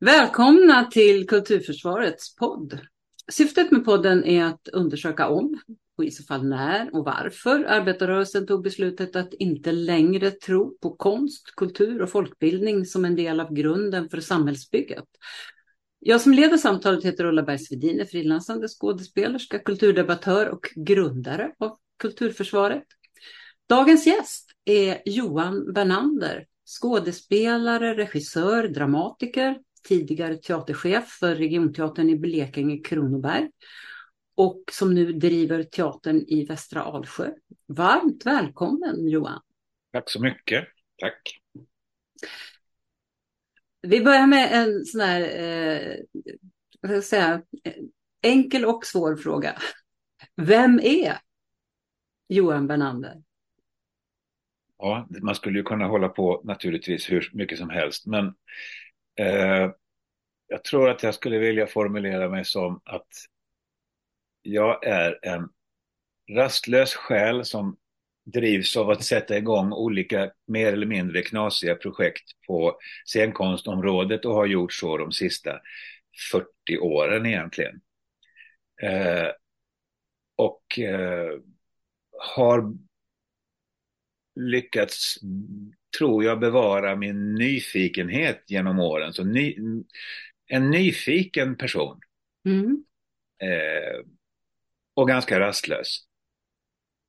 Välkomna 0.00 0.84
till 0.84 1.26
Kulturförsvarets 1.26 2.36
podd. 2.36 2.78
Syftet 3.32 3.70
med 3.70 3.84
podden 3.84 4.24
är 4.24 4.44
att 4.44 4.68
undersöka 4.68 5.28
om, 5.28 5.60
och 5.96 6.04
i 6.04 6.10
så 6.10 6.22
fall 6.22 6.48
när 6.48 6.94
och 6.94 7.04
varför, 7.04 7.64
arbetarrörelsen 7.64 8.46
tog 8.46 8.62
beslutet 8.62 9.16
att 9.16 9.34
inte 9.34 9.72
längre 9.72 10.30
tro 10.30 10.78
på 10.78 10.96
konst, 10.96 11.54
kultur 11.56 12.02
och 12.02 12.10
folkbildning 12.10 12.84
som 12.84 13.04
en 13.04 13.16
del 13.16 13.40
av 13.40 13.54
grunden 13.54 14.08
för 14.08 14.20
samhällsbygget. 14.20 15.04
Jag 15.98 16.20
som 16.20 16.32
leder 16.32 16.56
samtalet 16.56 17.04
heter 17.04 17.24
Ulla 17.24 17.42
Bergsvedin, 17.42 18.00
är 18.00 18.04
frilansande 18.04 18.68
skådespelerska, 18.68 19.58
kulturdebattör 19.58 20.48
och 20.48 20.66
grundare 20.76 21.52
av 21.58 21.76
Kulturförsvaret. 21.98 22.84
Dagens 23.68 24.06
gäst 24.06 24.50
är 24.64 25.02
Johan 25.04 25.72
Bernander, 25.72 26.46
skådespelare, 26.80 27.94
regissör, 27.94 28.68
dramatiker, 28.68 29.58
tidigare 29.82 30.36
teaterchef 30.36 31.08
för 31.08 31.34
regionteatern 31.34 32.10
i 32.10 32.16
Blekinge 32.16 32.78
Kronoberg 32.78 33.50
och 34.34 34.62
som 34.72 34.94
nu 34.94 35.12
driver 35.12 35.62
teatern 35.62 36.24
i 36.28 36.44
Västra 36.44 36.82
Alsjö. 36.82 37.30
Varmt 37.66 38.26
välkommen 38.26 39.08
Johan! 39.08 39.40
Tack 39.92 40.10
så 40.10 40.22
mycket. 40.22 40.68
Tack. 40.98 41.40
Vi 43.82 44.04
börjar 44.04 44.26
med 44.26 44.48
en 44.52 44.84
sån 44.84 45.00
här, 45.00 45.20
eh, 45.20 45.96
vad 46.80 46.90
ska 46.90 46.94
jag 46.94 47.04
säga, 47.04 47.42
enkel 48.22 48.64
och 48.64 48.86
svår 48.86 49.16
fråga. 49.16 49.58
Vem 50.36 50.80
är 50.80 51.18
Johan 52.28 52.66
Bernander? 52.66 53.22
Ja, 54.78 55.08
man 55.22 55.34
skulle 55.34 55.58
ju 55.58 55.64
kunna 55.64 55.86
hålla 55.86 56.08
på 56.08 56.40
naturligtvis 56.44 57.10
hur 57.10 57.30
mycket 57.32 57.58
som 57.58 57.70
helst, 57.70 58.06
men 58.06 58.34
eh, 59.18 59.70
jag 60.46 60.64
tror 60.64 60.90
att 60.90 61.02
jag 61.02 61.14
skulle 61.14 61.38
vilja 61.38 61.66
formulera 61.66 62.28
mig 62.28 62.44
som 62.44 62.80
att 62.84 63.08
jag 64.42 64.86
är 64.86 65.18
en 65.22 65.48
rastlös 66.36 66.94
själ 66.94 67.44
som 67.44 67.76
drivs 68.32 68.76
av 68.76 68.90
att 68.90 69.04
sätta 69.04 69.38
igång 69.38 69.72
olika 69.72 70.32
mer 70.46 70.72
eller 70.72 70.86
mindre 70.86 71.22
knasiga 71.22 71.74
projekt 71.74 72.30
på 72.46 72.78
scenkonstområdet 73.04 74.24
och 74.24 74.34
har 74.34 74.46
gjort 74.46 74.72
så 74.72 74.96
de 74.96 75.12
sista 75.12 75.60
40 76.32 76.78
åren 76.80 77.26
egentligen. 77.26 77.80
Eh, 78.82 79.28
och 80.36 80.78
eh, 80.78 81.38
har 82.18 82.72
lyckats, 84.34 85.18
tror 85.98 86.24
jag, 86.24 86.40
bevara 86.40 86.96
min 86.96 87.34
nyfikenhet 87.34 88.44
genom 88.46 88.78
åren. 88.78 89.12
Så 89.12 89.24
ny, 89.24 89.56
en 90.46 90.70
nyfiken 90.70 91.56
person. 91.56 92.00
Mm. 92.44 92.84
Eh, 93.42 94.04
och 94.94 95.08
ganska 95.08 95.40
rastlös. 95.40 96.08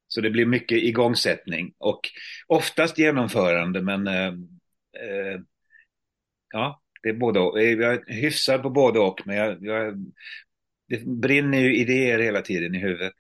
Så 0.07 0.21
det 0.21 0.29
blir 0.29 0.45
mycket 0.45 0.77
igångsättning 0.77 1.73
och 1.77 2.01
oftast 2.47 2.97
genomförande 2.97 3.81
men 3.81 4.07
eh, 4.07 4.27
eh, 5.03 5.39
ja, 6.53 6.81
det 7.03 7.09
är 7.09 7.13
både 7.13 7.39
och. 7.39 7.61
Jag 7.61 7.93
är 7.93 8.13
hyfsad 8.13 8.61
på 8.61 8.69
både 8.69 8.99
och 8.99 9.21
men 9.25 9.35
jag, 9.35 9.57
jag, 9.65 10.13
det 10.87 11.05
brinner 11.05 11.59
ju 11.59 11.75
idéer 11.75 12.19
hela 12.19 12.41
tiden 12.41 12.75
i 12.75 12.79
huvudet. 12.79 13.13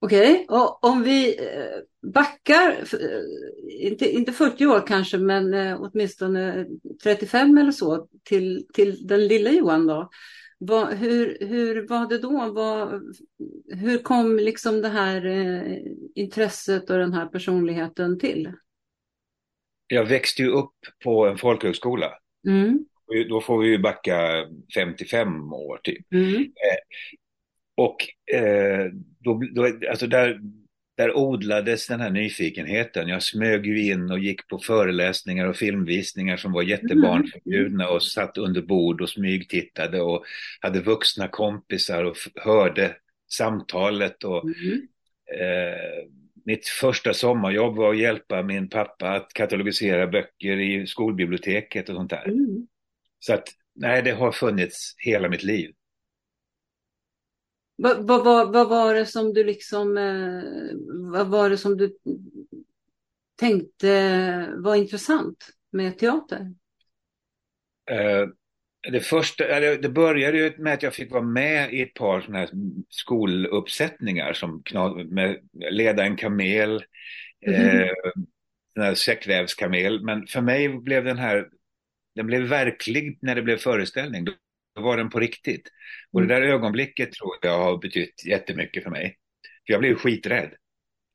Okej, 0.00 0.32
okay. 0.32 0.58
och 0.58 0.84
om 0.84 1.02
vi 1.02 1.38
eh, 1.38 2.10
backar, 2.12 2.70
eh, 2.70 3.86
inte, 3.86 4.10
inte 4.10 4.32
40 4.32 4.66
år 4.66 4.86
kanske, 4.86 5.18
men 5.18 5.54
eh, 5.54 5.80
åtminstone 5.80 6.66
35 7.02 7.58
eller 7.58 7.72
så, 7.72 8.08
till, 8.24 8.66
till 8.72 9.06
den 9.06 9.26
lilla 9.26 9.50
Johan 9.50 9.86
då. 9.86 10.10
Vad, 10.58 10.94
hur, 10.94 11.38
hur 11.40 11.88
var 11.88 12.08
det 12.08 12.18
då? 12.18 12.52
Vad, 12.52 13.02
hur 13.66 13.98
kom 13.98 14.36
liksom 14.36 14.82
det 14.82 14.88
här 14.88 15.26
eh, 15.26 15.76
intresset 16.14 16.90
och 16.90 16.98
den 16.98 17.12
här 17.12 17.26
personligheten 17.26 18.18
till? 18.18 18.52
Jag 19.86 20.04
växte 20.04 20.42
ju 20.42 20.48
upp 20.48 20.74
på 21.04 21.26
en 21.26 21.38
folkhögskola. 21.38 22.10
Mm. 22.46 22.84
Då 23.28 23.40
får 23.40 23.58
vi 23.58 23.68
ju 23.68 23.78
backa 23.78 24.46
55 24.74 25.52
år 25.52 25.80
typ. 25.82 26.12
Mm. 26.12 26.52
Och 27.78 27.96
eh, 28.34 28.86
då, 29.20 29.42
då, 29.54 29.78
alltså 29.90 30.06
där, 30.06 30.40
där 30.96 31.16
odlades 31.16 31.86
den 31.86 32.00
här 32.00 32.10
nyfikenheten. 32.10 33.08
Jag 33.08 33.22
smög 33.22 33.66
ju 33.66 33.90
in 33.92 34.10
och 34.10 34.18
gick 34.18 34.48
på 34.48 34.58
föreläsningar 34.58 35.46
och 35.46 35.56
filmvisningar 35.56 36.36
som 36.36 36.52
var 36.52 36.62
jättebarnförbjudna 36.62 37.88
och 37.88 38.02
satt 38.02 38.38
under 38.38 38.62
bord 38.62 39.00
och 39.00 39.08
smygtittade 39.08 40.00
och 40.00 40.24
hade 40.60 40.80
vuxna 40.80 41.28
kompisar 41.28 42.04
och 42.04 42.16
hörde 42.34 42.96
samtalet. 43.30 44.24
Och, 44.24 44.44
mm. 44.44 44.88
eh, 45.40 46.08
mitt 46.44 46.66
första 46.66 47.14
sommarjobb 47.14 47.76
var 47.76 47.90
att 47.90 47.98
hjälpa 47.98 48.42
min 48.42 48.68
pappa 48.68 49.08
att 49.08 49.32
katalogisera 49.32 50.06
böcker 50.06 50.60
i 50.60 50.86
skolbiblioteket 50.86 51.88
och 51.88 51.94
sånt 51.94 52.10
där. 52.10 52.28
Mm. 52.28 52.66
Så 53.18 53.34
att, 53.34 53.48
nej, 53.74 54.02
det 54.02 54.12
har 54.12 54.32
funnits 54.32 54.94
hela 54.98 55.28
mitt 55.28 55.42
liv. 55.42 55.70
Vad, 57.80 58.06
vad, 58.06 58.24
vad, 58.24 58.52
vad, 58.52 58.68
var 58.68 58.94
det 58.94 59.06
som 59.06 59.34
du 59.34 59.44
liksom, 59.44 59.98
eh, 59.98 60.42
vad 61.12 61.28
var 61.28 61.50
det 61.50 61.58
som 61.58 61.76
du 61.76 61.96
tänkte 63.36 64.54
var 64.56 64.74
intressant 64.74 65.48
med 65.70 65.98
teater? 65.98 66.40
Uh, 67.90 68.28
det, 68.92 69.00
första, 69.00 69.60
det 69.60 69.88
började 69.88 70.38
ju 70.38 70.52
med 70.58 70.74
att 70.74 70.82
jag 70.82 70.94
fick 70.94 71.10
vara 71.10 71.22
med 71.22 71.72
i 71.72 71.82
ett 71.82 71.94
par 71.94 72.20
sådana 72.20 72.38
här 72.38 72.50
skoluppsättningar 72.88 74.32
som 74.32 74.62
med, 75.10 75.36
leda 75.70 76.04
en 76.04 76.16
kamel, 76.16 76.84
mm. 77.46 77.78
eh, 77.78 77.92
den 78.74 78.84
här 78.84 78.94
säckvävskamel. 78.94 80.04
Men 80.04 80.26
för 80.26 80.40
mig 80.40 80.68
blev 80.68 81.04
den 81.04 81.18
här, 81.18 81.48
den 82.14 82.26
blev 82.26 82.42
verklig 82.42 83.18
när 83.22 83.34
det 83.34 83.42
blev 83.42 83.56
föreställning. 83.56 84.26
Var 84.80 84.96
den 84.96 85.10
på 85.10 85.20
riktigt. 85.20 85.68
Och 86.12 86.20
det 86.20 86.34
mm. 86.34 86.42
där 86.42 86.54
ögonblicket 86.54 87.12
tror 87.12 87.36
jag 87.42 87.58
har 87.58 87.78
betytt 87.78 88.26
jättemycket 88.26 88.82
för 88.82 88.90
mig. 88.90 89.18
För 89.66 89.72
jag 89.72 89.80
blev 89.80 89.94
skiträdd. 89.94 90.50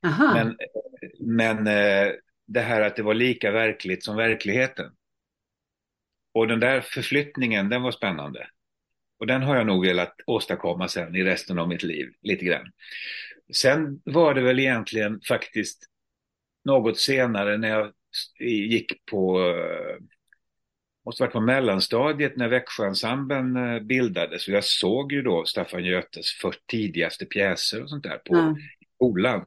Aha. 0.06 0.34
Men, 0.34 0.58
men 1.20 1.68
eh, 1.68 2.14
det 2.48 2.62
här 2.62 2.82
att 2.82 2.96
det 2.96 3.04
var 3.04 3.14
lika 3.14 3.52
verkligt 3.52 4.04
som 4.04 4.16
verkligheten. 4.16 4.92
Och 6.34 6.48
den 6.48 6.60
där 6.60 6.82
förflyttningen, 6.82 7.70
den 7.70 7.82
var 7.82 7.92
spännande. 7.92 8.48
Och 9.20 9.28
den 9.28 9.42
har 9.42 9.56
jag 9.56 9.68
nog 9.68 9.86
velat 9.86 10.16
åstadkomma 10.28 10.88
sen 10.88 11.16
i 11.16 11.24
resten 11.24 11.60
av 11.60 11.68
mitt 11.68 11.84
liv, 11.84 12.14
lite 12.22 12.46
grann. 12.46 12.72
Sen 13.54 14.02
var 14.06 14.34
det 14.34 14.42
väl 14.42 14.60
egentligen 14.60 15.22
faktiskt 15.28 15.86
något 16.66 17.00
senare 17.00 17.58
när 17.58 17.70
jag 17.70 17.94
gick 18.40 19.06
på 19.06 19.40
eh, 19.40 19.96
måste 21.06 21.24
varit 21.24 21.34
på 21.34 21.42
mellanstadiet 21.42 22.38
när 22.38 22.48
Växjöensemblen 22.48 23.56
eh, 23.56 23.80
bildades 23.80 24.48
och 24.48 24.54
jag 24.54 24.64
såg 24.64 25.12
ju 25.12 25.22
då 25.22 25.46
Staffan 25.46 25.86
Götes 25.86 26.32
för 26.42 26.56
tidigaste 26.68 27.26
pjäser 27.26 27.84
och 27.84 27.90
sånt 27.90 28.04
där 28.04 28.18
på 28.18 28.36
mm. 28.36 28.56
skolan. 28.96 29.46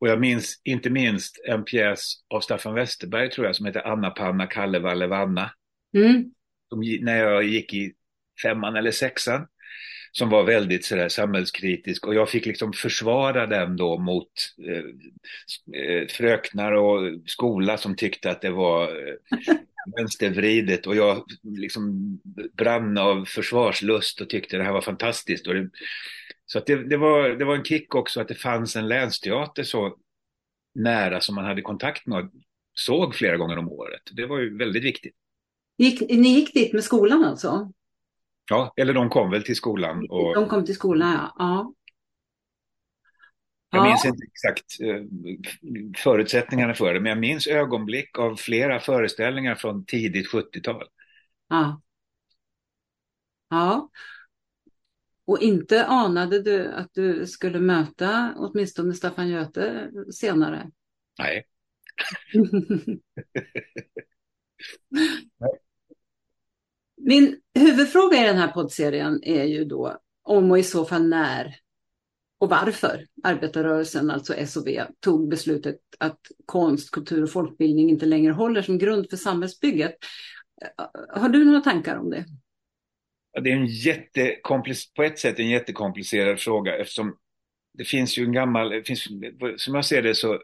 Och 0.00 0.08
jag 0.08 0.20
minns 0.20 0.60
inte 0.64 0.90
minst 0.90 1.40
en 1.44 1.64
pjäs 1.64 2.14
av 2.34 2.40
Staffan 2.40 2.74
Westerberg 2.74 3.30
tror 3.30 3.46
jag 3.46 3.56
som 3.56 3.66
heter 3.66 3.86
Anna 3.86 4.10
Panna 4.10 4.46
Kalle 4.46 4.78
Valle 4.78 5.06
Vanna. 5.06 5.50
Mm. 5.96 6.24
Som, 6.68 6.80
när 7.00 7.16
jag 7.16 7.44
gick 7.44 7.74
i 7.74 7.92
femman 8.42 8.76
eller 8.76 8.90
sexan. 8.90 9.46
Som 10.12 10.30
var 10.30 10.44
väldigt 10.44 10.84
sådär 10.84 11.08
samhällskritisk 11.08 12.06
och 12.06 12.14
jag 12.14 12.28
fick 12.28 12.46
liksom 12.46 12.72
försvara 12.72 13.46
den 13.46 13.76
då 13.76 13.98
mot 13.98 14.28
eh, 14.68 14.84
eh 15.80 16.06
fröknar 16.08 16.72
och 16.72 17.00
skola 17.26 17.76
som 17.76 17.96
tyckte 17.96 18.30
att 18.30 18.40
det 18.40 18.50
var 18.50 18.82
eh, 18.82 19.14
vänstervridet 19.96 20.86
och 20.86 20.96
jag 20.96 21.24
liksom 21.42 22.18
brann 22.56 22.98
av 22.98 23.24
försvarslust 23.24 24.20
och 24.20 24.30
tyckte 24.30 24.56
det 24.56 24.64
här 24.64 24.72
var 24.72 24.80
fantastiskt. 24.80 25.44
Det, 25.44 25.70
så 26.46 26.58
att 26.58 26.66
det, 26.66 26.88
det, 26.88 26.96
var, 26.96 27.28
det 27.28 27.44
var 27.44 27.56
en 27.56 27.64
kick 27.64 27.94
också 27.94 28.20
att 28.20 28.28
det 28.28 28.34
fanns 28.34 28.76
en 28.76 28.88
länsteater 28.88 29.62
så 29.62 29.96
nära 30.74 31.20
som 31.20 31.34
man 31.34 31.44
hade 31.44 31.62
kontakt 31.62 32.06
med 32.06 32.18
och 32.18 32.30
såg 32.74 33.14
flera 33.14 33.36
gånger 33.36 33.58
om 33.58 33.72
året. 33.72 34.02
Det 34.12 34.26
var 34.26 34.38
ju 34.38 34.58
väldigt 34.58 34.84
viktigt. 34.84 35.14
Gick, 35.78 36.00
ni 36.00 36.28
gick 36.28 36.54
dit 36.54 36.72
med 36.72 36.84
skolan 36.84 37.24
alltså? 37.24 37.72
Ja, 38.50 38.74
eller 38.76 38.94
de 38.94 39.08
kom 39.08 39.30
väl 39.30 39.42
till 39.42 39.56
skolan. 39.56 40.06
Och... 40.10 40.34
De 40.34 40.48
kom 40.48 40.64
till 40.64 40.74
skolan, 40.74 41.12
ja. 41.12 41.34
ja. 41.38 41.72
Jag 43.70 43.82
minns 43.82 44.04
inte 44.04 44.26
exakt 44.26 44.80
eh, 44.80 45.02
förutsättningarna 45.96 46.74
för 46.74 46.94
det, 46.94 47.00
men 47.00 47.10
jag 47.10 47.18
minns 47.18 47.46
ögonblick 47.46 48.18
av 48.18 48.36
flera 48.36 48.80
föreställningar 48.80 49.54
från 49.54 49.84
tidigt 49.84 50.32
70-tal. 50.32 50.84
Ja. 51.48 51.82
Ja. 53.50 53.90
Och 55.26 55.42
inte 55.42 55.86
anade 55.86 56.42
du 56.42 56.72
att 56.72 56.90
du 56.94 57.26
skulle 57.26 57.60
möta 57.60 58.34
åtminstone 58.36 58.94
Staffan 58.94 59.28
Göte 59.28 59.90
senare? 60.12 60.70
Nej. 61.18 61.46
Min 66.96 67.40
huvudfråga 67.54 68.22
i 68.22 68.26
den 68.26 68.36
här 68.36 68.48
poddserien 68.48 69.22
är 69.22 69.44
ju 69.44 69.64
då 69.64 70.00
om 70.22 70.50
och 70.50 70.58
i 70.58 70.62
så 70.62 70.84
fall 70.84 71.08
när 71.08 71.56
och 72.38 72.48
varför 72.48 73.06
arbetarrörelsen, 73.22 74.10
alltså 74.10 74.46
SOV, 74.46 74.68
tog 75.00 75.28
beslutet 75.28 75.78
att 75.98 76.20
konst, 76.46 76.90
kultur 76.90 77.22
och 77.22 77.30
folkbildning 77.30 77.90
inte 77.90 78.06
längre 78.06 78.32
håller 78.32 78.62
som 78.62 78.78
grund 78.78 79.10
för 79.10 79.16
samhällsbygget. 79.16 79.94
Eh, 80.62 81.20
har 81.20 81.28
du 81.28 81.44
några 81.44 81.60
tankar 81.60 81.96
om 81.96 82.10
det? 82.10 82.24
Det 83.42 83.50
är 83.50 83.56
en 83.56 83.66
jättekomplic- 83.66 84.94
på 84.94 85.02
ett 85.02 85.18
sätt 85.18 85.38
en 85.38 85.50
jättekomplicerad 85.50 86.40
fråga 86.40 86.76
eftersom 86.76 87.16
det 87.78 87.84
finns 87.84 88.18
ju 88.18 88.24
en 88.24 88.32
gammal, 88.32 88.82
finns, 88.84 89.08
som 89.56 89.74
jag 89.74 89.84
ser 89.84 90.02
det 90.02 90.14
så 90.14 90.42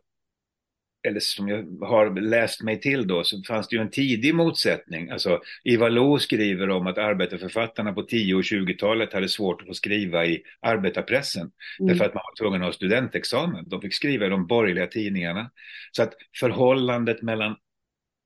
eller 1.08 1.20
som 1.20 1.48
jag 1.48 1.86
har 1.86 2.20
läst 2.20 2.62
mig 2.62 2.80
till 2.80 3.06
då, 3.06 3.24
så 3.24 3.42
fanns 3.42 3.68
det 3.68 3.76
ju 3.76 3.82
en 3.82 3.90
tidig 3.90 4.34
motsättning. 4.34 5.10
Alltså, 5.10 5.40
Ivar 5.64 5.90
Lo 5.90 6.18
skriver 6.18 6.70
om 6.70 6.86
att 6.86 6.98
arbetarförfattarna 6.98 7.92
på 7.92 8.02
10 8.02 8.34
och 8.34 8.42
20-talet 8.42 9.12
hade 9.12 9.28
svårt 9.28 9.60
att 9.60 9.66
få 9.66 9.74
skriva 9.74 10.26
i 10.26 10.42
arbetarpressen. 10.60 11.50
Mm. 11.80 11.88
Därför 11.88 12.04
att 12.04 12.14
man 12.14 12.22
var 12.24 12.44
tvungen 12.44 12.62
att 12.62 12.68
ha 12.68 12.72
studentexamen. 12.72 13.68
De 13.68 13.80
fick 13.80 13.94
skriva 13.94 14.26
i 14.26 14.28
de 14.28 14.46
borgerliga 14.46 14.86
tidningarna. 14.86 15.50
Så 15.92 16.02
att 16.02 16.14
förhållandet 16.40 17.22
mellan 17.22 17.56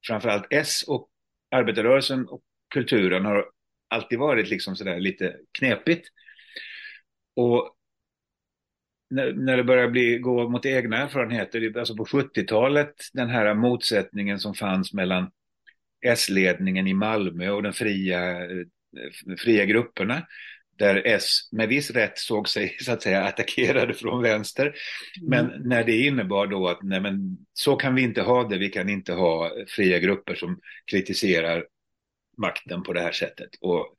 framförallt 0.06 0.46
S 0.50 0.84
och 0.86 1.08
arbetarrörelsen 1.50 2.26
och 2.28 2.42
kulturen 2.74 3.24
har 3.24 3.46
alltid 3.88 4.18
varit 4.18 4.48
liksom 4.48 4.76
sådär 4.76 5.00
lite 5.00 5.36
knepigt. 5.58 6.08
Och 7.36 7.75
när, 9.10 9.32
när 9.32 9.56
det 9.56 9.64
börjar 9.64 9.88
bli, 9.88 10.18
gå 10.18 10.48
mot 10.48 10.66
egna 10.66 10.96
erfarenheter, 10.96 11.78
alltså 11.78 11.96
på 11.96 12.04
70-talet, 12.04 12.94
den 13.12 13.28
här 13.28 13.54
motsättningen 13.54 14.40
som 14.40 14.54
fanns 14.54 14.92
mellan 14.92 15.30
S-ledningen 16.04 16.86
i 16.86 16.94
Malmö 16.94 17.50
och 17.50 17.62
de 17.62 17.72
fria, 17.72 18.38
fria 19.38 19.64
grupperna, 19.64 20.26
där 20.78 21.02
S 21.04 21.48
med 21.52 21.68
viss 21.68 21.90
rätt 21.90 22.18
såg 22.18 22.48
sig 22.48 22.76
så 22.80 22.92
att 22.92 23.02
säga 23.02 23.24
attackerade 23.24 23.94
från 23.94 24.22
vänster. 24.22 24.66
Mm. 24.66 25.28
Men 25.28 25.68
när 25.68 25.84
det 25.84 25.98
innebar 25.98 26.46
då 26.46 26.68
att 26.68 26.82
nej 26.82 27.00
men 27.00 27.36
så 27.52 27.76
kan 27.76 27.94
vi 27.94 28.02
inte 28.02 28.22
ha 28.22 28.48
det, 28.48 28.58
vi 28.58 28.68
kan 28.68 28.88
inte 28.88 29.12
ha 29.12 29.50
fria 29.68 29.98
grupper 29.98 30.34
som 30.34 30.60
kritiserar 30.90 31.66
makten 32.38 32.82
på 32.82 32.92
det 32.92 33.00
här 33.00 33.12
sättet. 33.12 33.50
Och 33.60 33.96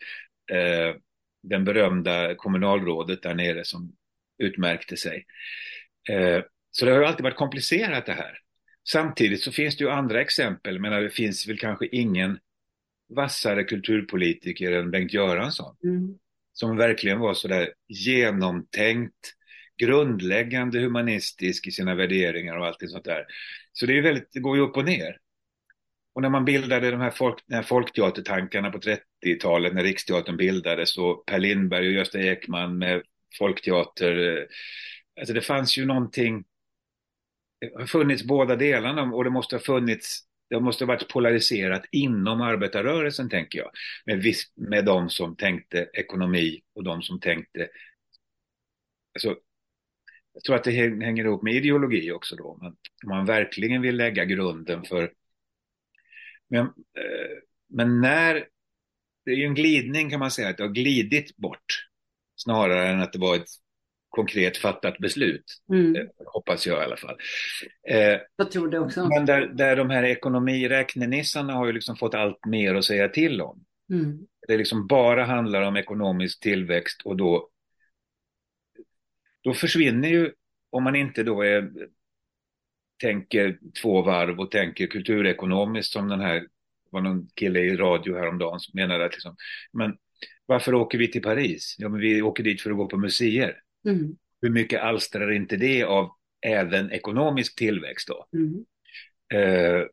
eh, 0.56 0.96
den 1.44 1.64
berömda 1.64 2.36
kommunalrådet 2.36 3.24
där 3.24 3.34
nere 3.34 3.64
som 3.64 3.97
utmärkte 4.38 4.98
sig. 4.98 5.26
Eh, 6.10 6.44
så 6.72 6.86
det 6.86 6.92
har 6.92 7.02
alltid 7.02 7.24
varit 7.24 7.38
komplicerat 7.38 8.06
det 8.06 8.14
här. 8.14 8.40
Samtidigt 8.90 9.44
så 9.44 9.52
finns 9.52 9.78
det 9.78 9.84
ju 9.84 9.90
andra 9.90 10.22
exempel, 10.22 10.80
men 10.80 11.04
det 11.04 11.10
finns 11.10 11.48
väl 11.48 11.60
kanske 11.60 11.88
ingen 11.88 12.40
vassare 13.10 13.64
kulturpolitiker 13.64 14.72
än 14.72 14.92
Bengt 14.92 15.14
Göransson. 15.14 15.76
Mm. 15.84 16.18
Som 16.54 16.78
verkligen 16.78 17.20
var 17.20 17.34
sådär 17.34 17.74
genomtänkt, 17.88 19.34
grundläggande 19.82 20.80
humanistisk 20.80 21.68
i 21.68 21.72
sina 21.72 21.96
värderingar 21.96 22.58
och 22.58 22.66
allt 22.66 22.90
sånt 22.90 23.06
där. 23.06 23.26
Så 23.74 23.86
det, 23.86 23.98
är 23.98 24.02
väldigt, 24.02 24.30
det 24.32 24.40
går 24.40 24.58
ju 24.58 24.64
upp 24.64 24.78
och 24.78 24.86
ner. 24.86 25.18
Och 26.14 26.22
när 26.22 26.30
man 26.30 26.46
bildade 26.46 26.92
de 26.92 27.02
här, 27.02 27.12
folk, 27.12 27.44
här 27.52 27.64
folkteatertankarna 27.64 28.72
på 28.72 28.80
30-talet, 28.80 29.74
när 29.74 29.84
Riksteatern 29.84 30.38
bildades 30.38 30.98
och 30.98 31.26
Per 31.26 31.40
Lindberg 31.40 31.88
och 31.88 31.94
Gösta 31.94 32.20
Ekman 32.20 32.78
med 32.78 33.02
folkteater. 33.38 34.38
Eh, 34.38 34.44
alltså 35.20 35.34
det 35.34 35.42
fanns 35.42 35.78
ju 35.78 35.86
någonting, 35.86 36.44
det 37.60 37.72
har 37.76 37.86
funnits 37.86 38.24
båda 38.24 38.56
delarna 38.56 39.04
och 39.04 39.24
det 39.24 39.30
måste 39.30 39.56
ha 39.56 39.62
funnits 39.62 40.28
det 40.50 40.60
måste 40.60 40.84
ha 40.84 40.88
varit 40.88 41.10
polariserat 41.10 41.86
inom 41.92 42.42
arbetarrörelsen, 42.42 43.30
tänker 43.30 43.60
jag. 43.60 43.72
Med, 44.06 44.18
viss, 44.18 44.52
med 44.56 44.86
de 44.86 45.10
som 45.10 45.36
tänkte 45.36 45.90
ekonomi 45.94 46.62
och 46.74 46.84
de 46.84 47.02
som 47.02 47.20
tänkte... 47.20 47.68
Alltså, 49.14 49.36
jag 50.34 50.44
tror 50.44 50.56
att 50.56 50.64
det 50.64 50.72
hänger 50.72 51.26
ihop 51.26 51.44
med 51.44 51.54
ideologi 51.54 52.12
också 52.12 52.36
då. 52.36 52.58
Man, 52.62 52.76
man 53.06 53.26
verkligen 53.26 53.82
vill 53.82 53.96
lägga 53.96 54.26
grunden 54.26 54.84
för... 54.84 55.14
Men, 56.48 56.66
eh, 56.66 57.38
men 57.70 58.02
när... 58.02 58.48
Det 59.26 59.32
är 59.32 59.36
ju 59.36 59.46
en 59.46 59.56
glidning 59.56 60.10
kan 60.10 60.20
man 60.20 60.32
säga, 60.32 60.50
att 60.50 60.58
det 60.58 60.64
har 60.64 60.70
glidit 60.70 61.38
bort 61.38 61.87
snarare 62.38 62.88
än 62.88 63.02
att 63.02 63.14
det 63.14 63.20
var 63.20 63.36
ett 63.36 63.50
konkret 64.10 64.58
fattat 64.58 64.98
beslut. 64.98 65.44
Mm. 65.70 65.96
Eh, 65.96 66.06
hoppas 66.26 66.68
jag 66.68 66.82
i 66.82 66.86
alla 66.86 66.98
fall. 66.98 67.18
Eh, 67.90 68.20
jag 68.36 68.52
tror 68.52 68.72
det 68.72 68.80
också. 68.80 69.08
Men 69.08 69.26
där, 69.26 69.48
där 69.48 69.76
de 69.76 69.90
här 69.90 70.04
ekonomiräknenissarna 70.04 71.54
har 71.54 71.66
ju 71.66 71.74
liksom 71.74 71.96
fått 71.96 72.14
allt 72.14 72.46
mer 72.46 72.76
att 72.76 72.86
säga 72.86 73.10
till 73.10 73.42
om. 73.42 73.64
Mm. 73.94 74.18
Det 74.48 74.58
liksom 74.58 74.88
bara 74.88 75.26
handlar 75.26 75.62
om 75.62 75.78
ekonomisk 75.78 76.40
tillväxt 76.40 77.02
och 77.06 77.18
då, 77.18 77.50
då 79.44 79.54
försvinner 79.54 80.10
ju, 80.10 80.32
om 80.70 80.84
man 80.84 80.96
inte 80.96 81.24
då 81.24 81.42
är, 81.42 81.72
tänker 83.02 83.60
två 83.82 84.02
varv 84.02 84.40
och 84.40 84.52
tänker 84.52 84.88
kulturekonomiskt 84.88 85.94
som 85.94 86.08
den 86.08 86.20
här, 86.20 86.48
var 86.92 87.02
någon 87.02 87.28
kille 87.36 87.60
i 87.60 87.76
radio 87.76 88.16
häromdagen 88.16 88.60
som 88.60 88.72
menade 88.76 89.06
att 89.06 89.12
liksom, 89.12 89.36
men 89.72 89.98
varför 90.46 90.74
åker 90.74 90.98
vi 90.98 91.12
till 91.12 91.22
Paris? 91.22 91.76
Ja, 91.78 91.90
men 91.90 92.00
vi 92.00 92.22
åker 92.22 92.44
dit 92.44 92.62
för 92.62 92.72
att 92.72 92.78
gå 92.78 92.88
på 92.88 92.98
museer. 92.98 93.62
Mm. 93.88 94.16
Hur 94.42 94.50
mycket 94.50 94.82
alstrar 94.82 95.32
inte 95.32 95.58
det 95.58 95.84
av 95.84 96.12
även 96.46 96.92
ekonomisk 96.92 97.56
tillväxt 97.56 98.08
då? 98.08 98.28
Mm. 98.34 98.66
Eh, 99.34 99.86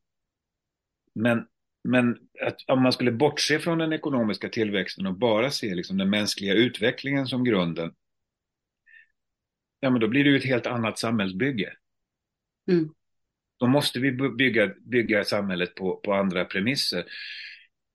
men 1.14 1.46
men 1.88 2.18
att 2.40 2.56
om 2.66 2.82
man 2.82 2.92
skulle 2.92 3.12
bortse 3.12 3.58
från 3.58 3.78
den 3.78 3.92
ekonomiska 3.92 4.48
tillväxten 4.48 5.06
och 5.06 5.18
bara 5.18 5.50
se 5.50 5.74
liksom 5.74 5.96
den 5.96 6.10
mänskliga 6.10 6.54
utvecklingen 6.54 7.26
som 7.26 7.44
grunden, 7.44 7.94
ja 9.80 9.90
men 9.90 10.00
då 10.00 10.08
blir 10.08 10.24
det 10.24 10.30
ju 10.30 10.36
ett 10.36 10.44
helt 10.44 10.66
annat 10.66 10.98
samhällsbygge. 10.98 11.72
Mm. 12.70 12.88
Då 13.56 13.66
måste 13.66 14.00
vi 14.00 14.12
bygga, 14.12 14.74
bygga 14.80 15.24
samhället 15.24 15.74
på, 15.74 15.96
på 15.96 16.12
andra 16.12 16.44
premisser. 16.44 17.04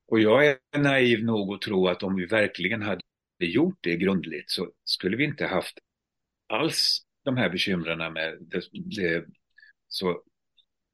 Och 0.09 0.19
jag 0.19 0.47
är 0.47 0.57
naiv 0.77 1.23
nog 1.23 1.53
att 1.53 1.61
tro 1.61 1.87
att 1.87 2.03
om 2.03 2.15
vi 2.15 2.25
verkligen 2.25 2.81
hade 2.81 3.01
gjort 3.39 3.77
det 3.81 3.95
grundligt 3.95 4.49
så 4.51 4.71
skulle 4.83 5.17
vi 5.17 5.23
inte 5.23 5.45
haft 5.45 5.79
alls 6.47 6.99
de 7.25 7.37
här 7.37 7.49
bekymren 7.49 8.13
med 8.13 8.37
det, 8.41 8.61
det 8.71 9.25
så 9.87 10.23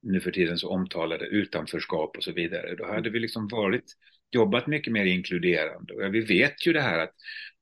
nu 0.02 0.20
för 0.20 0.32
tiden 0.32 0.58
så 0.58 0.70
omtalade 0.70 1.26
utanförskap 1.26 2.18
och 2.18 2.24
så 2.24 2.32
vidare. 2.32 2.76
Då 2.76 2.86
hade 2.86 3.10
vi 3.10 3.20
liksom 3.20 3.48
varit, 3.48 3.84
jobbat 4.32 4.68
mycket 4.68 4.94
mer 4.94 5.06
inkluderande. 5.06 5.94
Och 5.94 6.16
vi 6.16 6.22
vet 6.22 6.68
ju 6.68 6.74
det 6.74 6.82
här 6.82 7.00
att 7.00 7.14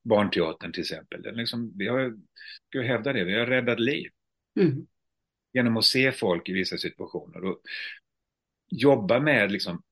barnteatern 0.03 0.71
till 0.71 0.81
exempel, 0.81 1.21
den 1.21 1.35
liksom, 1.35 1.73
vi 1.77 1.87
har, 1.87 2.09
ska 2.67 2.77
jag 2.77 2.83
hävda 2.83 3.13
det, 3.13 3.23
vi 3.23 3.39
har 3.39 3.45
räddat 3.45 3.79
liv. 3.79 4.09
Mm. 4.59 4.87
Genom 5.53 5.77
att 5.77 5.85
se 5.85 6.11
folk 6.11 6.49
i 6.49 6.53
vissa 6.53 6.77
situationer 6.77 7.43
och 7.43 7.61
jobba 8.69 9.19
med 9.19 9.51
liksom 9.51 9.83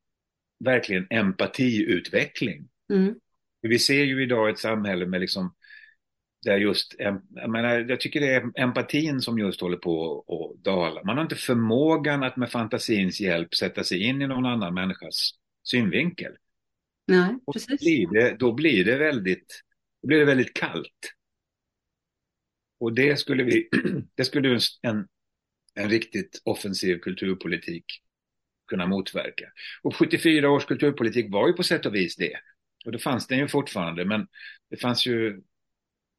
verkligen 0.63 1.07
empatiutveckling. 1.09 2.69
Mm. 2.93 3.15
Vi 3.61 3.79
ser 3.79 4.03
ju 4.03 4.23
idag 4.23 4.49
ett 4.49 4.59
samhälle 4.59 5.05
med 5.05 5.21
liksom 5.21 5.55
där 6.45 6.57
just, 6.57 6.95
jag, 6.97 7.21
menar, 7.49 7.85
jag 7.89 7.99
tycker 7.99 8.19
det 8.19 8.33
är 8.35 8.51
empatin 8.55 9.21
som 9.21 9.39
just 9.39 9.61
håller 9.61 9.77
på 9.77 10.25
att 10.27 10.63
dala. 10.63 11.03
Man 11.03 11.17
har 11.17 11.23
inte 11.23 11.35
förmågan 11.35 12.23
att 12.23 12.37
med 12.37 12.51
fantasins 12.51 13.21
hjälp 13.21 13.55
sätta 13.55 13.83
sig 13.83 14.03
in 14.03 14.21
i 14.21 14.27
någon 14.27 14.45
annan 14.45 14.73
människas 14.73 15.31
synvinkel. 15.63 16.31
Nej, 17.07 17.35
precis. 17.53 17.67
Då, 17.69 17.77
blir 17.77 18.07
det, 18.07 18.35
då 18.39 18.53
blir 18.53 18.85
det 18.85 18.97
väldigt, 18.97 19.61
då 20.01 20.07
blir 20.07 20.19
det 20.19 20.25
väldigt 20.25 20.53
kallt. 20.53 21.13
Och 22.79 22.93
det 22.93 23.19
skulle 23.19 23.43
vi, 23.43 23.69
det 24.15 24.25
skulle 24.25 24.59
en, 24.81 25.07
en 25.75 25.89
riktigt 25.89 26.41
offensiv 26.45 26.97
kulturpolitik 26.97 27.85
kunna 28.71 28.87
motverka. 28.87 29.45
Och 29.81 29.95
74 29.95 30.49
års 30.49 30.65
kulturpolitik 30.65 31.31
var 31.31 31.47
ju 31.47 31.53
på 31.53 31.63
sätt 31.63 31.85
och 31.85 31.95
vis 31.95 32.15
det. 32.15 32.37
Och 32.85 32.91
då 32.91 32.99
fanns 32.99 33.27
den 33.27 33.39
ju 33.39 33.47
fortfarande, 33.47 34.05
men 34.05 34.27
det 34.69 34.77
fanns 34.77 35.05
ju 35.05 35.41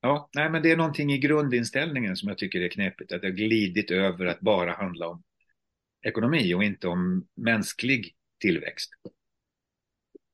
Ja, 0.05 0.31
nej, 0.35 0.51
men 0.51 0.63
det 0.63 0.71
är 0.71 0.77
någonting 0.77 1.13
i 1.13 1.19
grundinställningen 1.19 2.17
som 2.17 2.29
jag 2.29 2.39
tycker 2.39 2.61
är 2.61 2.69
knepigt, 2.69 3.13
att 3.13 3.21
det 3.21 3.27
har 3.27 3.33
glidit 3.33 3.91
över 3.91 4.27
att 4.27 4.41
bara 4.41 4.73
handla 4.73 5.09
om 5.09 5.23
ekonomi 6.07 6.55
och 6.55 6.65
inte 6.65 6.89
om 6.89 7.27
mänsklig 7.37 8.15
tillväxt. 8.41 8.91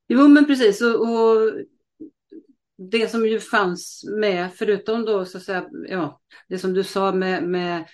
Jo, 0.09 0.29
men 0.29 0.47
precis. 0.47 0.83
Och, 0.83 1.01
och 1.01 1.53
det 2.91 3.11
som 3.11 3.27
ju 3.27 3.41
fanns 3.41 4.05
med, 4.21 4.51
förutom 4.55 5.05
då 5.05 5.25
så 5.25 5.39
att 5.39 5.45
säga, 5.45 5.69
ja, 5.89 6.21
det 6.49 6.59
som 6.59 6.75
du 6.75 6.85
sa 6.85 7.13
med, 7.13 7.43
med 7.43 7.89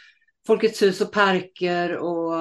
Folkets 0.47 0.83
hus 0.83 1.01
och 1.01 1.13
parker 1.13 1.97
och 1.97 2.35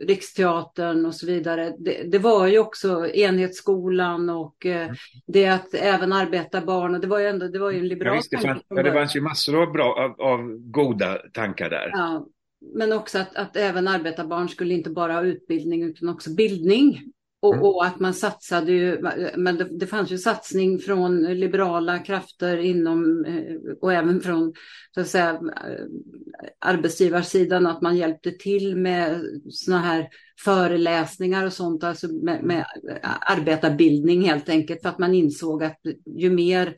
Riksteatern 0.00 1.06
och 1.06 1.14
så 1.14 1.26
vidare. 1.26 1.74
Det, 1.78 2.02
det 2.02 2.18
var 2.18 2.46
ju 2.46 2.58
också 2.58 3.06
enhetsskolan 3.06 4.30
och 4.30 4.66
eh, 4.66 4.82
mm. 4.82 4.96
det 5.26 5.46
att 5.46 5.74
även 5.74 6.12
arbeta 6.12 6.60
barn. 6.60 6.94
Och 6.94 7.00
det 7.00 7.06
var 7.06 7.18
ju 7.18 7.26
ändå 7.26 7.48
det 7.48 7.58
var 7.58 7.70
ju 7.70 7.78
en 7.78 7.88
liberal 7.88 8.14
ja, 8.14 8.18
visst, 8.18 8.30
det 8.30 8.38
fanns, 8.38 8.62
ja, 8.68 8.82
det 8.82 8.92
fanns 8.92 9.16
ju 9.16 9.20
massor 9.20 9.62
av, 9.62 9.72
bra, 9.72 9.94
av, 9.94 10.26
av 10.26 10.56
goda 10.58 11.18
tankar 11.32 11.70
där. 11.70 11.90
Ja, 11.92 12.26
men 12.74 12.92
också 12.92 13.18
att, 13.18 13.36
att 13.36 13.56
även 13.56 13.88
arbetarbarn 13.88 14.48
skulle 14.48 14.74
inte 14.74 14.90
bara 14.90 15.12
ha 15.12 15.22
utbildning 15.22 15.82
utan 15.82 16.08
också 16.08 16.34
bildning. 16.34 17.12
Och, 17.40 17.54
mm. 17.54 17.66
och, 17.66 17.86
att 17.86 18.00
man 18.00 18.14
satsade 18.14 18.72
ju, 18.72 19.00
men 19.36 19.56
det, 19.56 19.68
det, 19.78 19.86
fanns 19.86 20.10
ju 20.10 20.18
satsning 20.18 20.78
från 20.78 21.22
liberala 21.22 21.98
krafter 21.98 22.56
inom 22.58 23.24
eh, 23.24 23.72
och 23.80 23.92
även 23.92 24.20
från 24.20 24.52
så 24.94 25.00
att 25.00 25.08
säga, 25.08 25.30
eh, 25.30 25.84
arbetsgivarsidan 26.58 27.66
att 27.66 27.82
man 27.82 27.96
hjälpte 27.96 28.30
till 28.30 28.76
med 28.76 29.22
sådana 29.50 29.82
här 29.82 30.08
föreläsningar 30.44 31.46
och 31.46 31.52
sånt, 31.52 31.84
alltså 31.84 32.08
med, 32.08 32.42
med 32.44 32.64
arbetarbildning 33.20 34.22
helt 34.22 34.48
enkelt 34.48 34.82
för 34.82 34.88
att 34.88 34.98
man 34.98 35.14
insåg 35.14 35.64
att 35.64 35.80
ju 36.16 36.30
mer 36.30 36.74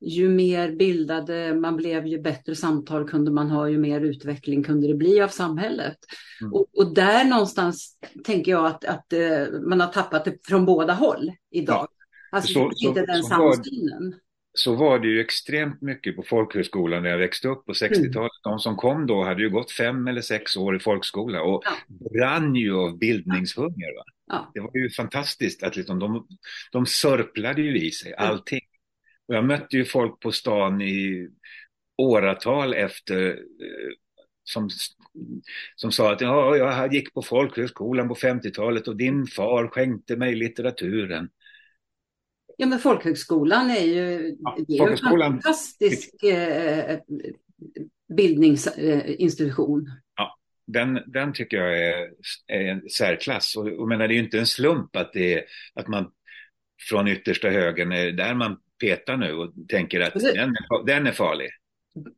ju 0.00 0.28
mer 0.28 0.72
bildade 0.72 1.54
man 1.54 1.76
blev, 1.76 2.06
ju 2.06 2.20
bättre 2.20 2.54
samtal 2.54 3.08
kunde 3.08 3.30
man 3.30 3.50
ha, 3.50 3.68
ju 3.68 3.78
mer 3.78 4.00
utveckling 4.00 4.62
kunde 4.62 4.88
det 4.88 4.94
bli 4.94 5.20
av 5.20 5.28
samhället. 5.28 5.96
Mm. 6.40 6.52
Och, 6.52 6.66
och, 6.76 6.94
där 6.94 7.24
någonstans 7.24 7.98
tänker 8.24 8.52
jag 8.52 8.66
att, 8.66 8.84
att 8.84 9.06
uh, 9.14 9.60
man 9.60 9.80
har 9.80 9.88
tappat 9.88 10.24
det 10.24 10.46
från 10.48 10.64
båda 10.64 10.92
håll 10.92 11.32
idag. 11.50 11.76
Ja. 11.76 11.88
Alltså 12.30 12.52
så, 12.52 12.72
inte 12.76 13.00
så, 13.00 13.06
den 13.06 13.22
så 13.22 13.28
samsynen. 13.28 14.10
Var, 14.10 14.20
så 14.52 14.74
var 14.74 14.98
det 14.98 15.08
ju 15.08 15.20
extremt 15.20 15.82
mycket 15.82 16.16
på 16.16 16.22
folkhögskolan 16.22 17.02
när 17.02 17.10
jag 17.10 17.18
växte 17.18 17.48
upp 17.48 17.64
på 17.66 17.72
60-talet. 17.72 18.14
Mm. 18.14 18.28
De 18.42 18.58
som 18.58 18.76
kom 18.76 19.06
då 19.06 19.24
hade 19.24 19.42
ju 19.42 19.50
gått 19.50 19.72
fem 19.72 20.06
eller 20.06 20.20
sex 20.20 20.56
år 20.56 20.76
i 20.76 20.78
folkskola 20.78 21.42
och 21.42 21.62
ja. 21.64 21.72
brann 22.14 22.54
ju 22.54 22.76
av 22.76 22.98
bildningshunger. 22.98 23.96
Va? 23.96 24.04
Ja. 24.26 24.50
Det 24.54 24.60
var 24.60 24.70
ju 24.74 24.90
fantastiskt 24.90 25.62
att 25.62 25.76
liksom 25.76 25.98
de, 25.98 26.26
de 26.72 26.86
sörplade 26.86 27.62
ju 27.62 27.78
i 27.78 27.90
sig 27.90 28.14
allting. 28.14 28.60
Och 29.28 29.34
jag 29.34 29.44
mötte 29.44 29.76
ju 29.76 29.84
folk 29.84 30.20
på 30.20 30.32
stan 30.32 30.82
i 30.82 31.28
åratal 31.96 32.74
efter 32.74 33.28
eh, 33.28 33.92
som, 34.44 34.68
som 35.76 35.92
sa 35.92 36.12
att 36.12 36.20
ja, 36.20 36.56
jag 36.56 36.94
gick 36.94 37.14
på 37.14 37.22
folkhögskolan 37.22 38.08
på 38.08 38.14
50-talet 38.14 38.88
och 38.88 38.96
din 38.96 39.26
far 39.26 39.68
skänkte 39.68 40.16
mig 40.16 40.34
litteraturen. 40.34 41.28
Ja, 42.56 42.66
men 42.66 42.78
folkhögskolan 42.78 43.70
är 43.70 43.84
ju, 43.84 44.36
ja, 44.38 44.58
det 44.68 44.78
är 44.78 44.88
en 44.88 44.96
fantastisk 44.96 46.22
eh, 46.22 46.98
bildningsinstitution. 48.16 49.90
Ja, 50.16 50.38
den, 50.66 51.00
den 51.06 51.32
tycker 51.32 51.56
jag 51.56 51.78
är, 51.78 52.10
är 52.46 52.70
en 52.70 52.90
särklass. 52.90 53.56
Och, 53.56 53.66
och 53.66 53.88
menar, 53.88 54.08
det 54.08 54.14
är 54.14 54.16
ju 54.16 54.24
inte 54.24 54.38
en 54.38 54.46
slump 54.46 54.96
att, 54.96 55.12
det 55.12 55.34
är, 55.34 55.44
att 55.74 55.88
man 55.88 56.10
från 56.90 57.08
yttersta 57.08 57.48
högern 57.48 57.92
är 57.92 58.12
där 58.12 58.34
man 58.34 58.58
petar 58.78 59.16
nu 59.16 59.32
och 59.32 59.52
tänker 59.68 60.00
att 60.00 60.14
den 60.14 60.50
är, 60.50 60.86
den 60.86 61.06
är 61.06 61.12
farlig. 61.12 61.48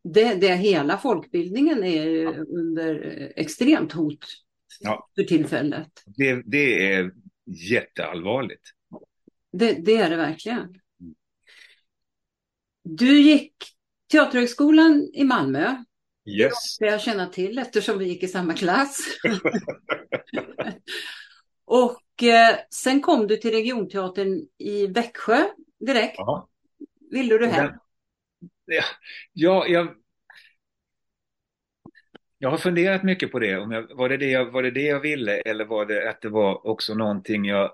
Det, 0.05 0.35
det, 0.35 0.55
hela 0.55 0.99
folkbildningen 0.99 1.85
är 1.85 2.07
ja. 2.07 2.31
under 2.31 3.33
extremt 3.37 3.93
hot 3.93 4.27
ja. 4.81 5.11
för 5.15 5.23
tillfället. 5.23 5.89
Det, 6.07 6.43
det 6.45 6.93
är 6.93 7.13
jätteallvarligt. 7.71 8.63
Det, 9.53 9.73
det, 9.73 9.97
är 9.97 10.11
det 10.11 10.17
verkligen. 10.17 10.75
Du 12.85 13.21
gick 13.21 13.55
Teaterhögskolan 14.11 15.11
i 15.15 15.25
Malmö. 15.25 15.85
Yes. 16.27 16.79
Det 16.79 16.87
jag 16.87 17.01
känner 17.01 17.27
till 17.27 17.59
eftersom 17.59 17.99
vi 17.99 18.05
gick 18.05 18.23
i 18.23 18.29
samma 18.29 18.55
klass. 18.55 18.99
och 21.65 22.23
eh, 22.23 22.57
sen 22.71 23.01
kom 23.01 23.27
du 23.27 23.37
till 23.37 23.51
Regionteatern 23.51 24.47
i 24.59 24.87
Växjö 24.87 25.45
direkt. 25.87 26.15
Ja. 26.17 26.48
Vill 27.11 27.29
du 27.29 27.47
hem? 27.47 27.73
Ja, 28.65 28.83
ja, 29.33 29.67
jag, 29.67 29.95
jag 32.39 32.51
har 32.51 32.59
funderat 32.59 33.03
mycket 33.03 33.33
på 33.33 33.39
det. 33.39 33.59
Om 33.59 33.71
jag, 33.71 33.97
var, 33.97 34.09
det 34.09 34.17
det 34.17 34.31
jag, 34.31 34.51
var 34.51 34.63
det 34.63 34.71
det 34.71 34.87
jag 34.87 35.01
ville 35.01 35.41
eller 35.41 35.65
var 35.65 35.87
det 35.87 36.11
att 36.11 36.21
det 36.21 36.29
var 36.29 36.67
också 36.67 36.95
någonting 36.95 37.45
jag 37.45 37.73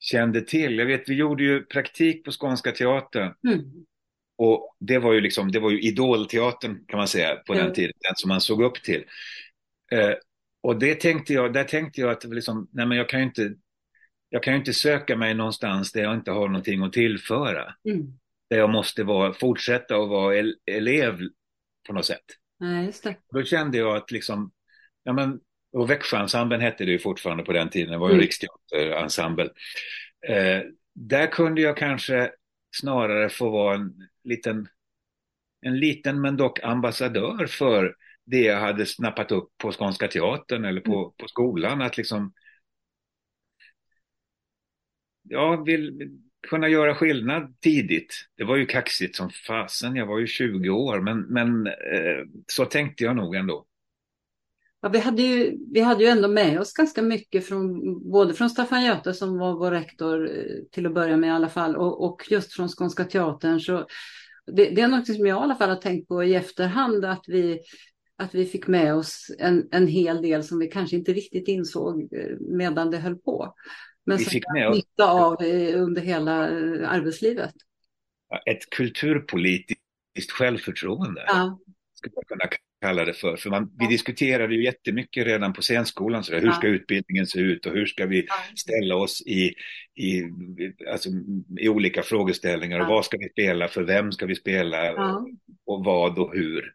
kände 0.00 0.40
till? 0.40 0.78
Jag 0.78 0.86
vet, 0.86 1.08
vi 1.08 1.14
gjorde 1.14 1.44
ju 1.44 1.64
praktik 1.64 2.24
på 2.24 2.30
Skånska 2.30 2.72
Teatern. 2.72 3.34
Mm. 3.48 3.60
Och 4.38 4.76
det 4.80 4.98
var 4.98 5.12
ju 5.12 5.20
liksom, 5.20 5.52
det 5.52 5.60
var 5.60 5.70
ju 5.70 5.80
idolteatern 5.80 6.84
kan 6.88 6.98
man 6.98 7.08
säga 7.08 7.36
på 7.36 7.52
mm. 7.52 7.64
den 7.64 7.74
tiden, 7.74 7.92
den 8.00 8.16
som 8.16 8.28
man 8.28 8.40
såg 8.40 8.62
upp 8.62 8.82
till. 8.82 9.04
Eh, 9.92 10.14
och 10.62 10.78
det 10.78 10.94
tänkte 10.94 11.32
jag, 11.32 11.52
där 11.52 11.64
tänkte 11.64 12.00
jag 12.00 12.10
att 12.10 12.24
liksom, 12.24 12.68
nej 12.72 12.86
men 12.86 12.98
jag 12.98 13.08
kan 13.08 13.20
ju 13.20 13.26
inte 13.26 13.54
jag 14.28 14.42
kan 14.42 14.52
ju 14.52 14.58
inte 14.58 14.74
söka 14.74 15.16
mig 15.16 15.34
någonstans 15.34 15.92
där 15.92 16.02
jag 16.02 16.14
inte 16.14 16.30
har 16.30 16.48
någonting 16.48 16.82
att 16.82 16.92
tillföra. 16.92 17.74
Mm. 17.88 18.18
Där 18.52 18.58
jag 18.58 18.70
måste 18.70 19.04
vara, 19.04 19.32
fortsätta 19.32 19.96
att 19.96 20.08
vara 20.08 20.36
el 20.36 20.56
elev 20.66 21.18
på 21.86 21.92
något 21.92 22.04
sätt. 22.04 22.24
Nej, 22.60 22.86
just 22.86 23.04
det. 23.04 23.16
Då 23.32 23.42
kände 23.42 23.78
jag 23.78 23.96
att 23.96 24.10
liksom, 24.10 24.52
ja 25.02 25.12
men, 25.12 25.40
och 25.72 25.90
Växjöensemblen 25.90 26.60
hette 26.60 26.84
det 26.84 26.90
ju 26.90 26.98
fortfarande 26.98 27.44
på 27.44 27.52
den 27.52 27.70
tiden, 27.70 27.92
det 27.92 27.98
var 27.98 28.08
ju 28.08 28.14
mm. 28.14 28.22
riksteaterensemble. 28.22 29.50
Eh, 30.28 30.60
där 30.94 31.26
kunde 31.26 31.60
jag 31.60 31.76
kanske 31.76 32.32
snarare 32.76 33.28
få 33.28 33.50
vara 33.50 33.74
en 33.74 34.08
liten, 34.24 34.68
en 35.60 35.78
liten 35.78 36.20
men 36.20 36.36
dock 36.36 36.62
ambassadör 36.62 37.46
för 37.46 37.96
det 38.24 38.42
jag 38.42 38.60
hade 38.60 38.86
snappat 38.86 39.32
upp 39.32 39.48
på 39.58 39.72
Skånska 39.72 40.08
Teatern 40.08 40.64
eller 40.64 40.80
på, 40.80 40.98
mm. 40.98 41.12
på 41.16 41.28
skolan. 41.28 41.82
Att 41.82 41.96
liksom 41.96 42.32
jag 45.22 45.64
vill 45.64 46.18
kunna 46.48 46.68
göra 46.68 46.94
skillnad 46.94 47.60
tidigt. 47.60 48.28
Det 48.36 48.44
var 48.44 48.56
ju 48.56 48.66
kaxigt 48.66 49.16
som 49.16 49.30
fasen, 49.30 49.96
jag 49.96 50.06
var 50.06 50.18
ju 50.18 50.26
20 50.26 50.70
år, 50.70 51.00
men, 51.00 51.20
men 51.20 51.66
eh, 51.66 52.26
så 52.46 52.64
tänkte 52.64 53.04
jag 53.04 53.16
nog 53.16 53.34
ändå. 53.34 53.66
Ja, 54.80 54.88
vi, 54.88 54.98
hade 54.98 55.22
ju, 55.22 55.58
vi 55.72 55.80
hade 55.80 56.04
ju 56.04 56.10
ändå 56.10 56.28
med 56.28 56.60
oss 56.60 56.72
ganska 56.72 57.02
mycket 57.02 57.46
från 57.46 58.10
både 58.10 58.34
från 58.34 58.50
Staffan 58.50 58.84
Göte 58.84 59.14
som 59.14 59.38
var 59.38 59.52
vår 59.52 59.70
rektor 59.70 60.30
eh, 60.30 60.64
till 60.70 60.86
att 60.86 60.94
börja 60.94 61.16
med 61.16 61.28
i 61.28 61.30
alla 61.30 61.48
fall 61.48 61.76
och, 61.76 62.04
och 62.04 62.26
just 62.30 62.52
från 62.52 62.68
Skånska 62.68 63.04
Teatern. 63.04 63.60
Så 63.60 63.86
det, 64.46 64.70
det, 64.70 64.80
är 64.80 64.88
något 64.88 65.06
som 65.06 65.26
jag 65.26 65.40
i 65.40 65.42
alla 65.42 65.54
fall 65.54 65.68
har 65.68 65.76
tänkt 65.76 66.08
på 66.08 66.24
i 66.24 66.34
efterhand 66.34 67.04
att 67.04 67.24
vi, 67.26 67.60
att 68.16 68.34
vi 68.34 68.46
fick 68.46 68.66
med 68.66 68.94
oss 68.94 69.30
en, 69.38 69.68
en 69.72 69.86
hel 69.86 70.22
del 70.22 70.44
som 70.44 70.58
vi 70.58 70.66
kanske 70.66 70.96
inte 70.96 71.12
riktigt 71.12 71.48
insåg 71.48 72.12
eh, 72.12 72.36
medan 72.40 72.90
det 72.90 72.98
höll 72.98 73.18
på. 73.18 73.54
Men 74.06 74.18
vi 74.18 74.24
fick 74.24 74.44
med 74.54 74.70
nytta 74.70 75.10
av 75.10 75.36
under 75.74 76.02
hela 76.02 76.48
eh, 76.48 76.90
arbetslivet. 76.90 77.54
Ett 78.46 78.70
kulturpolitiskt 78.70 80.30
självförtroende. 80.30 81.24
Ja. 81.26 81.58
Skulle 81.94 82.12
jag 82.14 82.26
kunna 82.26 82.44
kalla 82.80 83.04
det 83.04 83.14
för. 83.14 83.36
För 83.36 83.50
man, 83.50 83.70
vi 83.78 83.86
diskuterade 83.86 84.54
ju 84.54 84.64
jättemycket 84.64 85.26
redan 85.26 85.52
på 85.52 85.62
scenskolan. 85.62 86.24
Så 86.24 86.32
där, 86.32 86.40
hur 86.40 86.52
ska 86.52 86.66
utbildningen 86.66 87.26
se 87.26 87.40
ut 87.40 87.66
och 87.66 87.72
hur 87.72 87.86
ska 87.86 88.06
vi 88.06 88.26
ställa 88.56 88.96
oss 88.96 89.22
i, 89.26 89.54
i, 89.94 90.22
alltså, 90.90 91.08
i 91.58 91.68
olika 91.68 92.02
frågeställningar. 92.02 92.80
Och 92.80 92.86
vad 92.86 93.04
ska 93.04 93.16
vi 93.16 93.28
spela, 93.28 93.68
för 93.68 93.82
vem 93.82 94.12
ska 94.12 94.26
vi 94.26 94.34
spela 94.34 94.92
och, 94.92 95.28
och 95.66 95.84
vad 95.84 96.18
och 96.18 96.34
hur. 96.34 96.74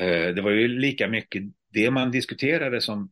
Eh, 0.00 0.34
det 0.34 0.42
var 0.42 0.50
ju 0.50 0.68
lika 0.68 1.08
mycket 1.08 1.42
det 1.72 1.90
man 1.90 2.10
diskuterade 2.10 2.80
som 2.80 3.10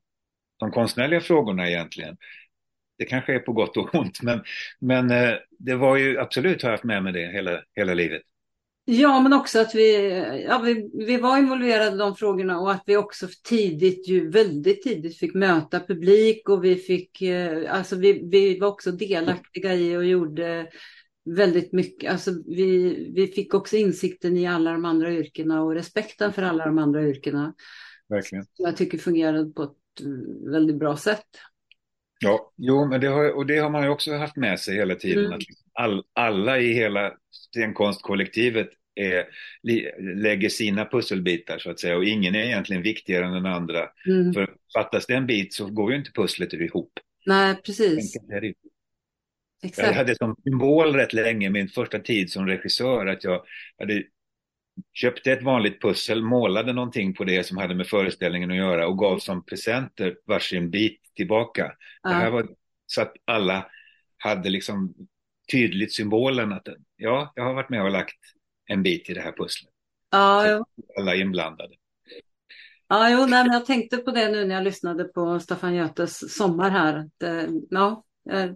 de 0.58 0.70
konstnärliga 0.70 1.20
frågorna 1.20 1.68
egentligen 1.68 2.16
det 2.98 3.04
kanske 3.04 3.34
är 3.34 3.38
på 3.38 3.52
gott 3.52 3.76
och 3.76 3.94
ont, 3.94 4.22
men, 4.22 4.40
men 4.80 5.10
eh, 5.10 5.34
det 5.58 5.74
var 5.74 5.96
ju 5.96 6.18
absolut 6.18 6.62
har 6.62 6.70
jag 6.70 6.76
haft 6.76 6.84
med 6.84 7.02
mig 7.02 7.12
det 7.12 7.32
hela, 7.32 7.60
hela 7.74 7.94
livet. 7.94 8.22
Ja, 8.88 9.20
men 9.20 9.32
också 9.32 9.60
att 9.60 9.74
vi, 9.74 10.10
ja, 10.48 10.58
vi, 10.58 10.90
vi 11.06 11.16
var 11.16 11.38
involverade 11.38 11.96
i 11.96 11.98
de 11.98 12.16
frågorna 12.16 12.60
och 12.60 12.70
att 12.70 12.82
vi 12.86 12.96
också 12.96 13.28
tidigt, 13.44 14.08
ju 14.08 14.30
väldigt 14.30 14.82
tidigt 14.82 15.18
fick 15.18 15.34
möta 15.34 15.80
publik 15.80 16.48
och 16.48 16.64
vi 16.64 16.76
fick, 16.76 17.22
eh, 17.22 17.74
alltså 17.74 17.96
vi, 17.96 18.28
vi 18.30 18.58
var 18.58 18.68
också 18.68 18.92
delaktiga 18.92 19.74
i 19.74 19.96
och 19.96 20.04
gjorde 20.04 20.66
väldigt 21.24 21.72
mycket, 21.72 22.12
alltså 22.12 22.30
vi, 22.46 22.94
vi 23.14 23.26
fick 23.26 23.54
också 23.54 23.76
insikten 23.76 24.36
i 24.36 24.46
alla 24.46 24.72
de 24.72 24.84
andra 24.84 25.12
yrkena 25.12 25.62
och 25.62 25.74
respekten 25.74 26.32
för 26.32 26.42
alla 26.42 26.66
de 26.66 26.78
andra 26.78 27.08
yrkena. 27.08 27.54
Verkligen. 28.08 28.44
Jag 28.56 28.76
tycker 28.76 28.98
fungerade 28.98 29.50
på 29.50 29.62
ett 29.62 30.06
väldigt 30.50 30.76
bra 30.76 30.96
sätt. 30.96 31.26
Ja, 32.18 32.52
jo, 32.56 32.86
men 32.86 33.00
det 33.00 33.06
har, 33.06 33.30
och 33.36 33.46
det 33.46 33.58
har 33.58 33.70
man 33.70 33.82
ju 33.82 33.88
också 33.88 34.16
haft 34.16 34.36
med 34.36 34.60
sig 34.60 34.76
hela 34.76 34.94
tiden. 34.94 35.24
Mm. 35.24 35.36
Att 35.36 35.42
all, 35.72 36.04
alla 36.12 36.58
i 36.58 36.72
hela 36.72 37.12
scenkonstkollektivet 37.52 38.68
är, 38.94 39.26
lägger 40.14 40.48
sina 40.48 40.84
pusselbitar 40.84 41.58
så 41.58 41.70
att 41.70 41.80
säga 41.80 41.96
och 41.96 42.04
ingen 42.04 42.34
är 42.34 42.44
egentligen 42.44 42.82
viktigare 42.82 43.26
än 43.26 43.32
den 43.32 43.46
andra. 43.46 43.88
Mm. 44.06 44.32
För 44.32 44.54
fattas 44.74 45.06
det 45.06 45.14
en 45.14 45.26
bit 45.26 45.52
så 45.52 45.66
går 45.66 45.92
ju 45.92 45.98
inte 45.98 46.10
pusslet 46.12 46.52
ihop. 46.52 46.92
Nej, 47.26 47.56
precis. 47.66 48.16
Exakt. 49.62 49.88
Jag 49.88 49.94
hade 49.94 50.16
som 50.16 50.36
symbol 50.44 50.94
rätt 50.94 51.12
länge, 51.12 51.50
min 51.50 51.68
första 51.68 51.98
tid 51.98 52.30
som 52.30 52.46
regissör, 52.46 53.06
att 53.06 53.24
jag 53.24 53.42
hade 53.78 54.02
köpte 54.92 55.32
ett 55.32 55.42
vanligt 55.42 55.82
pussel, 55.82 56.22
målade 56.22 56.72
någonting 56.72 57.14
på 57.14 57.24
det 57.24 57.46
som 57.46 57.56
hade 57.56 57.74
med 57.74 57.86
föreställningen 57.86 58.50
att 58.50 58.56
göra 58.56 58.86
och 58.86 58.98
gav 58.98 59.18
som 59.18 59.44
presenter 59.44 60.16
varsin 60.26 60.70
bit 60.70 61.00
tillbaka. 61.14 61.72
Ja. 62.02 62.08
Det 62.08 62.14
här 62.14 62.30
var 62.30 62.48
så 62.86 63.02
att 63.02 63.14
alla 63.24 63.66
hade 64.16 64.50
liksom 64.50 64.94
tydligt 65.52 65.94
symbolen 65.94 66.52
att 66.52 66.68
ja, 66.96 67.32
jag 67.34 67.44
har 67.44 67.54
varit 67.54 67.70
med 67.70 67.82
och 67.82 67.90
lagt 67.90 68.18
en 68.66 68.82
bit 68.82 69.10
i 69.10 69.14
det 69.14 69.20
här 69.20 69.32
pusslet. 69.32 69.72
Ja, 70.10 70.66
Alla 70.98 71.14
inblandade. 71.14 71.74
Ja, 72.88 73.10
jo, 73.10 73.26
nej, 73.26 73.46
jag 73.46 73.66
tänkte 73.66 73.96
på 73.96 74.10
det 74.10 74.30
nu 74.30 74.44
när 74.44 74.54
jag 74.54 74.64
lyssnade 74.64 75.04
på 75.04 75.40
Staffan 75.40 75.74
Götes 75.74 76.36
sommar 76.36 76.70
här. 76.70 76.96
Att, 76.98 77.22
eh, 77.22 77.50
ja, 77.70 78.04
Jag 78.22 78.54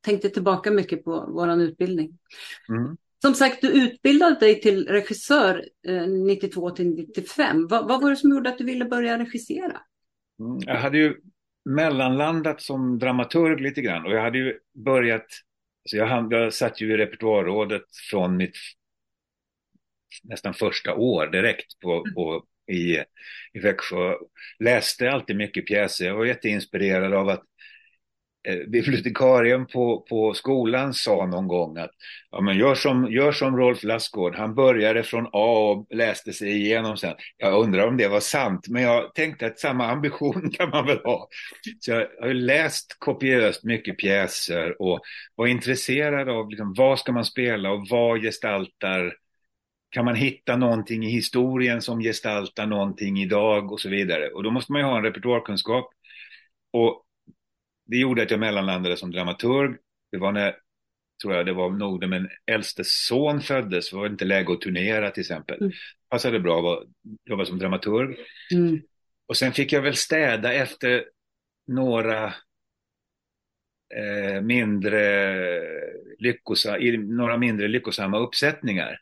tänkte 0.00 0.30
tillbaka 0.30 0.70
mycket 0.70 1.04
på 1.04 1.26
vår 1.28 1.60
utbildning. 1.60 2.18
Mm. 2.68 2.96
Som 3.22 3.34
sagt, 3.34 3.60
du 3.60 3.68
utbildade 3.84 4.40
dig 4.40 4.60
till 4.60 4.88
regissör 4.88 5.64
eh, 5.88 6.06
92 6.06 6.70
till 6.70 6.94
95. 6.94 7.66
Va, 7.66 7.82
vad 7.88 8.02
var 8.02 8.10
det 8.10 8.16
som 8.16 8.30
gjorde 8.30 8.50
att 8.50 8.58
du 8.58 8.64
ville 8.64 8.84
börja 8.84 9.18
regissera? 9.18 9.80
Mm, 10.40 10.58
jag 10.66 10.76
hade 10.76 10.98
ju 10.98 11.16
mellanlandat 11.64 12.62
som 12.62 12.98
dramaturg 12.98 13.60
lite 13.60 13.80
grann 13.80 14.06
och 14.06 14.12
jag 14.12 14.22
hade 14.22 14.38
ju 14.38 14.58
börjat, 14.84 15.26
alltså 15.84 15.96
jag, 15.96 16.32
jag 16.32 16.54
satt 16.54 16.80
ju 16.80 16.94
i 16.94 16.96
repertoarrådet 16.96 17.84
från 18.10 18.36
mitt 18.36 18.56
nästan 20.22 20.54
första 20.54 20.94
år 20.94 21.26
direkt 21.26 21.80
på, 21.80 21.92
mm. 21.92 22.14
på, 22.14 22.44
i, 22.72 22.98
i 23.52 23.58
Växjö. 23.62 24.14
Läste 24.58 25.10
alltid 25.10 25.36
mycket 25.36 25.66
pjäser, 25.66 26.06
jag 26.06 26.16
var 26.16 26.24
jätteinspirerad 26.24 27.14
av 27.14 27.28
att 27.28 27.38
eh, 27.38 27.49
Eh, 28.48 28.68
bibliotekarien 28.68 29.66
på, 29.66 30.00
på 30.08 30.34
skolan 30.34 30.94
sa 30.94 31.26
någon 31.26 31.48
gång 31.48 31.76
att 31.76 31.90
ja, 32.30 32.40
men 32.40 32.58
gör, 32.58 32.74
som, 32.74 33.12
gör 33.12 33.32
som 33.32 33.56
Rolf 33.56 33.82
Lassgård, 33.82 34.34
han 34.36 34.54
började 34.54 35.02
från 35.02 35.26
A 35.32 35.70
och 35.70 35.86
läste 35.96 36.32
sig 36.32 36.50
igenom 36.50 36.96
sen. 36.96 37.14
Jag 37.36 37.62
undrar 37.62 37.86
om 37.86 37.96
det 37.96 38.08
var 38.08 38.20
sant, 38.20 38.68
men 38.68 38.82
jag 38.82 39.14
tänkte 39.14 39.46
att 39.46 39.58
samma 39.58 39.86
ambition 39.86 40.50
kan 40.58 40.70
man 40.70 40.86
väl 40.86 40.98
ha. 41.04 41.28
Så 41.80 41.90
jag 41.90 42.06
har 42.20 42.34
läst 42.34 42.96
kopiöst 42.98 43.64
mycket 43.64 43.98
pjäser 43.98 44.82
och 44.82 45.00
var 45.34 45.46
intresserad 45.46 46.28
av 46.28 46.50
liksom, 46.50 46.74
vad 46.76 46.98
ska 46.98 47.12
man 47.12 47.24
spela 47.24 47.70
och 47.70 47.86
vad 47.90 48.22
gestaltar 48.22 49.14
kan 49.90 50.04
man 50.04 50.14
hitta 50.14 50.56
någonting 50.56 51.04
i 51.04 51.10
historien 51.10 51.82
som 51.82 52.00
gestaltar 52.00 52.66
någonting 52.66 53.18
idag 53.18 53.72
och 53.72 53.80
så 53.80 53.88
vidare. 53.88 54.28
Och 54.28 54.42
då 54.42 54.50
måste 54.50 54.72
man 54.72 54.80
ju 54.80 54.86
ha 54.86 54.96
en 54.96 55.04
repertoarkunskap. 55.04 55.90
Och 56.72 57.04
det 57.90 57.96
gjorde 57.96 58.22
att 58.22 58.30
jag 58.30 58.40
mellanlandade 58.40 58.96
som 58.96 59.10
dramaturg. 59.10 59.76
Det 60.12 60.18
var 60.18 60.32
när, 60.32 60.56
tror 61.22 61.34
jag 61.34 61.46
det 61.46 61.52
var 61.52 61.70
nog 61.70 62.00
när 62.00 62.06
min 62.06 62.28
äldste 62.46 62.84
son 62.84 63.40
föddes, 63.40 63.92
var 63.92 64.04
det 64.04 64.12
inte 64.12 64.24
läge 64.24 64.52
att 64.52 64.60
turnera 64.60 65.10
till 65.10 65.20
exempel. 65.20 65.60
Mm. 65.60 65.72
Passade 66.08 66.40
bra 66.40 66.72
att 66.72 66.88
jobba 67.24 67.44
som 67.44 67.58
dramaturg. 67.58 68.16
Mm. 68.52 68.80
Och 69.26 69.36
sen 69.36 69.52
fick 69.52 69.72
jag 69.72 69.82
väl 69.82 69.96
städa 69.96 70.52
efter 70.52 71.04
några 71.66 72.24
eh, 73.94 74.42
mindre 74.42 75.62
lyckosamma, 76.18 76.78
några 76.98 77.36
mindre 77.36 77.68
lyckosamma 77.68 78.18
uppsättningar 78.18 79.00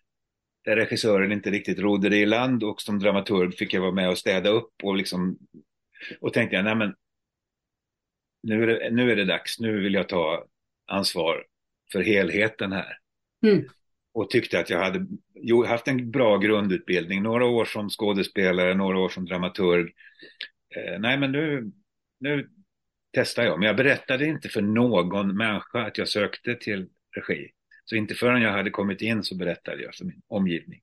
där 0.64 0.76
regissören 0.76 1.33
inte 1.33 1.50
riktigt 1.50 1.78
rodde 1.78 2.09
det 2.09 2.16
i 2.16 2.26
land 2.26 2.64
och 2.64 2.80
som 2.80 2.99
dramaturg 2.99 3.52
fick 3.52 3.75
jag 3.75 3.80
vara 3.80 3.92
med 3.92 4.09
och 4.09 4.18
städa 4.18 4.50
upp 4.50 4.73
och 4.83 4.97
liksom 4.97 5.38
och 6.21 6.33
tänkte 6.33 6.57
jag, 6.57 6.64
nej 6.64 6.75
men 6.75 6.95
nu 8.49 8.62
är, 8.62 8.67
det, 8.67 8.90
nu 8.90 9.12
är 9.12 9.17
det 9.17 9.25
dags, 9.25 9.61
nu 9.61 9.81
vill 9.81 9.95
jag 9.95 10.09
ta 10.09 10.47
ansvar 10.87 11.47
för 11.93 12.02
helheten 12.02 12.73
här. 12.73 12.99
Mm. 13.47 13.64
Och 14.12 14.31
tyckte 14.31 14.61
att 14.61 14.71
jag 14.71 14.78
hade 14.78 15.07
jo, 15.35 15.64
haft 15.64 15.88
en 15.88 16.11
bra 16.11 16.37
grundutbildning, 16.37 17.23
några 17.23 17.47
år 17.47 17.64
som 17.64 17.90
skådespelare, 17.90 18.75
några 18.75 18.99
år 18.99 19.09
som 19.09 19.25
dramaturg. 19.25 19.93
Eh, 20.76 21.00
nej 21.00 21.19
men 21.19 21.33
nu, 21.33 21.73
nu 22.21 22.49
testar 23.12 23.45
jag, 23.45 23.59
men 23.59 23.67
jag 23.67 23.76
berättade 23.76 24.26
inte 24.26 24.49
för 24.49 24.62
någon 24.62 25.37
människa 25.37 25.87
att 25.87 25.99
jag 25.99 26.09
sökte 26.09 26.55
till 26.55 26.88
regi. 27.17 27.50
Så 27.85 27.97
inte 27.97 28.14
förrän 28.14 28.43
jag 28.43 28.52
hade 28.52 28.71
kommit 28.71 29.02
in 29.02 29.23
så 29.25 29.37
berättade 29.37 29.83
jag 29.83 29.95
för 29.95 30.05
min 30.05 30.23
omgivning. 30.26 30.81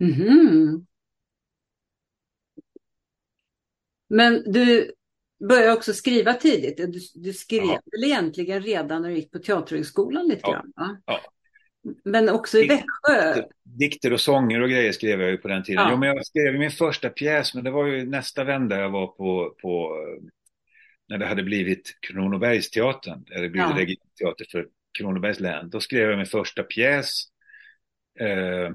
Mm. 0.00 0.86
Men 4.08 4.52
du 4.52 4.92
började 5.48 5.72
också 5.72 5.92
skriva 5.92 6.34
tidigt. 6.34 6.76
Du, 6.76 7.00
du 7.14 7.32
skrev 7.32 7.64
ja. 7.64 7.80
väl 7.92 8.04
egentligen 8.04 8.62
redan 8.62 9.02
när 9.02 9.08
du 9.08 9.14
gick 9.14 9.30
på 9.30 9.38
Teaterhögskolan 9.38 10.28
lite 10.28 10.40
ja. 10.42 10.52
grann? 10.52 10.72
Va? 10.76 10.98
Ja. 11.06 11.20
Men 12.04 12.28
också 12.28 12.58
i 12.58 12.66
Växjö? 12.66 13.42
Dikter 13.62 14.12
och 14.12 14.20
sånger 14.20 14.60
och 14.60 14.68
grejer 14.68 14.92
skrev 14.92 15.20
jag 15.20 15.30
ju 15.30 15.36
på 15.36 15.48
den 15.48 15.62
tiden. 15.62 15.84
Ja. 15.84 15.90
Jo, 15.90 15.96
men 15.96 16.08
jag 16.08 16.26
skrev 16.26 16.58
min 16.58 16.70
första 16.70 17.08
pjäs, 17.08 17.54
men 17.54 17.64
det 17.64 17.70
var 17.70 17.86
ju 17.86 18.04
nästa 18.06 18.44
vända 18.44 18.80
jag 18.80 18.90
var 18.90 19.06
på, 19.06 19.54
på 19.62 19.92
när 21.08 21.18
det 21.18 21.26
hade 21.26 21.42
blivit 21.42 21.98
Kronobergsteatern, 22.00 23.24
eller 23.30 23.48
blivit 23.48 24.00
ja. 24.18 24.26
teater 24.26 24.46
för 24.50 24.68
Kronobergs 24.98 25.40
län. 25.40 25.70
Då 25.70 25.80
skrev 25.80 26.08
jag 26.08 26.16
min 26.16 26.26
första 26.26 26.62
pjäs 26.62 27.22
eh, 28.20 28.74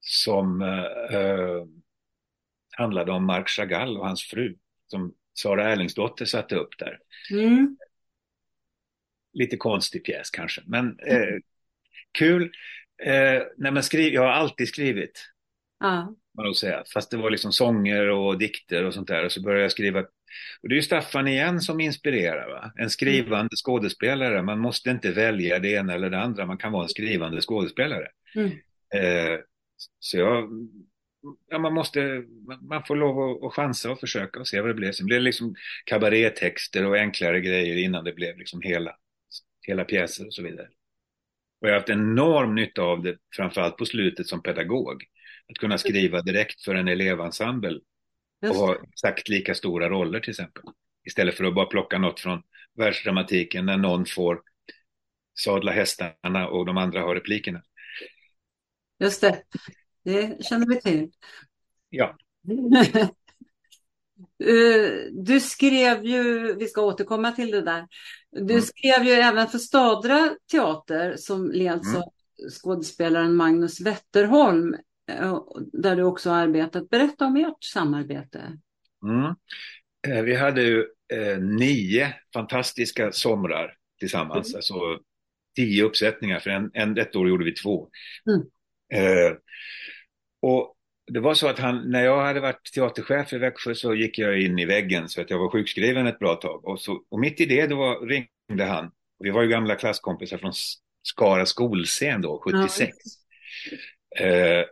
som 0.00 0.62
eh, 0.62 1.66
handlade 2.76 3.12
om 3.12 3.24
Marc 3.24 3.50
Chagall 3.50 3.98
och 3.98 4.06
hans 4.06 4.22
fru 4.22 4.56
som 4.92 5.14
Sara 5.34 5.72
Erlingsdotter 5.72 6.24
satte 6.24 6.56
upp 6.56 6.78
där. 6.78 6.98
Mm. 7.30 7.76
Lite 9.32 9.56
konstig 9.56 10.04
pjäs 10.04 10.30
kanske, 10.30 10.62
men 10.66 10.98
eh, 11.06 11.38
kul. 12.18 12.42
Eh, 13.04 13.42
när 13.56 13.70
man 13.70 13.82
skriver, 13.82 14.10
jag 14.10 14.22
har 14.22 14.32
alltid 14.32 14.68
skrivit. 14.68 15.28
Ja. 15.80 16.14
Man 16.36 16.54
säga. 16.54 16.84
Fast 16.94 17.10
det 17.10 17.16
var 17.16 17.30
liksom 17.30 17.52
sånger 17.52 18.08
och 18.08 18.38
dikter 18.38 18.84
och 18.84 18.94
sånt 18.94 19.08
där. 19.08 19.24
Och 19.24 19.32
så 19.32 19.42
började 19.42 19.62
jag 19.62 19.72
skriva 19.72 20.04
och 20.62 20.68
det 20.68 20.74
är 20.74 20.76
ju 20.76 20.82
Staffan 20.82 21.28
igen 21.28 21.60
som 21.60 21.80
inspirerar. 21.80 22.48
Va? 22.48 22.72
En 22.76 22.90
skrivande 22.90 23.56
skådespelare, 23.56 24.42
man 24.42 24.58
måste 24.58 24.90
inte 24.90 25.12
välja 25.12 25.58
det 25.58 25.70
ena 25.70 25.94
eller 25.94 26.10
det 26.10 26.18
andra, 26.18 26.46
man 26.46 26.58
kan 26.58 26.72
vara 26.72 26.82
en 26.82 26.88
skrivande 26.88 27.40
skådespelare. 27.40 28.08
Mm. 28.34 28.50
Eh, 28.94 29.38
så 29.98 30.18
jag, 30.18 30.48
ja, 31.48 31.58
man 31.58 31.74
måste, 31.74 32.24
man 32.60 32.84
får 32.84 32.96
lov 32.96 33.18
att, 33.18 33.42
att 33.42 33.52
chansa 33.54 33.90
och 33.90 34.00
försöka 34.00 34.40
och 34.40 34.48
se 34.48 34.60
vad 34.60 34.70
det 34.70 34.74
blir. 34.74 34.92
Sen 34.92 35.06
blev 35.06 35.20
det 35.20 35.24
liksom 35.24 35.54
kabarétexter 35.84 36.86
och 36.86 36.96
enklare 36.96 37.40
grejer 37.40 37.76
innan 37.76 38.04
det 38.04 38.12
blev 38.12 38.38
liksom 38.38 38.60
hela, 38.62 38.96
hela 39.60 39.84
pjäser 39.84 40.26
och 40.26 40.34
så 40.34 40.42
vidare. 40.42 40.68
Och 41.60 41.68
jag 41.68 41.72
har 41.72 41.78
haft 41.78 41.90
enorm 41.90 42.54
nytta 42.54 42.82
av 42.82 43.02
det, 43.02 43.18
framförallt 43.36 43.76
på 43.76 43.86
slutet 43.86 44.26
som 44.26 44.42
pedagog. 44.42 45.04
Att 45.50 45.58
kunna 45.58 45.78
skriva 45.78 46.22
direkt 46.22 46.64
för 46.64 46.74
en 46.74 46.88
elevensemble 46.88 47.80
och 48.48 48.54
ha 48.54 48.76
exakt 48.88 49.28
lika 49.28 49.54
stora 49.54 49.88
roller 49.88 50.20
till 50.20 50.30
exempel. 50.30 50.62
Istället 51.04 51.34
för 51.34 51.44
att 51.44 51.54
bara 51.54 51.66
plocka 51.66 51.98
något 51.98 52.20
från 52.20 52.42
världsdramatiken 52.74 53.66
när 53.66 53.76
någon 53.76 54.06
får 54.06 54.42
sadla 55.38 55.72
hästarna 55.72 56.48
och 56.48 56.66
de 56.66 56.76
andra 56.76 57.00
har 57.00 57.14
replikerna. 57.14 57.62
Just 59.00 59.20
det, 59.20 59.42
det 60.04 60.44
känner 60.44 60.66
vi 60.66 60.80
till. 60.80 61.10
Ja. 61.88 62.16
Eh, 64.44 64.90
du 65.12 65.40
skrev 65.40 66.04
ju, 66.04 66.54
vi 66.54 66.66
ska 66.66 66.82
återkomma 66.82 67.32
till 67.32 67.50
det 67.50 67.60
där, 67.60 67.86
du 68.30 68.54
mm. 68.54 68.62
skrev 68.62 69.04
ju 69.04 69.10
även 69.10 69.48
för 69.48 69.58
Stadra 69.58 70.30
teater 70.52 71.16
som 71.16 71.50
leds 71.50 71.88
mm. 71.88 72.02
av 72.02 72.12
skådespelaren 72.50 73.36
Magnus 73.36 73.80
Wetterholm 73.80 74.76
Eh, 75.08 75.38
där 75.72 75.96
du 75.96 76.02
också 76.02 76.30
har 76.30 76.36
arbetat. 76.36 76.90
Berätta 76.90 77.26
om 77.26 77.36
ert 77.36 77.64
samarbete. 77.64 78.58
Mm. 79.04 79.34
Eh, 80.08 80.22
vi 80.22 80.34
hade 80.34 80.62
ju 80.62 80.86
eh, 81.12 81.38
nio 81.38 82.14
fantastiska 82.34 83.12
somrar 83.12 83.76
tillsammans, 84.00 84.48
mm. 84.48 84.58
alltså 84.58 84.74
tio 85.56 85.84
uppsättningar, 85.84 86.40
för 86.40 86.50
en, 86.50 86.70
en, 86.74 86.98
ett 86.98 87.16
år 87.16 87.28
gjorde 87.28 87.44
vi 87.44 87.52
två. 87.52 87.88
Eh, 88.92 89.32
och 90.42 90.74
det 91.12 91.20
var 91.20 91.34
så 91.34 91.48
att 91.48 91.58
han, 91.58 91.90
när 91.90 92.04
jag 92.04 92.22
hade 92.22 92.40
varit 92.40 92.72
teaterchef 92.74 93.32
i 93.32 93.38
Växjö 93.38 93.74
så 93.74 93.94
gick 93.94 94.18
jag 94.18 94.40
in 94.40 94.58
i 94.58 94.66
väggen 94.66 95.08
så 95.08 95.20
att 95.20 95.30
jag 95.30 95.38
var 95.38 95.50
sjukskriven 95.50 96.06
ett 96.06 96.18
bra 96.18 96.34
tag. 96.34 96.64
Och, 96.64 96.80
så, 96.80 97.02
och 97.10 97.20
mitt 97.20 97.40
i 97.40 97.46
det 97.46 97.66
då 97.66 97.76
var, 97.76 98.06
ringde 98.06 98.64
han, 98.64 98.90
vi 99.18 99.30
var 99.30 99.42
ju 99.42 99.48
gamla 99.48 99.74
klasskompisar 99.74 100.38
från 100.38 100.52
Skara 101.02 101.46
skolscen 101.46 102.22
då, 102.22 102.40
76. 102.44 102.96
Ja. 104.10 104.26
Eh, 104.26 104.64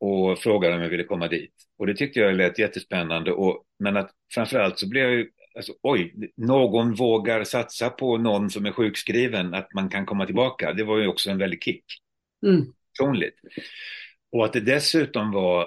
och 0.00 0.38
frågade 0.38 0.74
om 0.74 0.82
jag 0.82 0.88
ville 0.88 1.04
komma 1.04 1.28
dit. 1.28 1.52
Och 1.78 1.86
det 1.86 1.94
tyckte 1.94 2.20
jag 2.20 2.34
lät 2.34 2.58
jättespännande. 2.58 3.32
Och, 3.32 3.64
men 3.78 3.96
att 3.96 4.10
framförallt 4.34 4.78
så 4.78 4.88
blev 4.88 5.04
jag 5.04 5.12
ju, 5.12 5.30
alltså, 5.56 5.72
oj, 5.82 6.14
någon 6.36 6.94
vågar 6.94 7.44
satsa 7.44 7.90
på 7.90 8.18
någon 8.18 8.50
som 8.50 8.66
är 8.66 8.72
sjukskriven, 8.72 9.54
att 9.54 9.74
man 9.74 9.88
kan 9.88 10.06
komma 10.06 10.26
tillbaka. 10.26 10.72
Det 10.72 10.84
var 10.84 10.98
ju 10.98 11.06
också 11.06 11.30
en 11.30 11.38
väldig 11.38 11.62
kick. 11.62 11.84
Mm. 12.46 12.64
Personligt. 12.98 13.34
Och 14.32 14.44
att 14.44 14.52
det 14.52 14.60
dessutom 14.60 15.32
var 15.32 15.62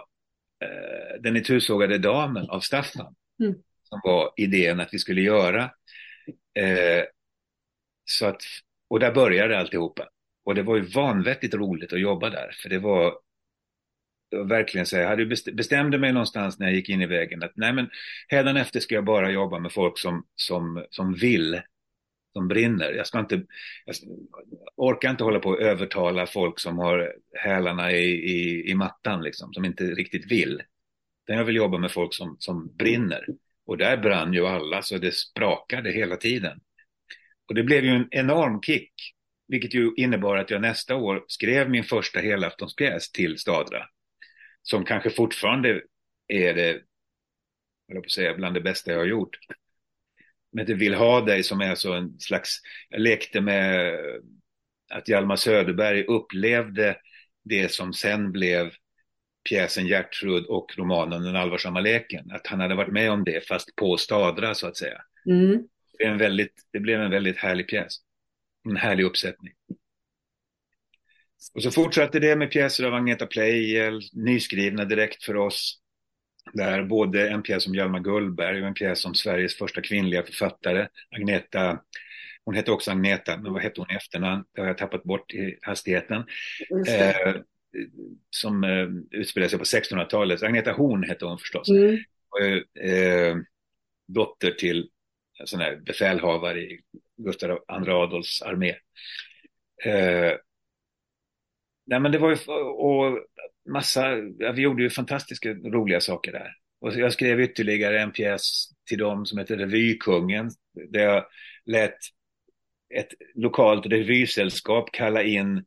eh, 0.63 1.22
Den 1.22 1.38
itusågade 1.38 1.98
damen 1.98 2.50
av 2.50 2.60
Staffan. 2.60 3.15
Mm. 3.44 3.56
Som 3.84 4.02
var 4.04 4.34
idén 4.38 4.80
att 4.80 4.94
vi 4.94 5.00
skulle 5.00 5.22
göra. 5.22 5.63
Eh, 6.60 7.04
så 8.06 8.26
att, 8.26 8.42
och 8.89 9.00
där 9.00 9.12
började 9.12 9.60
alltihopa. 9.60 10.10
Och 10.44 10.56
det 10.56 10.63
var 10.63 10.76
ju 10.76 10.82
vanvettigt 10.82 11.54
roligt 11.54 11.94
att 11.94 12.00
jobba 12.00 12.30
där. 12.30 12.52
För 12.62 12.70
det 12.70 12.80
var 12.80 13.20
verkligen 14.46 14.86
säga, 14.86 15.02
jag 15.02 15.10
hade 15.10 15.26
bestämde 15.54 15.98
mig 15.98 16.13
någonstans 16.13 16.60
när 16.60 16.68
jag 16.68 16.76
gick 16.76 16.89
in 16.89 17.02
i 17.02 17.06
vägen 17.06 17.44
att 17.44 17.52
nej 17.56 17.74
men 17.74 17.89
efter 18.58 18.80
ska 18.80 18.96
jag 18.96 19.06
bara 19.06 19.32
jobba 19.32 19.60
med 19.60 19.72
folk 19.72 19.98
som, 19.98 20.24
som, 20.36 20.86
som 20.89 21.13
vill, 21.13 21.62
som 22.34 22.48
brinner. 22.48 22.92
Jag 22.92 23.08
ska 23.08 23.20
inte, 23.20 23.46
jag 23.86 23.96
orkar 24.76 25.10
inte 25.10 25.24
hålla 25.24 25.39
på 25.39 25.50
och 25.50 25.62
övertala 25.62 26.28
folk 26.28 26.60
som 26.60 26.78
har 26.78 27.13
hälarna 27.34 27.92
i, 27.92 28.12
i, 28.12 28.70
i 28.70 28.76
mattan 28.76 29.22
liksom, 29.22 29.54
som 29.54 29.65
inte 29.65 29.84
riktigt 29.84 30.32
vill. 30.32 30.62
jag 31.28 31.46
vill 31.46 31.56
jobba 31.56 31.78
med 31.78 31.92
folk 31.92 32.13
som, 32.13 32.36
som 32.39 32.76
brinner 32.76 33.26
Och 33.65 33.78
där 33.78 33.98
brann 33.98 34.34
ju 34.34 34.48
alla 34.48 34.82
så 34.82 34.98
det 34.98 35.15
sprakade 35.15 35.92
hela 35.92 36.15
tiden. 36.15 36.60
Och 37.48 37.56
det 37.56 37.63
blev 37.63 37.86
ju 37.86 37.89
en 37.89 38.08
enorm 38.12 38.62
kick, 38.62 38.94
vilket 39.48 39.74
ju 39.74 39.92
innebar 39.98 40.38
att 40.38 40.50
jag 40.50 40.62
nästa 40.62 40.96
år 40.96 41.26
skrev 41.28 41.70
min 41.70 41.84
första 41.84 42.20
helaftonspjäs 42.20 43.12
till 43.12 43.38
Stadra. 43.38 43.86
Som 44.62 44.86
kanske 44.86 45.10
fortfarande 45.10 45.82
är 46.28 46.54
det, 46.54 46.82
jag 47.88 48.04
på 48.04 48.10
säga, 48.10 48.34
bland 48.34 48.54
det 48.54 48.62
bästa 48.62 48.92
jag 48.92 49.00
har 49.00 49.06
gjort. 49.06 49.38
Men 50.52 50.66
det 50.66 50.74
Vill 50.74 50.94
ha 50.94 51.22
dig 51.22 51.44
som 51.44 51.62
är 51.62 51.76
så 51.76 51.94
en 51.94 52.20
slags, 52.20 52.60
jag 52.90 53.02
lekte 53.02 53.42
med 53.42 53.96
att 54.90 55.08
Hjalmar 55.08 55.36
Söderberg 55.36 56.04
upplevde 56.04 56.98
det 57.44 57.72
som 57.72 57.94
sen 57.94 58.32
blev 58.32 58.72
pjäsen 59.50 59.88
Gertrud 59.88 60.46
och 60.46 60.78
romanen 60.78 61.24
Den 61.24 61.36
allvarsamma 61.36 61.80
leken. 61.80 62.32
Att 62.32 62.48
han 62.48 62.60
hade 62.60 62.76
varit 62.76 62.94
med 62.94 63.12
om 63.12 63.24
det 63.24 63.48
fast 63.48 63.76
på 63.76 63.98
Stadra 63.98 64.56
så 64.56 64.68
att 64.68 64.78
säga. 64.78 65.02
Mm. 65.26 65.52
Det, 65.92 65.98
blev 65.98 66.12
en 66.12 66.18
väldigt, 66.18 66.54
det 66.72 66.80
blev 66.80 67.02
en 67.02 67.12
väldigt 67.12 67.38
härlig 67.38 67.68
pjäs. 67.68 67.96
En 68.70 68.78
härlig 68.78 69.04
uppsättning. 69.04 69.54
Och 71.54 71.64
så 71.64 71.72
fortsatte 71.72 72.20
det 72.20 72.36
med 72.36 72.52
pjäser 72.52 72.84
av 72.84 72.94
Agneta 72.94 73.26
Pleijel, 73.26 74.02
nyskrivna 74.14 74.86
direkt 74.86 75.24
för 75.24 75.36
oss. 75.36 75.80
Där 76.54 76.84
både 76.84 77.30
en 77.30 77.43
pjäs 77.43 77.67
om 77.67 77.75
Hjalmar 77.75 77.99
Gullberg 77.99 78.62
och 78.62 78.67
en 78.67 78.73
pjäs 78.73 79.06
om 79.06 79.15
Sveriges 79.15 79.56
första 79.56 79.82
kvinnliga 79.82 80.23
författare, 80.23 80.88
Agneta 81.15 81.80
hon 82.49 82.56
hette 82.56 82.71
också 82.71 82.91
Agneta, 82.91 83.38
men 83.38 83.54
vad 83.54 83.62
hette 83.62 83.82
hon 83.82 83.91
i 83.91 83.95
efternamn? 83.95 84.43
Det 84.56 84.62
har 84.62 84.67
jag 84.67 84.78
tappat 84.78 85.04
bort 85.04 85.34
i 85.34 85.60
hastigheten. 85.62 86.23
Eh, 86.88 87.36
som 88.30 88.63
eh, 88.63 88.88
utspelade 89.12 89.49
sig 89.49 89.60
på 89.60 89.65
1600-talet. 89.65 90.43
Agneta 90.43 90.71
Horn 90.71 91.04
hette 91.04 91.25
hon 91.25 91.38
förstås. 91.38 91.69
Mm. 91.69 91.97
Eh, 92.80 93.38
dotter 94.08 94.52
till 94.52 94.89
en 95.39 95.47
sån 95.47 95.60
här 95.60 95.75
befälhavare 95.75 96.60
i 96.60 96.80
Gustav 97.17 97.49
II 97.49 97.91
Adolfs 97.91 98.41
armé. 98.41 98.69
Eh, 99.86 100.34
nej 101.86 101.99
men 101.99 102.12
det 102.12 102.17
var 102.17 102.30
ju, 102.30 102.54
och 102.63 103.19
massa, 103.72 104.18
ja, 104.38 104.52
vi 104.52 104.62
gjorde 104.62 104.84
ju 104.84 104.90
fantastiska 104.90 105.54
roliga 105.54 106.02
saker 106.02 106.32
där. 106.32 106.52
Och 106.82 106.96
jag 106.96 107.14
skrev 107.14 107.42
ytterligare 107.42 108.02
en 108.02 108.12
pjäs 108.12 108.70
till 108.90 108.98
dem 108.98 109.26
som 109.26 109.38
heter 109.38 109.58
Revykungen. 109.58 110.52
Där 110.90 111.00
jag 111.00 111.26
lät 111.66 111.98
ett 112.96 113.14
lokalt 113.36 113.86
revysällskap 113.86 114.90
kalla 114.92 115.24
in 115.24 115.66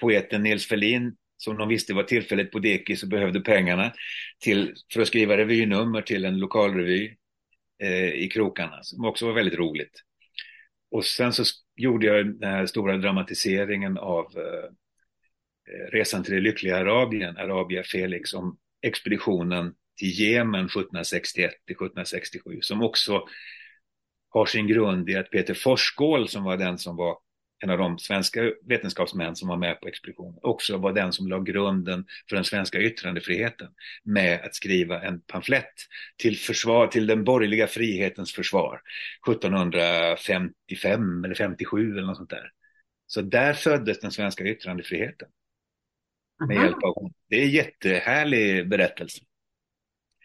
poeten 0.00 0.42
Nils 0.42 0.66
Ferlin 0.66 1.16
som 1.36 1.56
de 1.56 1.68
visste 1.68 1.94
var 1.94 2.02
tillfälligt 2.02 2.52
på 2.52 2.58
dekis 2.58 3.02
och 3.02 3.08
behövde 3.08 3.40
pengarna 3.40 3.92
till, 4.38 4.74
för 4.92 5.00
att 5.00 5.08
skriva 5.08 5.36
revynummer 5.36 6.02
till 6.02 6.24
en 6.24 6.38
lokalrevy 6.38 7.16
eh, 7.82 8.08
i 8.08 8.28
krokarna, 8.28 8.82
som 8.82 9.04
också 9.04 9.26
var 9.26 9.32
väldigt 9.32 9.58
roligt. 9.58 10.02
Och 10.90 11.04
sen 11.04 11.32
så 11.32 11.44
gjorde 11.76 12.06
jag 12.06 12.26
den 12.26 12.50
här 12.50 12.66
stora 12.66 12.96
dramatiseringen 12.96 13.98
av 13.98 14.24
eh 14.36 14.70
Eh, 15.68 15.90
resan 15.92 16.24
till 16.24 16.34
det 16.34 16.40
lyckliga 16.40 16.76
Arabien, 16.76 17.36
Arabia 17.36 17.82
Felix, 17.82 18.34
om 18.34 18.58
expeditionen 18.82 19.74
till 19.98 20.20
Jemen 20.20 20.64
1761 20.64 21.50
till 21.66 21.76
1767, 21.76 22.58
som 22.60 22.82
också 22.82 23.28
har 24.28 24.46
sin 24.46 24.66
grund 24.66 25.10
i 25.10 25.16
att 25.16 25.30
Peter 25.30 25.54
Forsskål 25.54 26.28
som 26.28 26.44
var 26.44 26.56
den 26.56 26.78
som 26.78 26.96
var 26.96 27.18
en 27.64 27.70
av 27.70 27.78
de 27.78 27.98
svenska 27.98 28.52
vetenskapsmän 28.68 29.36
som 29.36 29.48
var 29.48 29.56
med 29.56 29.80
på 29.80 29.88
expeditionen, 29.88 30.38
också 30.42 30.76
var 30.76 30.92
den 30.92 31.12
som 31.12 31.28
la 31.28 31.38
grunden 31.38 32.04
för 32.28 32.36
den 32.36 32.44
svenska 32.44 32.80
yttrandefriheten 32.80 33.68
med 34.04 34.40
att 34.44 34.54
skriva 34.54 35.02
en 35.02 35.20
pamflett 35.20 35.74
till, 36.16 36.38
försvar, 36.38 36.86
till 36.86 37.06
den 37.06 37.24
borgerliga 37.24 37.66
frihetens 37.66 38.32
försvar 38.32 38.80
1755 39.28 41.24
eller 41.24 41.34
57 41.34 41.92
eller 41.92 42.06
något 42.06 42.16
sånt 42.16 42.30
där. 42.30 42.50
Så 43.06 43.22
där 43.22 43.54
föddes 43.54 44.00
den 44.00 44.10
svenska 44.10 44.44
yttrandefriheten. 44.44 45.28
Med 46.48 46.56
hjälp 46.56 46.82
av, 46.82 47.12
det 47.28 47.36
är 47.36 47.42
en 47.42 47.50
jättehärlig 47.50 48.68
berättelse. 48.68 49.20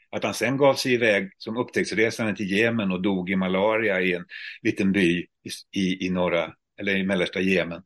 Att 0.09 0.23
han 0.23 0.33
sen 0.33 0.57
gav 0.57 0.73
sig 0.73 0.93
iväg 0.93 1.31
som 1.37 1.57
upptäcktsresande 1.57 2.35
till 2.35 2.51
Jemen 2.51 2.91
och 2.91 3.01
dog 3.01 3.29
i 3.29 3.35
malaria 3.35 4.01
i 4.01 4.13
en 4.13 4.25
liten 4.61 4.91
by 4.91 5.25
i, 5.71 6.05
i, 6.05 6.09
norra 6.09 6.53
eller 6.79 6.95
i 6.95 7.03
mellersta 7.03 7.39
Jemen. 7.39 7.83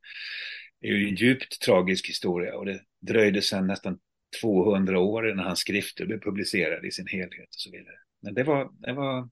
Det 0.82 0.88
är 0.88 0.92
ju 0.92 1.10
en 1.10 1.16
djupt 1.16 1.62
tragisk 1.62 2.10
historia 2.10 2.58
och 2.58 2.66
det 2.66 2.82
dröjde 3.02 3.42
sedan 3.42 3.68
nästan 3.68 4.00
200 4.42 5.00
år 5.00 5.30
innan 5.30 5.46
hans 5.46 5.60
skrifter 5.60 6.06
blev 6.06 6.20
publicerade 6.20 6.88
i 6.88 6.92
sin 6.92 7.08
helhet 7.08 7.50
och 7.50 7.62
så 7.62 7.72
vidare. 7.72 7.96
Men 8.22 8.34
det 8.34 8.44
var, 8.44 8.70
det 8.74 8.94
var 8.94 9.18
en 9.20 9.30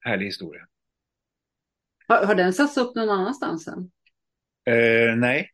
härlig 0.00 0.26
historia. 0.26 0.62
Har, 2.08 2.26
har 2.26 2.34
den 2.34 2.52
satts 2.52 2.76
upp 2.76 2.94
någon 2.94 3.10
annanstans 3.10 3.64
sen? 3.64 3.90
Eh, 4.66 5.16
nej. 5.16 5.50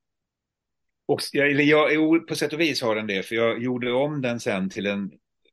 Och 1.06 1.20
jag, 1.32 1.62
jag, 1.62 2.26
på 2.26 2.34
sätt 2.34 2.52
och 2.52 2.60
vis 2.60 2.82
har 2.82 2.96
den 2.96 3.06
det, 3.06 3.22
för 3.22 3.34
jag 3.34 3.62
gjorde 3.62 3.92
om 3.92 4.22
den 4.22 4.40
sen 4.40 4.70
till 4.70 4.86
en 4.86 5.10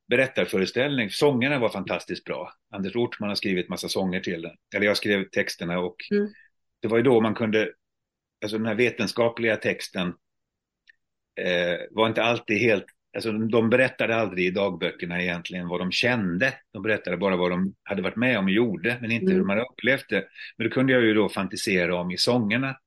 berättarföreställning. 0.10 1.10
Sångerna 1.10 1.60
var 1.60 1.70
fantastiskt 1.70 2.24
bra. 2.24 2.54
Anders 2.74 2.96
Ortman 2.96 3.30
har 3.30 3.36
skrivit 3.36 3.70
massa 3.70 3.90
sånger 3.90 4.20
till 4.20 4.42
den. 4.42 4.56
Eller 4.76 4.86
jag 4.86 4.98
skrev 4.98 5.30
texterna 5.30 5.80
och 5.80 5.96
mm. 6.12 6.28
det 6.80 6.88
var 6.88 6.98
ju 6.98 7.04
då 7.04 7.22
man 7.22 7.36
kunde 7.36 7.72
alltså 8.42 8.58
den 8.58 8.68
här 8.68 8.76
vetenskapliga 8.76 9.56
texten 9.56 10.08
eh, 11.42 11.78
var 11.92 12.08
inte 12.08 12.24
alltid 12.24 12.58
helt, 12.58 12.86
alltså 13.16 13.32
de 13.32 13.70
berättade 13.70 14.16
aldrig 14.16 14.46
i 14.46 14.52
dagböckerna 14.52 15.22
egentligen 15.22 15.68
vad 15.68 15.80
de 15.80 15.92
kände. 15.92 16.54
De 16.74 16.84
berättade 16.84 17.18
bara 17.18 17.36
vad 17.36 17.52
de 17.52 17.76
hade 17.84 18.02
varit 18.02 18.16
med 18.16 18.40
om 18.40 18.46
och 18.46 18.52
gjorde, 18.52 18.98
men 19.02 19.12
inte 19.12 19.32
mm. 19.32 19.38
hur 19.38 19.48
hade 19.48 19.62
upplevt 19.62 20.10
det. 20.10 20.28
Men 20.58 20.68
det 20.68 20.74
kunde 20.74 20.94
jag 20.94 21.02
ju 21.02 21.14
då 21.14 21.30
fantisera 21.30 21.96
om 21.96 22.12
i 22.12 22.18
sångerna, 22.18 22.78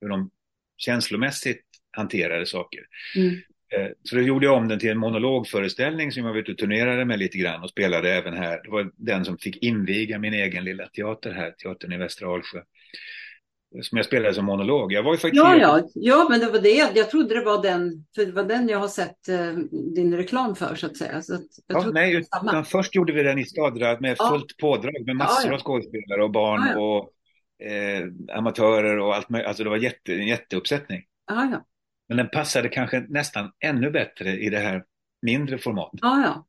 hur 0.00 0.08
de 0.08 0.30
känslomässigt 0.76 1.64
hanterade 1.90 2.46
saker. 2.46 2.80
Mm. 3.16 3.34
Eh, 3.74 3.92
så 4.02 4.16
då 4.16 4.22
gjorde 4.22 4.46
jag 4.46 4.56
om 4.56 4.68
den 4.68 4.78
till 4.78 4.90
en 4.90 4.98
monologföreställning 4.98 6.12
som 6.12 6.24
jag 6.24 6.32
var 6.32 6.40
ute 6.40 6.52
och 6.52 6.58
turnerade 6.58 7.04
med 7.04 7.18
lite 7.18 7.38
grann 7.38 7.62
och 7.62 7.70
spelade 7.70 8.10
även 8.10 8.34
här. 8.34 8.60
Det 8.64 8.70
var 8.70 8.90
den 8.96 9.24
som 9.24 9.38
fick 9.38 9.62
inviga 9.62 10.18
min 10.18 10.34
egen 10.34 10.64
lilla 10.64 10.86
teater 10.86 11.32
här, 11.32 11.50
teatern 11.50 11.92
i 11.92 11.96
Västra 11.96 12.34
Alsjö 12.34 12.60
som 13.82 13.96
jag 13.96 14.06
spelade 14.06 14.34
som 14.34 14.44
monolog. 14.44 14.92
Jag 14.92 15.02
var 15.02 15.12
ju 15.12 15.18
faktiskt 15.18 15.42
ja, 15.44 15.56
ja, 15.56 15.88
ja, 15.94 16.26
men 16.30 16.40
det 16.40 16.50
var 16.50 16.58
det. 16.58 16.90
Jag 16.94 17.10
trodde 17.10 17.34
det 17.34 17.44
var 17.44 17.62
den, 17.62 18.04
för 18.14 18.26
det 18.26 18.32
var 18.32 18.44
den 18.44 18.68
jag 18.68 18.78
har 18.78 18.88
sett 18.88 19.28
eh, 19.28 19.52
din 19.70 20.16
reklam 20.16 20.56
för 20.56 20.74
så 20.74 20.86
att 20.86 20.96
säga. 20.96 21.22
Så 21.22 21.34
att 21.34 21.42
ja, 21.66 21.90
nej, 21.92 22.14
utan 22.42 22.64
först 22.64 22.94
gjorde 22.94 23.12
vi 23.12 23.22
den 23.22 23.38
i 23.38 23.44
Stadra 23.44 24.00
med 24.00 24.16
ja. 24.18 24.28
fullt 24.30 24.56
pådrag 24.56 25.06
med 25.06 25.16
massor 25.16 25.44
ja, 25.44 25.50
ja. 25.50 25.54
av 25.54 25.60
skådespelare 25.60 26.24
och 26.24 26.30
barn 26.30 26.78
och 26.78 27.10
eh, 27.66 28.36
amatörer 28.38 28.98
och 28.98 29.14
allt 29.14 29.30
möjligt. 29.30 29.48
Alltså 29.48 29.64
det 29.64 29.70
var 29.70 29.76
jätte, 29.76 30.14
en 30.14 30.26
jätteuppsättning. 30.26 31.02
Men 32.10 32.16
den 32.16 32.28
passade 32.28 32.68
kanske 32.68 33.06
nästan 33.08 33.52
ännu 33.60 33.90
bättre 33.90 34.36
i 34.38 34.50
det 34.50 34.58
här 34.58 34.84
mindre 35.22 35.58
formatet. 35.58 36.00
Ja, 36.02 36.22
ja. 36.22 36.46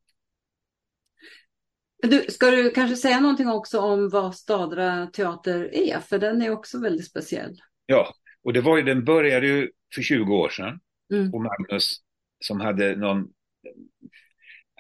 Du, 2.09 2.25
ska 2.29 2.51
du 2.51 2.71
kanske 2.71 2.95
säga 2.95 3.19
någonting 3.19 3.47
också 3.47 3.79
om 3.79 4.09
vad 4.09 4.35
Stadra 4.35 5.07
teater 5.07 5.75
är? 5.75 5.99
För 5.99 6.19
den 6.19 6.41
är 6.41 6.49
också 6.49 6.81
väldigt 6.81 7.05
speciell. 7.05 7.61
Ja, 7.85 8.13
och 8.43 8.53
det 8.53 8.61
var 8.61 8.77
ju, 8.77 8.83
den 8.83 9.05
började 9.05 9.47
ju 9.47 9.69
för 9.95 10.01
20 10.01 10.35
år 10.35 10.49
sedan. 10.49 10.79
Mm. 11.13 11.33
Och 11.33 11.41
Magnus 11.41 11.97
som 12.39 12.61
hade 12.61 12.95
någon 12.95 13.27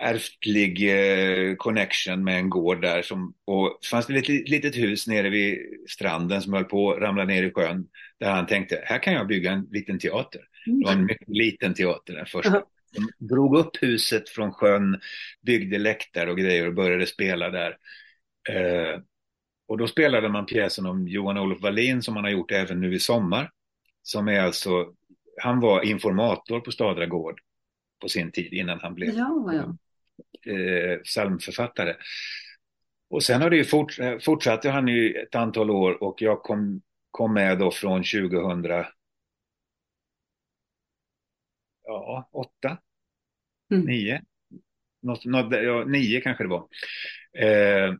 ärftlig 0.01 0.89
eh, 0.89 1.55
connection 1.55 2.23
med 2.23 2.37
en 2.37 2.49
gård 2.49 2.81
där. 2.81 3.01
Som, 3.01 3.33
och 3.45 3.77
så 3.81 3.89
fanns 3.89 4.07
det 4.07 4.17
ett 4.17 4.49
litet 4.49 4.77
hus 4.77 5.07
nere 5.07 5.29
vid 5.29 5.57
stranden 5.89 6.41
som 6.41 6.53
höll 6.53 6.63
på 6.63 6.91
att 6.91 7.01
ramla 7.01 7.25
ner 7.25 7.43
i 7.43 7.51
sjön. 7.51 7.87
Där 8.19 8.31
han 8.31 8.47
tänkte, 8.47 8.81
här 8.85 8.99
kan 8.99 9.13
jag 9.13 9.27
bygga 9.27 9.51
en 9.51 9.67
liten 9.71 9.99
teater. 9.99 10.41
Det 10.65 10.85
var 10.85 10.93
en 10.93 11.05
mycket 11.05 11.29
liten 11.29 11.73
teater 11.73 12.13
den 12.13 12.25
första. 12.25 12.63
De 12.93 13.27
drog 13.27 13.57
upp 13.57 13.83
huset 13.83 14.29
från 14.29 14.53
sjön, 14.53 14.99
byggde 15.41 15.77
läktare 15.77 16.31
och 16.31 16.37
grejer 16.37 16.67
och 16.67 16.73
började 16.73 17.07
spela 17.07 17.49
där. 17.49 17.77
Eh, 18.49 18.99
och 19.67 19.77
då 19.77 19.87
spelade 19.87 20.29
man 20.29 20.45
pjäsen 20.45 20.85
om 20.85 21.07
Johan 21.07 21.37
Olof 21.37 21.61
Wallin 21.61 22.01
som 22.01 22.15
han 22.15 22.23
har 22.23 22.31
gjort 22.31 22.51
även 22.51 22.81
nu 22.81 22.95
i 22.95 22.99
sommar. 22.99 23.51
Som 24.03 24.27
är 24.27 24.39
alltså, 24.39 24.93
han 25.41 25.59
var 25.59 25.81
informator 25.81 26.59
på 26.59 26.71
Stadra 26.71 27.05
gård 27.05 27.41
på 28.01 28.09
sin 28.09 28.31
tid 28.31 28.53
innan 28.53 28.79
han 28.79 28.95
blev 28.95 29.13
ja, 29.15 29.53
ja. 29.53 29.77
Eh, 30.51 30.97
psalmförfattare. 30.97 31.95
Och 33.09 33.23
sen 33.23 33.41
har 33.41 33.49
det 33.49 33.57
ju 33.57 33.63
fort, 33.63 33.97
fortsatte 34.21 34.69
han 34.69 34.87
ju 34.87 35.13
ett 35.13 35.35
antal 35.35 35.71
år 35.71 36.03
och 36.03 36.21
jag 36.21 36.43
kom, 36.43 36.81
kom 37.11 37.33
med 37.33 37.59
då 37.59 37.71
från 37.71 38.03
2000 38.03 38.61
ja, 41.83 42.29
åtta, 42.31 42.77
mm. 43.73 43.85
nio. 43.85 44.21
Något, 45.01 45.25
något, 45.25 45.53
ja, 45.53 45.85
nio 45.85 46.21
kanske 46.21 46.43
det 46.43 46.49
var. 46.49 46.67
Eh, 47.37 47.93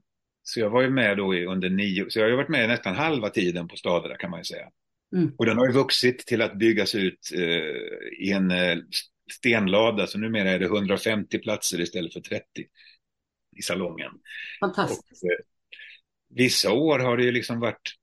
så 0.44 0.60
jag 0.60 0.70
var 0.70 0.82
ju 0.82 0.90
med 0.90 1.18
då 1.18 1.34
under 1.34 1.70
nio, 1.70 2.10
så 2.10 2.20
jag 2.20 2.26
har 2.26 2.30
ju 2.30 2.36
varit 2.36 2.50
med 2.50 2.70
nästan 2.70 2.96
halva 2.96 3.30
tiden 3.30 3.68
på 3.68 3.76
Stadra 3.76 4.18
kan 4.18 4.30
man 4.30 4.40
ju 4.40 4.44
säga. 4.44 4.70
Mm. 5.16 5.32
Och 5.38 5.46
den 5.46 5.58
har 5.58 5.68
ju 5.68 5.74
vuxit 5.74 6.20
till 6.20 6.42
att 6.42 6.58
byggas 6.58 6.96
ut 6.96 7.32
eh, 7.34 8.26
i 8.28 8.32
en 8.32 8.52
eh, 8.52 8.78
stenlada, 9.32 10.08
så 10.08 10.18
numera 10.18 10.50
är 10.50 10.60
det 10.60 10.66
150 10.66 11.40
platser 11.40 11.82
istället 11.82 12.14
för 12.14 12.22
30 12.22 12.44
i 13.58 13.62
salongen. 13.62 14.12
Fantastiskt. 14.60 15.24
Och, 15.24 15.32
eh, 15.32 15.38
vissa 16.30 16.72
år 16.72 17.00
har 17.00 17.18
det 17.18 17.24
ju 17.24 17.32
liksom 17.32 17.60
varit 17.60 17.96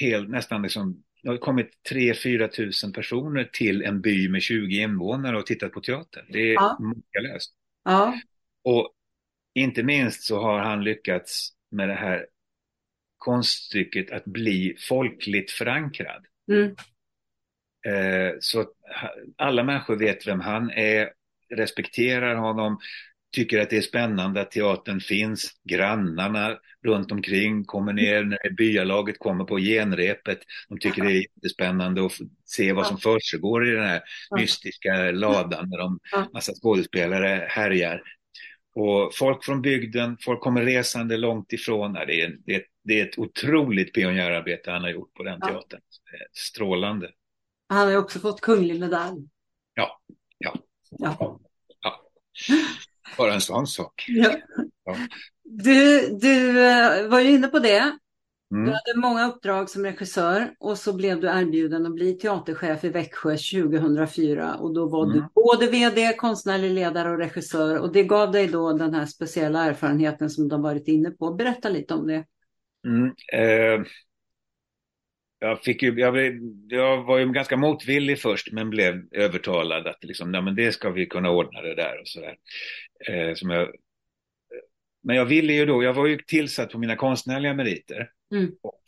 helt, 0.00 0.30
nästan 0.30 0.62
liksom, 0.62 1.02
det 1.22 1.28
har 1.28 1.36
kommit 1.36 1.70
3-4 1.90 2.48
tusen 2.48 2.92
personer 2.92 3.44
till 3.44 3.82
en 3.82 4.00
by 4.00 4.28
med 4.28 4.42
20 4.42 4.76
invånare 4.76 5.38
och 5.38 5.46
tittat 5.46 5.72
på 5.72 5.80
teater. 5.80 6.24
Det 6.28 6.38
är 6.38 6.54
ja. 6.54 6.78
makalöst. 6.80 7.54
Ja. 7.84 8.20
Och 8.64 8.92
inte 9.54 9.82
minst 9.82 10.22
så 10.22 10.40
har 10.40 10.58
han 10.58 10.84
lyckats 10.84 11.52
med 11.70 11.88
det 11.88 11.94
här 11.94 12.26
konststycket 13.18 14.10
att 14.10 14.24
bli 14.24 14.76
folkligt 14.88 15.50
förankrad. 15.50 16.26
Mm. 16.50 16.76
Eh, 17.86 18.34
så 18.40 18.66
alla 19.36 19.64
människor 19.64 19.96
vet 19.96 20.26
vem 20.26 20.40
han 20.40 20.70
är, 20.70 21.12
respekterar 21.54 22.34
honom, 22.34 22.78
tycker 23.32 23.60
att 23.60 23.70
det 23.70 23.76
är 23.76 23.82
spännande 23.82 24.40
att 24.40 24.50
teatern 24.50 25.00
finns. 25.00 25.50
Grannarna 25.64 26.58
runt 26.84 27.12
omkring 27.12 27.64
kommer 27.64 27.92
ner 27.92 28.24
när 28.24 28.50
byalaget 28.50 29.18
kommer 29.18 29.44
på 29.44 29.58
genrepet. 29.58 30.38
De 30.68 30.78
tycker 30.78 31.04
det 31.04 31.12
är 31.12 31.22
jättespännande 31.22 32.06
att 32.06 32.12
se 32.44 32.72
vad 32.72 32.86
som 32.86 32.98
försiggår 32.98 33.68
i 33.68 33.70
den 33.70 33.84
här 33.84 34.02
mystiska 34.36 35.10
ladan 35.10 35.70
när 35.70 35.78
de 35.78 35.98
massa 36.32 36.52
skådespelare 36.54 37.46
härjar. 37.48 38.02
Och 38.74 39.14
folk 39.14 39.44
från 39.44 39.62
bygden, 39.62 40.16
folk 40.20 40.40
kommer 40.40 40.64
resande 40.64 41.16
långt 41.16 41.52
ifrån. 41.52 41.92
Det 41.92 42.22
är, 42.22 42.36
det 42.46 42.54
är, 42.54 42.62
det 42.84 43.00
är 43.00 43.06
ett 43.06 43.18
otroligt 43.18 43.94
pionjärarbete 43.94 44.70
han 44.70 44.82
har 44.82 44.90
gjort 44.90 45.14
på 45.14 45.22
den 45.22 45.40
teatern. 45.40 45.80
Strålande. 46.32 47.10
Han 47.68 47.88
har 47.88 47.96
också 47.96 48.18
fått 48.18 48.40
kunglig 48.40 48.80
medalj. 48.80 49.28
Ja, 49.74 50.00
ja. 50.38 50.54
ja. 50.88 51.40
ja. 51.80 52.10
Bara 53.18 53.34
en 53.34 53.40
sån 53.40 53.66
sak. 53.66 54.04
Ja. 54.08 54.32
ja. 54.84 54.96
Du, 55.44 56.08
du 56.20 56.66
eh, 56.66 57.08
var 57.08 57.20
ju 57.20 57.30
inne 57.30 57.48
på 57.48 57.58
det. 57.58 57.98
Mm. 58.54 58.64
Du 58.64 58.70
hade 58.70 59.08
många 59.08 59.28
uppdrag 59.28 59.70
som 59.70 59.84
regissör 59.84 60.54
och 60.58 60.78
så 60.78 60.92
blev 60.92 61.20
du 61.20 61.28
erbjuden 61.28 61.86
att 61.86 61.94
bli 61.94 62.12
teaterchef 62.12 62.84
i 62.84 62.88
Växjö 62.88 63.30
2004 63.30 64.54
och 64.54 64.74
då 64.74 64.88
var 64.88 65.04
mm. 65.04 65.16
du 65.16 65.24
både 65.34 65.66
vd, 65.66 66.12
konstnärlig 66.12 66.70
ledare 66.70 67.10
och 67.10 67.18
regissör 67.18 67.78
och 67.78 67.92
det 67.92 68.02
gav 68.02 68.32
dig 68.32 68.46
då 68.46 68.72
den 68.72 68.94
här 68.94 69.06
speciella 69.06 69.64
erfarenheten 69.64 70.30
som 70.30 70.48
du 70.48 70.54
har 70.54 70.62
varit 70.62 70.88
inne 70.88 71.10
på. 71.10 71.34
Berätta 71.34 71.68
lite 71.68 71.94
om 71.94 72.06
det. 72.06 72.24
Mm. 72.86 73.06
Eh, 73.32 73.86
jag, 75.40 75.62
fick 75.62 75.82
ju, 75.82 76.00
jag, 76.00 76.40
jag, 76.68 77.04
var 77.04 77.18
ju 77.18 77.32
ganska 77.32 77.56
motvillig 77.56 78.20
först 78.20 78.52
men 78.52 78.70
blev 78.70 79.02
övertalad 79.12 79.86
att 79.86 80.04
liksom, 80.04 80.32
nej, 80.32 80.42
men 80.42 80.54
det 80.54 80.72
ska 80.72 80.90
vi 80.90 81.06
kunna 81.06 81.30
ordna 81.30 81.62
det 81.62 81.74
där 81.74 82.00
och 82.00 82.08
sådär. 82.08 82.36
Eh, 83.08 83.34
som 83.34 83.50
jag, 83.50 83.68
men 85.02 85.16
jag 85.16 85.24
ville 85.24 85.52
ju 85.52 85.66
då, 85.66 85.82
jag 85.82 85.94
var 85.94 86.06
ju 86.06 86.16
tillsatt 86.16 86.72
på 86.72 86.78
mina 86.78 86.96
konstnärliga 86.96 87.54
meriter. 87.54 88.10
Mm. 88.34 88.50
Och 88.62 88.82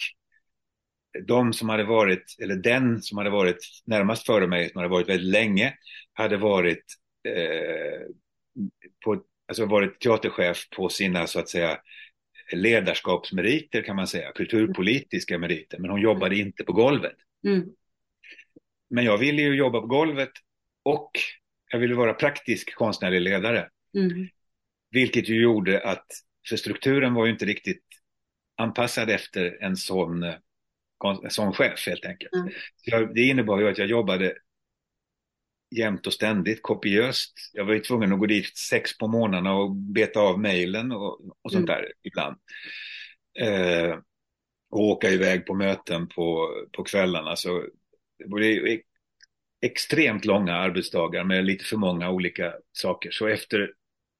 de 1.26 1.52
som 1.52 1.68
hade 1.68 1.84
varit, 1.84 2.36
eller 2.42 2.56
den 2.56 3.02
som 3.02 3.18
hade 3.18 3.30
varit 3.30 3.58
närmast 3.86 4.26
före 4.26 4.46
mig, 4.46 4.70
som 4.70 4.78
hade 4.78 4.90
varit 4.90 5.08
väldigt 5.08 5.32
länge, 5.32 5.74
hade 6.12 6.36
varit, 6.36 6.84
eh, 7.28 8.06
på, 9.04 9.22
alltså 9.48 9.66
varit 9.66 10.00
teaterchef 10.00 10.68
på 10.76 10.88
sina 10.88 11.26
så 11.26 11.38
att 11.38 11.48
säga 11.48 11.78
ledarskapsmeriter 12.56 13.82
kan 13.82 13.96
man 13.96 14.06
säga, 14.06 14.32
kulturpolitiska 14.32 15.38
meriter, 15.38 15.78
men 15.78 15.90
hon 15.90 16.00
jobbade 16.00 16.36
inte 16.36 16.64
på 16.64 16.72
golvet. 16.72 17.16
Mm. 17.46 17.68
Men 18.90 19.04
jag 19.04 19.18
ville 19.18 19.42
ju 19.42 19.54
jobba 19.54 19.80
på 19.80 19.86
golvet 19.86 20.30
och 20.82 21.10
jag 21.70 21.78
ville 21.78 21.94
vara 21.94 22.14
praktisk 22.14 22.74
konstnärlig 22.74 23.20
ledare. 23.20 23.68
Mm. 23.96 24.28
Vilket 24.90 25.28
ju 25.28 25.42
gjorde 25.42 25.80
att, 25.80 26.06
för 26.48 26.56
strukturen 26.56 27.14
var 27.14 27.26
ju 27.26 27.32
inte 27.32 27.44
riktigt 27.44 27.84
anpassad 28.56 29.10
efter 29.10 29.62
en 29.62 29.76
sån, 29.76 30.22
en 31.22 31.30
sån 31.30 31.52
chef 31.52 31.86
helt 31.86 32.06
enkelt. 32.06 32.32
Mm. 32.32 32.48
Jag, 32.84 33.14
det 33.14 33.22
innebar 33.22 33.60
ju 33.60 33.68
att 33.68 33.78
jag 33.78 33.88
jobbade 33.88 34.34
jämt 35.78 36.06
och 36.06 36.12
ständigt, 36.12 36.62
kopiöst. 36.62 37.32
Jag 37.52 37.64
var 37.64 37.74
ju 37.74 37.80
tvungen 37.80 38.12
att 38.12 38.18
gå 38.18 38.26
dit 38.26 38.56
sex 38.56 38.98
på 38.98 39.08
morgnarna 39.08 39.54
och 39.54 39.70
beta 39.70 40.20
av 40.20 40.40
mejlen 40.40 40.92
och, 40.92 41.20
och 41.42 41.52
sånt 41.52 41.68
mm. 41.68 41.82
där 41.82 41.92
ibland. 42.02 42.36
Eh, 43.38 43.98
och 44.70 44.80
åka 44.80 45.10
iväg 45.10 45.46
på 45.46 45.54
möten 45.54 46.08
på, 46.08 46.48
på 46.72 46.84
kvällarna. 46.84 47.36
Så 47.36 47.66
det 48.18 48.24
var 48.28 48.40
extremt 49.62 50.24
långa 50.24 50.56
arbetsdagar 50.56 51.24
med 51.24 51.44
lite 51.44 51.64
för 51.64 51.76
många 51.76 52.10
olika 52.10 52.54
saker. 52.72 53.10
Så 53.10 53.26
efter, 53.26 53.72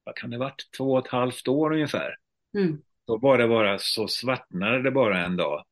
vad 0.05 0.17
kan 0.17 0.31
det 0.31 0.39
varit, 0.39 0.69
två 0.77 0.93
och 0.93 1.07
ett 1.07 1.13
halvt 1.13 1.49
år 1.49 1.73
ungefär. 1.73 2.17
Mm. 2.57 2.79
Då 3.07 3.17
var 3.17 3.39
det 3.39 3.49
bara 3.49 3.79
så 3.79 4.09
svartnade 4.09 4.83
det 4.83 4.91
bara 4.91 5.25
en 5.25 5.37
dag. 5.37 5.65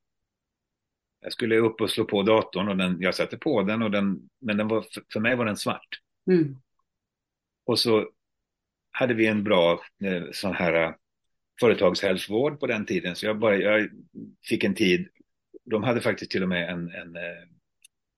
Jag 1.21 1.33
skulle 1.33 1.59
upp 1.59 1.81
och 1.81 1.91
slå 1.91 2.05
på 2.05 2.23
datorn 2.23 2.69
och 2.69 2.77
den, 2.77 3.01
jag 3.01 3.15
satte 3.15 3.39
på 3.39 3.63
den, 3.63 3.83
och 3.83 3.91
den 3.91 4.29
men 4.41 4.57
den 4.57 4.69
var, 4.69 4.87
för 5.13 5.21
mig 5.21 5.37
var 5.37 5.45
den 5.45 5.57
svart. 5.57 6.01
Mm. 6.31 6.57
Och 7.65 7.79
så 7.79 8.11
hade 8.91 9.15
vi 9.15 9.27
en 9.27 9.45
bra 9.45 9.81
eh, 10.05 10.23
sån 10.33 10.55
här 10.55 10.75
eh, 10.75 10.95
företagshälsovård 11.61 12.61
på 12.61 12.67
den 12.67 12.87
tiden. 12.87 13.17
Så 13.17 13.27
jag, 13.27 13.39
bara, 13.39 13.57
jag 13.57 13.91
fick 14.49 14.65
en 14.65 14.75
tid. 14.75 15.09
De 15.65 15.83
hade 15.83 16.01
faktiskt 16.01 16.31
till 16.31 16.43
och 16.43 16.49
med 16.49 16.71
en, 16.71 16.95
en 16.95 17.17
eh, 17.17 17.49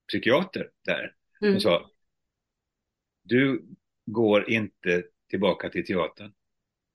psykiater 0.09 0.71
där. 0.85 1.15
Mm. 1.43 1.55
Och 1.55 1.63
sa, 1.63 1.91
du 3.23 3.65
går 4.07 4.51
inte 4.51 5.03
tillbaka 5.31 5.69
till 5.69 5.87
teatern. 5.87 6.33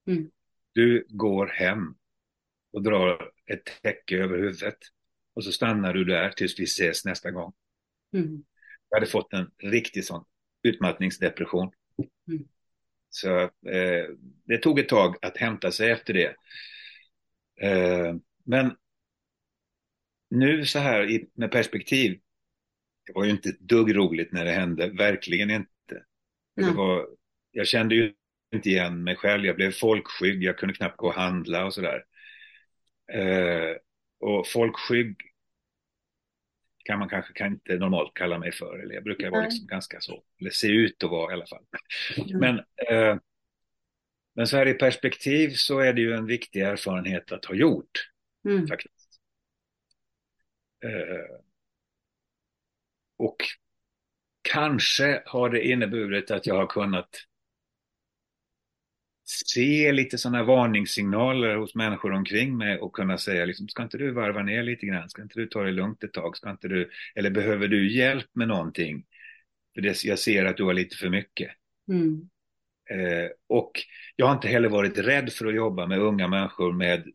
Mm. 0.07 0.31
Du 0.73 1.05
går 1.09 1.47
hem 1.47 1.95
och 2.73 2.83
drar 2.83 3.31
ett 3.45 3.81
täcke 3.81 4.17
över 4.17 4.37
huvudet. 4.37 4.77
Och 5.37 5.43
så 5.43 5.51
stannar 5.51 5.93
du 5.93 6.03
där 6.03 6.29
tills 6.29 6.59
vi 6.59 6.63
ses 6.63 7.05
nästa 7.05 7.31
gång. 7.31 7.53
Mm. 8.13 8.43
Jag 8.89 8.97
hade 8.97 9.11
fått 9.11 9.33
en 9.33 9.51
riktig 9.57 10.05
sån 10.05 10.25
utmattningsdepression. 10.63 11.71
Mm. 12.27 12.47
Så 13.09 13.39
eh, 13.41 14.05
det 14.45 14.57
tog 14.57 14.79
ett 14.79 14.89
tag 14.89 15.15
att 15.21 15.37
hämta 15.37 15.71
sig 15.71 15.91
efter 15.91 16.13
det. 16.13 16.35
Eh, 17.61 18.15
men 18.43 18.75
nu 20.29 20.65
så 20.65 20.79
här 20.79 21.11
i, 21.11 21.29
med 21.33 21.51
perspektiv, 21.51 22.19
det 23.05 23.13
var 23.13 23.25
ju 23.25 23.31
inte 23.31 23.49
ett 23.49 23.59
dugg 23.59 23.95
roligt 23.95 24.31
när 24.31 24.45
det 24.45 24.51
hände, 24.51 24.89
verkligen 24.89 25.49
inte. 25.49 26.03
Det 26.55 26.71
var, 26.71 27.07
jag 27.51 27.67
kände 27.67 27.95
ju 27.95 28.13
inte 28.55 28.69
igen 28.69 29.03
mig 29.03 29.15
själv, 29.15 29.45
jag 29.45 29.55
blev 29.55 29.71
folkskygg, 29.71 30.43
jag 30.43 30.57
kunde 30.57 30.75
knappt 30.75 30.97
gå 30.97 31.07
och 31.07 31.13
handla 31.13 31.65
och 31.65 31.73
sådär. 31.73 32.03
Eh, 33.13 33.77
och 34.19 34.47
folkskygg 34.47 35.15
kan 36.85 36.99
man 36.99 37.09
kanske 37.09 37.33
kan 37.33 37.47
inte 37.47 37.75
normalt 37.75 38.13
kalla 38.13 38.39
mig 38.39 38.51
för, 38.51 38.79
eller 38.79 38.95
jag 38.95 39.03
brukar 39.03 39.29
vara 39.29 39.43
liksom 39.43 39.67
ganska 39.67 39.99
så, 39.99 40.23
eller 40.39 40.49
se 40.49 40.67
ut 40.67 41.03
att 41.03 41.09
vara 41.09 41.31
i 41.31 41.33
alla 41.33 41.47
fall. 41.47 41.65
Mm. 42.17 42.39
Men, 42.39 42.57
eh, 42.59 43.17
men 44.35 44.47
så 44.47 44.57
här 44.57 44.67
i 44.67 44.73
perspektiv 44.73 45.49
så 45.49 45.79
är 45.79 45.93
det 45.93 46.01
ju 46.01 46.13
en 46.13 46.25
viktig 46.25 46.61
erfarenhet 46.61 47.31
att 47.31 47.45
ha 47.45 47.55
gjort. 47.55 48.09
Mm. 48.45 48.67
Faktiskt. 48.67 49.19
Eh, 50.83 51.37
och 53.17 53.37
kanske 54.41 55.23
har 55.25 55.49
det 55.49 55.67
inneburit 55.67 56.31
att 56.31 56.45
jag 56.45 56.55
har 56.55 56.67
kunnat 56.67 57.09
se 59.29 59.91
lite 59.91 60.17
sådana 60.17 60.43
varningssignaler 60.43 61.55
hos 61.55 61.75
människor 61.75 62.11
omkring 62.11 62.57
mig 62.57 62.79
och 62.79 62.93
kunna 62.93 63.17
säga 63.17 63.45
liksom, 63.45 63.67
ska 63.67 63.83
inte 63.83 63.97
du 63.97 64.11
varva 64.11 64.43
ner 64.43 64.63
lite 64.63 64.85
grann? 64.85 65.09
Ska 65.09 65.21
inte 65.21 65.39
du 65.39 65.47
ta 65.47 65.63
det 65.63 65.71
lugnt 65.71 66.03
ett 66.03 66.13
tag? 66.13 66.37
Ska 66.37 66.49
inte 66.49 66.67
du, 66.67 66.89
eller 67.15 67.29
behöver 67.29 67.67
du 67.67 67.91
hjälp 67.91 68.29
med 68.33 68.47
någonting? 68.47 69.05
För 69.75 69.81
det, 69.81 70.03
jag 70.03 70.19
ser 70.19 70.45
att 70.45 70.57
du 70.57 70.63
har 70.63 70.73
lite 70.73 70.95
för 70.95 71.09
mycket. 71.09 71.51
Mm. 71.89 72.29
Eh, 72.89 73.29
och 73.47 73.71
jag 74.15 74.25
har 74.25 74.33
inte 74.33 74.47
heller 74.47 74.69
varit 74.69 74.97
rädd 74.97 75.33
för 75.33 75.45
att 75.45 75.55
jobba 75.55 75.87
med 75.87 75.99
unga 75.99 76.27
människor 76.27 76.73
med 76.73 77.11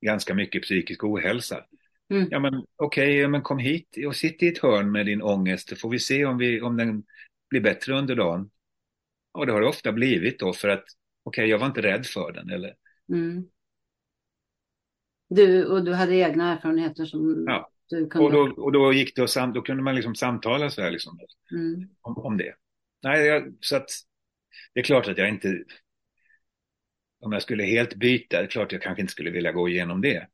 ganska 0.00 0.34
mycket 0.34 0.62
psykisk 0.62 1.04
ohälsa. 1.04 1.64
Mm. 2.10 2.28
Ja 2.30 2.38
men 2.38 2.54
okej, 2.76 3.20
okay, 3.20 3.28
men 3.28 3.42
kom 3.42 3.58
hit 3.58 3.96
och 4.06 4.16
sitt 4.16 4.42
i 4.42 4.48
ett 4.48 4.58
hörn 4.58 4.92
med 4.92 5.06
din 5.06 5.22
ångest 5.22 5.68
så 5.68 5.76
får 5.76 5.90
vi 5.90 5.98
se 5.98 6.24
om, 6.24 6.38
vi, 6.38 6.60
om 6.60 6.76
den 6.76 7.04
blir 7.50 7.60
bättre 7.60 7.98
under 7.98 8.16
dagen. 8.16 8.50
Och 9.32 9.46
det 9.46 9.52
har 9.52 9.60
det 9.60 9.66
ofta 9.66 9.92
blivit 9.92 10.38
då 10.38 10.52
för 10.52 10.68
att 10.68 10.84
okay, 11.26 11.46
jag 11.46 11.58
var 11.58 11.66
inte 11.66 11.82
rädd 11.82 12.06
för 12.06 12.32
den. 12.32 12.50
Eller... 12.50 12.74
Mm. 13.08 13.44
Du, 15.28 15.66
och 15.66 15.84
du 15.84 15.94
hade 15.94 16.14
egna 16.14 16.52
erfarenheter 16.52 17.04
som 17.04 17.44
ja. 17.48 17.70
du 17.88 18.06
kunde... 18.08 18.26
Och 18.26 18.32
då, 18.32 18.62
och 18.62 18.72
då 18.72 18.92
gick 18.92 19.16
det 19.16 19.22
och 19.22 19.30
sam, 19.30 19.52
då 19.52 19.62
kunde 19.62 19.82
man 19.82 19.94
liksom 19.94 20.14
samtala 20.14 20.70
så 20.70 20.82
här 20.82 20.90
liksom, 20.90 21.18
mm. 21.52 21.88
om, 22.00 22.18
om 22.18 22.36
det. 22.36 22.54
Nej, 23.02 23.26
jag, 23.26 23.54
så 23.60 23.76
att 23.76 23.90
det 24.74 24.80
är 24.80 24.84
klart 24.84 25.08
att 25.08 25.18
jag 25.18 25.28
inte, 25.28 25.64
om 27.20 27.32
jag 27.32 27.42
skulle 27.42 27.64
helt 27.64 27.94
byta, 27.94 28.36
det 28.36 28.42
är 28.42 28.50
klart 28.50 28.72
jag 28.72 28.82
kanske 28.82 29.00
inte 29.00 29.12
skulle 29.12 29.30
vilja 29.30 29.52
gå 29.52 29.68
igenom 29.68 30.00
det. 30.00 30.28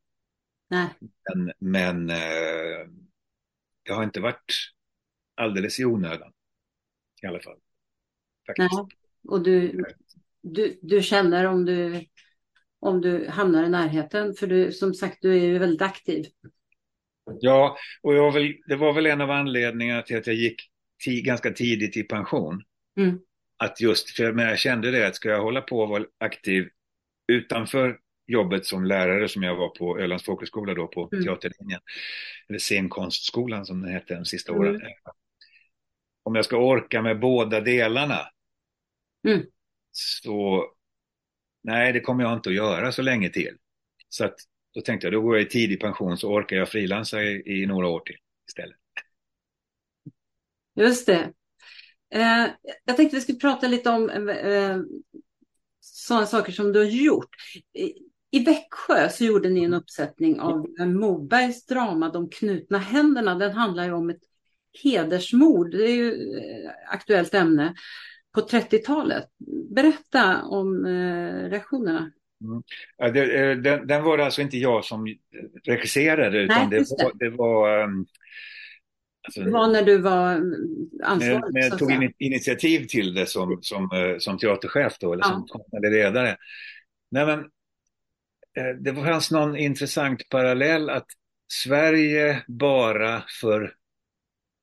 Nej. 0.68 0.88
Men, 1.34 1.52
men 1.58 2.10
eh, 2.10 2.86
det 3.82 3.92
har 3.92 4.04
inte 4.04 4.20
varit 4.20 4.54
alldeles 5.34 5.80
i 5.80 5.84
onödan. 5.84 6.32
I 7.22 7.26
alla 7.26 7.40
fall. 7.40 7.58
Faktiskt. 8.46 8.72
Nej. 8.72 8.86
Och 9.28 9.42
du, 9.42 9.84
du, 10.42 10.78
du 10.82 11.02
känner 11.02 11.44
om 11.44 11.64
du 11.64 12.04
om 12.82 13.00
du 13.00 13.28
hamnar 13.28 13.64
i 13.64 13.68
närheten. 13.68 14.34
För 14.34 14.46
du, 14.46 14.72
som 14.72 14.94
sagt, 14.94 15.18
du 15.20 15.32
är 15.32 15.44
ju 15.44 15.58
väldigt 15.58 15.82
aktiv. 15.82 16.24
Ja, 17.40 17.76
och 18.02 18.14
jag 18.14 18.32
väl, 18.32 18.54
det 18.66 18.76
var 18.76 18.92
väl 18.92 19.06
en 19.06 19.20
av 19.20 19.30
anledningarna 19.30 20.02
till 20.02 20.16
att 20.16 20.26
jag 20.26 20.36
gick 20.36 20.70
ganska 21.24 21.50
tidigt 21.50 21.96
i 21.96 22.02
pension. 22.02 22.62
Mm. 22.96 23.18
Att 23.56 23.80
just, 23.80 24.10
för 24.10 24.38
jag 24.38 24.58
kände 24.58 24.90
det 24.90 25.06
att 25.06 25.16
ska 25.16 25.28
jag 25.28 25.42
hålla 25.42 25.60
på 25.60 25.78
och 25.78 25.88
vara 25.88 26.04
aktiv 26.18 26.68
utanför 27.32 27.98
jobbet 28.26 28.66
som 28.66 28.84
lärare 28.84 29.28
som 29.28 29.42
jag 29.42 29.56
var 29.56 29.68
på 29.68 29.98
Ölands 29.98 30.24
folkhögskola 30.24 30.74
då 30.74 30.86
på 30.86 31.08
mm. 31.12 31.24
teaterlinjen, 31.24 31.80
eller 32.48 32.58
scenkonstskolan 32.58 33.66
som 33.66 33.82
den 33.82 33.92
hette 33.92 34.14
de 34.14 34.24
sista 34.24 34.52
mm. 34.52 34.62
åren. 34.62 34.80
Om 36.22 36.34
jag 36.34 36.44
ska 36.44 36.56
orka 36.56 37.02
med 37.02 37.20
båda 37.20 37.60
delarna 37.60 38.18
mm 39.28 39.42
så 39.92 40.66
nej, 41.62 41.92
det 41.92 42.00
kommer 42.00 42.24
jag 42.24 42.32
inte 42.32 42.48
att 42.48 42.54
göra 42.54 42.92
så 42.92 43.02
länge 43.02 43.28
till. 43.30 43.56
Så 44.08 44.24
att 44.24 44.36
då 44.74 44.80
tänkte 44.80 45.06
jag, 45.06 45.14
då 45.14 45.20
går 45.20 45.36
jag 45.36 45.46
i 45.46 45.48
tidig 45.48 45.80
pension 45.80 46.18
så 46.18 46.28
orkar 46.28 46.56
jag 46.56 46.68
frilansa 46.68 47.22
i, 47.22 47.62
i 47.62 47.66
några 47.66 47.88
år 47.88 48.00
till 48.00 48.16
istället. 48.48 48.76
Just 50.74 51.06
det. 51.06 51.32
Eh, 52.14 52.46
jag 52.84 52.96
tänkte 52.96 53.16
vi 53.16 53.20
skulle 53.20 53.38
prata 53.38 53.68
lite 53.68 53.90
om 53.90 54.10
eh, 54.10 54.36
eh 54.36 54.78
sådana 55.80 56.26
saker 56.26 56.52
som 56.52 56.72
du 56.72 56.78
har 56.78 56.86
gjort. 56.86 57.28
I, 57.72 57.92
I 58.30 58.44
Växjö 58.44 59.08
så 59.08 59.24
gjorde 59.24 59.48
ni 59.48 59.64
en 59.64 59.74
uppsättning 59.74 60.40
av 60.40 60.66
Mobergs 60.86 61.66
drama 61.66 62.08
De 62.08 62.30
knutna 62.30 62.78
händerna. 62.78 63.34
Den 63.34 63.52
handlar 63.52 63.84
ju 63.84 63.92
om 63.92 64.10
ett 64.10 64.22
hedersmord. 64.82 65.70
Det 65.70 65.90
är 65.90 65.94
ju 65.94 66.36
eh, 66.38 66.70
aktuellt 66.88 67.34
ämne 67.34 67.74
på 68.34 68.40
30-talet. 68.40 69.28
Berätta 69.74 70.42
om 70.42 70.86
eh, 70.86 71.50
reaktionerna. 71.50 72.10
Mm. 72.44 72.62
Ja, 72.96 73.10
det, 73.10 73.50
eh, 73.50 73.56
den, 73.56 73.86
den, 73.86 74.02
var 74.02 74.16
det 74.16 74.24
alltså 74.24 74.42
inte 74.42 74.58
jag 74.58 74.84
som 74.84 75.16
regisserade 75.64 76.38
utan 76.38 76.70
Nej, 76.70 76.80
det, 76.80 77.04
var, 77.04 77.12
det 77.14 77.30
var 77.30 77.82
um, 77.82 78.06
Alltså, 79.24 79.40
det 79.40 79.50
var 79.50 79.68
när 79.68 79.82
du 79.82 79.98
var 79.98 80.40
ansvarig? 81.02 81.54
När 81.54 81.60
jag 81.60 81.78
tog 81.78 81.92
in, 81.92 82.12
initiativ 82.18 82.86
till 82.86 83.14
det 83.14 83.26
som, 83.26 83.58
som, 83.62 83.92
uh, 83.92 84.18
som 84.18 84.38
teaterchef 84.38 84.98
då, 85.00 85.12
eller 85.12 85.24
ja. 85.24 85.28
som 85.28 85.46
konstnärlig 85.46 85.92
ledare. 85.92 86.36
Nej, 87.10 87.26
men, 87.26 87.38
uh, 87.38 88.80
det 88.80 88.94
fanns 88.94 89.30
någon 89.30 89.56
intressant 89.56 90.28
parallell 90.28 90.90
att 90.90 91.06
Sverige 91.52 92.44
bara 92.46 93.24
för 93.40 93.74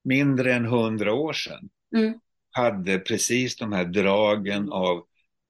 mindre 0.03 0.53
än 0.53 0.65
hundra 0.65 1.13
år 1.13 1.33
sedan 1.33 1.69
mm. 1.95 2.19
Hade 2.51 2.99
precis 2.99 3.55
de 3.55 3.73
här 3.73 3.85
dragen 3.85 4.69
av 4.71 5.05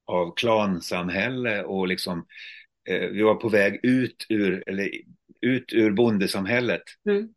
av 0.10 0.34
klansamhälle 0.36 1.64
och 1.64 1.88
liksom 1.88 2.26
eh, 2.90 3.08
vi 3.10 3.22
var 3.22 3.36
på 3.36 3.50
väg 3.50 3.80
ut 3.84 4.26
ur, 4.30 4.64
eller, 4.68 4.90
ut 5.42 5.74
ur 5.74 5.92
bondesamhället. 5.92 6.82
Mm. 7.10 7.30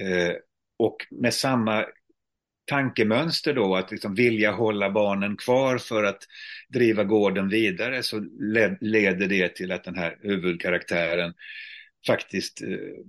Eh, 0.00 0.34
och 0.78 0.96
med 1.10 1.34
samma 1.34 1.86
tankemönster 2.64 3.54
då 3.54 3.76
att 3.76 3.90
liksom 3.90 4.14
vilja 4.14 4.52
hålla 4.52 4.90
barnen 4.90 5.36
kvar 5.36 5.78
för 5.78 6.04
att 6.04 6.22
driva 6.68 7.04
gården 7.04 7.48
vidare 7.48 8.02
så 8.02 8.18
led, 8.40 8.78
leder 8.80 9.28
det 9.28 9.48
till 9.48 9.72
att 9.72 9.84
den 9.84 9.96
här 9.96 10.18
huvudkaraktären 10.22 11.34
faktiskt 12.06 12.62
eh, 12.62 13.04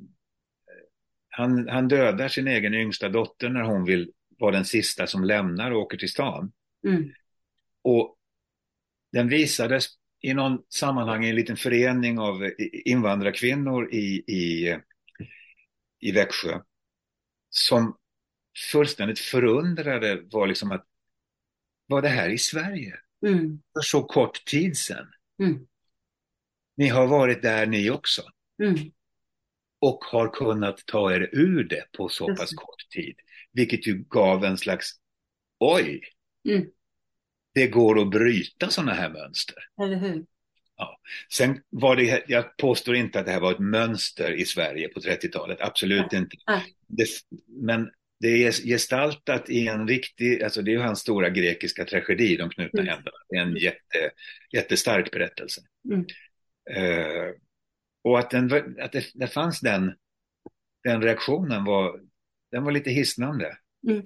han, 1.29 1.69
han 1.69 1.87
dödar 1.87 2.27
sin 2.27 2.47
egen 2.47 2.73
yngsta 2.73 3.09
dotter 3.09 3.49
när 3.49 3.61
hon 3.61 3.85
vill 3.85 4.11
vara 4.41 4.55
den 4.55 4.65
sista 4.65 5.07
som 5.07 5.23
lämnar 5.23 5.71
och 5.71 5.81
åker 5.81 5.97
till 5.97 6.09
stan. 6.09 6.51
Mm. 6.87 7.11
Och 7.81 8.17
den 9.11 9.27
visades 9.27 9.85
i 10.21 10.33
någon 10.33 10.63
sammanhang 10.69 11.25
i 11.25 11.29
en 11.29 11.35
liten 11.35 11.57
förening 11.57 12.19
av 12.19 12.51
invandrarkvinnor 12.85 13.93
i, 13.93 14.23
i, 14.27 14.77
i 15.99 16.11
Växjö. 16.11 16.61
Som 17.49 17.97
fullständigt 18.71 19.19
förundrade 19.19 20.21
var 20.31 20.47
liksom 20.47 20.71
att 20.71 20.87
var 21.87 22.01
det 22.01 22.09
här 22.09 22.29
i 22.29 22.37
Sverige? 22.37 22.95
Mm. 23.25 23.61
För 23.73 23.81
så 23.81 24.03
kort 24.03 24.45
tid 24.45 24.77
sedan. 24.77 25.07
Mm. 25.39 25.67
Ni 26.77 26.87
har 26.87 27.07
varit 27.07 27.41
där 27.41 27.65
ni 27.65 27.89
också. 27.89 28.21
Mm. 28.63 28.91
Och 29.79 30.03
har 30.03 30.33
kunnat 30.33 30.85
ta 30.85 31.13
er 31.13 31.29
ur 31.31 31.63
det 31.63 31.91
på 31.97 32.09
så 32.09 32.35
pass 32.35 32.53
kort 32.55 32.89
tid. 32.89 33.15
Vilket 33.53 33.87
ju 33.87 34.03
gav 34.09 34.45
en 34.45 34.57
slags, 34.57 34.91
oj, 35.59 36.01
mm 36.49 36.65
det 37.53 37.67
går 37.67 38.01
att 38.01 38.09
bryta 38.09 38.69
sådana 38.69 38.93
här 38.93 39.09
mönster. 39.09 39.55
Eller 39.83 39.95
hur? 39.95 40.25
Ja. 40.77 40.99
Sen 41.31 41.61
var 41.69 41.95
det, 41.95 42.23
jag 42.27 42.57
påstår 42.57 42.95
inte 42.95 43.19
att 43.19 43.25
det 43.25 43.31
här 43.31 43.39
var 43.39 43.51
ett 43.51 43.59
mönster 43.59 44.31
i 44.31 44.45
Sverige 44.45 44.87
på 44.87 44.99
30-talet, 44.99 45.61
absolut 45.61 46.07
ja. 46.11 46.17
inte. 46.17 46.37
Ja. 46.45 46.61
Det, 46.87 47.07
men 47.47 47.91
det 48.19 48.27
är 48.27 48.51
gestaltat 48.51 49.49
i 49.49 49.67
en 49.67 49.87
riktig, 49.87 50.43
alltså 50.43 50.61
det 50.61 50.73
är 50.73 50.77
hans 50.77 50.99
stora 50.99 51.29
grekiska 51.29 51.85
tragedi, 51.85 52.37
De 52.37 52.49
knutna 52.49 52.81
mm. 52.81 52.93
händerna. 52.93 53.17
Det 53.29 53.35
är 53.35 53.41
en 53.41 53.55
jätte, 53.55 54.11
jättestark 54.51 55.11
berättelse. 55.11 55.61
Mm. 55.85 56.05
Uh, 56.77 57.33
och 58.03 58.19
att, 58.19 58.29
den, 58.29 58.75
att 58.81 58.91
det, 58.91 59.05
det 59.13 59.27
fanns 59.27 59.59
den, 59.59 59.93
den 60.83 61.01
reaktionen 61.01 61.63
var, 61.63 61.99
den 62.51 62.63
var 62.63 62.71
lite 62.71 62.89
hisnande. 62.89 63.57
Mm. 63.87 64.03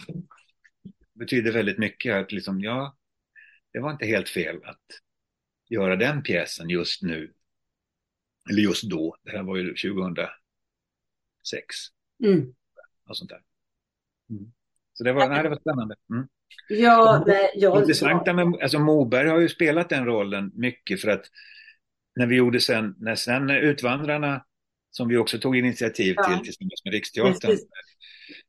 Betyder 1.14 1.52
väldigt 1.52 1.78
mycket 1.78 2.16
att 2.16 2.32
liksom, 2.32 2.62
ja, 2.62 2.98
det 3.74 3.80
var 3.80 3.92
inte 3.92 4.06
helt 4.06 4.30
fel 4.30 4.64
att 4.64 4.86
göra 5.70 5.96
den 5.96 6.24
pjäsen 6.24 6.70
just 6.70 7.02
nu. 7.02 7.34
Eller 8.50 8.62
just 8.62 8.90
då, 8.90 9.16
det 9.24 9.32
här 9.32 9.44
var 9.44 9.58
ju 9.58 9.76
2006. 9.76 10.30
Mm. 12.24 12.54
Och 13.10 13.18
sånt 13.18 13.30
där. 13.30 13.42
Mm. 14.30 14.52
Så 14.94 15.04
det 15.04 15.14
var, 15.14 15.30
nej, 15.30 15.44
det 15.44 15.50
var 15.50 15.60
spännande. 15.60 15.96
Mm. 16.10 16.28
Ja, 16.70 17.24
nej, 17.28 17.52
jag... 17.56 17.82
Intressanta 17.82 18.34
med, 18.34 18.46
alltså 18.62 18.80
Moberg 18.80 19.30
har 19.30 19.40
ju 19.40 19.50
spelat 19.50 19.90
den 19.90 20.06
rollen 20.06 20.52
mycket 20.56 21.02
för 21.02 21.08
att 21.08 21.26
när 22.16 22.28
vi 22.28 22.36
gjorde 22.36 22.62
sen, 22.62 22.96
när 22.98 23.16
sen 23.16 23.50
Utvandrarna, 23.50 24.46
som 24.92 25.08
vi 25.08 25.18
också 25.18 25.40
tog 25.40 25.58
initiativ 25.58 26.14
till 26.14 26.16
ja. 26.18 26.42
tillsammans 26.44 26.82
med 26.86 26.94
Riksteatern, 26.94 27.52
precis. 27.52 27.68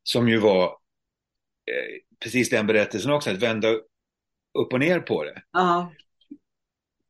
Som 0.02 0.28
ju 0.28 0.38
var 0.38 0.64
eh, 0.64 2.00
precis 2.20 2.50
den 2.50 2.66
berättelsen 2.66 3.10
också, 3.10 3.30
att 3.30 3.42
vända 3.42 3.68
upp 4.58 4.72
och 4.72 4.80
ner 4.80 5.00
på 5.00 5.24
det. 5.24 5.42
Ja. 5.52 5.92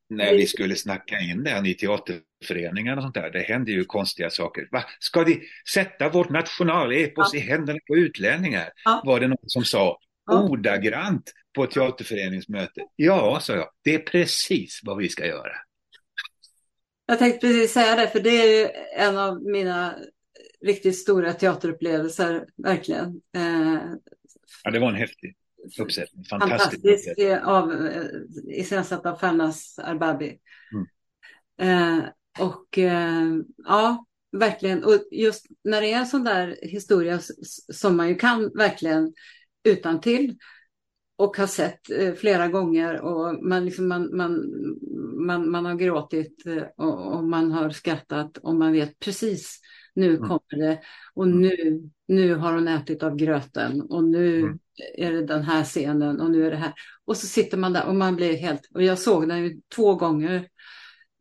När 0.09 0.35
vi 0.35 0.47
skulle 0.47 0.77
snacka 0.77 1.19
in 1.21 1.45
det 1.45 1.69
i 1.69 1.75
teaterföreningar 1.75 2.97
och 2.97 3.03
sånt 3.03 3.15
där, 3.15 3.31
det 3.31 3.41
hände 3.41 3.73
ju 3.73 3.85
konstiga 3.85 4.31
saker. 4.31 4.69
Va? 4.73 4.85
Ska 4.99 5.25
vi 5.25 5.43
sätta 5.73 6.09
vårt 6.09 6.31
nationalepos 6.31 7.31
ja. 7.35 7.39
i 7.39 7.43
händerna 7.43 7.79
på 7.87 7.97
utlänningar? 7.97 8.71
Ja. 8.85 9.03
Var 9.05 9.21
det 9.21 9.29
någon 9.29 9.49
som 9.49 9.65
sa 9.65 9.99
ja. 10.27 10.43
ordagrant 10.43 11.33
på 11.57 11.65
ett 11.65 11.71
teaterföreningsmöte. 11.71 12.81
Ja, 12.97 13.41
sa 13.41 13.55
jag, 13.55 13.69
det 13.83 13.95
är 13.95 13.99
precis 13.99 14.81
vad 14.85 14.97
vi 14.97 15.09
ska 15.09 15.27
göra. 15.27 15.53
Jag 17.07 17.19
tänkte 17.19 17.47
precis 17.47 17.73
säga 17.73 17.97
det, 17.97 18.09
för 18.09 18.21
det 18.21 18.31
är 18.31 18.59
ju 18.59 18.69
en 18.97 19.19
av 19.19 19.43
mina 19.43 19.95
riktigt 20.65 20.99
stora 20.99 21.33
teaterupplevelser, 21.33 22.47
verkligen. 22.57 23.21
Eh, 23.37 23.81
ja, 24.65 24.71
det 24.71 24.79
var 24.79 24.89
en 24.89 24.95
häftig 24.95 25.37
uppsättning. 25.79 26.25
Fantastisk. 26.25 26.83
Fantastisk 26.83 27.19
av, 27.45 27.73
eh, 27.73 28.05
iscensatt 28.59 29.07
av 29.07 29.17
Fernas 29.17 29.79
Arbabi. 29.79 30.39
Mm. 30.73 31.99
Eh, 31.99 32.05
och 32.39 32.79
eh, 32.79 33.37
ja, 33.57 34.07
verkligen. 34.33 34.85
Och 34.85 35.09
just 35.11 35.47
när 35.65 35.81
det 35.81 35.93
är 35.93 35.99
en 35.99 36.07
sån 36.07 36.25
där 36.25 36.59
historia 36.63 37.21
som 37.73 37.97
man 37.97 38.09
ju 38.09 38.15
kan 38.15 38.51
verkligen 38.55 39.13
utan 39.65 40.01
till 40.01 40.37
och 41.17 41.37
har 41.37 41.47
sett 41.47 41.91
eh, 41.91 42.15
flera 42.15 42.49
gånger 42.49 43.01
och 43.01 43.45
man, 43.45 43.65
liksom, 43.65 43.89
man, 43.89 44.17
man, 44.17 44.45
man, 45.27 45.51
man 45.51 45.67
har 45.67 45.75
gråtit 45.75 46.47
eh, 46.47 46.63
och, 46.77 47.17
och, 47.17 47.25
man 47.25 47.53
har 47.53 47.71
skrattat 47.71 48.37
och 48.39 48.55
man 48.55 48.73
vet 48.73 48.99
precis 48.99 49.61
nu 49.97 50.17
mm. 50.17 50.29
kommer 50.29 50.67
det 50.67 50.81
och 51.15 51.27
mm. 51.27 51.41
nu, 51.41 51.83
nu 52.09 52.35
har 52.35 52.53
hon 52.53 52.69
ätit 52.69 53.03
av 53.03 53.17
gröten 53.17 53.83
och 53.83 54.05
nu 54.05 54.41
mm. 54.41 54.59
är 54.97 55.13
det 55.13 55.27
den 55.27 55.43
här 55.43 55.65
scenen 55.65 56.21
och 56.21 56.31
nu 56.31 56.47
är 56.47 56.51
det 56.51 56.57
här. 56.57 56.73
Och 57.05 57.17
så 57.17 57.27
sitter 57.27 57.59
man 57.59 57.73
där 57.73 57.87
och 57.87 57.95
man 57.95 58.17
blir 58.17 58.37
helt, 58.37 58.71
och 58.75 58.83
jag 58.83 58.99
såg 58.99 59.29
den 59.29 59.39
ju 59.39 59.61
två 59.75 59.95
gånger 59.95 60.49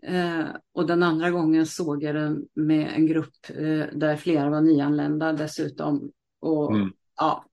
eh, 0.03 0.45
och 0.73 0.87
den 0.87 1.03
andra 1.03 1.31
gången 1.31 1.65
såg 1.65 2.03
jag 2.03 2.15
den 2.15 2.45
med 2.53 2.91
en 2.95 3.07
grupp 3.07 3.35
eh, 3.49 3.85
där 3.93 4.15
flera 4.15 4.49
var 4.49 4.61
nyanlända 4.61 5.33
dessutom. 5.33 6.11
Och 6.39 6.75
mm. 6.75 6.91
ja, 7.15 7.45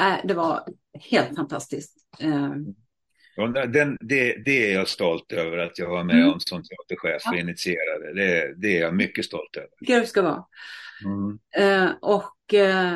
äh, 0.00 0.26
det 0.26 0.34
var 0.34 0.68
helt 1.10 1.36
fantastiskt. 1.36 1.96
Eh, 2.18 2.52
den, 3.36 3.98
det, 4.00 4.44
det, 4.44 4.70
är 4.70 4.74
jag 4.74 4.88
stolt 4.88 5.32
över 5.32 5.58
att 5.58 5.78
jag 5.78 5.88
var 5.88 6.04
med 6.04 6.16
mm. 6.16 6.32
om 6.32 6.40
som 6.40 6.62
teaterchef 6.62 7.22
och 7.32 7.38
initierade. 7.38 8.14
Det, 8.14 8.54
det 8.56 8.78
är 8.78 8.80
jag 8.80 8.94
mycket 8.94 9.24
stolt 9.24 9.56
över. 9.56 9.70
Det 9.80 10.00
du 10.00 10.06
ska 10.06 10.22
vara. 10.22 10.44
Mm. 11.04 11.38
Eh, 11.56 11.94
och 12.00 12.54
eh, 12.54 12.94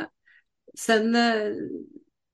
sen 0.78 1.14
eh, 1.14 1.52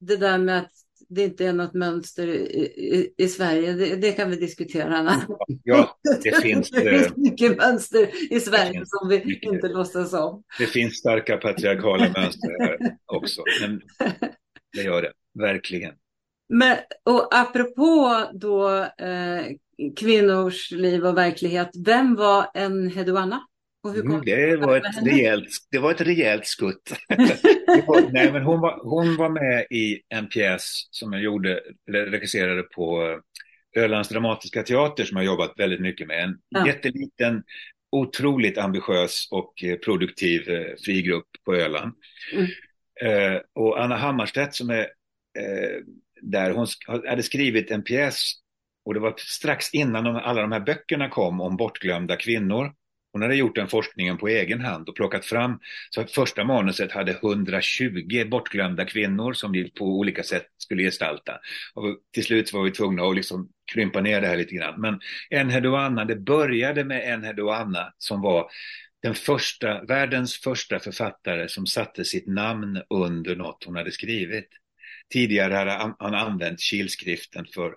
det 0.00 0.16
där 0.16 0.38
med 0.38 0.58
att 0.58 0.72
det 1.08 1.24
inte 1.24 1.46
är 1.46 1.52
något 1.52 1.74
mönster 1.74 2.26
i, 2.28 2.62
i, 2.76 3.14
i 3.16 3.28
Sverige, 3.28 3.72
det, 3.72 3.96
det, 3.96 4.12
kan 4.12 4.30
vi 4.30 4.36
diskutera. 4.36 5.22
Ja, 5.64 5.98
det 6.22 6.36
finns, 6.42 6.70
det 6.70 6.90
finns 6.90 7.06
eh, 7.06 7.12
mycket 7.16 7.56
mönster 7.56 8.32
i 8.34 8.40
Sverige 8.40 8.82
som 8.86 9.08
vi 9.08 9.24
mycket. 9.24 9.52
inte 9.52 9.68
låtsas 9.68 10.12
om. 10.12 10.42
Det 10.58 10.66
finns 10.66 10.94
starka 10.94 11.36
patriarkala 11.36 12.12
mönster 12.16 12.60
här 12.60 12.78
också, 13.06 13.42
men 13.60 13.82
det 14.72 14.82
gör 14.82 15.02
det, 15.02 15.12
verkligen. 15.34 15.94
Men, 16.48 16.78
och 17.04 17.28
apropå 17.34 18.24
då 18.32 18.70
eh, 18.98 19.46
kvinnors 19.96 20.70
liv 20.70 21.06
och 21.06 21.16
verklighet, 21.16 21.70
vem 21.84 22.14
var 22.14 22.46
en 22.54 22.90
Heduanna? 22.90 23.40
Mm, 23.84 24.22
det, 24.24 24.56
var 24.56 24.76
ett 24.76 25.06
rejält, 25.06 25.48
det 25.70 25.78
var 25.78 25.90
ett 25.90 26.00
rejält 26.00 26.46
skutt. 26.46 26.92
nej, 28.12 28.32
men 28.32 28.42
hon, 28.42 28.60
var, 28.60 28.80
hon 28.82 29.16
var 29.16 29.28
med 29.28 29.66
i 29.70 30.00
en 30.08 30.28
pjäs 30.28 30.88
som 30.90 31.12
jag 31.12 31.22
gjorde, 31.22 31.60
regisserade 31.90 32.62
på 32.62 33.02
eh, 33.02 33.82
Ölands 33.82 34.08
Dramatiska 34.08 34.62
Teater 34.62 35.04
som 35.04 35.16
jag 35.16 35.26
jobbat 35.26 35.54
väldigt 35.56 35.80
mycket 35.80 36.06
med. 36.06 36.24
En 36.24 36.38
ja. 36.48 36.66
jätteliten, 36.66 37.42
otroligt 37.92 38.58
ambitiös 38.58 39.28
och 39.30 39.64
eh, 39.64 39.76
produktiv 39.76 40.48
eh, 40.48 40.74
frigrupp 40.84 41.28
på 41.44 41.54
Öland. 41.54 41.92
Mm. 42.32 42.46
Eh, 43.02 43.40
och 43.52 43.82
Anna 43.82 43.96
Hammarstedt 43.96 44.54
som 44.54 44.70
är 44.70 44.80
eh, 45.38 45.80
där, 46.22 46.50
hon 46.50 46.66
hade 47.08 47.22
skrivit 47.22 47.70
en 47.70 47.82
pjäs 47.82 48.32
och 48.84 48.94
det 48.94 49.00
var 49.00 49.14
strax 49.16 49.74
innan 49.74 50.04
de, 50.04 50.16
alla 50.16 50.40
de 50.40 50.52
här 50.52 50.60
böckerna 50.60 51.08
kom 51.08 51.40
om 51.40 51.56
bortglömda 51.56 52.16
kvinnor. 52.16 52.72
Hon 53.12 53.22
hade 53.22 53.34
gjort 53.34 53.54
den 53.54 53.68
forskningen 53.68 54.18
på 54.18 54.28
egen 54.28 54.60
hand 54.60 54.88
och 54.88 54.96
plockat 54.96 55.24
fram, 55.24 55.58
så 55.90 56.00
att 56.00 56.10
första 56.10 56.44
manuset 56.44 56.92
hade 56.92 57.12
120 57.12 58.24
bortglömda 58.30 58.84
kvinnor 58.84 59.32
som 59.32 59.52
vi 59.52 59.70
på 59.70 59.84
olika 59.84 60.22
sätt 60.22 60.46
skulle 60.58 60.82
gestalta. 60.82 61.32
Och 61.74 61.98
till 62.12 62.24
slut 62.24 62.52
var 62.52 62.62
vi 62.62 62.70
tvungna 62.70 63.02
att 63.02 63.16
liksom 63.16 63.48
krympa 63.72 64.00
ner 64.00 64.20
det 64.20 64.26
här 64.26 64.36
lite 64.36 64.54
grann. 64.54 64.80
Men 64.80 65.00
Enheduanna, 65.30 66.04
det 66.04 66.16
började 66.16 66.84
med 66.84 67.08
Enheduanna 67.08 67.92
som 67.98 68.20
var 68.20 68.50
den 69.02 69.14
första, 69.14 69.82
världens 69.84 70.36
första 70.36 70.78
författare 70.78 71.48
som 71.48 71.66
satte 71.66 72.04
sitt 72.04 72.26
namn 72.26 72.82
under 72.90 73.36
något 73.36 73.64
hon 73.64 73.76
hade 73.76 73.92
skrivit. 73.92 74.48
Tidigare 75.12 75.54
hade 75.54 75.94
han 75.98 76.14
använt 76.14 76.60
kilskriften 76.60 77.46
för 77.54 77.74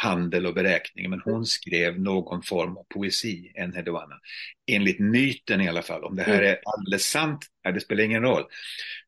handel 0.00 0.46
och 0.46 0.54
beräkning, 0.54 1.10
men 1.10 1.20
hon 1.24 1.46
skrev 1.46 2.00
någon 2.00 2.42
form 2.42 2.76
av 2.76 2.84
poesi, 2.88 3.52
en 3.54 3.72
Hedovana. 3.72 4.14
Enligt 4.66 4.98
myten 4.98 5.60
i 5.60 5.68
alla 5.68 5.82
fall. 5.82 6.04
Om 6.04 6.16
det 6.16 6.22
här 6.22 6.38
mm. 6.38 6.50
är 6.50 6.58
alldeles 6.64 7.06
sant, 7.06 7.46
det 7.74 7.80
spelar 7.80 8.04
ingen 8.04 8.22
roll. 8.22 8.44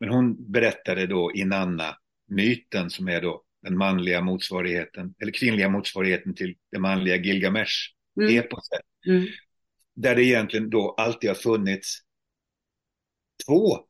Men 0.00 0.08
hon 0.08 0.52
berättade 0.52 1.06
då 1.06 1.32
Inanna-myten 1.32 2.90
som 2.90 3.08
är 3.08 3.20
då 3.20 3.42
den 3.62 3.78
manliga 3.78 4.20
motsvarigheten, 4.20 5.14
eller 5.22 5.32
kvinnliga 5.32 5.68
motsvarigheten 5.68 6.34
till 6.34 6.54
det 6.72 6.78
manliga 6.78 7.16
Gilgamesh-eposet. 7.16 8.80
Mm. 9.06 9.18
Mm. 9.18 9.28
Där 9.96 10.14
det 10.14 10.24
egentligen 10.24 10.70
då 10.70 10.94
alltid 10.98 11.30
har 11.30 11.34
funnits 11.34 11.98
två 13.46 13.87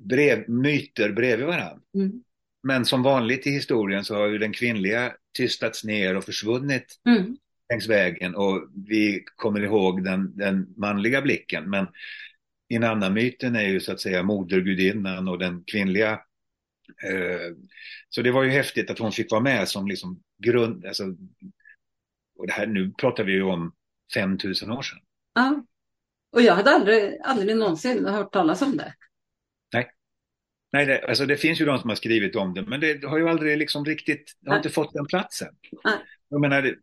brev, 0.00 0.48
myter 0.48 1.12
bredvid 1.12 1.46
varandra. 1.46 1.80
Mm. 1.94 2.22
Men 2.62 2.84
som 2.84 3.02
vanligt 3.02 3.46
i 3.46 3.50
historien 3.50 4.04
så 4.04 4.14
har 4.14 4.26
ju 4.26 4.38
den 4.38 4.52
kvinnliga 4.52 5.12
tystats 5.36 5.84
ner 5.84 6.16
och 6.16 6.24
försvunnit 6.24 7.00
mm. 7.08 7.36
längs 7.70 7.88
vägen 7.88 8.34
och 8.34 8.68
vi 8.88 9.24
kommer 9.36 9.60
ihåg 9.60 10.04
den, 10.04 10.36
den 10.36 10.74
manliga 10.76 11.22
blicken. 11.22 11.70
Men 11.70 11.86
Inanna-myten 12.68 13.56
är 13.56 13.68
ju 13.68 13.80
så 13.80 13.92
att 13.92 14.00
säga 14.00 14.22
modergudinnan 14.22 15.28
och 15.28 15.38
den 15.38 15.64
kvinnliga. 15.64 16.10
Eh, 17.04 17.56
så 18.08 18.22
det 18.22 18.30
var 18.30 18.42
ju 18.42 18.50
häftigt 18.50 18.90
att 18.90 18.98
hon 18.98 19.12
fick 19.12 19.30
vara 19.30 19.40
med 19.40 19.68
som 19.68 19.86
liksom 19.86 20.22
grund, 20.38 20.86
alltså, 20.86 21.04
och 22.38 22.46
det 22.46 22.52
här, 22.52 22.66
nu 22.66 22.92
pratar 22.98 23.24
vi 23.24 23.32
ju 23.32 23.42
om 23.42 23.72
5000 24.14 24.70
år 24.70 24.82
sedan. 24.82 24.98
Ja, 25.34 25.64
och 26.32 26.42
jag 26.42 26.54
hade 26.54 26.70
aldrig, 26.70 27.18
aldrig 27.24 27.56
någonsin 27.56 28.06
hört 28.06 28.32
talas 28.32 28.62
om 28.62 28.76
det. 28.76 28.94
Nej, 30.72 30.86
det, 30.86 31.04
alltså 31.08 31.26
det 31.26 31.36
finns 31.36 31.60
ju 31.60 31.64
de 31.64 31.78
som 31.78 31.88
har 31.88 31.96
skrivit 31.96 32.36
om 32.36 32.54
det, 32.54 32.62
men 32.62 32.80
det 32.80 33.04
har 33.04 33.18
ju 33.18 33.28
aldrig 33.28 33.58
liksom 33.58 33.84
riktigt, 33.84 34.32
det 34.40 34.50
har 34.50 34.56
inte 34.56 34.70
fått 34.70 34.92
den 34.92 35.06
platsen. 35.06 35.48
Nej. 35.84 35.94
Jag 36.28 36.40
menar, 36.40 36.76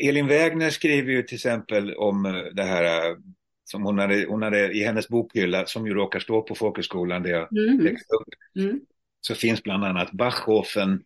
Elin 0.00 0.26
Wägner 0.26 0.70
skriver 0.70 1.12
ju 1.12 1.22
till 1.22 1.34
exempel 1.34 1.94
om 1.94 2.26
eh, 2.26 2.32
det 2.32 2.62
här 2.62 3.10
eh, 3.10 3.16
som 3.64 3.82
hon 3.82 3.98
hade, 3.98 4.26
hon 4.28 4.42
hade 4.42 4.72
i 4.72 4.84
hennes 4.84 5.08
bokhylla, 5.08 5.66
som 5.66 5.86
ju 5.86 5.94
råkar 5.94 6.20
stå 6.20 6.42
på 6.42 6.54
folkhögskolan 6.54 7.22
där 7.22 7.30
jag 7.30 7.58
mm. 7.58 7.84
växte 7.84 8.14
upp, 8.14 8.28
mm. 8.64 8.80
så 9.20 9.34
finns 9.34 9.62
bland 9.62 9.84
annat 9.84 10.12
Bachhofen 10.12 11.02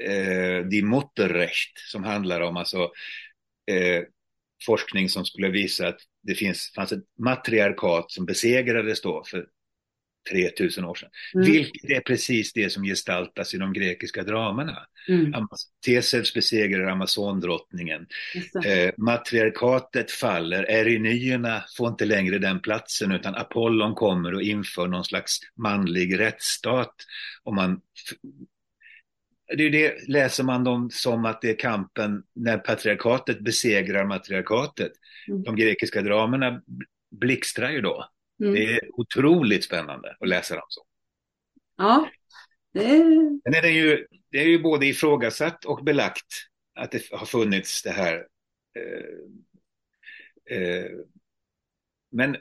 eh, 0.00 0.66
Die 0.66 0.82
Mutterrecht, 0.82 1.78
som 1.90 2.04
handlar 2.04 2.40
om 2.40 2.56
alltså 2.56 2.78
eh, 3.70 4.02
forskning 4.66 5.08
som 5.08 5.24
skulle 5.24 5.48
visa 5.48 5.88
att 5.88 6.00
det 6.22 6.34
finns, 6.34 6.72
fanns 6.74 6.92
ett 6.92 7.04
matriarkat 7.18 8.10
som 8.10 8.26
besegrades 8.26 9.00
då 9.00 9.24
för 9.26 9.46
3000 10.30 10.84
år 10.84 10.94
sedan. 10.94 11.08
Mm. 11.34 11.46
Vilket 11.52 11.90
är 11.90 12.00
precis 12.00 12.52
det 12.52 12.70
som 12.70 12.84
gestaltas 12.84 13.54
i 13.54 13.58
de 13.58 13.72
grekiska 13.72 14.22
dramerna. 14.22 14.78
Mm. 15.08 15.32
Tesevs 15.86 16.34
besegrar 16.34 16.90
Amazondrottningen. 16.90 18.06
Eh, 18.64 18.90
matriarkatet 18.96 20.10
faller, 20.10 20.70
Erinyerna 20.70 21.64
får 21.76 21.88
inte 21.88 22.04
längre 22.04 22.38
den 22.38 22.60
platsen 22.60 23.12
utan 23.12 23.34
Apollon 23.34 23.94
kommer 23.94 24.34
och 24.34 24.42
inför 24.42 24.86
någon 24.86 25.04
slags 25.04 25.38
manlig 25.56 26.18
rättsstat. 26.18 26.94
Och 27.42 27.54
man 27.54 27.80
det 29.56 29.68
det, 29.68 30.08
läser 30.08 30.44
man 30.44 30.64
dem 30.64 30.90
som 30.90 31.24
att 31.24 31.40
det 31.40 31.50
är 31.50 31.58
kampen 31.58 32.22
när 32.34 32.58
patriarkatet 32.58 33.40
besegrar 33.40 34.04
matriarkatet. 34.04 34.92
Mm. 35.28 35.42
De 35.42 35.56
grekiska 35.56 36.02
dramerna 36.02 36.62
blixtrar 37.10 37.70
ju 37.70 37.80
då. 37.80 38.08
Mm. 38.40 38.54
Det 38.54 38.64
är 38.64 38.80
otroligt 38.92 39.64
spännande 39.64 40.16
att 40.20 40.28
läsa 40.28 40.54
dem 40.54 40.66
så. 40.68 40.84
Ja. 41.76 42.10
Det 42.72 42.84
är... 42.84 43.62
Det, 43.62 43.70
ju, 43.70 44.06
det 44.30 44.38
är 44.38 44.46
ju 44.46 44.58
både 44.62 44.86
ifrågasatt 44.86 45.64
och 45.64 45.84
belagt 45.84 46.48
att 46.74 46.90
det 46.90 47.12
har 47.12 47.26
funnits 47.26 47.82
det 47.82 47.90
här. 47.90 48.26
Eh, 48.78 50.58
eh, 50.58 50.90
men, 52.10 52.36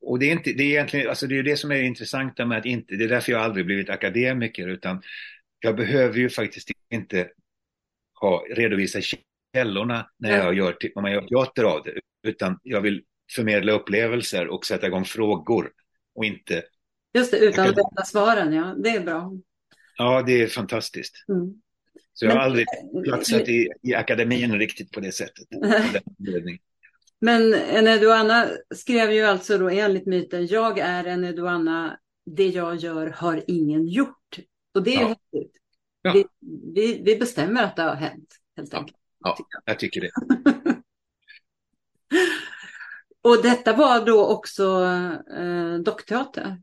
och 0.00 0.18
det 0.18 0.26
är, 0.26 0.32
inte, 0.32 0.52
det 0.52 0.62
är 0.62 0.68
egentligen, 0.68 1.08
alltså 1.08 1.26
det 1.26 1.38
är 1.38 1.42
det 1.42 1.56
som 1.56 1.70
är 1.70 1.82
intressant 1.82 2.38
med 2.38 2.58
att 2.58 2.66
inte, 2.66 2.96
det 2.96 3.04
är 3.04 3.08
därför 3.08 3.32
jag 3.32 3.40
aldrig 3.40 3.66
blivit 3.66 3.90
akademiker, 3.90 4.68
utan 4.68 5.02
jag 5.60 5.76
behöver 5.76 6.18
ju 6.18 6.30
faktiskt 6.30 6.70
inte 6.90 7.30
ha, 8.20 8.44
redovisa 8.50 9.00
källorna 9.54 10.10
när 10.18 10.38
jag 10.38 10.54
gör, 10.54 10.76
när 10.94 11.02
man 11.02 11.12
gör 11.12 11.26
teater 11.26 11.64
av 11.64 11.82
det, 11.82 12.00
utan 12.22 12.58
jag 12.62 12.80
vill 12.80 13.04
förmedla 13.34 13.72
upplevelser 13.72 14.48
och 14.48 14.66
sätta 14.66 14.86
igång 14.86 15.04
frågor 15.04 15.70
och 16.14 16.24
inte... 16.24 16.62
Just 17.14 17.30
det, 17.30 17.38
utan 17.38 17.68
att 17.68 17.76
vänta 17.76 18.04
svaren, 18.04 18.52
ja. 18.52 18.74
Det 18.78 18.88
är 18.88 19.00
bra. 19.00 19.32
Ja, 19.96 20.22
det 20.22 20.42
är 20.42 20.46
fantastiskt. 20.46 21.24
Mm. 21.28 21.54
Så 22.12 22.24
jag 22.24 22.30
har 22.30 22.36
Men, 22.36 22.44
aldrig 22.44 22.66
platsat 23.04 23.48
i, 23.48 23.68
i 23.82 23.94
akademin 23.94 24.58
riktigt 24.58 24.92
på 24.92 25.00
det 25.00 25.12
sättet. 25.12 25.46
Men 27.20 27.54
en 27.54 27.86
Eduana 27.86 28.48
skrev 28.74 29.12
ju 29.12 29.22
alltså 29.22 29.58
då 29.58 29.68
enligt 29.68 30.06
myten, 30.06 30.46
jag 30.46 30.78
är 30.78 31.04
en 31.04 31.24
Eduana, 31.24 31.98
det 32.26 32.48
jag 32.48 32.76
gör 32.76 33.06
har 33.06 33.44
ingen 33.46 33.88
gjort. 33.88 34.38
Och 34.74 34.82
det 34.82 34.94
är 34.94 35.00
ja. 35.00 35.08
häftigt. 35.08 35.52
Ja. 36.02 36.12
Vi, 36.12 36.24
vi, 36.74 37.02
vi, 37.04 37.16
bestämmer 37.16 37.62
att 37.62 37.76
det 37.76 37.82
har 37.82 37.94
hänt, 37.94 38.34
helt 38.56 38.74
enkelt. 38.74 38.98
Ja, 39.20 39.36
ja 39.38 39.60
jag 39.64 39.78
tycker 39.78 40.00
det. 40.00 40.10
Och 43.22 43.42
detta 43.42 43.72
var 43.72 44.06
då 44.06 44.26
också 44.26 44.62
eh, 45.38 45.74
dockteater? 45.84 46.56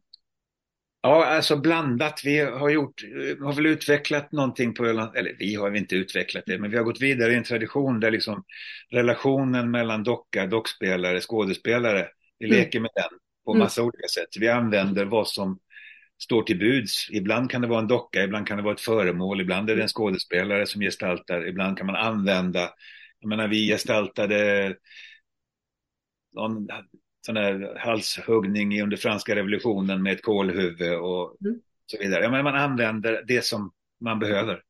Ja, 1.02 1.26
alltså 1.26 1.56
blandat. 1.56 2.22
Vi 2.26 2.40
har, 2.40 2.70
gjort, 2.70 3.02
har 3.42 3.54
väl 3.54 3.66
utvecklat 3.66 4.32
någonting 4.32 4.74
på 4.74 4.86
Öland, 4.86 5.16
eller 5.16 5.36
vi 5.40 5.56
har 5.56 5.76
inte 5.76 5.96
utvecklat 5.96 6.44
det, 6.46 6.60
men 6.60 6.72
vi 6.72 6.78
har 6.78 6.84
gått 6.84 7.02
vidare 7.02 7.34
i 7.34 7.36
en 7.36 7.44
tradition 7.44 8.00
där 8.00 8.12
liksom 8.12 8.44
relationen 8.92 9.72
mellan 9.72 10.04
docka, 10.04 10.48
dockspelare, 10.48 11.22
skådespelare, 11.22 12.08
vi 12.40 12.46
mm. 12.46 12.58
leker 12.58 12.80
med 12.80 12.92
den 12.96 13.20
på 13.46 13.52
mm. 13.52 13.60
massa 13.60 13.82
mm. 13.82 13.88
olika 13.88 14.08
sätt. 14.08 14.30
Vi 14.40 14.50
använder 14.50 15.06
vad 15.06 15.28
som 15.28 15.60
står 16.22 16.44
till 16.44 16.60
buds. 16.60 17.10
Ibland 17.12 17.52
kan 17.52 17.62
det 17.62 17.68
vara 17.68 17.80
en 17.80 17.88
docka, 17.88 18.24
ibland 18.24 18.48
kan 18.48 18.58
det 18.58 18.64
vara 18.64 18.74
ett 18.74 18.82
föremål, 18.82 19.42
ibland 19.42 19.70
är 19.70 19.76
det 19.76 19.82
en 19.82 19.88
skådespelare 19.88 20.66
som 20.66 20.82
gestaltar, 20.82 21.48
ibland 21.48 21.78
kan 21.78 21.88
man 21.88 21.96
använda, 21.96 22.70
jag 23.20 23.30
menar 23.30 23.48
vi 23.48 23.68
gestaltade 23.68 24.76
någon 26.32 26.68
sån 27.26 27.38
här 27.38 27.78
halshuggning 27.80 28.82
under 28.82 28.98
franska 28.98 29.36
revolutionen 29.36 30.04
med 30.04 30.14
ett 30.14 30.24
kolhuvud 30.24 31.00
och 31.00 31.42
mm. 31.42 31.60
så 31.86 31.98
vidare. 31.98 32.24
Ja, 32.24 32.30
men 32.30 32.44
man 32.44 32.56
använder 32.56 33.24
det 33.28 33.46
som 33.46 33.72
man 34.00 34.20
behöver. 34.20 34.64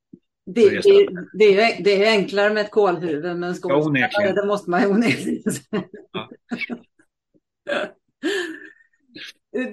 Det, 0.46 0.70
det, 0.70 1.08
det, 1.34 1.62
är, 1.62 1.84
det 1.84 2.06
är 2.06 2.12
enklare 2.12 2.54
med 2.54 2.62
ett 2.66 2.72
kolhuvud, 2.72 3.38
men 3.38 3.54
skådespelare, 3.54 4.28
ja, 4.28 4.34
det 4.34 4.48
måste 4.48 4.70
man 4.70 4.86
onekligen 4.86 5.54
säga. 5.54 5.84
Ja. 6.12 6.30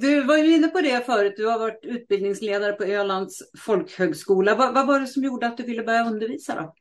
Du 0.00 0.22
var 0.24 0.36
ju 0.36 0.54
inne 0.54 0.68
på 0.68 0.80
det 0.80 1.06
förut, 1.06 1.34
du 1.36 1.46
har 1.46 1.58
varit 1.58 1.84
utbildningsledare 1.84 2.72
på 2.72 2.84
Ölands 2.84 3.42
folkhögskola. 3.58 4.54
Vad, 4.54 4.74
vad 4.74 4.86
var 4.86 5.00
det 5.00 5.06
som 5.06 5.24
gjorde 5.24 5.46
att 5.46 5.56
du 5.56 5.62
ville 5.62 5.82
börja 5.82 6.06
undervisa 6.06 6.54
då? 6.54 6.74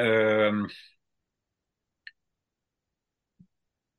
Um, 0.00 0.68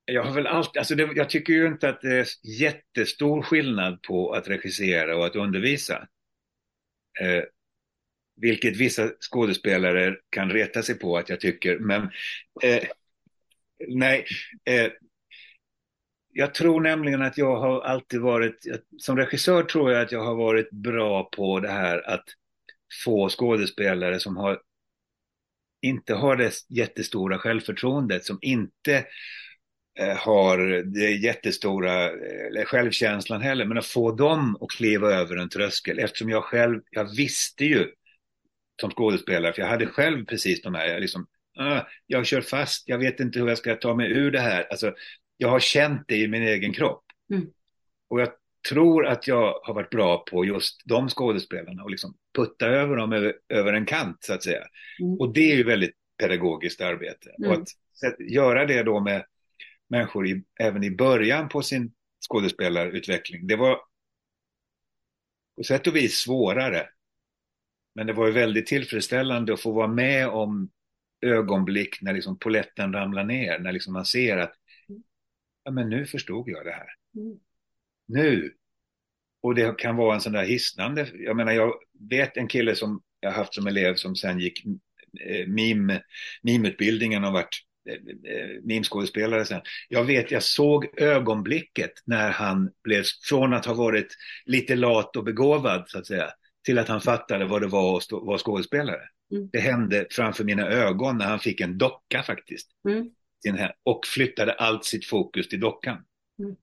jag 0.06 0.24
har 0.24 0.34
väl 0.34 0.48
alltid, 0.48 0.80
alltså 0.80 0.96
det, 0.96 1.10
jag 1.16 1.30
tycker 1.30 1.54
ju 1.54 1.68
inte 1.68 1.90
att 1.90 2.02
det 2.02 2.20
är 2.20 2.28
jättestor 2.44 3.42
skillnad 3.42 4.02
på 4.02 4.34
att 4.34 4.48
regissera 4.48 5.18
och 5.18 5.26
att 5.26 5.36
undervisa. 5.36 6.08
Eh, 7.22 7.44
vilket 8.36 8.78
vissa 8.78 9.10
skådespelare 9.20 10.16
kan 10.30 10.52
reta 10.52 10.84
sig 10.84 11.00
på 11.00 11.18
att 11.18 11.30
jag 11.30 11.40
tycker, 11.40 11.80
men 11.80 12.02
eh, 12.64 12.84
nej. 13.88 14.26
Eh, 14.66 14.92
jag 16.36 16.54
tror 16.54 16.82
nämligen 16.82 17.22
att 17.22 17.38
jag 17.38 17.56
har 17.56 17.82
alltid 17.82 18.22
varit, 18.22 18.66
som 18.98 19.18
regissör 19.18 19.64
tror 19.64 19.92
jag 19.92 20.02
att 20.02 20.12
jag 20.12 20.24
har 20.24 20.36
varit 20.36 20.72
bra 20.72 21.30
på 21.30 21.60
det 21.60 21.72
här 21.72 22.10
att 22.10 22.26
få 23.06 23.30
skådespelare 23.30 24.20
som 24.20 24.38
har 24.38 24.62
inte 25.82 26.14
har 26.14 26.36
det 26.36 26.54
jättestora 26.70 27.40
självförtroendet, 27.40 28.26
som 28.26 28.40
inte 28.42 29.06
har 30.18 30.84
det 30.84 31.12
jättestora 31.12 32.06
eh, 32.06 32.66
självkänslan 32.66 33.42
heller, 33.42 33.66
men 33.66 33.78
att 33.78 33.86
få 33.86 34.12
dem 34.12 34.58
att 34.62 34.72
kliva 34.72 35.12
över 35.12 35.36
en 35.36 35.50
tröskel 35.50 36.00
eftersom 36.00 36.30
jag 36.30 36.44
själv, 36.44 36.82
jag 36.90 37.16
visste 37.16 37.66
ju 37.66 37.92
som 38.82 38.92
skådespelare, 38.92 39.54
för 39.54 39.62
jag 39.62 39.70
hade 39.70 39.86
själv 39.86 40.26
precis 40.26 40.62
de 40.62 40.76
här, 40.76 40.88
jag 40.88 41.02
liksom, 41.02 41.28
ah, 41.58 41.82
jag 42.08 42.26
kör 42.26 42.42
fast, 42.42 42.88
jag 42.88 42.98
vet 42.98 43.20
inte 43.20 43.40
hur 43.40 43.48
jag 43.48 43.58
ska 43.58 43.76
ta 43.76 43.96
mig 43.96 44.12
ur 44.12 44.32
det 44.32 44.40
här. 44.40 44.68
Alltså, 44.70 44.94
jag 45.38 45.50
har 45.50 45.60
känt 45.60 46.02
det 46.08 46.18
i 46.18 46.28
min 46.28 46.44
egen 46.44 46.74
kropp. 46.74 47.04
Mm. 47.32 47.46
Och 48.10 48.22
jag 48.22 48.30
tror 48.70 49.06
att 49.06 49.28
jag 49.28 49.60
har 49.64 49.74
varit 49.74 49.90
bra 49.90 50.18
på 50.18 50.46
just 50.46 50.82
de 50.86 51.10
skådespelarna 51.10 51.84
och 51.84 51.92
liksom 51.92 52.14
putta 52.36 52.68
över 52.68 52.96
dem 52.96 53.14
över, 53.14 53.34
över 53.50 53.74
en 53.74 53.86
kant 53.86 54.18
så 54.20 54.34
att 54.34 54.44
säga. 54.44 54.64
Mm. 55.02 55.20
Och 55.20 55.34
det 55.34 55.52
är 55.52 55.56
ju 55.56 55.64
väldigt 55.64 55.96
pedagogiskt 56.20 56.82
arbete. 56.82 57.30
Mm. 57.38 57.52
Och 57.52 57.58
att 57.58 57.68
göra 58.20 58.66
det 58.66 58.84
då 58.84 59.00
med 59.00 59.26
människor 59.90 60.28
i, 60.28 60.44
även 60.60 60.84
i 60.84 60.92
början 60.92 61.50
på 61.50 61.62
sin 61.62 61.94
skådespelarutveckling, 62.30 63.48
det 63.48 63.56
var 63.56 63.80
på 65.58 65.64
sätt 65.64 65.88
och 65.88 65.96
vis 65.96 66.18
svårare. 66.18 66.90
Men 67.96 68.08
det 68.08 68.14
var 68.14 68.28
ju 68.28 68.34
väldigt 68.34 68.68
tillfredsställande 68.68 69.54
att 69.54 69.62
få 69.62 69.72
vara 69.72 69.88
med 69.88 70.28
om 70.28 70.70
ögonblick 71.22 72.02
när 72.02 72.14
liksom 72.14 72.40
poletten 72.40 72.94
ramlar 72.94 73.24
ner, 73.24 73.60
när 73.60 73.72
liksom 73.72 73.94
man 73.94 74.06
ser 74.06 74.38
att 74.38 74.54
ja, 75.64 75.72
men 75.72 75.90
nu 75.90 76.06
förstod 76.06 76.50
jag 76.50 76.66
det 76.66 76.72
här. 76.72 76.88
Mm. 77.16 77.40
Nu. 78.08 78.54
Och 79.42 79.56
det 79.56 79.78
kan 79.78 79.96
vara 79.96 80.16
en 80.16 80.22
sån 80.22 80.34
där 80.34 80.46
hisnande, 80.46 81.10
jag 81.14 81.36
menar 81.36 81.52
jag 81.52 81.74
vet 82.10 82.38
en 82.38 82.48
kille 82.48 82.76
som 82.76 83.02
jag 83.20 83.32
haft 83.32 83.54
som 83.54 83.68
elev 83.68 83.96
som 83.96 84.16
sen 84.16 84.40
gick 84.40 84.66
eh, 85.26 85.48
mim, 85.48 85.92
mimutbildningen 86.42 87.24
och 87.24 87.34
varit 87.34 87.66
mimskådespelare 88.64 89.46
sen. 89.46 89.62
Jag 89.90 90.04
vet, 90.04 90.32
jag 90.32 90.44
såg 90.44 91.00
ögonblicket 91.00 91.92
när 92.06 92.32
han 92.32 92.72
blev, 92.84 93.04
från 93.30 93.54
att 93.54 93.66
ha 93.66 93.74
varit 93.74 94.16
lite 94.46 94.76
lat 94.76 95.16
och 95.16 95.24
begåvad 95.24 95.84
så 95.88 96.00
att 96.00 96.08
säga, 96.08 96.30
till 96.66 96.80
att 96.80 96.88
han 96.88 97.02
fattade 97.02 97.46
vad 97.46 97.62
det 97.62 97.68
var 97.68 97.98
att 97.98 98.12
vara 98.12 98.38
skådespelare. 98.38 99.02
Mm. 99.32 99.50
Det 99.52 99.60
hände 99.60 100.08
framför 100.12 100.44
mina 100.44 100.68
ögon 100.68 101.18
när 101.18 101.26
han 101.26 101.40
fick 101.40 101.62
en 101.62 101.78
docka 101.78 102.24
faktiskt. 102.24 102.70
Mm 102.90 103.10
och 103.84 104.06
flyttade 104.06 104.54
allt 104.54 104.86
sitt 104.86 105.06
fokus 105.06 105.48
till 105.48 105.60
dockan. 105.60 106.06
Mm. 106.40 106.56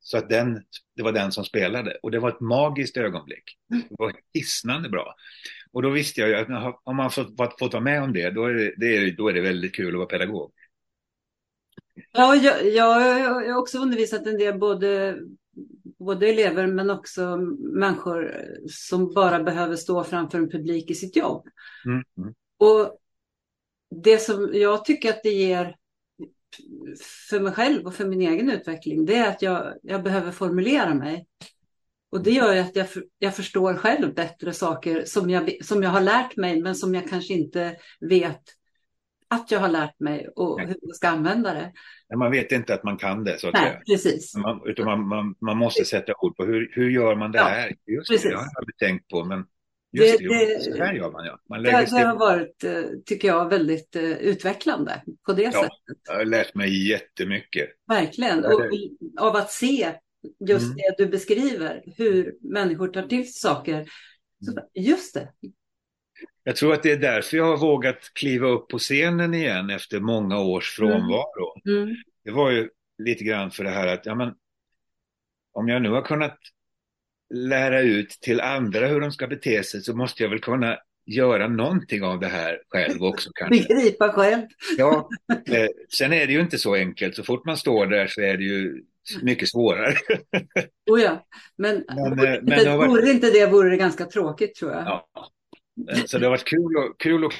Så 0.00 0.18
att 0.18 0.28
den, 0.28 0.62
det 0.96 1.02
var 1.02 1.12
den 1.12 1.32
som 1.32 1.44
spelade 1.44 1.98
och 2.02 2.10
det 2.10 2.18
var 2.18 2.28
ett 2.28 2.40
magiskt 2.40 2.96
ögonblick. 2.96 3.44
Det 3.68 3.96
var 3.98 4.12
hisnande 4.34 4.88
bra. 4.88 5.14
Och 5.74 5.82
då 5.82 5.90
visste 5.90 6.20
jag 6.20 6.30
ju 6.30 6.34
att 6.34 6.80
om 6.84 6.96
man 6.96 7.10
fått, 7.10 7.58
fått 7.58 7.72
vara 7.72 7.82
med 7.82 8.02
om 8.02 8.12
det 8.12 8.30
då, 8.30 8.44
är 8.44 8.54
det, 8.54 8.74
det 8.76 8.96
är, 8.96 9.16
då 9.16 9.28
är 9.28 9.32
det 9.32 9.40
väldigt 9.40 9.74
kul 9.74 9.88
att 9.88 9.98
vara 9.98 10.06
pedagog. 10.06 10.52
Ja, 12.12 12.36
jag, 12.36 12.66
jag, 12.66 13.20
jag 13.20 13.54
har 13.54 13.60
också 13.60 13.78
undervisat 13.78 14.26
en 14.26 14.38
del 14.38 14.58
både, 14.58 15.18
både 15.98 16.28
elever 16.28 16.66
men 16.66 16.90
också 16.90 17.36
människor 17.58 18.34
som 18.68 19.14
bara 19.14 19.42
behöver 19.42 19.76
stå 19.76 20.04
framför 20.04 20.38
en 20.38 20.50
publik 20.50 20.90
i 20.90 20.94
sitt 20.94 21.16
jobb. 21.16 21.46
Mm. 21.86 22.02
Mm. 22.18 22.34
Och 22.58 22.98
det 24.02 24.18
som 24.18 24.50
jag 24.52 24.84
tycker 24.84 25.10
att 25.10 25.22
det 25.22 25.32
ger 25.32 25.76
för 27.28 27.40
mig 27.40 27.52
själv 27.52 27.86
och 27.86 27.94
för 27.94 28.04
min 28.04 28.22
egen 28.22 28.50
utveckling, 28.50 29.04
det 29.04 29.14
är 29.14 29.28
att 29.28 29.42
jag, 29.42 29.74
jag 29.82 30.02
behöver 30.02 30.32
formulera 30.32 30.94
mig. 30.94 31.26
Och 32.14 32.22
det 32.22 32.30
gör 32.30 32.54
ju 32.54 32.60
att 32.60 32.76
jag, 32.76 32.86
jag 33.18 33.36
förstår 33.36 33.74
själv 33.74 34.14
bättre 34.14 34.52
saker 34.52 35.04
som 35.04 35.30
jag, 35.30 35.64
som 35.64 35.82
jag 35.82 35.90
har 35.90 36.00
lärt 36.00 36.36
mig, 36.36 36.62
men 36.62 36.74
som 36.74 36.94
jag 36.94 37.08
kanske 37.08 37.34
inte 37.34 37.76
vet 38.00 38.40
att 39.28 39.50
jag 39.50 39.60
har 39.60 39.68
lärt 39.68 40.00
mig 40.00 40.28
och 40.36 40.60
hur 40.60 40.76
jag 40.80 40.96
ska 40.96 41.08
använda 41.08 41.54
det. 41.54 41.72
Man 42.16 42.30
vet 42.30 42.52
inte 42.52 42.74
att 42.74 42.84
man 42.84 42.96
kan 42.96 43.24
det, 43.24 43.38
så 43.38 43.48
att 43.48 43.54
Nej, 43.54 43.62
säga. 43.62 43.80
Precis. 43.86 44.36
Man, 44.36 44.60
utan 44.66 44.84
man, 44.84 45.08
man, 45.08 45.34
man 45.40 45.56
måste 45.56 45.84
sätta 45.84 46.12
ord 46.20 46.36
på 46.36 46.44
hur, 46.44 46.70
hur 46.74 46.90
gör 46.90 47.16
man 47.16 47.32
det 47.32 47.38
ja, 47.38 47.44
här? 47.44 47.72
Just 47.86 48.10
precis. 48.10 48.22
det, 48.22 48.30
jag 48.30 48.38
har 48.38 48.48
aldrig 48.58 48.76
tänkt 48.76 49.08
på, 49.08 49.24
men 49.24 49.44
Just 49.92 50.18
det, 50.18 50.28
det, 50.28 50.60
så 50.60 50.84
här 50.84 50.94
gör 50.94 51.10
man 51.10 51.26
ja. 51.26 51.38
Man 51.48 51.62
det, 51.62 51.70
det 51.70 52.06
har 52.06 52.18
varit, 52.18 52.64
eh, 52.64 52.82
tycker 53.06 53.28
jag, 53.28 53.48
väldigt 53.48 53.96
uh, 53.96 54.12
utvecklande 54.12 55.02
på 55.26 55.32
det 55.32 55.42
ja, 55.42 55.52
sättet. 55.52 56.02
Jag 56.08 56.14
har 56.14 56.24
lärt 56.24 56.54
mig 56.54 56.88
jättemycket. 56.88 57.68
Verkligen, 57.88 58.44
och, 58.44 58.70
av 59.20 59.36
att 59.36 59.50
se 59.50 59.92
just 60.48 60.64
mm. 60.64 60.76
det 60.76 60.94
du 60.98 61.06
beskriver, 61.06 61.82
hur 61.96 62.36
människor 62.40 62.88
tar 62.88 63.02
till 63.02 63.34
saker. 63.34 63.88
Så, 64.44 64.52
mm. 64.52 64.64
just 64.74 65.14
det. 65.14 65.28
Jag 66.42 66.56
tror 66.56 66.72
att 66.72 66.82
det 66.82 66.92
är 66.92 66.96
därför 66.96 67.36
jag 67.36 67.44
har 67.44 67.56
vågat 67.56 68.10
kliva 68.14 68.48
upp 68.48 68.68
på 68.68 68.78
scenen 68.78 69.34
igen 69.34 69.70
efter 69.70 70.00
många 70.00 70.38
års 70.38 70.78
mm. 70.78 70.90
frånvaro. 70.90 71.60
Mm. 71.66 71.82
Mm. 71.82 71.96
Det 72.24 72.30
var 72.30 72.50
ju 72.50 72.68
lite 72.98 73.24
grann 73.24 73.50
för 73.50 73.64
det 73.64 73.70
här 73.70 73.86
att, 73.86 74.06
ja 74.06 74.14
men, 74.14 74.34
om 75.52 75.68
jag 75.68 75.82
nu 75.82 75.90
har 75.90 76.02
kunnat 76.02 76.38
lära 77.34 77.80
ut 77.80 78.10
till 78.10 78.40
andra 78.40 78.86
hur 78.86 79.00
de 79.00 79.12
ska 79.12 79.26
bete 79.26 79.62
sig 79.62 79.80
så 79.80 79.96
måste 79.96 80.22
jag 80.22 80.30
väl 80.30 80.40
kunna 80.40 80.78
göra 81.06 81.48
någonting 81.48 82.02
av 82.02 82.20
det 82.20 82.26
här 82.26 82.62
själv 82.68 83.02
också 83.02 83.30
kanske. 83.34 83.68
Begripa 83.68 84.12
själv. 84.12 84.46
Ja, 84.78 85.08
eh, 85.48 85.68
sen 85.88 86.12
är 86.12 86.26
det 86.26 86.32
ju 86.32 86.40
inte 86.40 86.58
så 86.58 86.74
enkelt. 86.74 87.16
Så 87.16 87.22
fort 87.22 87.44
man 87.44 87.56
står 87.56 87.86
där 87.86 88.06
så 88.06 88.20
är 88.20 88.36
det 88.36 88.44
ju 88.44 88.84
mycket 89.22 89.48
svårare. 89.48 89.94
oh 90.90 91.00
ja, 91.00 91.26
men, 91.56 91.84
men, 91.88 92.18
eh, 92.18 92.42
men 92.42 92.46
det 92.46 92.76
varit... 92.76 92.90
vore 92.90 93.10
inte 93.10 93.30
det 93.30 93.46
vore 93.46 93.70
det 93.70 93.76
ganska 93.76 94.06
tråkigt 94.06 94.54
tror 94.54 94.72
jag. 94.72 94.82
Ja. 94.82 95.08
Så 96.06 96.18
det 96.18 96.26
har 96.26 96.30
varit 96.30 96.44
kul, 96.44 96.76
och, 96.76 97.00
kul 97.00 97.24
att 97.24 97.32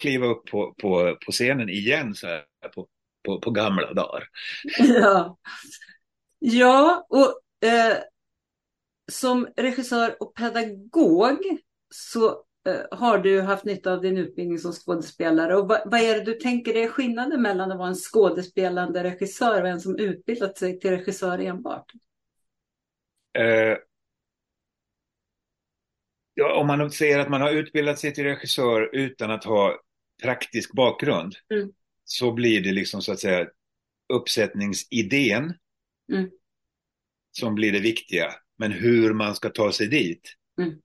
kliva 0.00 0.26
upp 0.26 0.46
på, 0.46 0.74
på, 0.82 1.16
på 1.26 1.32
scenen 1.32 1.68
igen 1.68 2.14
så 2.14 2.26
här, 2.26 2.44
på, 2.74 2.86
på, 3.24 3.40
på 3.40 3.50
gamla 3.50 3.92
dagar. 3.92 4.24
Ja, 4.78 5.38
ja 6.38 7.06
och 7.08 7.68
eh, 7.68 7.96
som 9.12 9.48
regissör 9.56 10.22
och 10.22 10.34
pedagog 10.34 11.38
så 11.94 12.28
eh, 12.28 12.34
har 12.90 13.18
du 13.18 13.40
haft 13.40 13.64
nytta 13.64 13.92
av 13.92 14.00
din 14.00 14.18
utbildning 14.18 14.58
som 14.58 14.72
skådespelare. 14.72 15.56
Och 15.56 15.68
vad, 15.68 15.80
vad 15.84 16.00
är 16.00 16.14
det 16.14 16.24
du 16.24 16.34
tänker 16.34 16.76
är 16.76 16.88
skillnaden 16.88 17.42
mellan 17.42 17.72
att 17.72 17.78
vara 17.78 17.88
en 17.88 17.94
skådespelande 17.94 19.04
regissör 19.04 19.62
och 19.62 19.68
en 19.68 19.80
som 19.80 19.98
utbildat 19.98 20.58
sig 20.58 20.80
till 20.80 20.90
regissör 20.90 21.38
enbart? 21.38 21.92
Eh, 23.38 23.76
ja, 26.34 26.60
om 26.60 26.66
man 26.66 26.90
säger 26.90 27.18
att 27.18 27.30
man 27.30 27.40
har 27.40 27.50
utbildat 27.50 27.98
sig 27.98 28.14
till 28.14 28.24
regissör 28.24 28.90
utan 28.92 29.30
att 29.30 29.44
ha 29.44 29.80
praktisk 30.22 30.72
bakgrund 30.72 31.34
mm. 31.54 31.72
så 32.04 32.32
blir 32.32 32.60
det 32.60 32.72
liksom 32.72 33.02
så 33.02 33.12
att 33.12 33.20
säga 33.20 33.48
uppsättningsidén 34.12 35.54
mm. 36.12 36.30
som 37.30 37.54
blir 37.54 37.72
det 37.72 37.80
viktiga. 37.80 38.34
Men 38.58 38.72
hur 38.72 39.14
man 39.14 39.34
ska 39.34 39.48
ta 39.48 39.72
sig 39.72 39.88
dit 39.88 40.36
mm. 40.58 40.80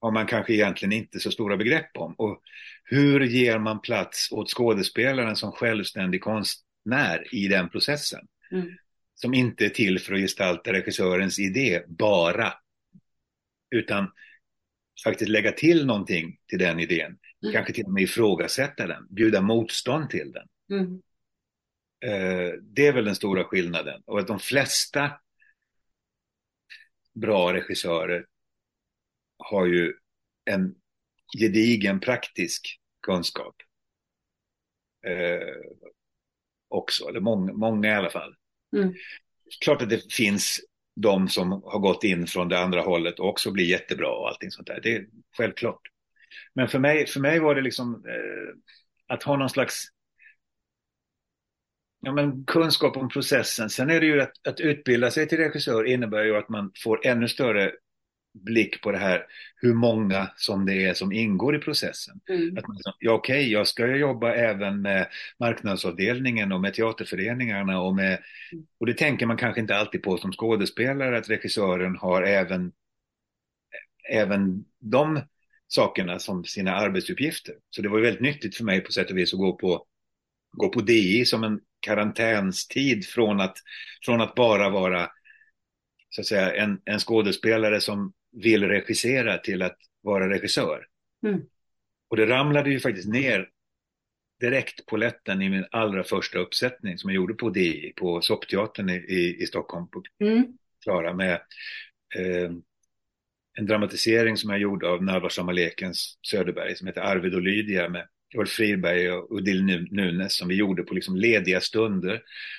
Har 0.00 0.10
man 0.10 0.26
kanske 0.26 0.54
egentligen 0.54 0.92
inte 0.92 1.20
så 1.20 1.30
stora 1.30 1.56
begrepp 1.56 1.96
om. 1.96 2.14
Och 2.14 2.42
hur 2.84 3.20
ger 3.20 3.58
man 3.58 3.80
plats 3.80 4.32
åt 4.32 4.50
skådespelaren 4.50 5.36
som 5.36 5.52
självständig 5.52 6.22
konstnär 6.22 7.34
i 7.34 7.48
den 7.48 7.68
processen? 7.68 8.26
Mm. 8.50 8.68
Som 9.14 9.34
inte 9.34 9.64
är 9.64 9.68
till 9.68 9.98
för 9.98 10.14
att 10.14 10.20
gestalta 10.20 10.72
regissörens 10.72 11.38
idé 11.38 11.82
bara. 11.88 12.52
Utan 13.70 14.10
faktiskt 15.04 15.30
lägga 15.30 15.52
till 15.52 15.86
någonting 15.86 16.38
till 16.46 16.58
den 16.58 16.80
idén. 16.80 17.18
Mm. 17.42 17.52
Kanske 17.52 17.72
till 17.72 17.84
och 17.84 17.92
med 17.92 18.02
ifrågasätta 18.02 18.86
den, 18.86 19.06
bjuda 19.10 19.40
motstånd 19.40 20.10
till 20.10 20.32
den. 20.32 20.48
Mm. 20.78 21.02
Eh, 22.04 22.52
det 22.62 22.86
är 22.86 22.92
väl 22.92 23.04
den 23.04 23.14
stora 23.14 23.44
skillnaden. 23.44 24.02
Och 24.06 24.18
att 24.18 24.26
de 24.26 24.38
flesta 24.38 25.12
bra 27.14 27.52
regissörer 27.52 28.26
har 29.40 29.66
ju 29.66 29.92
en 30.44 30.74
gedigen 31.38 32.00
praktisk 32.00 32.80
kunskap. 33.02 33.54
Eh, 35.06 35.80
också, 36.68 37.08
eller 37.08 37.20
många, 37.20 37.52
många 37.52 37.88
i 37.88 37.94
alla 37.94 38.10
fall. 38.10 38.34
Mm. 38.76 38.94
klart 39.64 39.82
att 39.82 39.90
det 39.90 40.12
finns 40.12 40.60
de 40.96 41.28
som 41.28 41.50
har 41.52 41.78
gått 41.78 42.04
in 42.04 42.26
från 42.26 42.48
det 42.48 42.58
andra 42.58 42.80
hållet 42.80 43.18
och 43.18 43.28
också 43.28 43.50
blir 43.50 43.64
jättebra 43.64 44.08
och 44.08 44.28
allting 44.28 44.50
sånt 44.50 44.66
där. 44.66 44.80
Det 44.82 44.96
är 44.96 45.06
självklart. 45.36 45.80
Men 46.54 46.68
för 46.68 46.78
mig, 46.78 47.06
för 47.06 47.20
mig 47.20 47.38
var 47.38 47.54
det 47.54 47.60
liksom 47.60 47.94
eh, 47.94 48.54
att 49.14 49.22
ha 49.22 49.36
någon 49.36 49.50
slags 49.50 49.86
ja, 52.00 52.12
men 52.12 52.44
kunskap 52.44 52.96
om 52.96 53.08
processen. 53.08 53.70
Sen 53.70 53.90
är 53.90 54.00
det 54.00 54.06
ju 54.06 54.20
att, 54.20 54.46
att 54.48 54.60
utbilda 54.60 55.10
sig 55.10 55.28
till 55.28 55.38
regissör 55.38 55.84
innebär 55.84 56.24
ju 56.24 56.36
att 56.36 56.48
man 56.48 56.72
får 56.84 57.06
ännu 57.06 57.28
större 57.28 57.72
blick 58.32 58.80
på 58.82 58.92
det 58.92 58.98
här 58.98 59.26
hur 59.56 59.74
många 59.74 60.30
som 60.36 60.66
det 60.66 60.84
är 60.84 60.94
som 60.94 61.12
ingår 61.12 61.56
i 61.56 61.58
processen. 61.58 62.20
Mm. 62.28 62.58
Att 62.58 62.68
man, 62.68 62.76
ja 62.98 63.12
okej, 63.12 63.40
okay, 63.40 63.52
jag 63.52 63.66
ska 63.66 63.96
jobba 63.96 64.34
även 64.34 64.82
med 64.82 65.08
marknadsavdelningen 65.40 66.52
och 66.52 66.60
med 66.60 66.74
teaterföreningarna 66.74 67.80
och 67.80 67.94
med, 67.94 68.18
och 68.80 68.86
det 68.86 68.94
tänker 68.94 69.26
man 69.26 69.36
kanske 69.36 69.60
inte 69.60 69.76
alltid 69.76 70.02
på 70.02 70.18
som 70.18 70.32
skådespelare 70.32 71.18
att 71.18 71.30
regissören 71.30 71.96
har 71.96 72.22
även, 72.22 72.72
även 74.10 74.64
de 74.78 75.20
sakerna 75.68 76.18
som 76.18 76.44
sina 76.44 76.74
arbetsuppgifter. 76.74 77.54
Så 77.70 77.82
det 77.82 77.88
var 77.88 78.00
väldigt 78.00 78.22
nyttigt 78.22 78.56
för 78.56 78.64
mig 78.64 78.80
på 78.80 78.92
sätt 78.92 79.10
och 79.10 79.18
vis 79.18 79.32
att 79.34 79.40
gå 79.40 79.56
på, 79.56 79.86
gå 80.52 80.68
på 80.68 80.80
DI 80.80 81.24
som 81.24 81.44
en 81.44 81.60
karantänstid 81.80 83.06
från 83.06 83.40
att, 83.40 83.56
från 84.04 84.20
att 84.20 84.34
bara 84.34 84.70
vara 84.70 85.10
så 86.10 86.20
att 86.20 86.26
säga, 86.26 86.54
en, 86.54 86.80
en 86.84 86.98
skådespelare 86.98 87.80
som 87.80 88.12
vill 88.32 88.64
regissera 88.64 89.38
till 89.38 89.62
att 89.62 89.76
vara 90.00 90.30
regissör. 90.30 90.86
Mm. 91.26 91.40
Och 92.08 92.16
det 92.16 92.26
ramlade 92.26 92.70
ju 92.70 92.80
faktiskt 92.80 93.08
ner 93.08 93.48
direkt 94.40 94.86
på 94.86 94.96
lätten 94.96 95.42
i 95.42 95.48
min 95.48 95.66
allra 95.70 96.04
första 96.04 96.38
uppsättning 96.38 96.98
som 96.98 97.10
jag 97.10 97.14
gjorde 97.14 97.34
på 97.34 97.50
DI, 97.50 97.92
på 97.96 98.22
Soppteatern 98.22 98.90
i, 98.90 98.94
i, 98.94 99.42
i 99.42 99.46
Stockholm, 99.46 99.88
på 99.88 100.02
mm. 100.20 100.46
Klara, 100.82 101.14
med 101.14 101.34
eh, 102.16 102.50
en 103.58 103.66
dramatisering 103.66 104.36
som 104.36 104.50
jag 104.50 104.60
gjorde 104.60 104.88
av 104.88 105.04
Narvarsamma 105.04 105.52
lekens 105.52 106.18
Söderberg 106.30 106.76
som 106.76 106.86
heter 106.86 107.00
Arvid 107.00 107.34
och 107.34 107.42
Lydia 107.42 107.88
med 107.88 108.06
Ulf 108.36 108.50
Friberg 108.50 109.10
och 109.10 109.32
Odile 109.32 109.86
Nunes 109.90 110.36
som 110.36 110.48
vi 110.48 110.54
gjorde 110.54 110.82
på 110.82 110.94
liksom 110.94 111.16
lediga 111.16 111.60
stunder. 111.60 112.14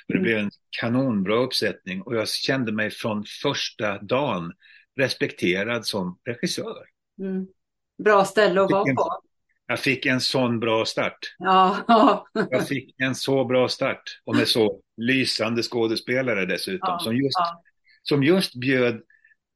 Och 0.07 0.13
det 0.13 0.13
mm. 0.13 0.23
blev 0.23 0.37
en 0.37 0.51
kanonbra 0.69 1.35
uppsättning 1.35 2.01
och 2.01 2.15
jag 2.15 2.29
kände 2.29 2.71
mig 2.71 2.91
från 2.91 3.23
första 3.41 3.97
dagen 3.97 4.53
respekterad 4.99 5.85
som 5.85 6.19
regissör. 6.25 6.85
Mm. 7.19 7.47
Bra 8.03 8.25
ställe 8.25 8.61
att 8.61 8.71
vara 8.71 8.95
på. 8.95 9.21
Jag 9.67 9.79
fick 9.79 10.05
en 10.05 10.21
sån 10.21 10.59
bra 10.59 10.85
start. 10.85 11.35
Ja. 11.37 12.27
jag 12.49 12.67
fick 12.67 12.95
en 12.97 13.15
så 13.15 13.45
bra 13.45 13.69
start 13.69 14.21
och 14.23 14.35
med 14.35 14.47
så 14.47 14.81
lysande 14.97 15.63
skådespelare 15.63 16.45
dessutom 16.45 16.79
ja. 16.81 16.99
som, 16.99 17.15
just, 17.15 17.39
ja. 17.39 17.61
som 18.03 18.23
just 18.23 18.55
bjöd, 18.55 19.01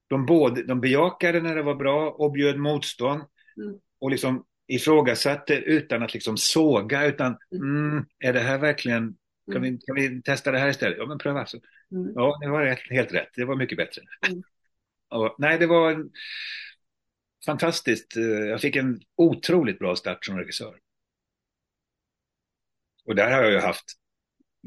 de, 0.10 0.26
både, 0.26 0.64
de 0.64 0.82
bejakade 0.82 1.42
när 1.42 1.56
det 1.56 1.64
var 1.64 1.76
bra 1.76 2.10
och 2.10 2.32
bjöd 2.32 2.58
motstånd 2.58 3.22
mm. 3.58 3.80
och 4.00 4.12
liksom 4.12 4.46
ifrågasatte 4.68 5.56
utan 5.56 6.04
att 6.04 6.14
liksom 6.14 6.38
såga 6.38 7.06
utan 7.06 7.38
mm, 7.52 8.06
är 8.20 8.34
det 8.34 8.40
här 8.40 8.58
verkligen 8.58 9.16
kan 9.52 9.62
vi, 9.62 9.78
kan 9.78 9.96
vi 9.96 10.22
testa 10.22 10.52
det 10.52 10.60
här 10.60 10.70
istället? 10.70 10.98
Ja, 10.98 11.06
men 11.06 11.18
pröva. 11.18 11.46
Så. 11.46 11.58
Mm. 11.92 12.12
Ja, 12.16 12.38
det 12.42 12.50
var 12.50 12.92
helt 12.94 13.14
rätt. 13.14 13.30
Det 13.36 13.46
var 13.46 13.56
mycket 13.56 13.78
bättre. 13.78 14.02
Mm. 14.28 14.44
Och, 15.16 15.36
nej, 15.38 15.60
det 15.60 15.68
var 15.68 16.06
fantastiskt. 17.46 18.18
Eh, 18.18 18.24
jag 18.24 18.62
fick 18.62 18.76
en 18.76 19.02
otroligt 19.16 19.80
bra 19.80 19.96
start 19.96 20.26
som 20.26 20.38
regissör. 20.38 20.80
Och 23.06 23.16
där 23.16 23.32
har 23.32 23.44
jag 23.44 23.52
ju 23.52 23.60
haft 23.60 23.86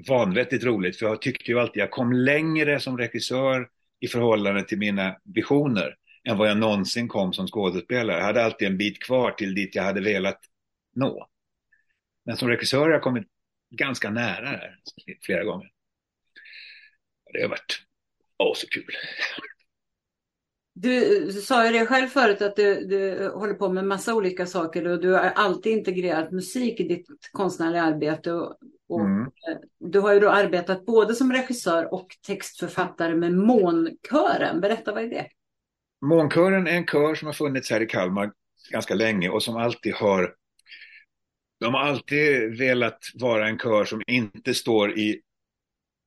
vanvettigt 0.09 0.65
roligt, 0.65 0.99
för 0.99 1.07
jag 1.07 1.23
tyckte 1.23 1.51
ju 1.51 1.61
alltid 1.61 1.83
jag 1.83 1.91
kom 1.91 2.13
längre 2.13 2.81
som 2.81 2.99
regissör 2.99 3.69
i 4.01 4.09
förhållande 4.09 4.63
till 4.63 4.79
mina 4.79 5.17
visioner 5.35 5.97
än 6.25 6.39
vad 6.39 6.49
jag 6.49 6.59
någonsin 6.59 7.09
kom 7.09 7.33
som 7.33 7.47
skådespelare. 7.47 8.17
Jag 8.17 8.25
hade 8.25 8.45
alltid 8.45 8.69
en 8.69 8.79
bit 8.79 9.03
kvar 9.03 9.31
till 9.31 9.55
dit 9.55 9.75
jag 9.75 9.83
hade 9.83 10.01
velat 10.01 10.41
nå. 10.95 11.29
Men 12.25 12.37
som 12.37 12.49
regissör 12.49 12.81
har 12.81 12.91
jag 12.91 13.03
kommit 13.03 13.27
ganska 13.71 14.11
nära 14.11 14.51
där 14.51 14.79
flera 15.23 15.45
gånger. 15.45 15.71
Det 17.33 17.43
har 17.43 17.49
varit 17.49 17.83
åh, 18.39 18.55
så 18.55 18.67
kul. 18.69 18.85
Du 20.81 21.33
sa 21.33 21.67
ju 21.67 21.73
det 21.73 21.87
själv 21.87 22.07
förut 22.07 22.43
att 22.43 22.57
du, 22.57 22.87
du 22.87 23.29
håller 23.29 23.55
på 23.55 23.69
med 23.69 23.85
massa 23.85 24.15
olika 24.15 24.47
saker 24.47 24.89
och 24.89 25.01
du 25.01 25.13
har 25.13 25.21
alltid 25.21 25.73
integrerat 25.73 26.33
musik 26.33 26.81
i 26.81 26.89
ditt 26.89 27.07
konstnärliga 27.33 27.83
arbete. 27.83 28.33
Och, 28.33 28.57
och 28.89 29.01
mm. 29.01 29.23
Eh, 29.23 29.59
du 29.79 30.01
har 30.01 30.15
ju 30.15 30.21
då 30.21 30.31
arbetat 30.31 30.87
både 30.87 31.15
som 31.15 31.33
regissör 31.33 31.95
och 31.95 32.07
textförfattare 32.27 33.15
med 33.15 33.35
Månkören. 33.35 34.61
Berätta, 34.61 34.95
vad 34.95 35.05
är 35.05 35.09
det? 35.09 35.27
Månkören 36.07 36.67
är 36.67 36.73
en 36.73 36.87
kör 36.87 37.15
som 37.15 37.27
har 37.27 37.33
funnits 37.33 37.71
här 37.71 37.81
i 37.81 37.87
Kalmar 37.87 38.33
ganska 38.71 38.95
länge 38.95 39.29
och 39.29 39.43
som 39.43 39.57
alltid 39.57 39.95
har 39.95 40.35
de 41.61 41.75
har 41.75 41.81
alltid 41.81 42.59
velat 42.59 42.99
vara 43.15 43.49
en 43.49 43.59
kör 43.59 43.85
som 43.85 44.03
inte 44.07 44.55
står 44.55 44.99
i 44.99 45.21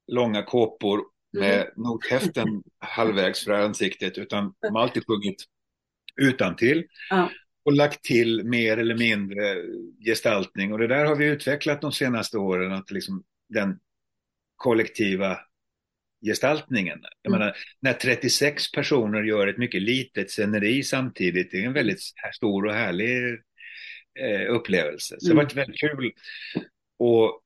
långa 0.08 0.44
kåpor 0.44 1.02
med 1.34 1.62
mm. 1.62 1.68
nothäften 1.76 2.64
halvvägs 2.80 3.44
för 3.44 3.52
ansiktet 3.52 4.18
utan 4.18 4.54
de 4.62 4.76
har 4.76 4.82
alltid 4.82 5.08
sjungit 5.08 5.46
utan 6.16 6.56
till 6.56 6.86
ja. 7.10 7.30
och 7.66 7.74
lagt 7.74 8.04
till 8.04 8.44
mer 8.44 8.78
eller 8.78 8.96
mindre 8.96 9.56
gestaltning 10.06 10.74
och 10.74 10.80
det 10.80 10.88
där 10.88 11.06
har 11.06 11.16
vi 11.16 11.26
utvecklat 11.26 11.82
de 11.82 11.92
senaste 11.92 12.38
åren 12.38 12.72
att 12.72 12.92
liksom 12.92 13.24
den 13.50 13.80
kollektiva 14.56 15.38
gestaltningen. 16.26 17.00
Jag 17.22 17.30
mm. 17.30 17.40
menar, 17.40 17.58
när 17.80 17.94
36 17.94 18.72
personer 18.72 19.24
gör 19.24 19.48
ett 19.48 19.58
mycket 19.58 19.82
litet 19.82 20.32
sceneri 20.32 20.84
samtidigt, 20.84 21.52
det 21.52 21.58
är 21.58 21.66
en 21.66 21.74
väldigt 21.74 22.02
stor 22.36 22.66
och 22.66 22.74
härlig 22.74 23.40
eh, 24.20 24.56
upplevelse. 24.56 25.16
Så 25.20 25.32
mm. 25.32 25.36
det 25.36 25.42
har 25.42 25.46
varit 25.46 25.56
väldigt 25.56 25.80
kul 25.80 26.12
och 27.00 27.42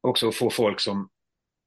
också 0.00 0.32
få 0.32 0.50
folk 0.50 0.80
som 0.80 1.08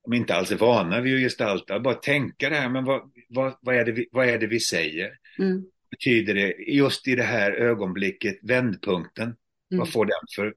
de 0.08 0.16
inte 0.16 0.36
alls 0.36 0.52
är 0.52 0.58
vana 0.58 1.02
vid 1.02 1.16
att 1.16 1.22
gestalta, 1.22 1.80
bara 1.80 1.94
tänka 1.94 2.50
det 2.50 2.56
här, 2.56 2.70
men 2.70 2.86
vad, 2.86 3.12
vad, 3.30 3.58
vad, 3.62 3.76
är, 3.76 3.86
det 3.86 3.92
vi, 3.92 4.08
vad 4.12 4.28
är 4.30 4.38
det 4.38 4.48
vi 4.48 4.60
säger? 4.60 5.18
Mm. 5.40 5.66
Betyder 5.92 6.34
det 6.34 6.54
just 6.68 7.08
i 7.08 7.16
det 7.16 7.24
här 7.24 7.52
ögonblicket, 7.52 8.40
vändpunkten, 8.42 9.24
mm. 9.24 9.80
vad 9.80 9.92
får 9.92 10.06
den 10.06 10.16
för 10.36 10.56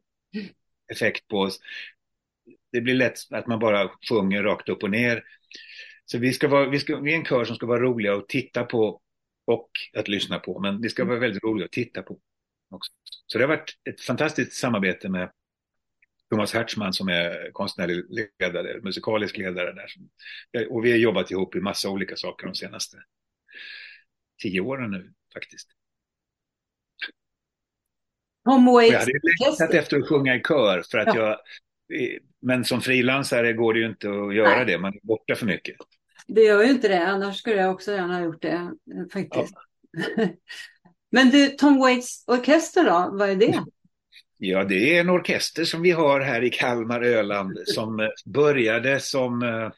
effekt 0.92 1.28
på 1.28 1.38
oss? 1.40 1.60
Det 2.72 2.80
blir 2.80 2.94
lätt 2.94 3.18
att 3.30 3.46
man 3.46 3.58
bara 3.58 3.90
sjunger 4.08 4.42
rakt 4.42 4.68
upp 4.68 4.82
och 4.82 4.90
ner. 4.90 5.24
Så 6.04 6.18
vi, 6.18 6.32
ska 6.32 6.48
vara, 6.48 6.68
vi, 6.68 6.78
ska, 6.78 6.96
vi 6.96 7.12
är 7.12 7.16
en 7.16 7.24
kör 7.24 7.44
som 7.44 7.56
ska 7.56 7.66
vara 7.66 7.80
roliga 7.80 8.14
att 8.14 8.28
titta 8.28 8.64
på 8.64 9.00
och 9.46 9.70
att 9.96 10.08
lyssna 10.08 10.38
på, 10.38 10.60
men 10.60 10.80
det 10.80 10.88
ska 10.88 11.04
vara 11.04 11.18
väldigt 11.18 11.44
roligt 11.44 11.64
att 11.64 11.72
titta 11.72 12.02
på 12.02 12.18
också. 12.70 12.92
Så 13.26 13.38
det 13.38 13.44
har 13.44 13.48
varit 13.56 13.76
ett 13.90 14.00
fantastiskt 14.00 14.52
samarbete 14.52 15.08
med 15.08 15.30
Thomas 16.30 16.54
Hertzman 16.54 16.92
som 16.92 17.08
är 17.08 17.50
konstnärlig 17.52 18.04
ledare, 18.40 18.80
musikalisk 18.82 19.36
ledare 19.36 19.72
där. 19.72 20.72
Och 20.72 20.84
vi 20.84 20.90
har 20.90 20.98
jobbat 20.98 21.30
ihop 21.30 21.56
i 21.56 21.60
massa 21.60 21.90
olika 21.90 22.16
saker 22.16 22.46
de 22.46 22.54
senaste 22.54 22.96
tio 24.42 24.60
åren 24.60 24.90
nu 24.90 25.12
faktiskt. 25.34 25.68
Waits. 28.44 28.92
Jag 28.92 28.98
hade 28.98 29.12
längtat 29.12 29.74
efter 29.74 29.98
att 29.98 30.08
sjunga 30.08 30.36
i 30.36 30.40
kör 30.40 30.82
för 30.90 30.98
att 30.98 31.14
ja. 31.14 31.38
jag, 31.88 32.18
men 32.42 32.64
som 32.64 32.80
frilansare 32.80 33.52
går 33.52 33.74
det 33.74 33.80
ju 33.80 33.86
inte 33.86 34.10
att 34.10 34.34
göra 34.34 34.56
Nej. 34.56 34.66
det, 34.66 34.78
man 34.78 34.94
är 34.94 35.06
borta 35.06 35.34
för 35.34 35.46
mycket. 35.46 35.76
Det 36.26 36.42
gör 36.42 36.62
ju 36.62 36.70
inte 36.70 36.88
det, 36.88 37.06
annars 37.06 37.36
skulle 37.36 37.56
jag 37.56 37.70
också 37.70 37.92
gärna 37.92 38.14
ha 38.14 38.24
gjort 38.24 38.42
det 38.42 38.72
faktiskt. 39.12 39.54
Ja. 40.16 40.28
Men 41.12 41.30
du, 41.30 41.46
Tom 41.46 41.78
Waits 41.78 42.24
orkester 42.26 42.84
då, 42.84 43.10
vad 43.12 43.30
är 43.30 43.36
det? 43.36 43.64
Ja, 44.42 44.64
det 44.64 44.96
är 44.96 45.00
en 45.00 45.10
orkester 45.10 45.64
som 45.64 45.82
vi 45.82 45.90
har 45.90 46.20
här 46.20 46.42
i 46.42 46.50
Kalmar, 46.50 47.00
Öland, 47.00 47.58
som 47.64 48.00
eh, 48.00 48.08
började 48.26 49.00
som 49.00 49.42
eh, 49.42 49.70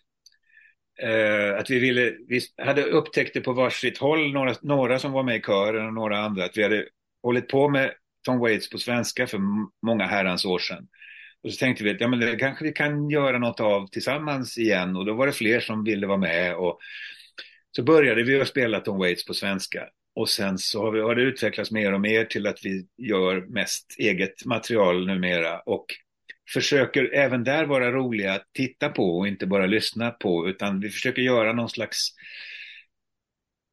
eh, 1.09 1.59
att 1.59 1.71
vi 1.71 1.79
ville, 1.79 2.15
vi 2.29 2.41
hade 2.63 2.83
upptäckt 2.83 3.35
det 3.35 3.41
på 3.41 3.53
varsitt 3.53 3.99
håll, 3.99 4.33
några, 4.33 4.55
några 4.63 4.99
som 4.99 5.13
var 5.13 5.23
med 5.23 5.37
i 5.37 5.41
kören 5.41 5.87
och 5.87 5.95
några 5.95 6.19
andra, 6.19 6.45
att 6.45 6.57
vi 6.57 6.63
hade 6.63 6.87
hållit 7.23 7.49
på 7.49 7.69
med 7.69 7.93
Tom 8.25 8.39
Waits 8.39 8.71
på 8.71 8.79
svenska 8.79 9.27
för 9.27 9.41
många 9.87 10.07
herrans 10.07 10.45
år 10.45 10.59
sedan. 10.59 10.89
Och 11.43 11.53
så 11.53 11.59
tänkte 11.59 11.85
vi 11.85 11.91
att 11.91 12.01
ja, 12.01 12.09
men 12.09 12.21
det 12.21 12.37
kanske 12.37 12.65
vi 12.65 12.73
kan 12.73 13.11
göra 13.11 13.39
något 13.39 13.61
av 13.61 13.87
tillsammans 13.87 14.59
igen 14.59 14.97
och 14.97 15.07
då 15.07 15.15
var 15.15 15.27
det 15.27 15.33
fler 15.33 15.61
som 15.61 15.85
ville 15.85 16.07
vara 16.07 16.19
med. 16.19 16.57
Och 16.57 16.79
så 17.77 17.83
började 17.83 18.23
vi 18.23 18.41
att 18.41 18.49
spela 18.49 18.81
Tom 18.81 18.99
Waits 18.99 19.25
på 19.25 19.35
svenska. 19.35 19.89
Och 20.15 20.29
sen 20.29 20.59
så 20.59 20.83
har, 20.83 20.91
vi, 20.93 21.01
har 21.01 21.15
det 21.15 21.23
utvecklats 21.23 21.71
mer 21.71 21.93
och 21.93 22.01
mer 22.01 22.25
till 22.25 22.47
att 22.47 22.65
vi 22.65 22.87
gör 22.97 23.41
mest 23.41 23.95
eget 23.99 24.45
material 24.45 25.07
numera 25.07 25.61
och 25.61 25.87
försöker 26.53 27.15
även 27.15 27.45
där 27.45 27.65
vara 27.65 27.93
roliga 27.93 28.35
att 28.35 28.47
titta 28.53 28.89
på 28.89 29.19
och 29.19 29.29
inte 29.29 29.47
bara 29.47 29.67
lyssna 29.67 30.11
på 30.11 30.49
utan 30.49 30.81
vi 30.81 30.91
försöker 30.91 31.23
göra 31.23 31.53
någon 31.53 31.69
slags 31.69 32.15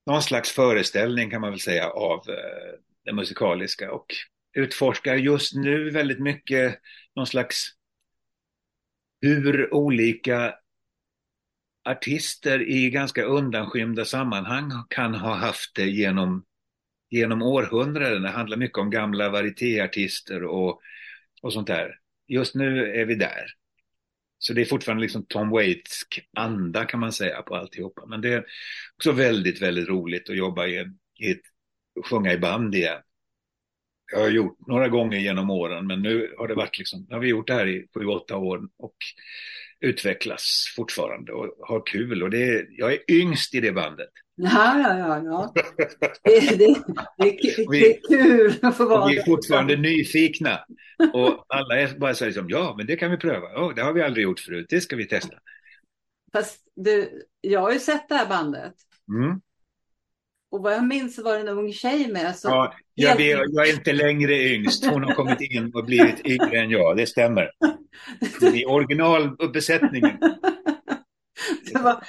någon 0.05 0.21
slags 0.21 0.51
föreställning 0.51 1.29
kan 1.29 1.41
man 1.41 1.49
väl 1.49 1.59
säga 1.59 1.89
av 1.89 2.29
eh, 2.29 2.79
det 3.05 3.13
musikaliska 3.13 3.91
och 3.91 4.05
utforskar 4.53 5.15
just 5.15 5.55
nu 5.55 5.89
väldigt 5.89 6.19
mycket 6.19 6.79
någon 7.15 7.27
slags 7.27 7.65
hur 9.21 9.73
olika 9.73 10.55
artister 11.85 12.61
i 12.69 12.89
ganska 12.89 13.23
undanskymda 13.23 14.05
sammanhang 14.05 14.71
kan 14.89 15.15
ha 15.15 15.35
haft 15.35 15.75
det 15.75 15.89
genom, 15.89 16.45
genom 17.09 17.41
århundraden. 17.41 18.21
Det 18.21 18.29
handlar 18.29 18.57
mycket 18.57 18.77
om 18.77 18.89
gamla 18.89 19.29
varietéartister 19.29 20.43
och, 20.43 20.81
och 21.41 21.53
sånt 21.53 21.67
där. 21.67 21.95
Just 22.27 22.55
nu 22.55 22.93
är 22.93 23.05
vi 23.05 23.15
där. 23.15 23.45
Så 24.37 24.53
det 24.53 24.61
är 24.61 24.65
fortfarande 24.65 25.01
liksom 25.01 25.25
Tom 25.25 25.49
Waits 25.49 26.03
anda 26.33 26.85
kan 26.85 26.99
man 26.99 27.11
säga 27.11 27.41
på 27.41 27.55
alltihopa. 27.55 28.05
Men 28.05 28.21
det 28.21 28.33
är 28.33 28.45
också 28.95 29.11
väldigt, 29.11 29.61
väldigt 29.61 29.89
roligt 29.89 30.29
att 30.29 30.37
jobba 30.37 30.67
i, 30.67 30.85
i 31.19 31.31
ett, 31.31 31.41
sjunga 32.05 32.33
i 32.33 32.37
band 32.37 32.75
igen. 32.75 33.01
Jag 34.11 34.19
har 34.19 34.29
gjort 34.29 34.67
några 34.67 34.87
gånger 34.87 35.17
genom 35.17 35.49
åren 35.49 35.87
men 35.87 36.01
nu 36.01 36.33
har 36.37 36.47
det 36.47 36.55
varit 36.55 36.77
liksom, 36.77 37.05
nu 37.09 37.15
har 37.15 37.21
vi 37.21 37.27
gjort 37.27 37.47
det 37.47 37.53
här 37.53 37.67
i 37.67 37.87
sju, 37.93 38.05
åtta 38.05 38.37
år 38.37 38.61
och 38.77 38.95
utvecklas 39.81 40.73
fortfarande 40.75 41.31
och 41.31 41.67
har 41.67 41.85
kul. 41.85 42.23
Och 42.23 42.29
det 42.29 42.43
är, 42.43 42.67
jag 42.69 42.93
är 42.93 42.99
yngst 43.11 43.55
i 43.55 43.59
det 43.59 43.71
bandet. 43.71 44.09
Ja, 44.35 44.79
ja, 44.79 44.97
ja. 44.97 45.23
ja. 45.23 45.53
Det, 46.23 46.39
det, 46.39 46.75
det, 47.17 47.37
det 47.71 47.85
är 47.85 48.07
kul 48.07 48.53
att 48.61 48.77
få 48.77 48.85
vara 48.85 49.07
Vi 49.07 49.17
är 49.17 49.25
fortfarande 49.25 49.75
nyfikna. 49.75 50.59
Och 51.13 51.45
alla 51.47 51.79
är 51.79 51.99
bara 51.99 52.13
så 52.13 52.25
liksom, 52.25 52.49
ja, 52.49 52.73
men 52.77 52.87
det 52.87 52.95
kan 52.95 53.11
vi 53.11 53.17
pröva. 53.17 53.47
Oh, 53.47 53.75
det 53.75 53.81
har 53.81 53.93
vi 53.93 54.01
aldrig 54.01 54.23
gjort 54.23 54.39
förut, 54.39 54.65
det 54.69 54.81
ska 54.81 54.95
vi 54.95 55.07
testa. 55.07 55.37
Fast 56.33 56.59
du, 56.75 57.23
jag 57.41 57.59
har 57.59 57.71
ju 57.71 57.79
sett 57.79 58.09
det 58.09 58.15
här 58.15 58.27
bandet. 58.27 58.73
Mm. 59.09 59.41
Och 60.51 60.63
vad 60.63 60.73
jag 60.73 60.87
minns 60.87 61.15
så 61.15 61.23
var 61.23 61.33
det 61.33 61.39
en 61.39 61.47
ung 61.47 61.73
tjej 61.73 62.11
med. 62.11 62.35
Så 62.35 62.47
ja, 62.47 62.73
jag, 62.93 63.15
vet, 63.15 63.39
jag 63.51 63.67
är 63.67 63.73
inte 63.73 63.93
längre 63.93 64.33
yngst. 64.33 64.85
Hon 64.85 65.03
har 65.03 65.13
kommit 65.13 65.41
in 65.41 65.71
och 65.73 65.85
blivit 65.85 66.25
yngre 66.25 66.59
än 66.59 66.69
jag, 66.69 66.97
det 66.97 67.07
stämmer. 67.07 67.51
I 68.53 68.65
originalbesättningen. 68.65 70.17
det 71.73 71.79
var, 71.79 72.03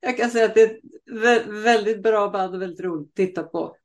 jag 0.00 0.16
kan 0.16 0.30
säga 0.30 0.44
att 0.44 0.54
det 0.54 0.62
är 0.62 1.36
ett 1.36 1.46
väldigt 1.46 2.02
bra 2.02 2.28
band 2.30 2.54
och 2.54 2.62
väldigt 2.62 2.84
roligt 2.84 3.08
att 3.08 3.14
titta 3.14 3.42
på 3.42 3.76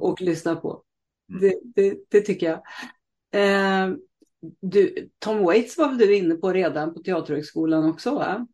och 0.00 0.20
lyssna 0.20 0.56
på. 0.56 0.82
Mm. 1.28 1.40
Det, 1.40 1.60
det, 1.74 1.98
det 2.08 2.20
tycker 2.20 2.46
jag. 2.46 2.62
Eh, 3.34 3.94
du, 4.60 5.10
Tom 5.18 5.42
Waits 5.44 5.78
var 5.78 5.88
väl 5.88 5.98
du 5.98 6.16
inne 6.16 6.34
på 6.34 6.52
redan 6.52 6.94
på 6.94 7.02
Teaterhögskolan 7.02 7.90
också? 7.90 8.14
Va? 8.14 8.46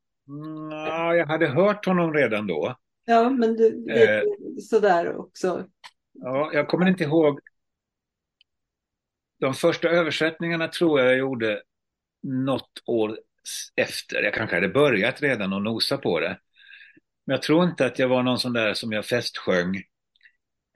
Ja, 0.71 1.15
jag 1.15 1.27
hade 1.27 1.47
hört 1.47 1.87
honom 1.87 2.15
redan 2.15 2.47
då. 2.47 2.77
Ja, 3.05 3.31
men 3.31 3.57
du, 3.57 3.93
eh, 3.93 4.23
sådär 4.71 5.17
också. 5.17 5.67
Ja, 6.13 6.51
jag 6.53 6.69
kommer 6.69 6.89
inte 6.89 7.05
ihåg. 7.05 7.41
De 9.41 9.55
första 9.55 9.89
översättningarna 9.89 10.69
tror 10.69 11.01
jag 11.01 11.09
jag 11.09 11.19
gjorde 11.19 11.63
något 12.29 12.83
år 12.87 13.19
efter. 13.77 14.23
Jag 14.23 14.35
kanske 14.35 14.57
hade 14.57 14.69
börjat 14.69 15.23
redan 15.23 15.53
och 15.53 15.63
nosa 15.63 15.99
på 15.99 16.21
det. 16.21 16.39
Men 17.27 17.35
jag 17.35 17.43
tror 17.43 17.65
inte 17.65 17.87
att 17.87 17.99
jag 17.99 18.09
var 18.09 18.23
någon 18.23 18.39
sån 18.39 18.53
där 18.53 18.75
som 18.75 18.93
jag 18.93 19.07
festsjöng. 19.07 19.77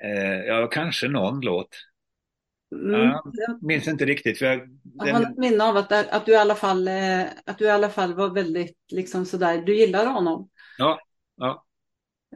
Eh, 0.02 0.44
ja, 0.46 0.66
kanske 0.66 1.08
någon 1.08 1.40
låt. 1.40 1.68
Mm. 2.72 3.00
Jag 3.00 3.62
minns 3.62 3.88
inte 3.88 4.04
riktigt. 4.04 4.38
För 4.38 4.46
jag, 4.46 4.58
den... 4.82 5.08
jag 5.08 5.14
har 5.14 5.22
ett 5.22 5.38
minne 5.38 5.64
av 5.64 5.76
att, 5.76 5.92
att, 5.92 6.26
du 6.26 6.32
i 6.32 6.36
alla 6.36 6.54
fall, 6.54 6.88
eh, 6.88 7.22
att 7.46 7.58
du 7.58 7.64
i 7.64 7.70
alla 7.70 7.90
fall 7.90 8.14
var 8.14 8.30
väldigt 8.30 8.78
liksom 8.92 9.26
sådär, 9.26 9.62
du 9.62 9.76
gillade 9.76 10.08
honom. 10.08 10.48
Ja, 10.78 11.00
ja. 11.36 11.64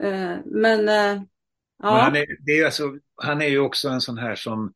Eh, 0.01 0.37
men, 0.45 0.89
eh, 0.89 1.23
ja. 1.83 1.95
Men 1.95 2.01
han, 2.01 2.17
är, 2.17 2.27
det 2.47 2.53
är 2.53 2.65
alltså, 2.65 2.83
han 3.17 3.43
är 3.43 3.47
ju 3.47 3.59
också 3.59 3.89
en 3.89 4.01
sån 4.01 4.19
här 4.19 4.35
som 4.35 4.73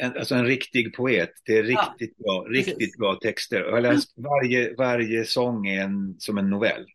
en, 0.00 0.16
alltså 0.16 0.34
en 0.34 0.46
riktig 0.46 0.94
poet. 0.94 1.30
Det 1.44 1.58
är 1.58 1.62
riktigt 1.62 2.14
ja, 2.16 2.42
bra, 2.42 2.52
riktigt 2.52 2.78
precis. 2.78 2.96
bra 2.96 3.14
texter. 3.14 3.60
Jag 3.60 3.82
läst, 3.82 4.14
varje, 4.16 4.74
varje 4.74 5.24
sång 5.24 5.66
är 5.66 5.82
en, 5.82 6.14
som 6.18 6.38
en 6.38 6.50
novell. 6.50 6.86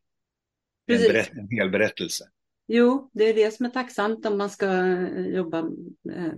En, 0.88 0.98
berätt, 0.98 1.32
en 1.32 1.50
hel 1.50 1.70
berättelse. 1.70 2.26
Jo, 2.68 3.10
det 3.14 3.24
är 3.30 3.34
det 3.34 3.52
som 3.52 3.66
är 3.66 3.70
tacksamt 3.70 4.26
om 4.26 4.38
man 4.38 4.50
ska 4.50 4.66
eh, 4.66 5.28
jobba 5.28 5.60
eh, 6.14 6.34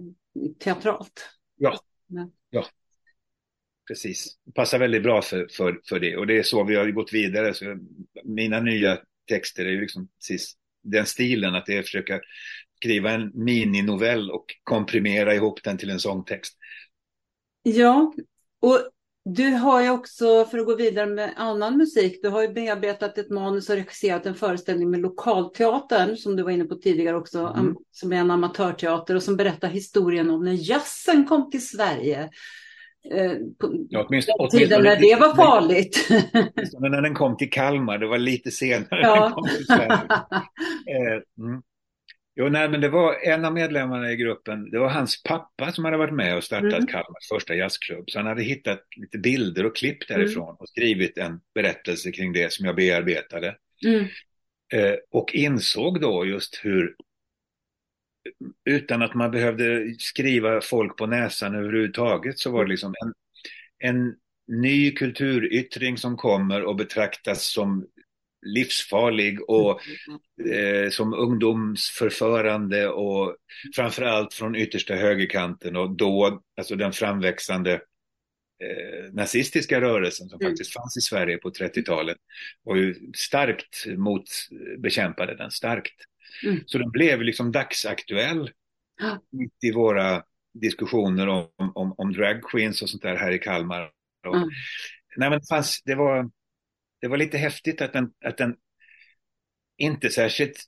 teatralt. 0.59 1.29
Ja, 1.55 1.79
ja. 2.07 2.31
ja. 2.49 2.65
precis. 3.87 4.37
Det 4.45 4.51
passar 4.51 4.79
väldigt 4.79 5.03
bra 5.03 5.21
för, 5.21 5.47
för, 5.51 5.81
för 5.89 5.99
det. 5.99 6.17
Och 6.17 6.27
det 6.27 6.37
är 6.37 6.43
så 6.43 6.63
vi 6.63 6.75
har 6.75 6.91
gått 6.91 7.13
vidare. 7.13 7.53
Så 7.53 7.77
mina 8.23 8.59
nya 8.59 8.99
texter 9.27 9.65
är 9.65 9.69
ju 9.69 9.81
liksom 9.81 10.07
precis 10.19 10.53
den 10.83 11.05
stilen, 11.05 11.55
att 11.55 11.65
det 11.65 11.73
är 11.73 11.79
att 11.79 11.85
försöka 11.85 12.21
skriva 12.77 13.11
en 13.11 13.31
mininovell 13.33 14.31
och 14.31 14.45
komprimera 14.63 15.35
ihop 15.35 15.63
den 15.63 15.77
till 15.77 15.89
en 15.89 15.99
sångtext. 15.99 16.57
Ja, 17.63 18.13
och 18.61 18.79
du 19.25 19.49
har 19.49 19.81
ju 19.81 19.89
också, 19.89 20.45
för 20.45 20.57
att 20.57 20.65
gå 20.65 20.75
vidare 20.75 21.05
med 21.05 21.33
annan 21.35 21.77
musik, 21.77 22.19
du 22.21 22.29
har 22.29 22.41
ju 22.41 22.47
bearbetat 22.47 23.17
ett 23.17 23.29
manus 23.29 23.69
och 23.69 23.75
regisserat 23.75 24.25
en 24.25 24.35
föreställning 24.35 24.91
med 24.91 24.99
Lokalteatern, 24.99 26.17
som 26.17 26.35
du 26.35 26.43
var 26.43 26.51
inne 26.51 26.63
på 26.63 26.75
tidigare 26.75 27.17
också, 27.17 27.53
mm. 27.57 27.75
som 27.91 28.13
är 28.13 28.17
en 28.17 28.31
amatörteater 28.31 29.15
och 29.15 29.23
som 29.23 29.37
berättar 29.37 29.67
historien 29.67 30.29
om 30.29 30.45
när 30.45 30.69
jazzen 30.69 31.25
kom 31.25 31.51
till 31.51 31.67
Sverige. 31.67 32.29
Eh, 33.11 33.31
på 33.59 33.85
ja, 33.89 34.05
åtminstone, 34.07 34.49
tiden 34.49 34.83
när 34.83 34.95
det 34.95 35.15
var 35.19 35.35
farligt. 35.35 36.07
när 36.79 37.01
den 37.01 37.15
kom 37.15 37.37
till 37.37 37.49
Kalmar, 37.49 37.97
det 37.97 38.07
var 38.07 38.17
lite 38.17 38.51
senare. 38.51 39.01
Ja. 39.01 39.31
kom 39.35 39.47
till 39.47 39.65
Sverige. 39.65 39.99
Eh, 40.89 41.43
mm. 41.45 41.61
Jo, 42.39 42.49
nej, 42.49 42.69
men 42.69 42.81
det 42.81 42.89
var 42.89 43.13
en 43.23 43.45
av 43.45 43.53
medlemmarna 43.53 44.11
i 44.11 44.15
gruppen, 44.15 44.71
det 44.71 44.79
var 44.79 44.89
hans 44.89 45.23
pappa 45.23 45.71
som 45.71 45.85
hade 45.85 45.97
varit 45.97 46.13
med 46.13 46.37
och 46.37 46.43
startat 46.43 46.73
mm. 46.73 46.87
Kalmars 46.87 47.27
första 47.31 47.55
jazzklubb. 47.55 48.09
Så 48.09 48.19
han 48.19 48.27
hade 48.27 48.43
hittat 48.43 48.83
lite 48.95 49.17
bilder 49.17 49.65
och 49.65 49.75
klipp 49.75 50.07
därifrån 50.07 50.49
mm. 50.49 50.55
och 50.55 50.69
skrivit 50.69 51.17
en 51.17 51.39
berättelse 51.55 52.11
kring 52.11 52.33
det 52.33 52.53
som 52.53 52.65
jag 52.65 52.75
bearbetade. 52.75 53.55
Mm. 53.85 54.05
Eh, 54.73 54.95
och 55.11 55.35
insåg 55.35 56.01
då 56.01 56.25
just 56.25 56.59
hur, 56.63 56.95
utan 58.65 59.01
att 59.01 59.13
man 59.13 59.31
behövde 59.31 59.95
skriva 59.99 60.61
folk 60.61 60.97
på 60.97 61.05
näsan 61.05 61.55
överhuvudtaget, 61.55 62.39
så 62.39 62.51
var 62.51 62.65
det 62.65 62.69
liksom 62.69 62.93
en, 63.03 63.13
en 63.89 64.15
ny 64.47 64.91
kulturyttring 64.91 65.97
som 65.97 66.17
kommer 66.17 66.63
och 66.63 66.75
betraktas 66.75 67.43
som 67.43 67.87
livsfarlig 68.47 69.49
och 69.49 69.81
eh, 70.51 70.89
som 70.89 71.13
ungdomsförförande 71.13 72.87
och 72.87 73.35
framförallt 73.75 74.33
från 74.33 74.55
yttersta 74.55 74.95
högerkanten 74.95 75.75
och 75.75 75.89
då, 75.89 76.41
alltså 76.57 76.75
den 76.75 76.93
framväxande 76.93 77.73
eh, 78.63 79.13
nazistiska 79.13 79.81
rörelsen 79.81 80.29
som 80.29 80.41
mm. 80.41 80.51
faktiskt 80.51 80.73
fanns 80.73 80.97
i 80.97 81.01
Sverige 81.01 81.37
på 81.37 81.49
30-talet 81.49 82.17
och 82.63 82.77
ju 82.77 82.95
starkt 83.15 83.85
mot, 83.97 84.23
bekämpade 84.77 85.35
den 85.35 85.51
starkt. 85.51 85.95
Mm. 86.43 86.63
Så 86.65 86.77
den 86.77 86.91
blev 86.91 87.21
liksom 87.21 87.51
dagsaktuell 87.51 88.51
mitt 89.31 89.63
i 89.63 89.71
våra 89.71 90.23
diskussioner 90.53 91.27
om, 91.27 91.49
om, 91.57 91.93
om 91.97 92.13
drag 92.13 92.41
och 92.53 92.89
sånt 92.89 93.01
där 93.01 93.15
här 93.15 93.31
i 93.31 93.39
Kalmar. 93.39 93.91
Och, 94.27 94.35
mm. 94.35 94.49
nej, 95.17 95.29
men 95.29 95.39
det, 95.39 95.47
fanns, 95.49 95.81
det 95.85 95.95
var 95.95 96.29
det 97.01 97.07
var 97.07 97.17
lite 97.17 97.37
häftigt 97.37 97.81
att 97.81 97.93
den, 97.93 98.11
att 98.25 98.37
den 98.37 98.55
inte 99.77 100.09
särskilt, 100.09 100.63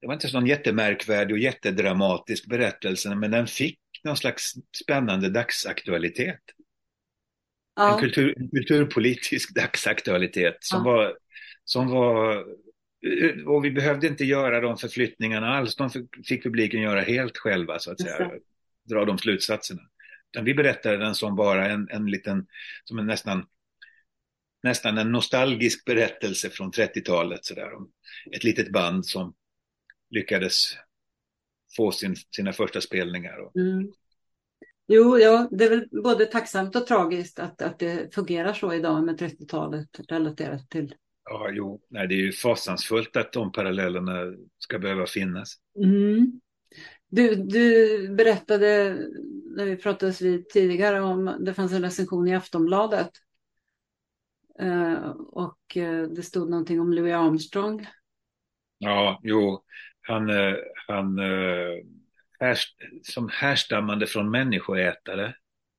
det 0.00 0.06
var 0.06 0.14
inte 0.14 0.32
någon 0.32 0.46
jättemärkvärdig 0.46 1.34
och 1.34 1.38
jättedramatisk 1.38 2.48
berättelse, 2.48 3.14
men 3.14 3.30
den 3.30 3.46
fick 3.46 3.78
någon 4.04 4.16
slags 4.16 4.52
spännande 4.84 5.30
dagsaktualitet. 5.30 6.40
Ja. 7.76 7.94
En, 7.94 8.00
kultur, 8.00 8.38
en 8.38 8.50
kulturpolitisk 8.50 9.54
dagsaktualitet 9.54 10.56
som, 10.60 10.86
ja. 10.86 10.92
var, 10.92 11.16
som 11.64 11.88
var, 11.88 12.44
och 13.46 13.64
vi 13.64 13.70
behövde 13.70 14.06
inte 14.06 14.24
göra 14.24 14.60
de 14.60 14.76
förflyttningarna 14.76 15.56
alls, 15.56 15.76
de 15.76 15.90
fick 16.28 16.42
publiken 16.42 16.80
göra 16.80 17.00
helt 17.00 17.38
själva 17.38 17.78
så 17.78 17.90
att 17.92 18.00
säga, 18.00 18.30
dra 18.88 19.04
de 19.04 19.18
slutsatserna. 19.18 19.82
Utan 20.32 20.44
vi 20.44 20.54
berättade 20.54 20.96
den 20.96 21.14
som 21.14 21.36
bara 21.36 21.68
en, 21.68 21.88
en 21.90 22.06
liten, 22.06 22.46
som 22.84 22.98
en 22.98 23.06
nästan 23.06 23.46
nästan 24.62 24.98
en 24.98 25.12
nostalgisk 25.12 25.84
berättelse 25.84 26.50
från 26.50 26.72
30-talet 26.72 27.44
sådär 27.44 27.74
om 27.74 27.90
ett 28.36 28.44
litet 28.44 28.72
band 28.72 29.06
som 29.06 29.34
lyckades 30.10 30.76
få 31.76 31.92
sin, 31.92 32.16
sina 32.36 32.52
första 32.52 32.80
spelningar. 32.80 33.38
Och... 33.38 33.56
Mm. 33.56 33.92
Jo, 34.86 35.18
ja, 35.18 35.48
det 35.50 35.64
är 35.64 35.70
väl 35.70 35.88
både 36.02 36.26
tacksamt 36.26 36.76
och 36.76 36.86
tragiskt 36.86 37.38
att, 37.38 37.62
att 37.62 37.78
det 37.78 38.14
fungerar 38.14 38.52
så 38.52 38.72
idag 38.72 39.04
med 39.04 39.20
30-talet 39.20 39.88
relaterat 40.08 40.70
till. 40.70 40.94
Ja, 41.24 41.50
jo, 41.52 41.80
nej, 41.88 42.08
det 42.08 42.14
är 42.14 42.20
ju 42.20 42.32
fasansfullt 42.32 43.16
att 43.16 43.32
de 43.32 43.52
parallellerna 43.52 44.36
ska 44.58 44.78
behöva 44.78 45.06
finnas. 45.06 45.56
Mm. 45.76 46.40
Du, 47.08 47.34
du 47.34 48.08
berättade 48.08 48.96
när 49.56 49.64
vi 49.64 49.76
pratades 49.76 50.20
vid 50.20 50.48
tidigare 50.48 51.00
om 51.00 51.36
det 51.40 51.54
fanns 51.54 51.72
en 51.72 51.82
recension 51.82 52.28
i 52.28 52.34
Aftonbladet 52.34 53.10
och 55.18 55.76
eh, 55.76 56.02
det 56.02 56.22
stod 56.22 56.50
någonting 56.50 56.80
om 56.80 56.92
Louis 56.92 57.14
Armstrong. 57.14 57.86
Ja, 58.78 59.20
jo, 59.22 59.64
han, 60.00 60.30
eh, 60.30 60.54
han 60.88 61.18
härst, 62.40 62.76
som 63.02 63.28
härstammande 63.32 64.06
från 64.06 64.30
människoätare. 64.30 65.34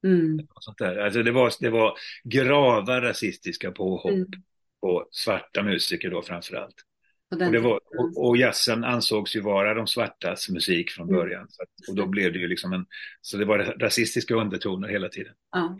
Mm. 0.07 0.47
Sånt 0.59 0.77
där. 0.77 0.97
Alltså 0.97 1.23
det, 1.23 1.31
var, 1.31 1.51
det 1.59 1.69
var 1.69 1.97
grava 2.23 3.01
rasistiska 3.01 3.71
påhopp. 3.71 4.11
Mm. 4.11 4.27
på 4.81 5.07
svarta 5.11 5.63
musiker 5.63 6.09
då 6.09 6.21
framförallt. 6.21 6.75
Och, 7.31 7.51
det 7.51 7.59
var, 7.59 7.79
och, 7.97 8.27
och 8.27 8.37
jazzen 8.37 8.83
ansågs 8.83 9.35
ju 9.35 9.41
vara 9.41 9.73
de 9.73 9.87
svartas 9.87 10.49
musik 10.49 10.91
från 10.91 11.09
mm. 11.09 11.21
början. 11.21 11.47
Så 11.49 11.63
att, 11.63 11.89
och 11.89 11.95
då 11.95 12.05
blev 12.05 12.33
det 12.33 12.39
ju 12.39 12.47
liksom 12.47 12.73
en, 12.73 12.85
så 13.21 13.37
det 13.37 13.45
var 13.45 13.59
rasistiska 13.59 14.35
undertoner 14.35 14.87
hela 14.87 15.09
tiden. 15.09 15.33
Ja. 15.51 15.77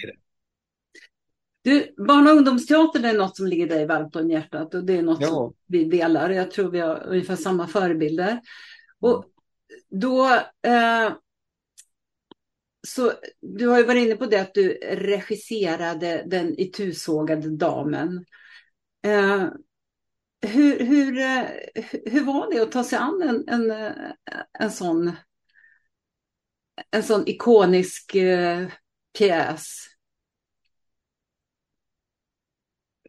Du, 1.64 1.96
barn 1.98 2.28
och 2.28 2.34
ungdomsteater 2.34 3.04
är 3.04 3.14
något 3.14 3.38
som 3.38 3.48
ligger 3.48 3.68
dig 3.68 3.86
varmt 3.86 4.16
om 4.16 4.30
hjärtat 4.30 4.74
och 4.74 4.84
det 4.84 4.98
är 4.98 5.02
något 5.02 5.22
ja. 5.22 5.28
som 5.28 5.54
vi 5.68 5.86
delar. 5.86 6.30
Jag 6.30 6.52
tror 6.52 6.72
vi 6.72 6.80
har 6.80 7.08
ungefär 7.08 7.36
samma 7.36 7.68
förebilder. 7.68 8.42
Och 9.00 9.26
då, 9.90 10.26
eh, 10.68 11.14
så 12.88 13.12
du 13.42 13.68
har 13.68 13.78
ju 13.78 13.86
varit 13.86 14.06
inne 14.06 14.16
på 14.16 14.26
det 14.26 14.42
att 14.42 14.54
du 14.54 14.70
regisserade 14.84 16.24
den 16.28 16.60
itusågade 16.60 17.58
damen. 17.58 18.26
Eh, 19.06 19.48
hur, 20.42 20.80
hur, 20.80 21.18
eh, 21.18 21.46
hur 22.06 22.24
var 22.24 22.54
det 22.54 22.60
att 22.60 22.72
ta 22.72 22.84
sig 22.84 23.00
an 23.00 23.22
en, 23.22 23.72
en, 23.72 23.94
en 24.60 24.72
sån 24.72 25.12
en 26.92 27.04
sån 27.04 27.28
ikonisk 27.28 28.16
eh, 28.16 28.68
pjäs? 29.18 29.93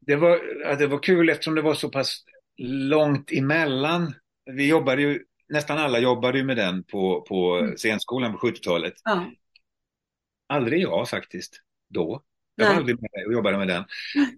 Det 0.06 0.16
var, 0.16 0.38
det 0.76 0.86
var 0.86 0.98
kul 0.98 1.28
eftersom 1.28 1.54
det 1.54 1.62
var 1.62 1.74
så 1.74 1.88
pass 1.88 2.24
långt 2.62 3.32
emellan. 3.32 4.14
Vi 4.44 4.68
jobbade 4.68 5.02
ju, 5.02 5.24
nästan 5.48 5.78
alla 5.78 5.98
jobbade 5.98 6.38
ju 6.38 6.44
med 6.44 6.56
den 6.56 6.84
på, 6.84 7.20
på 7.28 7.56
mm. 7.56 7.76
scenskolan 7.76 8.32
på 8.32 8.46
70-talet. 8.46 8.94
Ja. 9.04 9.30
Aldrig 10.48 10.82
jag 10.82 11.08
faktiskt, 11.08 11.60
då. 11.88 12.22
Jag 12.56 12.68
var 12.68 12.74
aldrig 12.74 12.96
med 13.00 13.26
och 13.26 13.32
jobbade 13.32 13.58
med 13.58 13.68
den. 13.68 13.84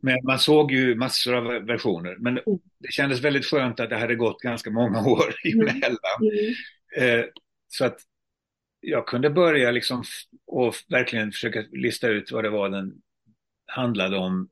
Men 0.03 0.19
man 0.25 0.39
såg 0.39 0.73
ju 0.73 0.95
massor 0.95 1.35
av 1.35 1.45
versioner. 1.45 2.17
Men 2.19 2.39
mm. 2.39 2.59
det 2.79 2.93
kändes 2.93 3.21
väldigt 3.21 3.47
skönt 3.47 3.81
att 3.81 3.91
det 3.91 3.97
hade 3.97 4.15
gått 4.15 4.41
ganska 4.41 4.71
många 4.71 5.01
år 5.07 5.35
emellan. 5.45 6.21
Mm. 6.21 6.55
mm. 6.97 7.21
Eh, 7.21 7.27
så 7.69 7.85
att 7.85 8.01
jag 8.81 9.07
kunde 9.07 9.31
börja 9.31 9.71
liksom 9.71 10.05
och 10.47 10.75
verkligen 10.89 11.33
försöka 11.33 11.65
lista 11.73 12.09
ut 12.09 12.33
vad 12.33 12.45
det 12.45 12.51
var 12.51 12.69
den 12.69 12.93
handlade 13.67 14.17
om 14.17 14.49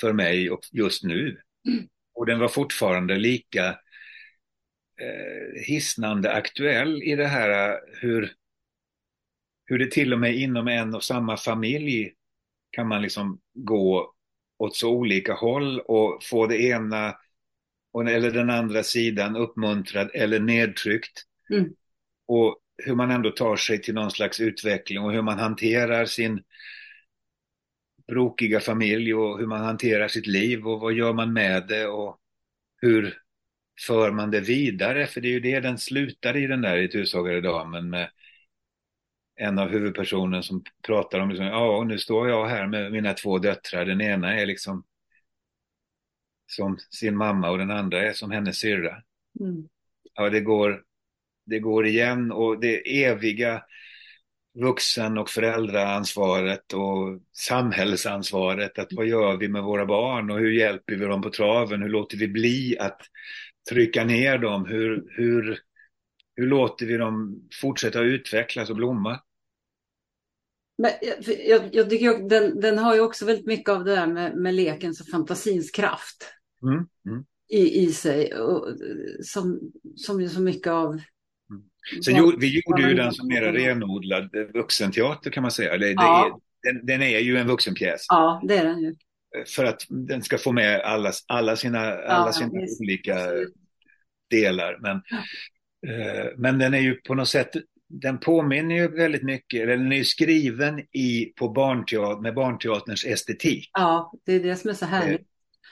för 0.00 0.12
mig 0.12 0.50
och 0.50 0.60
just 0.72 1.04
nu. 1.04 1.40
Mm. 1.68 1.88
Och 2.14 2.26
den 2.26 2.38
var 2.38 2.48
fortfarande 2.48 3.16
lika 3.16 3.66
eh, 5.00 5.62
hisnande 5.66 6.32
aktuell 6.32 7.02
i 7.02 7.16
det 7.16 7.26
här 7.26 7.80
hur, 8.00 8.32
hur 9.64 9.78
det 9.78 9.90
till 9.90 10.12
och 10.12 10.20
med 10.20 10.36
inom 10.36 10.68
en 10.68 10.94
och 10.94 11.04
samma 11.04 11.36
familj 11.36 12.12
kan 12.70 12.88
man 12.88 13.02
liksom 13.02 13.40
gå 13.54 14.14
åt 14.58 14.76
så 14.76 14.90
olika 14.90 15.32
håll 15.32 15.80
och 15.80 16.24
få 16.24 16.46
det 16.46 16.62
ena 16.62 17.16
eller 18.08 18.30
den 18.30 18.50
andra 18.50 18.82
sidan 18.82 19.36
uppmuntrad 19.36 20.10
eller 20.14 20.40
nedtryckt. 20.40 21.22
Mm. 21.50 21.72
Och 22.26 22.58
hur 22.76 22.94
man 22.94 23.10
ändå 23.10 23.30
tar 23.30 23.56
sig 23.56 23.82
till 23.82 23.94
någon 23.94 24.10
slags 24.10 24.40
utveckling 24.40 24.98
och 24.98 25.12
hur 25.12 25.22
man 25.22 25.38
hanterar 25.38 26.04
sin 26.04 26.42
brokiga 28.08 28.60
familj 28.60 29.14
och 29.14 29.38
hur 29.38 29.46
man 29.46 29.60
hanterar 29.60 30.08
sitt 30.08 30.26
liv 30.26 30.66
och 30.66 30.80
vad 30.80 30.92
gör 30.92 31.12
man 31.12 31.32
med 31.32 31.66
det 31.68 31.86
och 31.86 32.18
hur 32.80 33.18
för 33.86 34.10
man 34.10 34.30
det 34.30 34.40
vidare? 34.40 35.06
För 35.06 35.20
det 35.20 35.28
är 35.28 35.32
ju 35.32 35.40
det 35.40 35.60
den 35.60 35.78
slutar 35.78 36.36
i 36.36 36.46
den 36.46 36.62
där 36.62 36.76
i 36.76 36.88
Tusågade 36.88 37.40
damen 37.40 37.90
med 37.90 38.10
en 39.36 39.58
av 39.58 39.68
huvudpersonen 39.68 40.42
som 40.42 40.64
pratar 40.86 41.20
om, 41.20 41.28
liksom, 41.28 41.46
ja 41.46 41.84
nu 41.84 41.98
står 41.98 42.28
jag 42.28 42.46
här 42.46 42.66
med 42.66 42.92
mina 42.92 43.14
två 43.14 43.38
döttrar. 43.38 43.84
Den 43.84 44.00
ena 44.00 44.34
är 44.34 44.46
liksom 44.46 44.84
som 46.46 46.78
sin 46.90 47.16
mamma 47.16 47.50
och 47.50 47.58
den 47.58 47.70
andra 47.70 48.02
är 48.02 48.12
som 48.12 48.30
hennes 48.30 48.58
syrra. 48.58 49.02
Mm. 49.40 49.68
Ja, 50.14 50.30
det 50.30 50.40
går, 50.40 50.82
det 51.46 51.58
går 51.58 51.86
igen 51.86 52.32
och 52.32 52.60
det 52.60 53.04
eviga 53.04 53.62
vuxen 54.54 55.18
och 55.18 55.30
föräldraansvaret 55.30 56.72
och 56.72 57.20
samhällsansvaret. 57.32 58.78
Att 58.78 58.92
vad 58.92 59.06
gör 59.06 59.36
vi 59.36 59.48
med 59.48 59.62
våra 59.62 59.86
barn 59.86 60.30
och 60.30 60.38
hur 60.38 60.50
hjälper 60.50 60.94
vi 60.94 61.04
dem 61.04 61.22
på 61.22 61.30
traven? 61.30 61.82
Hur 61.82 61.88
låter 61.88 62.16
vi 62.16 62.28
bli 62.28 62.76
att 62.78 63.00
trycka 63.70 64.04
ner 64.04 64.38
dem? 64.38 64.66
Hur, 64.66 65.04
hur, 65.16 65.58
hur 66.36 66.46
låter 66.46 66.86
vi 66.86 66.96
dem 66.96 67.48
fortsätta 67.60 68.00
utvecklas 68.00 68.70
och 68.70 68.76
blomma? 68.76 69.20
Men 70.78 70.90
jag, 71.46 71.68
jag 71.72 71.90
tycker 71.90 72.28
den, 72.28 72.60
den 72.60 72.78
har 72.78 72.94
ju 72.94 73.00
också 73.00 73.26
väldigt 73.26 73.46
mycket 73.46 73.68
av 73.68 73.84
det 73.84 73.94
där 73.94 74.06
med, 74.06 74.36
med 74.36 74.54
lekens 74.54 75.00
och 75.00 75.06
fantasins 75.06 75.70
kraft 75.70 76.32
mm, 76.62 76.74
mm. 77.06 77.24
I, 77.48 77.84
i 77.84 77.92
sig. 77.92 78.34
Och, 78.34 78.76
som, 79.22 79.72
som 79.96 80.20
ju 80.20 80.28
så 80.28 80.40
mycket 80.40 80.72
av... 80.72 81.00
Mm. 81.92 82.02
Sen 82.02 82.24
vad, 82.24 82.40
vi 82.40 82.60
gjorde 82.60 82.82
ju 82.82 82.94
den 82.94 83.12
som 83.12 83.28
mer 83.28 83.42
renodlad 83.42 84.30
vuxenteater 84.54 85.30
kan 85.30 85.42
man 85.42 85.50
säga. 85.50 85.74
Eller, 85.74 85.86
ja. 85.86 86.26
är, 86.26 86.32
den, 86.72 86.86
den, 86.86 87.02
är 87.02 87.18
ju 87.18 87.36
en 87.36 87.46
vuxenpjäs. 87.46 88.06
Ja, 88.08 88.42
det 88.48 88.56
är 88.56 88.64
den 88.64 88.80
ju. 88.80 88.94
För 89.46 89.64
att 89.64 89.86
den 89.88 90.22
ska 90.22 90.38
få 90.38 90.52
med 90.52 90.80
alla, 90.80 91.12
alla 91.26 91.56
sina, 91.56 91.80
alla 91.80 92.26
ja, 92.26 92.32
sina 92.32 92.50
olika 92.80 93.16
delar. 94.30 94.78
Men, 94.80 95.02
ja. 95.10 95.18
eh, 95.92 96.26
men 96.36 96.58
den 96.58 96.74
är 96.74 96.78
ju 96.78 96.94
på 96.94 97.14
något 97.14 97.28
sätt 97.28 97.50
den 97.88 98.18
påminner 98.18 98.74
ju 98.74 98.88
väldigt 98.88 99.22
mycket, 99.22 99.62
eller 99.62 99.76
den 99.76 99.92
är 99.92 99.96
ju 99.96 100.04
skriven 100.04 100.80
i, 100.80 101.32
på 101.36 101.48
barnteater, 101.48 102.22
med 102.22 102.34
barnteaterns 102.34 103.04
estetik. 103.04 103.70
Ja, 103.72 104.12
det 104.26 104.32
är 104.32 104.40
det 104.40 104.56
som 104.56 104.70
är 104.70 104.74
så 104.74 104.86
härligt. 104.86 105.20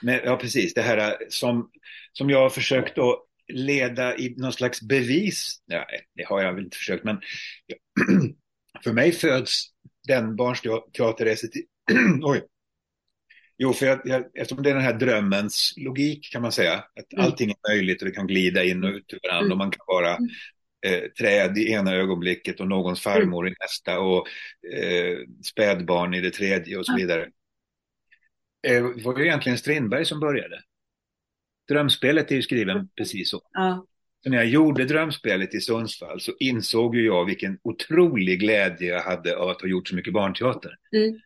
Eh, 0.07 0.15
ja, 0.25 0.37
precis. 0.37 0.73
Det 0.73 0.81
här 0.81 0.97
eh, 0.97 1.13
som, 1.29 1.69
som 2.13 2.29
jag 2.29 2.39
har 2.39 2.49
försökt 2.49 2.97
att 2.97 3.26
leda 3.53 4.17
i 4.17 4.35
någon 4.37 4.53
slags 4.53 4.81
bevis. 4.81 5.61
Ja, 5.65 5.85
det 6.15 6.23
har 6.23 6.41
jag 6.41 6.53
väl 6.53 6.63
inte 6.63 6.77
försökt, 6.77 7.03
men 7.03 7.21
för 8.83 8.93
mig 8.93 9.11
föds 9.11 9.65
den 10.07 10.35
barnteaterestetiken... 10.35 11.69
Oj. 12.23 12.43
Jo, 13.59 13.73
för 13.73 13.85
jag, 13.85 14.01
jag, 14.05 14.23
eftersom 14.33 14.63
det 14.63 14.69
är 14.69 14.73
den 14.73 14.83
här 14.83 14.93
drömmens 14.93 15.73
logik 15.77 16.31
kan 16.31 16.41
man 16.41 16.51
säga. 16.51 16.73
Att 16.73 17.13
mm. 17.13 17.25
allting 17.25 17.49
är 17.49 17.69
möjligt 17.69 18.01
och 18.01 18.07
det 18.07 18.13
kan 18.13 18.27
glida 18.27 18.63
in 18.63 18.83
och 18.83 18.89
ut 18.89 19.13
ur 19.13 19.19
varandra 19.23 19.45
mm. 19.45 19.51
och 19.51 19.57
man 19.57 19.71
kan 19.71 19.85
vara 19.87 20.15
mm 20.15 20.29
eh, 20.85 21.09
träd 21.09 21.57
i 21.57 21.71
ena 21.71 21.93
ögonblicket 21.93 22.59
och 22.59 22.67
någons 22.67 23.01
farmor 23.01 23.43
mm. 23.43 23.53
i 23.53 23.55
nästa 23.59 23.99
och 23.99 24.27
eh, 24.73 25.17
spädbarn 25.43 26.13
i 26.13 26.21
det 26.21 26.31
tredje 26.31 26.77
och 26.77 26.85
så 26.85 26.95
vidare. 26.95 27.29
Eh, 28.67 28.83
det 28.83 29.03
var 29.03 29.19
ju 29.19 29.25
egentligen 29.25 29.57
Strindberg 29.57 30.05
som 30.05 30.19
började. 30.19 30.61
Drömspelet 31.67 32.31
är 32.31 32.35
ju 32.35 32.41
skriven 32.41 32.89
precis 32.97 33.29
så. 33.29 33.41
Ja. 33.53 33.85
Så 34.23 34.29
när 34.29 34.37
jag 34.37 34.47
gjorde 34.47 34.85
Drömspelet 34.85 35.53
i 35.53 35.61
Sundsvall 35.61 36.21
så 36.21 36.31
insåg 36.39 36.95
ju 36.95 37.05
jag 37.05 37.25
vilken 37.25 37.59
otrolig 37.63 38.39
glädje 38.39 38.87
jag 38.87 39.01
hade 39.01 39.37
av 39.37 39.49
att 39.49 39.61
ha 39.61 39.67
gjort 39.67 39.87
så 39.87 39.95
mycket 39.95 40.13
barnteater. 40.13 40.75
Mm. 40.95 41.19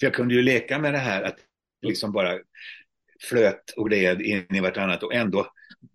För 0.00 0.06
jag 0.06 0.14
kunde 0.14 0.34
ju 0.34 0.42
leka 0.42 0.78
med 0.78 0.94
det 0.94 0.98
här 0.98 1.22
att 1.22 1.36
liksom 1.82 2.12
bara 2.12 2.38
flöt 3.28 3.70
och 3.76 3.88
gled 3.88 4.20
in 4.20 4.56
i 4.56 4.60
vartannat 4.60 5.02
och 5.02 5.14
ändå 5.14 5.46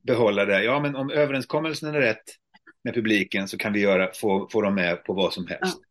behålla 0.04 0.46
det. 0.46 0.64
Ja, 0.64 0.80
men 0.80 0.96
om 0.96 1.12
överenskommelsen 1.12 1.96
är 1.96 2.02
rätt 2.02 2.24
med 2.84 2.94
publiken 2.94 3.48
så 3.48 3.58
kan 3.58 3.74
vi 3.74 3.80
göra, 3.80 4.14
få, 4.14 4.50
få 4.52 4.62
dem 4.62 4.76
med 4.76 5.04
på 5.04 5.14
vad 5.14 5.34
som 5.34 5.48
helst. 5.48 5.78
Ja. 5.78 5.84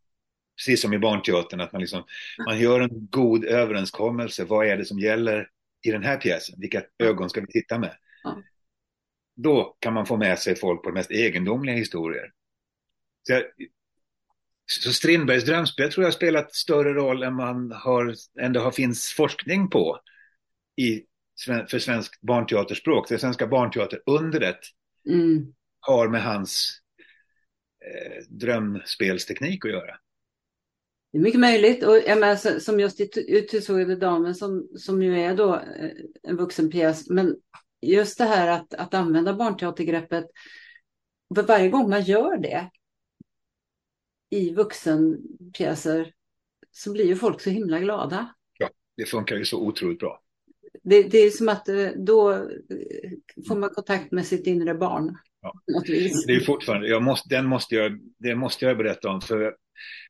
Precis 0.56 0.82
som 0.82 0.92
i 0.92 0.98
barnteatern, 0.98 1.60
att 1.60 1.72
man, 1.72 1.80
liksom, 1.80 2.04
man 2.46 2.58
gör 2.58 2.80
en 2.80 3.08
god 3.10 3.44
överenskommelse. 3.44 4.44
Vad 4.44 4.66
är 4.66 4.76
det 4.76 4.84
som 4.84 4.98
gäller 4.98 5.48
i 5.86 5.90
den 5.90 6.02
här 6.02 6.16
pjäsen? 6.16 6.60
Vilka 6.60 6.82
ögon 6.98 7.30
ska 7.30 7.40
vi 7.40 7.46
titta 7.46 7.78
med? 7.78 7.96
Ja. 8.22 8.42
Då 9.36 9.76
kan 9.78 9.94
man 9.94 10.06
få 10.06 10.16
med 10.16 10.38
sig 10.38 10.56
folk 10.56 10.82
på 10.82 10.88
de 10.88 10.94
mest 10.94 11.10
egendomliga 11.10 11.76
historier. 11.76 12.32
Så, 13.26 13.32
jag, 13.32 13.42
så 14.66 14.92
Strindbergs 14.92 15.44
drömspel 15.44 15.92
tror 15.92 16.04
jag 16.04 16.06
har 16.06 16.16
spelat 16.16 16.54
större 16.54 16.94
roll 16.94 17.22
än 17.22 17.34
man 17.34 17.72
har, 17.72 18.14
ändå 18.40 18.60
har, 18.60 18.70
finns 18.70 19.12
forskning 19.12 19.70
på 19.70 20.00
i, 20.76 21.02
för 21.70 21.78
svenskt 21.78 22.20
barnteaterspråk. 22.20 23.08
Det 23.08 23.18
svenska 23.18 23.46
barnteaterundret 23.46 24.60
mm. 25.08 25.54
har 25.80 26.08
med 26.08 26.22
hans 26.22 26.80
eh, 27.84 28.24
drömspelsteknik 28.28 29.64
att 29.64 29.70
göra. 29.70 29.96
Det 31.12 31.18
är 31.18 31.22
mycket 31.22 31.40
möjligt. 31.40 31.84
Och 31.84 31.96
jag 31.96 32.18
menar, 32.18 32.58
som 32.58 32.80
just 32.80 33.00
i 33.00 33.10
Utsågade 33.28 33.96
damen 33.96 34.34
som, 34.34 34.68
som 34.76 35.02
ju 35.02 35.20
är 35.20 35.36
då 35.36 35.54
eh, 35.54 35.90
en 36.22 36.36
vuxenpjäs. 36.36 37.10
Men 37.10 37.36
just 37.80 38.18
det 38.18 38.24
här 38.24 38.48
att, 38.48 38.74
att 38.74 38.94
använda 38.94 39.34
barnteatergreppet. 39.34 40.24
För 41.34 41.42
varje 41.42 41.68
gång 41.68 41.90
man 41.90 42.02
gör 42.02 42.36
det 42.36 42.70
i 44.30 44.54
vuxenpjäser 44.54 46.12
så 46.70 46.92
blir 46.92 47.04
ju 47.04 47.16
folk 47.16 47.40
så 47.40 47.50
himla 47.50 47.80
glada. 47.80 48.34
Ja, 48.58 48.70
det 48.96 49.04
funkar 49.04 49.36
ju 49.36 49.44
så 49.44 49.60
otroligt 49.60 49.98
bra. 49.98 50.22
Det, 50.82 51.02
det 51.02 51.18
är 51.18 51.30
som 51.30 51.48
att 51.48 51.68
eh, 51.68 51.88
då 51.96 52.32
eh, 52.32 52.40
får 53.48 53.56
man 53.56 53.70
kontakt 53.70 54.12
med 54.12 54.26
sitt 54.26 54.46
inre 54.46 54.74
barn. 54.74 55.18
Ja. 55.40 55.60
Det 56.26 56.32
är 56.32 56.44
fortfarande, 56.44 56.88
jag 56.88 57.02
måste, 57.02 57.28
den 57.28 57.46
måste 57.46 57.74
jag, 57.74 58.00
det 58.18 58.34
måste 58.34 58.64
jag 58.64 58.78
berätta 58.78 59.08
om. 59.08 59.20
För 59.20 59.56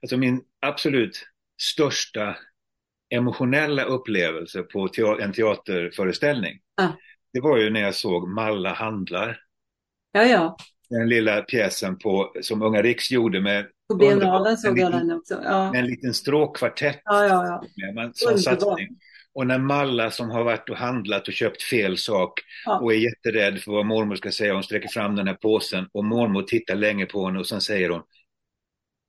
alltså 0.02 0.16
min 0.16 0.42
absolut 0.60 1.26
största 1.62 2.36
emotionella 3.14 3.84
upplevelser 3.84 4.62
på 4.62 4.88
te 4.88 5.02
en 5.02 5.32
teaterföreställning. 5.32 6.58
Ah. 6.76 6.88
Det 7.32 7.40
var 7.40 7.56
ju 7.56 7.70
när 7.70 7.80
jag 7.80 7.94
såg 7.94 8.28
Malla 8.28 8.72
handlar. 8.72 9.40
Ja, 10.12 10.22
ja. 10.24 10.56
Den 10.90 11.08
lilla 11.08 11.42
pjäsen 11.42 11.98
på, 11.98 12.32
som 12.42 12.62
Unga 12.62 12.82
Riks 12.82 13.10
gjorde 13.10 13.40
med 13.40 13.66
På 13.88 13.94
biennalen 13.94 14.56
såg 14.56 14.78
jag 14.78 14.92
den 14.92 15.12
också. 15.12 15.40
Ja. 15.44 15.72
med 15.72 15.80
en 15.80 15.86
liten 15.86 16.14
stråkkvartett. 16.14 17.00
Ja, 17.04 17.24
ja, 17.26 17.46
ja. 17.46 17.64
Med, 17.76 17.94
man, 17.94 18.12
som 18.14 18.38
satsning. 18.38 18.88
Och 19.34 19.46
när 19.46 19.58
Malla 19.58 20.10
som 20.10 20.30
har 20.30 20.44
varit 20.44 20.68
och 20.68 20.76
handlat 20.76 21.28
och 21.28 21.34
köpt 21.34 21.62
fel 21.62 21.98
sak 21.98 22.40
Ja. 22.64 22.78
och 22.78 22.92
är 22.92 22.96
jätterädd 22.96 23.58
för 23.58 23.72
vad 23.72 23.86
mormor 23.86 24.16
ska 24.16 24.32
säga, 24.32 24.54
hon 24.54 24.62
sträcker 24.62 24.88
fram 24.88 25.16
den 25.16 25.26
här 25.26 25.34
påsen 25.34 25.88
och 25.92 26.04
mormor 26.04 26.42
tittar 26.42 26.74
länge 26.74 27.06
på 27.06 27.26
henne 27.26 27.38
och 27.38 27.46
sen 27.46 27.60
säger 27.60 27.90
hon 27.90 28.02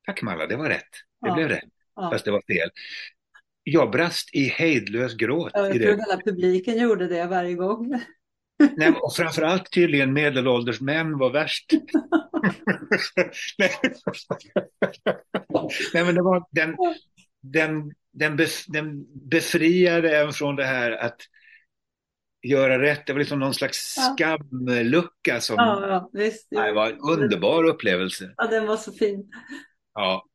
Tack 0.07 0.21
Malla, 0.21 0.47
det 0.47 0.55
var 0.55 0.69
rätt. 0.69 0.81
Det 1.21 1.27
Ja. 1.27 1.33
blev 1.35 1.47
rätt, 1.49 1.63
Ja. 1.95 2.11
fast 2.11 2.25
det 2.25 2.31
var 2.31 2.41
fel. 2.47 2.69
Jag 3.63 3.91
brast 3.91 4.35
i 4.35 4.43
hejdlös 4.43 5.13
gråt 5.13 5.51
Ja, 5.53 5.59
jag 5.67 5.71
tror 5.73 5.79
det. 5.85 5.87
hela 6.09 6.21
publiken 6.25 6.77
gjorde 6.79 7.07
det 7.07 7.25
varje 7.25 7.53
gång. 7.53 8.01
Nej, 8.77 8.91
och 8.91 9.13
framförallt 9.15 9.71
tydligen 9.71 10.13
medelålders 10.13 10.81
män 10.81 11.17
var 11.17 11.29
värst. 11.29 11.71
Nej. 13.57 13.71
Men 15.93 16.15
det 16.15 16.21
var 16.21 16.45
den, 16.51 16.75
den, 17.41 17.93
den, 18.13 18.35
bef, 18.35 18.65
den 18.67 19.05
befriade 19.29 20.17
en 20.17 20.33
från 20.33 20.55
det 20.55 20.65
här 20.65 20.91
att 20.91 21.17
göra 22.47 22.81
rätt. 22.81 23.05
Det 23.05 23.13
var 23.13 23.19
liksom 23.19 23.39
någon 23.39 23.53
slags 23.53 23.95
Ja. 23.97 24.15
skamlucka 24.17 25.41
som 25.41 25.55
Ja, 25.55 25.87
ja, 25.87 26.09
visst. 26.13 26.47
Nej, 26.51 26.67
det 26.67 26.73
var 26.75 26.89
en 26.89 26.99
underbar 26.99 27.63
upplevelse. 27.63 28.33
Ja, 28.37 28.47
den 28.47 28.67
var 28.67 28.77
så 28.77 28.91
fin. 28.91 29.31
Ja, 29.97 30.25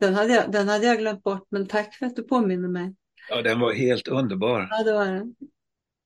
Den 0.00 0.14
hade, 0.14 0.32
jag, 0.34 0.52
den 0.52 0.68
hade 0.68 0.86
jag 0.86 0.98
glömt 0.98 1.22
bort, 1.22 1.46
men 1.50 1.66
tack 1.66 1.94
för 1.94 2.06
att 2.06 2.16
du 2.16 2.22
påminner 2.22 2.68
mig. 2.68 2.94
ja 3.28 3.42
den 3.42 3.60
var 3.60 3.72
helt 3.72 4.08
underbar. 4.08 4.66
Ja, 4.70 4.82
det 4.82 4.92
var 4.92 5.06
den. 5.06 5.34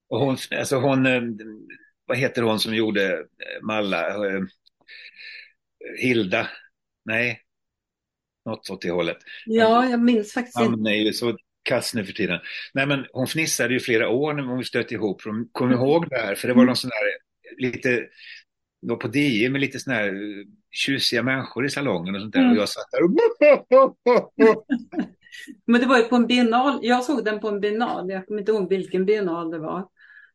Och 0.09 0.19
hon, 0.19 0.37
alltså 0.59 0.75
hon, 0.75 1.05
eh, 1.05 1.21
vad 2.05 2.17
heter 2.17 2.41
hon 2.41 2.59
som 2.59 2.75
gjorde 2.75 3.13
eh, 3.13 3.63
Malla? 3.63 4.07
Eh, 4.09 4.41
Hilda? 5.99 6.47
Nej, 7.05 7.41
något 8.45 8.69
åt 8.69 8.81
det 8.81 8.91
hållet. 8.91 9.17
Ja, 9.45 9.89
jag 9.89 9.99
minns 9.99 10.33
faktiskt 10.33 10.59
inte. 10.59 10.69
Han 10.69 10.87
är 10.87 10.95
ju 10.95 11.13
så 11.13 11.37
kass 11.63 11.93
nu 11.93 12.05
för 12.05 12.13
tiden. 12.13 12.39
Nej, 12.73 12.87
men 12.87 13.05
hon 13.13 13.27
fnissade 13.27 13.73
ju 13.73 13.79
flera 13.79 14.09
år 14.09 14.33
när 14.33 14.57
vi 14.57 14.63
stötte 14.63 14.93
ihop. 14.93 15.21
Hon 15.25 15.49
kom 15.51 15.71
ihåg 15.71 16.09
det 16.09 16.17
här, 16.17 16.35
för 16.35 16.47
det 16.47 16.53
var 16.53 16.65
någon 16.65 16.75
sån 16.75 16.89
där 16.89 17.17
lite, 17.65 18.07
då 18.81 18.95
på 18.97 19.07
DI 19.07 19.49
med 19.49 19.61
lite 19.61 19.79
sån 19.79 19.93
här 19.93 20.07
eh, 20.07 20.45
tjusiga 20.71 21.23
människor 21.23 21.65
i 21.65 21.69
salongen 21.69 22.15
och 22.15 22.21
sånt 22.21 22.33
där. 22.33 22.39
Mm. 22.39 22.51
Och 22.51 22.57
jag 22.57 22.69
satt 22.69 22.91
där 22.91 23.03
och... 23.03 24.65
Men 25.65 25.81
det 25.81 25.87
var 25.87 25.97
ju 25.97 26.03
på 26.03 26.15
en 26.15 26.27
biennal. 26.27 26.79
Jag 26.81 27.03
såg 27.03 27.25
den 27.25 27.39
på 27.39 27.47
en 27.47 27.59
biennal. 27.59 28.09
Jag 28.09 28.27
kommer 28.27 28.39
inte 28.39 28.51
ihåg 28.51 28.69
vilken 28.69 29.05
biennal 29.05 29.51
det 29.51 29.59
var. 29.59 29.87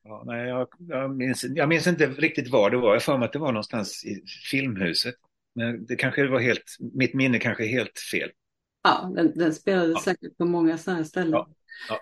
Ja, 0.03 0.23
nej, 0.27 0.49
jag, 0.49 0.69
jag, 0.79 1.17
minns, 1.17 1.45
jag 1.45 1.69
minns 1.69 1.87
inte 1.87 2.07
riktigt 2.07 2.51
var 2.51 2.71
det 2.71 2.77
var. 2.77 2.93
Jag 2.93 3.03
för 3.03 3.19
mig 3.19 3.27
att 3.27 3.33
det 3.33 3.39
var 3.39 3.53
någonstans 3.53 4.05
i 4.05 4.23
Filmhuset. 4.51 5.15
Men 5.55 5.87
det 5.87 5.97
kanske 5.97 6.27
var 6.27 6.41
helt, 6.41 6.77
mitt 6.95 7.15
minne 7.15 7.39
kanske 7.39 7.65
är 7.65 7.69
helt 7.69 7.99
fel. 8.13 8.31
Ja, 8.83 9.13
den, 9.15 9.33
den 9.35 9.55
spelade 9.55 9.93
Ja. 9.93 10.01
säkert 10.05 10.37
på 10.37 10.45
många 10.45 10.79
sådana 10.79 11.05
ställen. 11.05 11.33
Ja, 11.33 11.49
ja. 11.89 12.01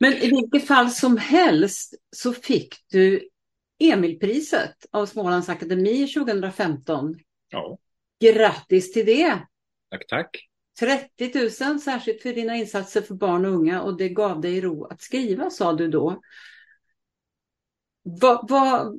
Men 0.00 0.12
i 0.12 0.30
vilket 0.30 0.68
fall 0.68 0.90
som 0.90 1.16
helst 1.16 1.94
så 2.16 2.32
fick 2.32 2.74
du 2.90 3.28
Emilpriset 3.78 4.86
av 4.90 5.06
Smålands 5.06 5.48
Akademi 5.48 6.06
2015. 6.06 7.14
Ja, 7.48 7.78
Grattis 8.20 8.92
till 8.92 9.06
det! 9.06 9.46
tack, 9.90 10.06
tack. 10.06 10.48
30 10.78 11.64
000 11.64 11.80
särskilt 11.80 12.22
för 12.22 12.32
dina 12.32 12.56
insatser 12.56 13.00
för 13.00 13.14
barn 13.14 13.44
och 13.44 13.52
unga 13.52 13.82
och 13.82 13.96
det 13.96 14.08
gav 14.08 14.40
dig 14.40 14.60
ro 14.60 14.84
att 14.84 15.02
skriva, 15.02 15.50
sa 15.50 15.72
du 15.72 15.88
då. 15.88 16.20
Vad, 18.02 18.50
vad, 18.50 18.98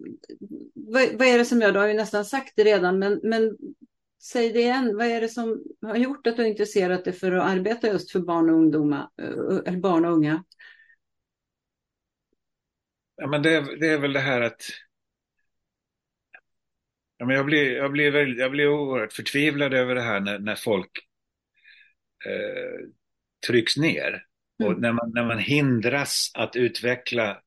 vad, 0.74 1.10
vad 1.14 1.28
är 1.28 1.38
det 1.38 1.46
som 1.46 1.62
gör, 1.62 1.72
du 1.72 1.80
har 1.80 1.88
ju 1.88 1.94
nästan 1.94 2.26
sagt 2.26 2.54
det 2.56 2.64
redan, 2.64 3.00
men, 3.00 3.20
men 3.24 3.58
säg 4.22 4.52
det 4.52 4.60
igen, 4.60 4.98
vad 4.98 5.06
är 5.06 5.22
det 5.22 5.30
som 5.30 5.64
har 5.82 5.96
gjort 5.96 6.28
att 6.28 6.38
du 6.38 6.48
intresserat 6.48 7.06
dig 7.06 7.14
för 7.14 7.32
att 7.32 7.50
arbeta 7.50 7.88
just 7.88 8.12
för 8.12 8.20
barn 8.20 8.50
och 8.50 8.56
ungdomar, 8.56 9.10
eh, 9.22 9.58
eller 9.66 9.78
barn 9.80 10.06
och 10.06 10.14
unga? 10.14 10.44
Ja, 13.18 13.28
men 13.28 13.42
det, 13.42 13.56
är- 13.56 13.78
det 13.80 13.88
är 13.88 13.98
väl 14.00 14.14
det 14.14 14.20
här 14.20 14.42
att 14.42 14.62
ja, 17.18 17.26
men 17.26 17.36
jag, 17.36 17.46
blir, 17.46 17.76
jag, 17.78 17.92
blir 17.92 18.12
väldigt, 18.12 18.40
jag 18.40 18.52
blir 18.52 18.68
oerhört 18.70 19.14
förtvivlad 19.14 19.74
över 19.74 19.96
det 19.96 20.02
här 20.02 20.20
när, 20.20 20.40
när 20.40 20.56
folk 20.56 20.92
eh, 22.26 22.88
trycks 23.48 23.78
ner. 23.78 24.24
Mm. 24.62 24.74
Och 24.74 24.82
när 24.82 24.92
man, 24.92 25.12
när 25.14 25.26
man 25.26 25.40
hindras 25.40 26.32
att 26.36 26.56
utveckla 26.56 27.42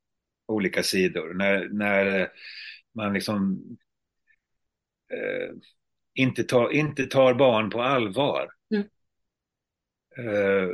olika 0.49 0.83
sidor. 0.83 1.35
När, 1.35 1.69
när 1.69 2.21
eh, 2.21 2.27
man 2.95 3.13
liksom 3.13 3.63
eh, 5.13 5.55
inte, 6.15 6.45
tar, 6.45 6.71
inte 6.73 7.07
tar 7.07 7.35
barn 7.35 7.71
på 7.71 7.83
allvar. 7.83 8.49
Mm. 8.75 8.87
Eh, 10.19 10.69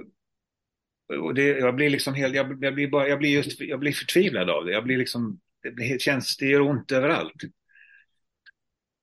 och 1.08 1.34
det, 1.34 1.42
jag 1.42 1.74
blir 1.76 1.90
liksom 1.90 2.14
helt, 2.14 2.34
jag, 2.34 2.64
jag 2.64 2.74
blir 2.74 2.88
bara, 2.88 3.08
jag 3.08 3.18
blir 3.18 3.30
just, 3.30 3.60
jag 3.60 3.80
blir 3.80 3.92
förtvivlad 3.92 4.50
av 4.50 4.64
det. 4.64 4.72
Jag 4.72 4.84
blir 4.84 4.98
liksom, 4.98 5.40
det 5.62 5.70
blir, 5.70 5.98
känns, 5.98 6.36
det 6.36 6.46
gör 6.46 6.60
ont 6.60 6.92
överallt. 6.92 7.32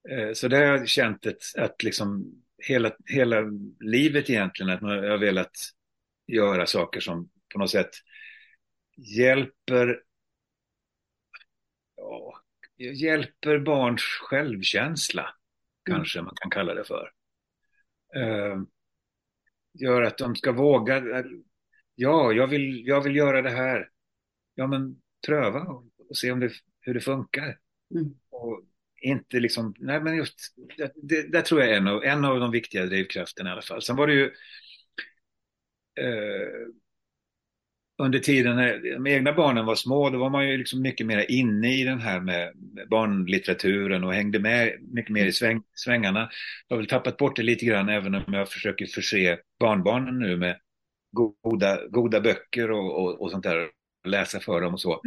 Eh, 0.10 0.34
Så 0.34 0.48
det 0.48 0.58
har 0.58 0.64
jag 0.64 0.88
känt 0.88 1.26
ett, 1.26 1.44
att 1.58 1.84
liksom 1.84 2.26
hela, 2.68 2.92
hela 3.06 3.42
livet 3.80 4.30
egentligen, 4.30 4.70
att 4.72 4.82
man 4.82 4.92
har 4.92 5.18
velat 5.18 5.52
göra 6.28 6.66
saker 6.68 7.00
som 7.00 7.30
på 7.54 7.60
något 7.60 7.72
sätt 7.72 7.90
hjälper, 8.98 10.04
ja, 11.96 12.34
hjälper 12.78 13.60
barns 13.60 14.02
självkänsla, 14.02 15.30
kanske 15.86 16.22
man 16.22 16.34
kan 16.42 16.52
kalla 16.52 16.74
det 16.74 16.84
för. 16.84 17.12
Eh, 18.16 18.58
Gör 19.74 20.02
att 20.02 20.18
de 20.18 20.36
ska 20.36 20.52
våga, 20.52 21.24
ja, 21.96 22.32
jag 22.32 22.48
vill, 22.48 22.88
jag 22.88 23.02
vill 23.02 23.16
göra 23.16 23.42
det 23.42 23.50
här. 23.50 23.90
Ja, 24.56 24.68
men 24.68 25.02
pröva 25.28 25.60
och, 25.60 25.84
och 26.10 26.18
se 26.18 26.32
om 26.32 26.40
det, 26.40 26.52
hur 26.82 26.94
det 26.94 27.00
funkar. 27.00 27.58
Mm. 27.96 28.14
Och 28.30 28.62
inte 29.02 29.40
liksom, 29.40 29.74
nej 29.80 30.02
men 30.02 30.16
just, 30.16 30.56
det, 30.78 30.92
det, 30.96 31.32
där 31.32 31.42
tror 31.42 31.62
jag 31.62 31.70
är 31.70 31.78
en 31.78 31.88
av, 31.88 32.04
en 32.04 32.26
av 32.26 32.40
de 32.40 32.52
viktiga 32.52 32.86
drivkrafterna 32.86 33.50
i 33.50 33.54
alla 33.54 33.62
fall. 33.62 33.82
Sen 33.82 33.96
var 33.96 34.08
det 34.08 34.14
ju 34.14 34.26
eh, 36.00 36.68
under 37.98 38.20
tiden 38.20 38.56
när 38.56 38.94
de 38.94 39.08
egna 39.08 39.34
barnen 39.34 39.66
var 39.66 39.76
små, 39.76 40.10
då 40.10 40.18
var 40.18 40.30
man 40.30 40.50
ju 40.50 40.58
liksom 40.58 40.82
mycket 40.82 41.08
mer 41.08 41.32
inne 41.32 41.82
i 41.82 41.84
den 41.84 42.00
här 42.00 42.20
med 42.20 42.52
med 42.56 42.90
barnlitteraturen 42.90 44.04
och 44.04 44.14
hängde 44.14 44.40
med 44.40 44.78
mycket 44.82 45.12
mer 45.12 45.26
i 45.26 45.32
sväng, 45.32 45.64
svängarna. 45.76 46.30
Jag 46.68 46.76
har 46.76 46.82
väl 46.82 46.90
tappat 46.90 47.18
bort 47.18 47.36
det 47.36 47.44
lite 47.44 47.66
grann 47.66 47.90
även 47.90 48.16
om 48.16 48.34
jag 48.34 48.50
försöker 48.50 48.86
förse 48.86 49.38
barnbarnen 49.60 50.20
nu 50.20 50.38
med 50.38 50.60
goda, 51.14 51.88
goda 51.88 52.22
böcker 52.22 52.72
och, 52.72 53.04
och, 53.04 53.22
och 53.22 53.32
sånt 53.32 53.44
där, 53.44 53.70
läsa 54.08 54.40
för 54.40 54.62
dem 54.62 54.74
och 54.74 54.82
så. 54.82 55.02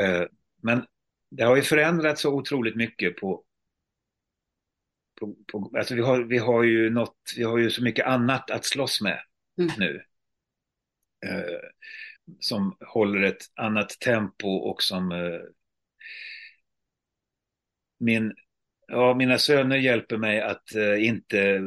Eh, 0.00 0.24
men 0.62 0.86
det 1.30 1.42
har 1.42 1.56
ju 1.56 1.62
förändrats 1.62 2.20
så 2.22 2.34
otroligt 2.34 2.76
mycket 2.76 3.16
på, 3.16 3.44
på, 5.20 5.36
på 5.52 5.70
alltså 5.78 5.94
vi 5.94 6.02
har, 6.02 6.22
vi 6.24 6.38
har 6.38 6.62
ju 6.62 6.90
något, 6.90 7.16
vi 7.36 7.42
har 7.42 7.58
ju 7.58 7.70
så 7.70 7.82
mycket 7.82 8.06
annat 8.06 8.50
att 8.50 8.64
slåss 8.64 9.00
med 9.00 9.20
Mm. 9.58 9.70
nu. 9.78 10.02
Eh, 11.26 11.60
som 12.40 12.76
håller 12.80 13.22
ett 13.22 13.42
annat 13.54 13.88
tempo 13.88 14.48
och 14.48 14.82
som 14.82 15.12
eh, 15.12 15.40
min, 17.98 18.34
ja, 18.86 19.14
mina 19.14 19.38
söner 19.38 19.76
hjälper 19.76 20.16
mig 20.16 20.40
att 20.40 20.74
eh, 20.74 21.04
inte 21.06 21.60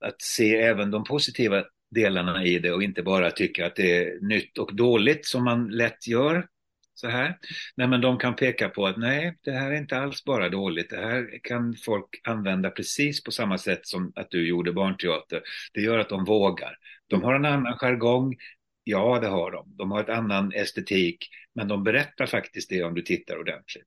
att 0.00 0.22
se 0.22 0.56
även 0.56 0.90
de 0.90 1.04
positiva 1.04 1.64
delarna 1.90 2.44
i 2.44 2.58
det 2.58 2.72
och 2.72 2.82
inte 2.82 3.02
bara 3.02 3.30
tycka 3.30 3.66
att 3.66 3.76
det 3.76 3.96
är 3.96 4.20
nytt 4.20 4.58
och 4.58 4.76
dåligt 4.76 5.26
som 5.26 5.44
man 5.44 5.68
lätt 5.68 6.06
gör 6.06 6.46
så 6.94 7.08
här. 7.08 7.38
Nej, 7.76 7.88
men 7.88 8.00
de 8.00 8.18
kan 8.18 8.36
peka 8.36 8.68
på 8.68 8.86
att 8.86 8.96
nej, 8.96 9.38
det 9.42 9.50
här 9.50 9.70
är 9.70 9.76
inte 9.76 9.98
alls 9.98 10.24
bara 10.24 10.48
dåligt. 10.48 10.90
Det 10.90 10.96
här 10.96 11.40
kan 11.42 11.76
folk 11.84 12.20
använda 12.24 12.70
precis 12.70 13.24
på 13.24 13.30
samma 13.30 13.58
sätt 13.58 13.86
som 13.86 14.12
att 14.14 14.30
du 14.30 14.48
gjorde 14.48 14.72
barnteater. 14.72 15.42
Det 15.74 15.80
gör 15.80 15.98
att 15.98 16.08
de 16.08 16.24
vågar. 16.24 16.76
De 17.06 17.22
har 17.22 17.34
en 17.34 17.44
annan 17.44 17.78
jargong. 17.78 18.36
Ja, 18.84 19.18
det 19.20 19.26
har 19.26 19.50
de. 19.50 19.76
De 19.76 19.90
har 19.90 20.00
ett 20.00 20.08
annan 20.08 20.52
estetik, 20.52 21.28
men 21.54 21.68
de 21.68 21.84
berättar 21.84 22.26
faktiskt 22.26 22.70
det 22.70 22.82
om 22.82 22.94
du 22.94 23.02
tittar 23.02 23.38
ordentligt. 23.38 23.86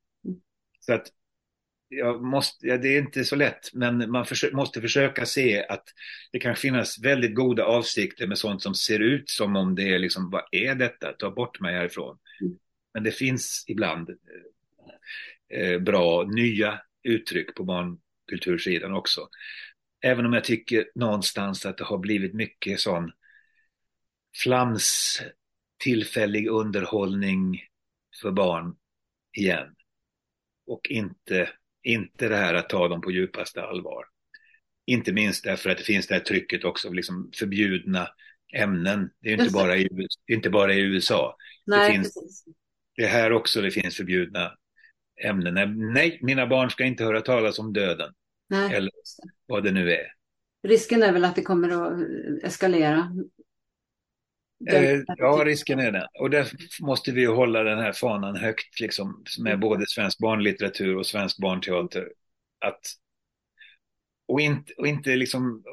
Så 0.80 0.94
att 0.94 1.08
jag 1.94 2.24
måste, 2.24 2.68
ja, 2.68 2.78
det 2.78 2.88
är 2.88 3.02
inte 3.02 3.24
så 3.24 3.36
lätt, 3.36 3.74
men 3.74 4.12
man 4.12 4.26
försö 4.26 4.52
måste 4.54 4.82
försöka 4.82 5.26
se 5.26 5.66
att 5.66 5.84
det 6.32 6.40
kan 6.40 6.56
finnas 6.56 7.00
väldigt 7.04 7.36
goda 7.36 7.66
avsikter 7.66 8.28
med 8.28 8.38
sånt 8.38 8.62
som 8.62 8.76
ser 8.76 9.00
ut 9.00 9.30
som 9.30 9.56
om 9.56 9.76
det 9.76 9.94
är 9.94 10.00
liksom, 10.00 10.30
vad 10.30 10.44
är 10.52 10.76
detta? 10.76 11.14
Ta 11.14 11.32
bort 11.32 11.60
mig 11.60 11.76
härifrån. 11.76 12.18
Mm. 12.42 12.58
Men 12.94 13.04
det 13.04 13.12
finns 13.12 13.66
ibland 13.68 14.10
eh, 15.54 15.80
bra 15.80 16.24
nya 16.24 16.82
uttryck 17.04 17.56
på 17.56 17.64
barnkultursidan 17.64 18.94
också. 18.94 19.30
Även 20.02 20.26
om 20.26 20.34
jag 20.34 20.44
tycker 20.44 20.92
någonstans 20.96 21.66
att 21.66 21.78
det 21.78 21.84
har 21.84 21.98
blivit 21.98 22.34
mycket 22.34 22.80
sån 22.80 23.12
flams 24.44 25.22
tillfällig 25.84 26.48
underhållning 26.48 27.64
för 28.22 28.32
barn 28.32 28.76
igen. 29.38 29.76
Och 30.68 30.88
inte, 30.90 31.50
inte 31.84 32.30
det 32.30 32.36
här 32.36 32.54
att 32.54 32.70
ta 32.70 32.88
dem 32.88 33.02
på 33.02 33.12
djupaste 33.12 33.64
allvar. 33.64 34.06
Inte 34.86 35.14
minst 35.14 35.44
därför 35.44 35.70
att 35.70 35.78
det 35.78 35.84
finns 35.84 36.08
det 36.08 36.14
här 36.14 36.22
trycket 36.22 36.64
också 36.66 36.88
av 36.88 36.94
liksom 36.94 37.32
förbjudna 37.36 38.08
ämnen. 38.54 39.10
Det 39.22 39.30
är 39.30 39.42
inte 39.42 39.54
bara 39.54 39.78
i, 39.78 39.90
inte 40.28 40.50
bara 40.50 40.74
i 40.74 40.80
USA. 40.80 41.38
Nej, 41.66 41.88
det, 41.88 41.94
finns, 41.94 42.44
det 42.96 43.04
är 43.04 43.10
här 43.10 43.32
också 43.32 43.62
det 43.62 43.72
finns 43.72 43.98
förbjudna 43.98 44.52
ämnen. 45.24 45.94
Nej, 45.94 46.20
mina 46.22 46.48
barn 46.48 46.70
ska 46.70 46.84
inte 46.84 47.04
höra 47.04 47.22
talas 47.22 47.60
om 47.60 47.74
döden. 47.74 48.14
Nej, 48.50 48.76
eller 48.76 48.92
vad 49.46 49.64
det 49.64 49.72
nu 49.72 49.92
är. 49.92 50.08
Risken 50.68 51.04
är 51.04 51.14
väl 51.14 51.26
att 51.26 51.36
det 51.36 51.42
kommer 51.42 51.70
att 51.70 52.08
eskalera. 52.44 53.12
Eh, 54.70 55.00
ja, 55.18 55.44
risken 55.46 55.80
är 55.80 55.92
det. 55.92 56.08
Och 56.20 56.30
där 56.30 56.48
måste 56.82 57.12
vi 57.12 57.26
hålla 57.26 57.64
den 57.64 57.80
här 57.80 57.92
fanan 57.92 58.36
högt, 58.36 58.80
liksom, 58.80 59.24
med 59.44 59.60
både 59.60 59.88
svensk 59.88 60.20
barnlitteratur 60.20 60.98
och 60.98 61.06
svensk 61.06 61.38
barnteater. 61.38 62.12
Att, 62.66 62.80
och 64.28 64.42
inte, 64.42 64.74
och 64.78 64.88
inte 64.88 65.16
liksom, 65.16 65.64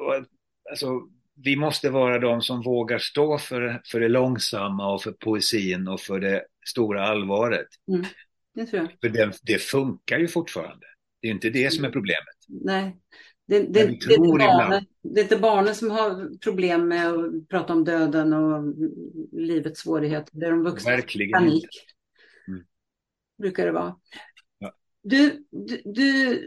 alltså, 0.69 1.01
vi 1.43 1.55
måste 1.55 1.89
vara 1.89 2.19
de 2.19 2.41
som 2.41 2.61
vågar 2.61 2.99
stå 2.99 3.37
för, 3.37 3.81
för 3.91 3.99
det 3.99 4.07
långsamma 4.07 4.93
och 4.93 5.01
för 5.03 5.11
poesin 5.11 5.87
och 5.87 6.01
för 6.01 6.19
det 6.19 6.45
stora 6.67 7.07
allvaret. 7.07 7.67
Mm, 7.91 8.05
det 8.55 8.65
tror 8.65 8.81
jag. 8.81 8.91
För 9.01 9.09
det, 9.09 9.37
det, 9.43 9.61
funkar 9.61 10.19
ju 10.19 10.27
fortfarande. 10.27 10.85
Det 11.21 11.27
är 11.27 11.31
inte 11.31 11.49
det 11.49 11.73
som 11.73 11.85
är 11.85 11.89
problemet. 11.89 12.35
Nej, 12.47 12.97
det, 13.49 13.59
det, 13.59 13.73
det, 13.73 13.79
är 13.79 13.89
inte 13.89 14.17
barnen, 14.17 14.85
det 15.01 15.19
är 15.19 15.23
inte 15.23 15.37
barnen 15.37 15.75
som 15.75 15.91
har 15.91 16.37
problem 16.37 16.87
med 16.87 17.09
att 17.09 17.49
prata 17.49 17.73
om 17.73 17.83
döden 17.83 18.33
och 18.33 18.75
livets 19.31 19.79
svårigheter. 19.79 20.39
Det 20.39 20.45
är 20.45 20.51
de 20.51 20.63
vuxna. 20.63 20.91
Verkligen 20.91 21.31
panik. 21.31 21.67
Mm. 22.47 22.63
Brukar 23.37 23.65
det 23.65 23.71
vara. 23.71 23.95
Ja. 24.59 24.73
Du, 25.03 25.45
du, 25.51 25.81
du 25.85 26.39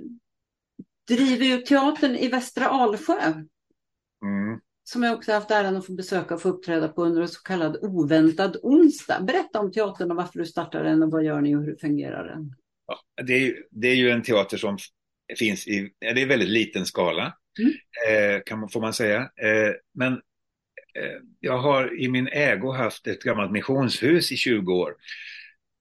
driver 1.09 1.45
ju 1.45 1.59
teatern 1.59 2.17
i 2.17 2.29
Västra 2.29 2.67
Alsjö. 2.67 3.33
Mm. 4.25 4.61
Som 4.85 5.03
jag 5.03 5.15
också 5.15 5.33
haft 5.33 5.51
äran 5.51 5.77
att 5.77 5.87
få 5.87 5.93
besöka 5.93 6.35
och 6.35 6.43
få 6.43 6.49
uppträda 6.49 6.89
på 6.89 7.05
under 7.05 7.23
en 7.23 7.29
så 7.29 7.43
kallad 7.43 7.79
oväntad 7.83 8.57
onsdag. 8.63 9.21
Berätta 9.21 9.61
om 9.61 9.73
teatern 9.73 10.11
och 10.11 10.17
varför 10.17 10.39
du 10.39 10.47
startade 10.47 10.89
den 10.89 11.03
och 11.03 11.11
vad 11.11 11.25
gör 11.25 11.41
ni 11.41 11.57
och 11.57 11.63
hur 11.63 11.77
fungerar 11.77 12.29
den? 12.29 12.55
Ja, 12.87 12.99
det, 13.23 13.33
är, 13.33 13.55
det 13.71 13.89
är 13.89 13.95
ju 13.95 14.11
en 14.11 14.23
teater 14.23 14.57
som 14.57 14.79
finns 15.39 15.69
i, 15.69 15.91
det 16.01 16.23
är 16.23 16.27
väldigt 16.27 16.49
liten 16.49 16.87
skala, 16.87 17.37
mm. 17.59 17.73
eh, 18.09 18.43
kan 18.47 18.59
man, 18.59 18.69
får 18.69 18.81
man 18.81 18.93
säga. 18.93 19.19
Eh, 19.21 19.73
men 19.95 20.13
eh, 20.99 21.19
jag 21.41 21.59
har 21.59 22.01
i 22.01 22.09
min 22.09 22.29
ägo 22.29 22.73
haft 22.73 23.07
ett 23.07 23.23
gammalt 23.23 23.53
missionshus 23.53 24.33
i 24.33 24.37
20 24.37 24.75
år. 24.75 24.95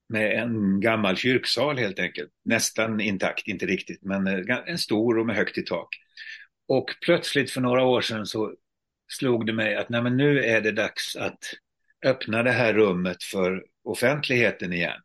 Med 0.09 0.39
en 0.43 0.79
gammal 0.79 1.17
kyrksal 1.17 1.77
helt 1.77 1.99
enkelt. 1.99 2.29
Nästan 2.45 2.99
intakt, 2.99 3.47
inte 3.47 3.65
riktigt, 3.65 4.03
men 4.03 4.27
en 4.67 4.77
stor 4.77 5.17
och 5.17 5.25
med 5.25 5.35
högt 5.35 5.57
i 5.57 5.61
tak. 5.61 5.87
Och 6.67 6.95
plötsligt 7.05 7.51
för 7.51 7.61
några 7.61 7.83
år 7.83 8.01
sedan 8.01 8.25
så 8.25 8.55
slog 9.11 9.45
det 9.45 9.53
mig 9.53 9.75
att 9.75 9.89
nej, 9.89 10.11
nu 10.11 10.43
är 10.43 10.61
det 10.61 10.71
dags 10.71 11.15
att 11.15 11.39
öppna 12.05 12.43
det 12.43 12.51
här 12.51 12.73
rummet 12.73 13.23
för 13.23 13.65
offentligheten 13.83 14.73
igen. 14.73 15.01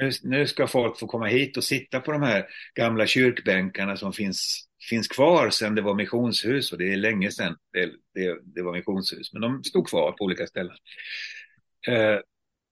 Nu, 0.00 0.10
nu 0.22 0.46
ska 0.46 0.66
folk 0.66 0.98
få 0.98 1.06
komma 1.06 1.26
hit 1.26 1.56
och 1.56 1.64
sitta 1.64 2.00
på 2.00 2.12
de 2.12 2.22
här 2.22 2.46
gamla 2.74 3.06
kyrkbänkarna 3.06 3.96
som 3.96 4.12
finns, 4.12 4.68
finns 4.90 5.08
kvar 5.08 5.50
sedan 5.50 5.74
det 5.74 5.82
var 5.82 5.94
missionshus 5.94 6.72
och 6.72 6.78
det 6.78 6.92
är 6.92 6.96
länge 6.96 7.30
sedan 7.30 7.56
det, 7.72 7.90
det, 8.14 8.38
det 8.44 8.62
var 8.62 8.72
missionshus. 8.72 9.32
Men 9.32 9.42
de 9.42 9.64
stod 9.64 9.88
kvar 9.88 10.12
på 10.12 10.24
olika 10.24 10.46
ställen. 10.46 10.76
Eh, 11.88 12.18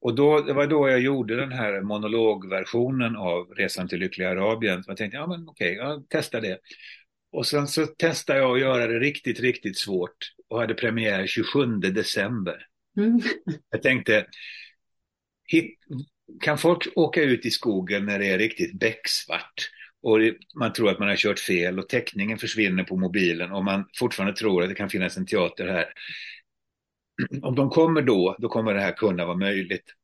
och 0.01 0.15
då, 0.15 0.41
det 0.41 0.53
var 0.53 0.67
då 0.67 0.89
jag 0.89 1.01
gjorde 1.01 1.37
den 1.37 1.53
här 1.53 1.81
monologversionen 1.81 3.17
av 3.17 3.49
Resan 3.49 3.89
till 3.89 4.01
lyckliga 4.01 4.31
Arabien. 4.31 4.85
Så 4.85 4.91
jag 4.91 4.97
tänkte, 4.97 5.17
ja 5.17 5.27
men 5.27 5.49
okej, 5.49 5.75
jag 5.75 6.07
testar 6.09 6.41
det. 6.41 6.59
Och 7.33 7.47
sen 7.47 7.69
så 7.69 7.87
testade 7.87 8.39
jag 8.39 8.53
att 8.53 8.61
göra 8.61 8.87
det 8.87 8.99
riktigt, 8.99 9.41
riktigt 9.41 9.79
svårt 9.79 10.17
och 10.49 10.61
hade 10.61 10.75
premiär 10.75 11.27
27 11.27 11.67
december. 11.67 12.67
Mm. 12.97 13.21
Jag 13.71 13.83
tänkte, 13.83 14.27
hit, 15.45 15.79
kan 16.41 16.59
folk 16.59 16.89
åka 16.97 17.23
ut 17.23 17.47
i 17.47 17.51
skogen 17.51 18.07
när 18.07 18.19
det 18.19 18.29
är 18.29 18.39
riktigt 18.39 18.79
becksvart 18.79 19.71
och 20.03 20.19
man 20.55 20.73
tror 20.73 20.91
att 20.91 20.99
man 20.99 21.09
har 21.09 21.17
kört 21.17 21.39
fel 21.39 21.79
och 21.79 21.89
täckningen 21.89 22.39
försvinner 22.39 22.85
på 22.85 22.97
mobilen 22.97 23.53
och 23.53 23.65
man 23.65 23.89
fortfarande 23.99 24.37
tror 24.37 24.63
att 24.63 24.69
det 24.69 24.75
kan 24.75 24.91
finnas 24.91 25.17
en 25.17 25.27
teater 25.27 25.67
här. 25.67 25.87
Om 27.43 27.55
de 27.55 27.71
kommer 27.71 28.03
då, 28.03 28.37
då 28.39 28.49
kommer 28.49 28.75
det 28.75 28.81
här 28.81 28.93
kunna 28.93 29.27
vara 29.27 29.37
möjligt. 29.37 29.95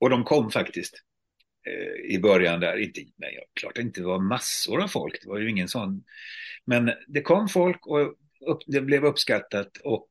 Och 0.00 0.10
de 0.10 0.24
kom 0.24 0.50
faktiskt 0.50 0.94
eh, 1.66 2.14
i 2.14 2.18
början 2.18 2.60
där. 2.60 2.76
Inte, 2.76 3.00
nej, 3.16 3.38
klart 3.54 3.74
det 3.74 3.82
inte 3.82 4.02
var 4.02 4.18
massor 4.18 4.82
av 4.82 4.88
folk, 4.88 5.22
det 5.22 5.28
var 5.28 5.38
ju 5.38 5.50
ingen 5.50 5.68
sån. 5.68 6.04
Men 6.64 6.92
det 7.08 7.22
kom 7.22 7.48
folk 7.48 7.86
och 7.86 8.14
upp, 8.46 8.58
det 8.66 8.80
blev 8.80 9.04
uppskattat 9.04 9.76
och 9.84 10.08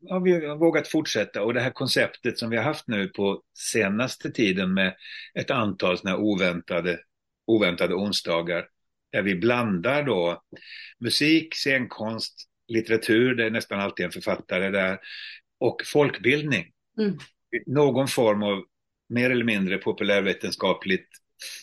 ja, 0.00 0.18
vi 0.18 0.46
har 0.46 0.56
vågat 0.56 0.88
fortsätta. 0.88 1.42
Och 1.42 1.54
det 1.54 1.60
här 1.60 1.70
konceptet 1.70 2.38
som 2.38 2.50
vi 2.50 2.56
har 2.56 2.64
haft 2.64 2.88
nu 2.88 3.08
på 3.08 3.42
senaste 3.58 4.30
tiden 4.30 4.74
med 4.74 4.94
ett 5.34 5.50
antal 5.50 5.98
såna 5.98 6.16
oväntade, 6.16 6.98
oväntade 7.46 7.94
onsdagar 7.94 8.66
där 9.12 9.22
vi 9.22 9.34
blandar 9.34 10.02
då 10.02 10.42
musik, 10.98 11.54
scenkonst, 11.54 12.34
litteratur, 12.68 13.34
det 13.34 13.44
är 13.44 13.50
nästan 13.50 13.80
alltid 13.80 14.06
en 14.06 14.12
författare 14.12 14.70
där, 14.70 14.98
och 15.60 15.82
folkbildning. 15.86 16.66
Mm. 16.98 17.18
Någon 17.66 18.08
form 18.08 18.42
av 18.42 18.64
mer 19.08 19.30
eller 19.30 19.44
mindre 19.44 19.78
populärvetenskapligt 19.78 21.08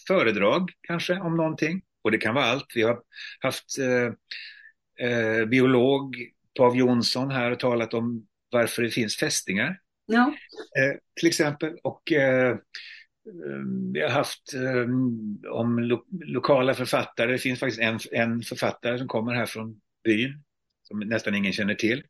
föredrag 0.07 0.71
kanske 0.81 1.13
om 1.19 1.37
någonting. 1.37 1.81
Och 2.01 2.11
det 2.11 2.17
kan 2.17 2.35
vara 2.35 2.45
allt. 2.45 2.65
Vi 2.75 2.81
har 2.81 2.99
haft 3.39 3.79
eh, 3.79 4.11
eh, 4.99 5.45
biolog 5.45 6.15
Pav 6.57 6.77
Jonsson 6.77 7.31
här 7.31 7.51
och 7.51 7.59
talat 7.59 7.93
om 7.93 8.27
varför 8.51 8.83
det 8.83 8.89
finns 8.89 9.15
fästingar. 9.15 9.79
Ja. 10.05 10.33
Eh, 10.77 10.97
till 11.19 11.27
exempel. 11.27 11.77
Och 11.83 12.11
eh, 12.11 12.49
eh 12.49 12.57
vi 13.93 14.01
har 14.01 14.09
haft 14.09 14.53
eh, 14.53 15.51
om 15.51 15.79
lo 15.79 16.05
lokala 16.11 16.73
författare. 16.73 17.31
Det 17.31 17.37
finns 17.37 17.59
faktiskt 17.59 17.81
en, 17.81 17.99
en 18.11 18.41
författare 18.41 18.97
som 18.97 19.07
kommer 19.07 19.33
här 19.33 19.45
från 19.45 19.81
byn 20.03 20.43
som 20.83 20.99
nästan 20.99 21.35
ingen 21.35 21.53
känner 21.53 21.75
till. 21.75 22.03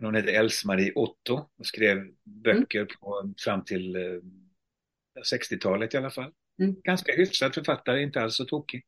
Hon 0.00 0.14
heter 0.14 0.32
Else-Marie 0.32 0.92
Otto 0.94 1.34
och 1.58 1.66
skrev 1.66 2.06
böcker 2.24 2.78
mm. 2.78 2.88
på, 3.00 3.34
fram 3.44 3.64
till 3.64 3.96
60-talet 5.32 5.94
eh, 5.94 5.98
i 5.98 6.02
alla 6.02 6.10
fall. 6.10 6.32
Mm. 6.62 6.76
Ganska 6.84 7.12
hyfsad 7.12 7.54
författare, 7.54 8.02
inte 8.02 8.22
alls 8.22 8.36
så 8.36 8.44
tokig. 8.44 8.82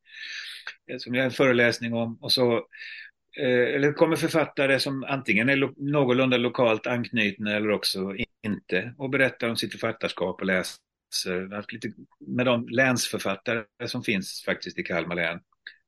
Som 0.97 1.15
jag 1.15 1.21
har 1.21 1.25
en 1.25 1.31
föreläsning 1.31 1.93
om. 1.93 2.17
Och 2.21 2.31
så 2.31 2.53
Eh, 2.57 3.12
Eh, 3.37 3.75
eller 3.75 3.93
kommer 3.93 4.15
författare 4.15 4.79
som 4.79 5.03
antingen 5.03 5.49
är 5.49 5.55
lo 5.55 5.73
någorlunda 5.77 6.37
lokalt 6.37 6.87
anknutna 6.87 7.55
eller 7.55 7.71
också 7.71 8.15
inte 8.47 8.93
och 8.97 9.09
berättar 9.09 9.49
om 9.49 9.57
sitt 9.57 9.71
författarskap 9.71 10.41
och 10.41 10.47
läser 10.47 11.73
lite 11.73 11.91
med 12.19 12.45
de 12.45 12.67
länsförfattare 12.67 13.65
som 13.85 14.03
finns 14.03 14.43
faktiskt 14.45 14.79
i 14.79 14.83
Kalmar 14.83 15.15
län. 15.15 15.39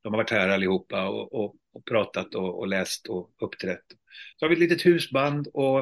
De 0.03 0.13
har 0.13 0.17
varit 0.17 0.31
här 0.31 0.49
allihopa 0.49 1.07
och, 1.07 1.34
och, 1.34 1.55
och 1.73 1.85
pratat 1.85 2.35
och, 2.35 2.59
och, 2.59 2.67
läst 2.67 3.07
och 3.07 3.31
uppträtt. 3.41 3.85
Så 4.38 4.45
har 4.45 4.49
vi 4.49 4.53
ett 4.53 4.69
litet 4.69 4.85
husband 4.85 5.47
och 5.53 5.80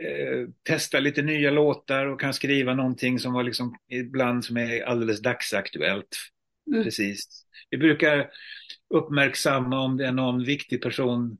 eh, 0.00 0.48
testar 0.62 1.00
lite 1.00 1.22
nya 1.22 1.50
låtar 1.50 2.06
och 2.06 2.20
kan 2.20 2.34
skriva 2.34 2.74
någonting 2.74 3.18
som 3.18 3.32
var 3.32 3.42
liksom 3.42 3.76
ibland 3.88 4.44
som 4.44 4.56
är 4.56 4.82
alldeles 4.82 5.22
dagsaktuellt. 5.22 6.16
Mm. 6.66 6.84
Precis. 6.84 7.46
Vi 7.70 7.78
brukar 7.78 8.30
uppmärksamma 8.94 9.80
om 9.80 9.96
det 9.96 10.06
är 10.06 10.12
någon 10.12 10.44
viktig 10.44 10.82
person, 10.82 11.38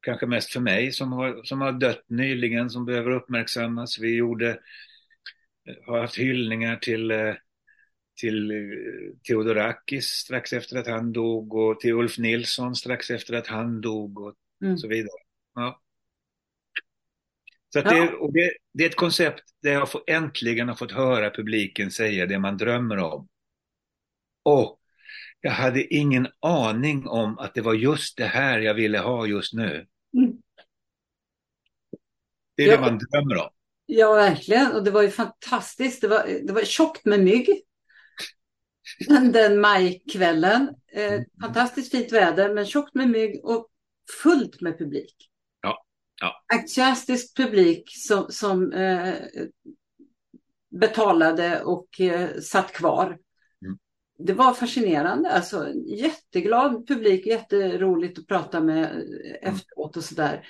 kanske 0.00 0.26
mest 0.26 0.52
för 0.52 0.60
mig, 0.60 0.92
som 0.92 1.12
har, 1.12 1.42
som 1.44 1.60
har 1.60 1.72
dött 1.72 2.04
nyligen, 2.06 2.70
som 2.70 2.84
behöver 2.84 3.10
uppmärksammas. 3.10 3.98
Vi 3.98 4.16
gjorde, 4.16 4.60
har 5.86 6.00
haft 6.00 6.18
hyllningar 6.18 6.76
till, 6.76 7.10
eh, 7.10 7.34
till 8.20 8.50
eh, 8.50 8.56
Theodorakis 9.26 10.06
strax 10.06 10.52
efter 10.52 10.76
att 10.76 10.86
han 10.86 11.12
dog 11.12 11.54
och 11.54 11.80
till 11.80 11.92
Ulf 11.92 12.18
Nilsson 12.18 12.76
strax 12.76 13.10
efter 13.10 13.34
att 13.34 13.46
han 13.46 13.80
dog 13.80 14.20
och 14.20 14.34
mm. 14.62 14.78
så 14.78 14.88
vidare. 14.88 15.20
Ja. 15.54 15.80
Så 17.72 17.78
ja. 17.78 17.90
det, 17.90 18.12
och 18.12 18.32
det, 18.32 18.50
det, 18.72 18.84
är 18.84 18.88
ett 18.88 18.96
koncept 18.96 19.44
där 19.62 19.72
jag 19.72 19.90
får, 19.90 20.02
äntligen 20.06 20.68
har 20.68 20.74
fått 20.74 20.92
höra 20.92 21.30
publiken 21.30 21.90
säga 21.90 22.26
det 22.26 22.38
man 22.38 22.56
drömmer 22.56 22.98
om. 22.98 23.28
Och 24.48 24.80
jag 25.40 25.50
hade 25.50 25.94
ingen 25.94 26.28
aning 26.40 27.08
om 27.08 27.38
att 27.38 27.54
det 27.54 27.60
var 27.60 27.74
just 27.74 28.16
det 28.16 28.26
här 28.26 28.58
jag 28.58 28.74
ville 28.74 28.98
ha 28.98 29.26
just 29.26 29.52
nu. 29.52 29.86
Mm. 30.16 30.32
Det 32.56 32.62
är 32.62 32.68
ja. 32.68 32.76
det 32.76 32.80
man 32.80 32.98
drömmer 32.98 33.36
om. 33.36 33.50
Ja, 33.86 34.14
verkligen. 34.14 34.72
Och 34.72 34.84
det 34.84 34.90
var 34.90 35.02
ju 35.02 35.10
fantastiskt. 35.10 36.00
Det 36.00 36.08
var, 36.08 36.46
det 36.46 36.52
var 36.52 36.62
tjockt 36.62 37.04
med 37.04 37.20
mygg. 37.20 37.62
Den 39.32 39.60
majkvällen. 39.60 40.74
Eh, 40.92 41.12
mm. 41.12 41.24
fantastiskt 41.42 41.90
fint 41.90 42.12
väder, 42.12 42.54
men 42.54 42.66
tjockt 42.66 42.94
med 42.94 43.10
mygg 43.10 43.44
och 43.44 43.68
fullt 44.22 44.60
med 44.60 44.78
publik. 44.78 45.14
Ja, 45.62 45.84
Ja. 46.20 46.44
Entusiastisk 46.54 47.36
publik 47.36 47.90
som, 47.96 48.26
som 48.30 48.72
eh, 48.72 49.14
betalade 50.70 51.62
och 51.62 52.00
eh, 52.00 52.40
satt 52.40 52.72
kvar. 52.72 53.18
Det 54.18 54.32
var 54.32 54.54
fascinerande, 54.54 55.30
alltså 55.30 55.72
jätteglad 55.86 56.88
publik, 56.88 57.26
jätteroligt 57.26 58.18
att 58.18 58.26
prata 58.26 58.60
med 58.60 58.90
mm. 58.90 59.54
efteråt 59.54 59.96
och 59.96 60.04
sådär. 60.04 60.46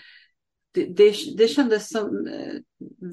Det, 0.75 0.85
det, 0.85 1.15
det 1.37 1.49
kändes 1.49 1.89
som 1.89 2.27
eh, 2.27 2.55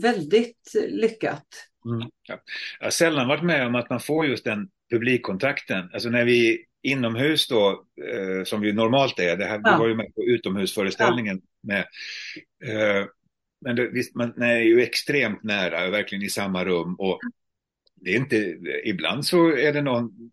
väldigt 0.02 0.72
lyckat. 0.88 1.48
Mm. 1.86 2.10
Ja. 2.27 2.40
Jag 2.80 2.86
har 2.86 2.91
sällan 2.91 3.27
varit 3.27 3.44
med 3.44 3.68
om 3.68 3.76
att 3.76 3.90
man 3.90 3.99
får 3.99 4.26
just 4.26 4.45
den 4.45 4.69
publikkontakten. 4.91 5.90
Alltså 5.94 6.10
när 6.10 6.26
vi 6.26 6.65
inomhus 6.84 7.48
då, 7.48 7.86
eh, 8.03 8.44
som 8.44 8.61
vi 8.61 8.73
normalt 8.73 9.19
är, 9.19 9.38
det 9.38 9.45
här, 9.45 9.61
ja. 9.64 9.72
vi 9.72 9.80
var 9.80 9.88
ju 9.88 9.95
med 9.95 10.15
på 10.15 10.23
utomhusföreställningen 10.23 11.41
ja. 11.61 11.68
med, 11.73 11.80
eh, 12.65 13.07
men 13.61 13.76
det, 13.76 13.88
visst, 13.88 14.15
man 14.15 14.41
är 14.41 14.60
ju 14.60 14.82
extremt 14.82 15.44
nära, 15.44 15.90
verkligen 15.90 16.23
i 16.23 16.30
samma 16.30 16.65
rum 16.65 16.95
och 16.95 17.19
det 17.95 18.10
är 18.11 18.18
inte, 18.18 18.57
ibland 18.84 19.26
så 19.26 19.57
är 19.57 19.73
det 19.73 19.82
någon, 19.82 20.32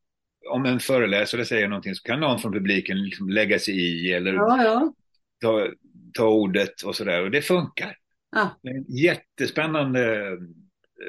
om 0.51 0.66
en 0.66 0.81
föreläsare 0.81 1.44
säger 1.44 1.69
någonting 1.69 1.94
så 1.94 2.02
kan 2.02 2.20
någon 2.20 2.39
från 2.39 2.52
publiken 2.52 3.02
liksom 3.02 3.28
lägga 3.28 3.59
sig 3.59 3.74
i 3.74 4.12
eller 4.12 4.32
ja, 4.35 4.93
Ta, 5.40 5.69
ta 6.14 6.28
ordet 6.28 6.82
och 6.82 6.97
sådär 6.97 7.23
och 7.23 7.31
det 7.31 7.43
funkar. 7.43 7.97
Ja. 8.32 8.60
Är 8.62 8.70
en 8.70 8.97
jättespännande 8.97 10.31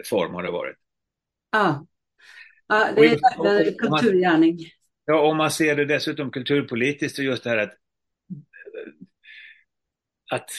form 0.06 0.34
har 0.34 0.44
det 0.44 0.52
varit. 0.52 0.76
Ja, 1.52 1.88
ja 2.68 2.90
det 2.96 3.06
är 3.06 3.68
en 3.68 3.74
kulturgärning. 3.78 4.60
Ja, 5.06 5.20
om 5.20 5.38
man 5.38 5.52
ser 5.52 5.76
det 5.76 5.86
dessutom 5.86 6.32
kulturpolitiskt 6.32 7.20
och 7.20 7.26
just 7.26 7.44
det 7.44 7.50
här 7.50 7.58
att, 7.58 7.74
att 10.32 10.50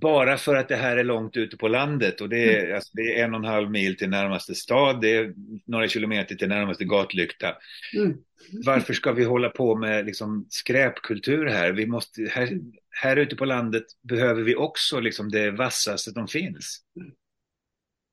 bara 0.00 0.36
för 0.36 0.54
att 0.54 0.68
det 0.68 0.76
här 0.76 0.96
är 0.96 1.04
långt 1.04 1.36
ute 1.36 1.56
på 1.56 1.68
landet 1.68 2.20
och 2.20 2.28
det 2.28 2.56
är, 2.56 2.64
mm. 2.64 2.74
alltså, 2.74 2.90
det 2.92 3.20
är 3.20 3.24
en 3.24 3.34
och 3.34 3.40
en 3.40 3.44
halv 3.44 3.70
mil 3.70 3.96
till 3.96 4.10
närmaste 4.10 4.54
stad, 4.54 5.00
det 5.00 5.16
är 5.16 5.34
några 5.66 5.88
kilometer 5.88 6.34
till 6.34 6.48
närmaste 6.48 6.84
gatlykta. 6.84 7.56
Mm. 7.96 8.16
Varför 8.64 8.94
ska 8.94 9.12
vi 9.12 9.24
hålla 9.24 9.48
på 9.48 9.76
med 9.76 10.06
liksom, 10.06 10.46
skräpkultur 10.50 11.46
här? 11.46 11.72
Vi 11.72 11.86
måste, 11.86 12.22
här? 12.22 12.60
Här 12.90 13.16
ute 13.16 13.36
på 13.36 13.44
landet 13.44 13.84
behöver 14.02 14.42
vi 14.42 14.54
också 14.54 15.00
liksom, 15.00 15.30
det 15.30 15.50
vassaste 15.50 16.10
som 16.10 16.28
finns. 16.28 16.80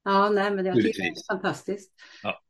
Ja, 0.03 0.29
nej, 0.29 0.51
men 0.51 0.65
jag 0.65 0.75
tycker 0.75 1.01
det 1.01 1.07
är 1.07 1.33
fantastiskt. 1.35 1.91
Ja. 2.23 2.41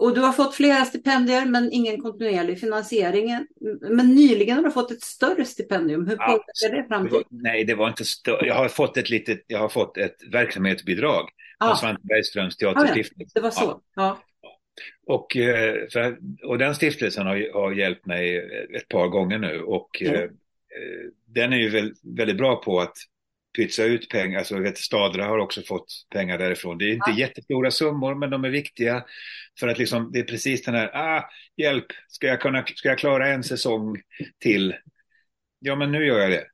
Och 0.00 0.14
du 0.14 0.20
har 0.20 0.32
fått 0.32 0.54
flera 0.54 0.84
stipendier 0.84 1.46
men 1.46 1.72
ingen 1.72 2.00
kontinuerlig 2.00 2.60
finansiering. 2.60 3.46
Men 3.80 4.14
nyligen 4.14 4.56
har 4.56 4.64
du 4.64 4.70
fått 4.70 4.90
ett 4.90 5.02
större 5.02 5.44
stipendium. 5.44 6.06
Hur 6.06 6.16
påverkar 6.16 6.44
ja, 6.62 6.68
det 6.68 6.84
framtiden? 6.88 7.24
Nej, 7.30 7.64
det 7.64 7.74
var 7.74 7.88
inte 7.88 8.04
större. 8.04 8.46
Jag 8.46 8.54
har 8.54 8.68
fått 8.68 8.96
ett 8.96 9.10
litet, 9.10 9.44
jag 9.46 9.58
har 9.58 9.68
fått 9.68 9.96
ett 9.96 10.16
verksamhetsbidrag 10.32 11.28
ja. 11.58 11.66
från 11.66 11.76
Svante 11.76 12.00
Bergströms 12.02 12.56
teaterstiftelse. 12.56 13.32
Ja, 13.34 13.40
det 13.40 13.40
var 13.40 13.50
så. 13.50 13.80
Ja. 13.94 14.22
Och, 15.06 15.36
eh, 15.36 15.74
för, 15.92 16.18
och 16.44 16.58
den 16.58 16.74
stiftelsen 16.74 17.26
har, 17.26 17.52
har 17.54 17.72
hjälpt 17.72 18.06
mig 18.06 18.36
ett 18.76 18.88
par 18.88 19.08
gånger 19.08 19.38
nu 19.38 19.62
och 19.62 20.02
mm. 20.02 20.30
den 21.26 21.52
är 21.52 21.56
ju 21.56 21.94
väldigt 22.02 22.36
bra 22.36 22.56
på 22.56 22.80
att 22.80 22.96
pytsa 23.56 23.84
ut 23.84 24.08
pengar. 24.08 24.38
Alltså, 24.38 24.58
vet, 24.58 24.78
Stadra 24.78 25.24
har 25.24 25.38
också 25.38 25.62
fått 25.62 25.86
pengar 26.10 26.38
därifrån. 26.38 26.78
Det 26.78 26.84
är 26.84 26.92
inte 26.92 27.10
ja. 27.10 27.18
jättestora 27.18 27.70
summor, 27.70 28.14
men 28.14 28.30
de 28.30 28.44
är 28.44 28.50
viktiga. 28.50 29.04
För 29.60 29.68
att 29.68 29.78
liksom, 29.78 30.10
det 30.12 30.18
är 30.18 30.24
precis 30.24 30.64
den 30.64 30.74
här, 30.74 30.90
ah, 30.94 31.30
hjälp, 31.56 31.86
ska 32.08 32.26
jag, 32.26 32.40
kunna, 32.40 32.64
ska 32.66 32.88
jag 32.88 32.98
klara 32.98 33.28
en 33.28 33.44
säsong 33.44 33.96
till? 34.38 34.74
Ja, 35.58 35.76
men 35.76 35.92
nu 35.92 36.06
gör 36.06 36.18
jag 36.18 36.30
det. 36.30 36.44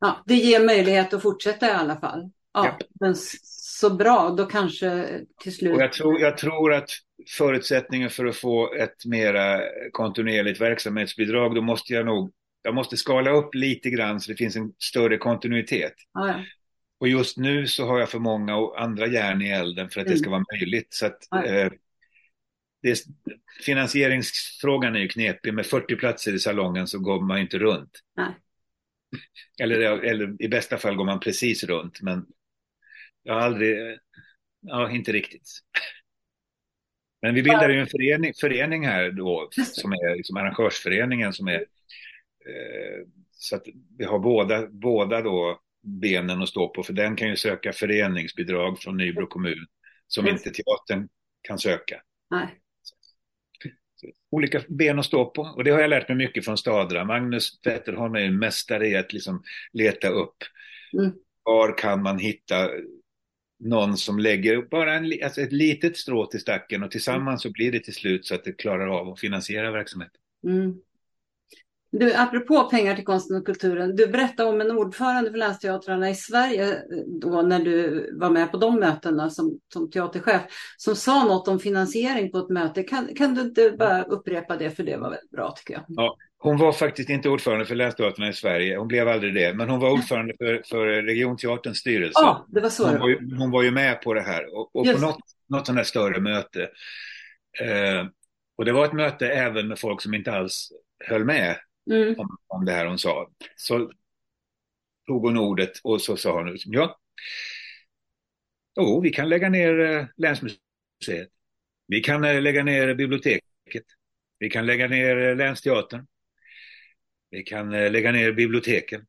Ja, 0.00 0.24
det 0.26 0.34
ger 0.34 0.64
möjlighet 0.64 1.14
att 1.14 1.22
fortsätta 1.22 1.66
i 1.66 1.70
alla 1.70 2.00
fall. 2.00 2.30
Ja, 2.52 2.76
ja. 2.78 2.86
men 3.00 3.14
så 3.16 3.90
bra, 3.90 4.30
då 4.30 4.46
kanske 4.46 5.20
till 5.42 5.54
slut. 5.54 5.74
Och 5.74 5.82
jag, 5.82 5.92
tror, 5.92 6.20
jag 6.20 6.38
tror 6.38 6.72
att 6.72 6.90
förutsättningen 7.38 8.10
för 8.10 8.26
att 8.26 8.36
få 8.36 8.74
ett 8.74 9.04
mera 9.04 9.60
kontinuerligt 9.92 10.60
verksamhetsbidrag, 10.60 11.54
då 11.54 11.62
måste 11.62 11.92
jag 11.92 12.06
nog 12.06 12.32
jag 12.62 12.74
måste 12.74 12.96
skala 12.96 13.30
upp 13.30 13.54
lite 13.54 13.90
grann 13.90 14.20
så 14.20 14.30
det 14.30 14.36
finns 14.36 14.56
en 14.56 14.72
större 14.78 15.18
kontinuitet. 15.18 15.94
Ja. 16.12 16.44
Och 17.00 17.08
just 17.08 17.36
nu 17.36 17.66
så 17.66 17.86
har 17.86 17.98
jag 17.98 18.10
för 18.10 18.18
många 18.18 18.56
och 18.56 18.82
andra 18.82 19.06
järn 19.06 19.42
i 19.42 19.48
elden 19.48 19.90
för 19.90 20.00
att 20.00 20.06
mm. 20.06 20.14
det 20.14 20.22
ska 20.22 20.30
vara 20.30 20.44
möjligt. 20.52 20.94
Så 20.94 21.06
att, 21.06 21.18
ja. 21.30 21.44
eh, 21.44 21.72
det, 22.82 23.04
finansieringsfrågan 23.64 24.96
är 24.96 25.00
ju 25.00 25.08
knepig. 25.08 25.54
Med 25.54 25.66
40 25.66 25.96
platser 25.96 26.34
i 26.34 26.38
salongen 26.38 26.86
så 26.86 26.98
går 26.98 27.20
man 27.20 27.38
inte 27.38 27.58
runt. 27.58 27.90
Nej. 28.16 28.34
Eller, 29.60 29.80
eller 29.80 30.42
i 30.42 30.48
bästa 30.48 30.78
fall 30.78 30.96
går 30.96 31.04
man 31.04 31.20
precis 31.20 31.64
runt. 31.64 32.00
Men 32.02 32.26
jag 33.22 33.34
har 33.34 33.40
aldrig, 33.40 33.98
ja 34.60 34.90
inte 34.90 35.12
riktigt. 35.12 35.48
Men 37.22 37.34
vi 37.34 37.42
bildar 37.42 37.68
ju 37.68 37.80
en 37.80 37.86
förening, 37.86 38.32
förening 38.40 38.86
här 38.86 39.10
då 39.10 39.50
som 39.66 39.92
är 39.92 40.16
liksom 40.16 40.36
arrangörsföreningen 40.36 41.32
som 41.32 41.48
är 41.48 41.64
så 43.30 43.56
att 43.56 43.66
vi 43.98 44.04
har 44.04 44.18
båda, 44.18 44.66
båda 44.66 45.22
då 45.22 45.60
benen 45.82 46.42
att 46.42 46.48
stå 46.48 46.68
på, 46.68 46.82
för 46.82 46.92
den 46.92 47.16
kan 47.16 47.28
ju 47.28 47.36
söka 47.36 47.72
föreningsbidrag 47.72 48.78
från 48.78 48.96
Nybro 48.96 49.26
kommun 49.26 49.66
som 50.06 50.24
mm. 50.24 50.36
inte 50.36 50.50
teatern 50.50 51.08
kan 51.42 51.58
söka. 51.58 52.02
Nej. 52.30 52.60
Olika 54.30 54.62
ben 54.68 54.98
att 54.98 55.06
stå 55.06 55.30
på 55.30 55.42
och 55.42 55.64
det 55.64 55.70
har 55.70 55.80
jag 55.80 55.90
lärt 55.90 56.08
mig 56.08 56.16
mycket 56.16 56.44
från 56.44 56.58
Stadra. 56.58 57.04
Magnus 57.04 57.60
Wetterholm 57.64 58.14
är 58.14 58.20
en 58.20 58.38
mästare 58.38 58.88
i 58.88 58.96
att 58.96 59.12
liksom 59.12 59.42
leta 59.72 60.08
upp 60.08 60.36
mm. 60.92 61.12
var 61.42 61.78
kan 61.78 62.02
man 62.02 62.18
hitta 62.18 62.70
någon 63.58 63.96
som 63.96 64.18
lägger 64.18 64.62
bara 64.62 64.94
en, 64.94 65.12
alltså 65.24 65.40
ett 65.40 65.52
litet 65.52 65.96
strå 65.96 66.26
till 66.26 66.40
stacken 66.40 66.82
och 66.82 66.90
tillsammans 66.90 67.42
så 67.42 67.52
blir 67.52 67.72
det 67.72 67.80
till 67.80 67.94
slut 67.94 68.26
så 68.26 68.34
att 68.34 68.44
det 68.44 68.52
klarar 68.52 68.86
av 68.86 69.08
att 69.08 69.20
finansiera 69.20 69.70
verksamheten. 69.70 70.20
Mm. 70.44 70.74
Du, 71.92 72.14
apropå 72.14 72.64
pengar 72.64 72.94
till 72.94 73.04
konsten 73.04 73.36
och 73.36 73.46
kulturen, 73.46 73.96
du 73.96 74.06
berättade 74.06 74.48
om 74.48 74.60
en 74.60 74.70
ordförande 74.70 75.30
för 75.30 75.38
länsteatrarna 75.38 76.10
i 76.10 76.14
Sverige 76.14 76.78
då 77.20 77.42
när 77.42 77.58
du 77.58 78.08
var 78.18 78.30
med 78.30 78.50
på 78.50 78.56
de 78.56 78.80
mötena 78.80 79.30
som, 79.30 79.58
som 79.72 79.90
teaterchef 79.90 80.42
som 80.76 80.96
sa 80.96 81.24
något 81.24 81.48
om 81.48 81.58
finansiering 81.58 82.30
på 82.30 82.38
ett 82.38 82.48
möte. 82.48 82.82
Kan, 82.82 83.14
kan 83.14 83.34
du 83.34 83.40
inte 83.40 83.74
bara 83.78 84.02
upprepa 84.02 84.56
det 84.56 84.70
för 84.70 84.82
det 84.82 84.96
var 84.96 85.10
väldigt 85.10 85.30
bra 85.30 85.54
tycker 85.56 85.74
jag. 85.74 85.84
Ja, 85.88 86.16
hon 86.38 86.56
var 86.56 86.72
faktiskt 86.72 87.10
inte 87.10 87.28
ordförande 87.28 87.64
för 87.64 87.74
länsteatrarna 87.74 88.28
i 88.28 88.32
Sverige, 88.32 88.76
hon 88.76 88.88
blev 88.88 89.08
aldrig 89.08 89.34
det, 89.34 89.54
men 89.54 89.68
hon 89.68 89.80
var 89.80 89.90
ordförande 89.90 90.34
för, 90.38 90.62
för 90.68 90.86
regionteaterns 90.86 91.78
styrelse. 91.78 92.20
Ja, 92.20 92.46
det 92.48 92.60
var 92.60 92.68
så. 92.68 92.88
Hon 92.88 92.98
var, 92.98 93.08
ju, 93.08 93.36
hon 93.38 93.50
var 93.50 93.62
ju 93.62 93.70
med 93.70 94.02
på 94.02 94.14
det 94.14 94.22
här 94.22 94.54
och, 94.56 94.76
och 94.76 94.86
på 94.86 95.00
något, 95.00 95.20
något 95.48 95.66
sånt 95.66 95.78
här 95.78 95.84
större 95.84 96.20
möte. 96.20 96.62
Eh, 97.60 98.06
och 98.58 98.64
det 98.64 98.72
var 98.72 98.84
ett 98.84 98.92
möte 98.92 99.28
även 99.28 99.68
med 99.68 99.78
folk 99.78 100.02
som 100.02 100.14
inte 100.14 100.32
alls 100.32 100.72
höll 101.08 101.24
med 101.24 101.56
mm. 101.90 102.18
om, 102.18 102.36
om 102.46 102.64
det 102.64 102.72
här 102.72 102.86
hon 102.86 102.98
sa. 102.98 103.30
Så 103.56 103.92
tog 105.06 105.22
hon 105.22 105.38
ordet 105.38 105.78
och 105.82 106.00
så 106.00 106.16
sa 106.16 106.42
hon, 106.42 106.56
ja, 106.64 107.00
oh, 108.76 109.02
vi 109.02 109.10
kan 109.10 109.28
lägga 109.28 109.48
ner 109.48 109.80
eh, 109.80 110.06
länsmuseet. 110.16 111.28
Vi 111.86 112.00
kan 112.00 112.24
eh, 112.24 112.42
lägga 112.42 112.64
ner 112.64 112.94
biblioteket. 112.94 113.84
Vi 114.38 114.50
kan 114.50 114.66
lägga 114.66 114.88
ner 114.88 115.16
eh, 115.16 115.36
länsteatern. 115.36 116.06
Vi 117.30 117.42
kan 117.42 117.70
lägga 117.70 118.12
ner 118.12 118.32
biblioteken. 118.32 119.06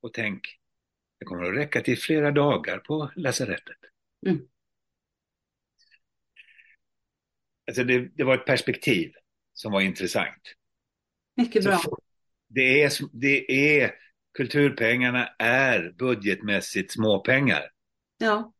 Och 0.00 0.14
tänk, 0.14 0.58
det 1.18 1.24
kommer 1.24 1.44
att 1.44 1.56
räcka 1.56 1.80
till 1.80 1.98
flera 1.98 2.30
dagar 2.30 2.78
på 2.78 3.10
lasarettet. 3.16 3.76
Mm. 4.26 4.48
Alltså 7.66 7.84
det, 7.84 7.98
det, 7.98 8.24
var 8.24 8.34
ett 8.34 8.46
perspektiv 8.46 9.12
som 9.52 9.72
var 9.72 9.80
intressant. 9.80 10.54
Mycket 11.36 11.64
bra. 11.64 11.80
det 12.48 12.82
är, 12.82 12.92
det 13.12 13.78
är, 13.80 13.94
kulturpengarna 14.34 15.26
är 15.38 15.94
budgetmässigt 15.98 16.92
småpengar. 16.92 17.62
Ja. 18.18 18.52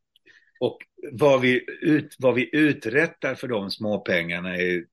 Och 0.60 0.78
vad 1.12 1.40
vi, 1.40 1.64
ut, 1.80 2.16
vad 2.18 2.34
vi 2.34 2.50
uträttar 2.52 3.34
för 3.34 3.48
de 3.48 3.70
småpengarna 3.70 4.56
är 4.56 4.84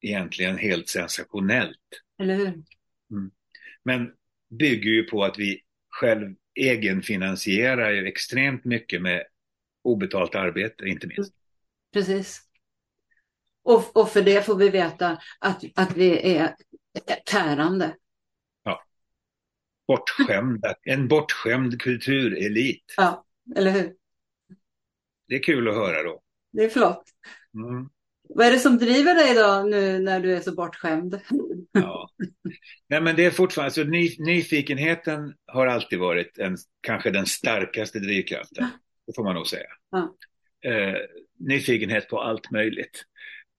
egentligen 0.00 0.58
helt 0.58 0.88
sensationellt. 0.88 1.78
Eller 2.20 2.36
hur? 2.36 2.46
Mm. 2.46 3.30
Men 3.82 4.12
bygger 4.58 4.90
ju 4.90 5.02
på 5.02 5.24
att 5.24 5.38
vi 5.38 5.60
själv 5.88 6.34
egenfinansierar 6.54 8.04
extremt 8.04 8.64
mycket 8.64 9.02
med 9.02 9.24
obetalt 9.84 10.34
arbete, 10.34 10.84
inte 10.84 11.06
minst. 11.06 11.32
Precis. 11.92 12.42
Och, 13.62 13.96
och 13.96 14.10
för 14.10 14.22
det 14.22 14.46
får 14.46 14.56
vi 14.56 14.68
veta 14.68 15.18
att, 15.38 15.64
att 15.74 15.96
vi 15.96 16.36
är 16.36 16.56
tärande. 17.26 17.96
Ja. 18.62 18.82
Bortskämda, 19.86 20.74
en 20.82 21.08
bortskämd 21.08 21.80
kulturelit. 21.80 22.94
Ja, 22.96 23.24
eller 23.56 23.70
hur? 23.70 23.92
Det 25.28 25.34
är 25.34 25.42
kul 25.42 25.68
att 25.68 25.74
höra 25.74 26.02
då. 26.02 26.22
Det 26.52 26.64
är 26.64 26.68
flott. 26.68 27.04
Mm. 27.54 27.88
Vad 28.28 28.46
är 28.46 28.52
det 28.52 28.58
som 28.58 28.78
driver 28.78 29.14
dig 29.14 29.34
då 29.34 29.62
nu 29.68 29.98
när 29.98 30.20
du 30.20 30.36
är 30.36 30.40
så 30.40 30.54
bortskämd? 30.54 31.20
Ja. 31.72 32.10
Nej, 32.86 33.00
men 33.00 33.16
det 33.16 33.24
är 33.24 33.30
fortfarande, 33.30 33.66
alltså, 33.66 33.82
ny, 33.82 34.16
nyfikenheten 34.18 35.34
har 35.46 35.66
alltid 35.66 35.98
varit 35.98 36.38
en, 36.38 36.56
kanske 36.80 37.10
den 37.10 37.26
starkaste 37.26 37.98
drivkraften. 37.98 38.68
Det 39.06 39.12
får 39.16 39.24
man 39.24 39.34
nog 39.34 39.46
säga. 39.46 39.68
Ja. 39.90 40.16
Eh, 40.70 40.96
nyfikenhet 41.38 42.08
på 42.08 42.20
allt 42.20 42.50
möjligt. 42.50 43.04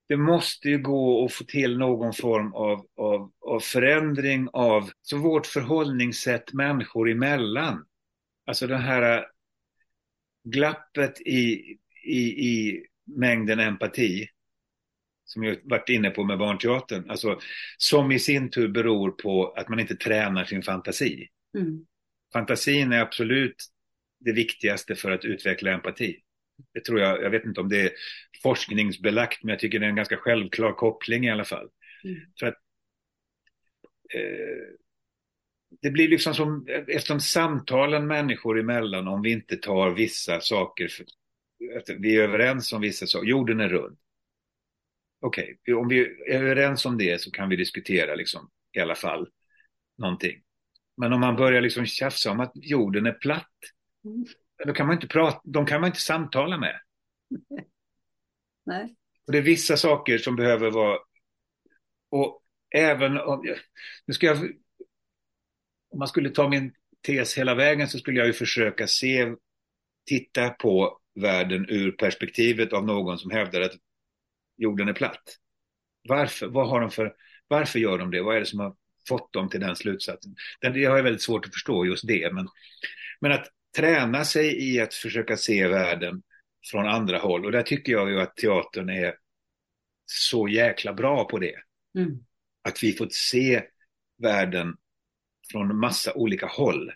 Det 0.08 0.18
måste 0.18 0.70
ju 0.70 0.78
gå 0.78 1.26
att 1.26 1.34
få 1.34 1.44
till 1.44 1.78
någon 1.78 2.14
form 2.14 2.54
av, 2.54 2.88
av, 2.98 3.32
av 3.42 3.60
förändring 3.60 4.48
av 4.54 4.90
så 5.02 5.18
vårt 5.18 5.46
förhållningssätt 5.46 6.54
människor 6.54 7.10
emellan. 7.10 7.86
Alltså 8.46 8.68
det 8.68 8.78
här 8.78 9.26
glappet 10.44 11.22
i, 11.22 11.78
i, 12.06 12.48
i 12.50 12.86
mängden 13.06 13.60
empati 13.60 14.28
som 15.26 15.44
jag 15.44 15.58
varit 15.64 15.90
inne 15.90 16.10
på 16.10 16.24
med 16.24 16.38
barnteatern, 16.38 17.10
alltså, 17.10 17.40
som 17.78 18.12
i 18.12 18.20
sin 18.20 18.50
tur 18.50 18.68
beror 18.68 19.12
på 19.12 19.52
att 19.52 19.70
man 19.70 19.80
inte 19.80 19.96
tränar 19.96 20.46
sin 20.46 20.64
fantasi. 20.64 21.28
Mm. 21.58 21.86
Fantasin 22.34 22.92
är 22.92 23.02
absolut 23.02 23.56
det 24.20 24.34
viktigaste 24.34 24.96
för 24.96 25.12
att 25.12 25.26
utveckla 25.26 25.72
empati. 25.72 26.23
Det 26.74 26.84
tror 26.84 27.00
jag, 27.00 27.24
jag 27.24 27.30
vet 27.30 27.46
inte 27.46 27.62
om 27.62 27.70
det 27.70 27.82
är 27.82 27.92
forskningsbelagt, 28.44 29.44
men 29.44 29.50
jag 29.50 29.60
tycker 29.60 29.80
det 29.80 29.86
är 29.86 29.90
en 29.90 29.96
ganska 29.96 30.18
självklar 30.18 30.72
koppling 30.72 31.26
i 31.26 31.32
alla 31.32 31.46
fall. 31.46 31.70
Mm. 32.04 32.16
För 32.40 32.48
att, 32.48 32.58
eh, 34.14 34.76
det 35.82 35.90
blir 35.90 36.08
liksom 36.08 36.34
som, 36.34 36.68
eftersom 36.88 37.20
samtalen 37.20 38.08
människor 38.08 38.60
emellan, 38.60 39.08
om 39.08 39.22
vi 39.22 39.32
inte 39.32 39.58
tar 39.58 39.92
vissa 39.92 40.42
saker, 40.42 40.88
för, 40.88 41.06
vi 42.00 42.16
är 42.16 42.24
överens 42.24 42.74
om 42.74 42.82
vissa 42.82 43.08
saker, 43.08 43.28
jorden 43.28 43.60
är 43.60 43.70
rund 43.70 43.98
okej, 45.24 45.58
okay, 45.62 45.74
om 45.74 45.88
vi 45.88 46.00
är 46.00 46.42
överens 46.42 46.86
om 46.86 46.98
det 46.98 47.22
så 47.22 47.32
kan 47.32 47.50
vi 47.50 47.56
diskutera 47.56 48.16
liksom, 48.16 48.50
i 48.78 48.80
alla 48.80 48.96
fall 48.96 49.30
någonting. 49.98 50.42
Men 50.98 51.14
om 51.14 51.20
man 51.20 51.36
börjar 51.36 51.62
liksom 51.62 51.86
tjafsa 51.86 52.32
om 52.32 52.40
att 52.40 52.52
jorden 52.56 53.06
är 53.06 53.14
platt, 53.14 53.58
mm. 54.06 54.26
Då 54.66 54.74
kan 54.74 54.88
man 54.88 54.96
inte 54.96 55.08
prata, 55.08 55.42
de 55.44 55.66
kan 55.66 55.82
man 55.82 55.88
inte 55.88 56.02
samtala 56.02 56.58
med. 56.58 56.80
Nej. 58.66 58.96
Och 59.26 59.32
det 59.32 59.38
är 59.38 59.42
vissa 59.42 59.78
saker 59.78 60.18
som 60.18 60.36
behöver 60.36 60.72
vara, 60.72 61.00
och 62.10 62.44
även 62.76 63.20
om, 63.20 63.56
nu 64.06 64.14
ska 64.14 64.26
jag, 64.26 64.38
om 65.90 66.00
man 66.00 66.08
skulle 66.08 66.30
ta 66.30 66.50
min 66.50 66.74
tes 67.06 67.38
hela 67.38 67.56
vägen 67.56 67.88
så 67.88 67.98
skulle 67.98 68.20
jag 68.20 68.28
ju 68.28 68.34
försöka 68.34 68.88
se, 68.88 69.36
titta 70.08 70.50
på 70.50 71.00
världen 71.16 71.66
ur 71.70 71.92
perspektivet 71.92 72.74
av 72.74 72.86
någon 72.86 73.18
som 73.18 73.32
hävdar 73.32 73.62
att 73.62 73.76
jorden 74.58 74.88
är 74.88 74.94
platt. 74.94 75.38
Varför, 76.10 76.48
vad 76.48 76.70
har 76.70 76.82
de 76.82 76.92
för, 76.92 77.16
varför 77.48 77.80
gör 77.80 77.98
de 77.98 78.12
det? 78.12 78.22
Vad 78.22 78.36
är 78.36 78.40
det 78.40 78.46
som 78.46 78.60
har 78.60 78.76
fått 79.08 79.34
dem 79.34 79.50
till 79.50 79.60
den 79.60 79.76
slutsatsen? 79.76 80.36
Den, 80.62 80.74
det 80.74 80.86
har 80.86 80.96
jag 80.98 81.04
väldigt 81.04 81.22
svårt 81.22 81.46
att 81.46 81.54
förstå 81.54 81.86
just 81.86 82.08
det. 82.08 82.34
Men, 82.34 82.48
men 83.20 83.32
att 83.32 83.48
träna 83.76 84.26
sig 84.26 84.74
i 84.74 84.82
att 84.82 84.94
försöka 84.94 85.38
se 85.38 85.68
världen 85.68 86.24
från 86.72 86.88
andra 86.88 87.18
håll. 87.18 87.46
Och 87.46 87.52
där 87.52 87.64
tycker 87.64 87.92
jag 87.92 88.10
ju 88.10 88.22
att 88.22 88.36
teatern 88.36 88.90
är 88.90 89.16
så 90.06 90.48
jäkla 90.48 90.94
bra 90.94 91.26
på 91.26 91.40
det. 91.40 91.56
Mm. 91.98 92.26
Att 92.62 92.84
vi 92.84 92.94
får 92.94 93.08
se 93.12 93.64
världen 94.18 94.78
från 95.52 95.80
massa 95.80 96.14
olika 96.14 96.46
håll. 96.46 96.92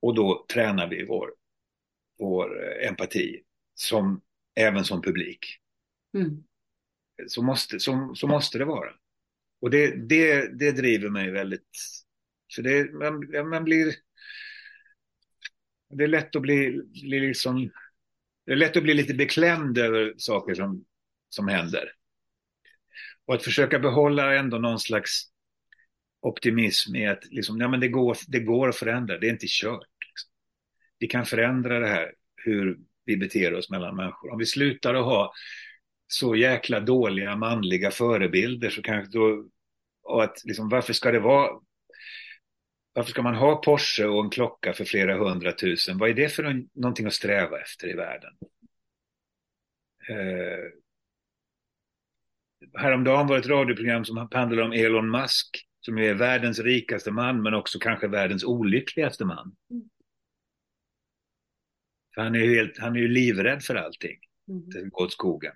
Och 0.00 0.14
då 0.14 0.46
tränar 0.52 0.88
vi 0.88 1.04
vår, 1.04 1.30
vår 2.18 2.74
empati 2.82 3.42
som, 3.74 4.20
även 4.54 4.84
som 4.84 5.02
publik. 5.02 5.46
Mm. 6.14 6.44
Så, 7.26 7.42
måste, 7.42 7.80
så, 7.80 8.12
så 8.14 8.26
måste 8.26 8.58
det 8.58 8.64
vara. 8.64 8.90
Och 9.60 9.70
det, 9.70 10.08
det, 10.08 10.58
det 10.58 10.72
driver 10.72 11.08
mig 11.08 11.30
väldigt... 11.30 11.68
För 12.54 12.62
det, 12.62 12.92
man, 12.92 13.48
man 13.48 13.64
blir... 13.64 13.94
Det 15.90 16.04
är 16.04 16.08
lätt 16.08 16.36
att 16.36 16.42
bli, 16.42 16.82
bli 17.02 17.20
liksom... 17.20 17.70
Det 18.46 18.52
är 18.52 18.56
lätt 18.56 18.76
att 18.76 18.82
bli 18.82 18.94
lite 18.94 19.14
beklämd 19.14 19.78
över 19.78 20.14
saker 20.16 20.54
som, 20.54 20.84
som 21.28 21.48
händer. 21.48 21.92
Och 23.26 23.34
att 23.34 23.42
försöka 23.42 23.78
behålla 23.78 24.34
ändå 24.34 24.58
någon 24.58 24.78
slags 24.78 25.22
optimism 26.20 26.96
i 26.96 27.06
att 27.06 27.24
liksom, 27.30 27.60
ja, 27.60 27.68
men 27.68 27.80
det, 27.80 27.88
går, 27.88 28.16
det 28.28 28.40
går 28.40 28.68
att 28.68 28.76
förändra, 28.76 29.18
det 29.18 29.26
är 29.26 29.30
inte 29.30 29.46
kört. 29.48 29.88
Liksom. 30.08 30.30
Vi 30.98 31.06
kan 31.06 31.26
förändra 31.26 31.80
det 31.80 31.88
här, 31.88 32.12
hur 32.36 32.78
vi 33.04 33.16
beter 33.16 33.54
oss 33.54 33.70
mellan 33.70 33.96
människor. 33.96 34.32
Om 34.32 34.38
vi 34.38 34.46
slutar 34.46 34.94
att 34.94 35.04
ha 35.04 35.32
så 36.06 36.36
jäkla 36.36 36.80
dåliga 36.80 37.36
manliga 37.36 37.90
förebilder 37.90 38.70
så 38.70 38.82
kanske 38.82 39.18
då, 39.18 39.48
och 40.02 40.24
att 40.24 40.44
liksom, 40.44 40.68
varför 40.68 40.92
ska 40.92 41.12
det 41.12 41.20
vara 41.20 41.60
varför 42.98 43.10
ska 43.10 43.22
man 43.22 43.34
ha 43.34 43.56
Porsche 43.56 44.04
och 44.06 44.24
en 44.24 44.30
klocka 44.30 44.72
för 44.72 44.84
flera 44.84 45.16
hundratusen? 45.16 45.98
Vad 45.98 46.10
är 46.10 46.14
det 46.14 46.28
för 46.28 46.64
någonting 46.74 47.06
att 47.06 47.12
sträva 47.12 47.60
efter 47.60 47.88
i 47.88 47.92
världen? 47.92 48.32
Eh, 50.08 50.70
häromdagen 52.80 53.26
var 53.26 53.38
ett 53.38 53.46
radioprogram 53.46 54.04
som 54.04 54.28
handlade 54.32 54.62
om 54.62 54.72
Elon 54.72 55.10
Musk 55.10 55.66
som 55.80 55.98
är 55.98 56.14
världens 56.14 56.58
rikaste 56.58 57.10
man 57.10 57.42
men 57.42 57.54
också 57.54 57.78
kanske 57.78 58.08
världens 58.08 58.44
olyckligaste 58.44 59.24
man. 59.24 59.56
Mm. 59.70 59.88
han 62.16 62.34
är 62.34 62.40
ju, 62.40 62.54
helt, 62.54 62.78
han 62.78 62.96
är 62.96 63.00
ju 63.00 63.08
livrädd 63.08 63.62
för 63.62 63.74
allting. 63.74 64.18
Mm. 64.48 64.70
Det 64.70 64.90
går 64.90 65.04
åt 65.04 65.12
skogen. 65.12 65.52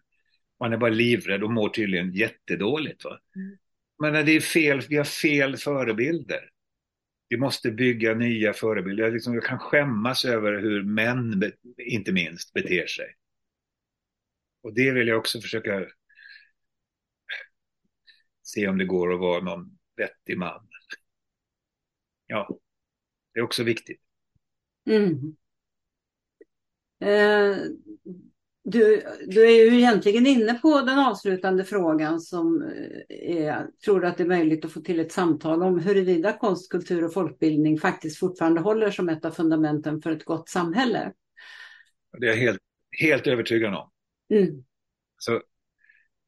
Man 0.60 0.72
är 0.72 0.76
bara 0.76 0.90
livrädd 0.90 1.42
och 1.42 1.52
mår 1.52 1.68
tydligen 1.68 2.12
jättedåligt. 2.12 3.04
Va? 3.04 3.18
Mm. 3.36 3.58
Men 3.98 4.26
det 4.26 4.32
är 4.32 4.40
fel, 4.40 4.80
vi 4.88 4.96
har 4.96 5.04
fel 5.04 5.56
förebilder. 5.56 6.51
Vi 7.32 7.38
måste 7.38 7.70
bygga 7.70 8.14
nya 8.14 8.52
förebilder. 8.52 9.04
Jag, 9.04 9.12
liksom, 9.12 9.34
jag 9.34 9.44
kan 9.44 9.58
skämmas 9.58 10.24
över 10.24 10.52
hur 10.52 10.82
män, 10.84 11.52
inte 11.78 12.12
minst, 12.12 12.52
beter 12.52 12.86
sig. 12.86 13.14
Och 14.62 14.74
det 14.74 14.92
vill 14.92 15.08
jag 15.08 15.18
också 15.18 15.40
försöka 15.40 15.86
se 18.42 18.68
om 18.68 18.78
det 18.78 18.84
går 18.84 19.14
att 19.14 19.20
vara 19.20 19.44
någon 19.44 19.78
vettig 19.96 20.38
man. 20.38 20.68
Ja, 22.26 22.58
det 23.34 23.40
är 23.40 23.44
också 23.44 23.62
viktigt. 23.62 24.00
Mm. 24.86 25.36
Eh, 27.00 27.56
du, 28.64 29.02
du 29.26 29.46
är 29.46 29.64
ju 29.64 29.78
egentligen 29.78 30.26
inne 30.26 30.54
på 30.54 30.80
den 30.80 30.98
avslutande 30.98 31.64
frågan 31.64 32.20
som 32.20 32.62
eh, 32.62 33.46
är, 33.46 33.66
tror 33.84 34.00
du 34.00 34.06
att 34.06 34.16
det 34.16 34.22
är 34.22 34.28
möjligt 34.28 34.64
att 34.64 34.72
få 34.72 34.80
till 34.80 35.00
ett 35.00 35.12
samtal 35.12 35.62
om 35.62 35.80
huruvida 35.80 36.32
konst, 36.32 36.70
kultur 36.70 37.04
och 37.04 37.12
folkbildning 37.12 37.78
faktiskt 37.78 38.18
fortfarande 38.18 38.60
håller 38.60 38.90
som 38.90 39.08
ett 39.08 39.24
av 39.24 39.30
fundamenten 39.30 40.02
för 40.02 40.10
ett 40.10 40.24
gott 40.24 40.48
samhälle? 40.48 41.12
Det 42.18 42.26
är 42.26 42.30
jag 42.30 42.36
helt, 42.36 42.60
helt 43.00 43.26
övertygad 43.26 43.74
om. 43.74 43.90
Mm. 44.30 44.64
Så 45.18 45.42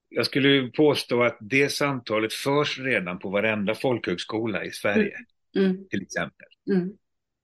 jag 0.09 0.27
skulle 0.27 0.71
påstå 0.71 1.23
att 1.23 1.39
det 1.41 1.69
samtalet 1.69 2.33
förs 2.33 2.79
redan 2.79 3.19
på 3.19 3.31
varenda 3.31 3.75
folkhögskola 3.75 4.65
i 4.65 4.71
Sverige, 4.71 5.17
mm. 5.57 5.71
Mm. 5.71 5.89
till 5.89 6.03
exempel. 6.03 6.47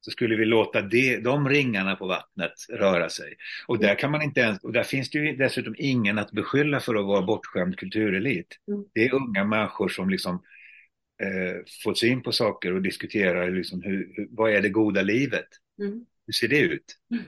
Så 0.00 0.10
skulle 0.10 0.36
vi 0.36 0.44
låta 0.44 0.82
det, 0.82 1.18
de 1.18 1.48
ringarna 1.48 1.96
på 1.96 2.06
vattnet 2.06 2.52
röra 2.68 3.08
sig. 3.08 3.34
Och 3.66 3.78
där 3.78 3.94
kan 3.94 4.10
man 4.10 4.22
inte 4.22 4.40
ens, 4.40 4.64
och 4.64 4.72
där 4.72 4.82
finns 4.82 5.10
det 5.10 5.18
ju 5.18 5.36
dessutom 5.36 5.74
ingen 5.78 6.18
att 6.18 6.32
beskylla 6.32 6.80
för 6.80 6.94
att 6.94 7.06
vara 7.06 7.22
bortskämd 7.22 7.76
kulturelit. 7.76 8.56
Mm. 8.68 8.84
Det 8.94 9.04
är 9.04 9.14
unga 9.14 9.44
människor 9.44 9.88
som 9.88 10.10
liksom 10.10 10.42
eh, 11.22 11.62
fått 11.84 11.98
syn 11.98 12.22
på 12.22 12.32
saker 12.32 12.74
och 12.74 12.82
diskuterar 12.82 13.50
liksom 13.50 13.82
hur, 13.82 14.12
hur, 14.14 14.28
vad 14.30 14.52
är 14.52 14.62
det 14.62 14.68
goda 14.68 15.02
livet? 15.02 15.48
Mm. 15.78 16.06
Hur 16.26 16.32
ser 16.32 16.48
det 16.48 16.60
ut? 16.60 16.98
Mm. 17.10 17.24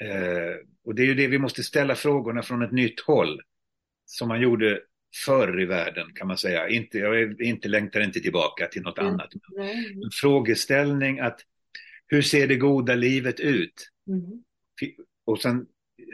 Eh, 0.00 0.56
och 0.84 0.94
det 0.94 1.02
är 1.02 1.06
ju 1.06 1.14
det 1.14 1.26
vi 1.26 1.38
måste 1.38 1.62
ställa 1.62 1.94
frågorna 1.94 2.42
från 2.42 2.62
ett 2.62 2.72
nytt 2.72 3.00
håll. 3.00 3.40
Som 4.06 4.28
man 4.28 4.40
gjorde 4.40 4.80
förr 5.24 5.60
i 5.60 5.64
världen 5.64 6.12
kan 6.14 6.26
man 6.26 6.38
säga. 6.38 6.68
Inte, 6.68 6.98
jag 6.98 7.40
inte 7.42 7.68
längtar 7.68 8.00
inte 8.00 8.20
tillbaka 8.20 8.66
till 8.66 8.82
något 8.82 8.98
mm. 8.98 9.12
annat. 9.12 9.30
En 10.04 10.10
frågeställning 10.12 11.20
att 11.20 11.40
hur 12.06 12.22
ser 12.22 12.48
det 12.48 12.56
goda 12.56 12.94
livet 12.94 13.40
ut? 13.40 13.90
Mm. 14.08 14.44
Och 15.24 15.40
sen 15.40 15.66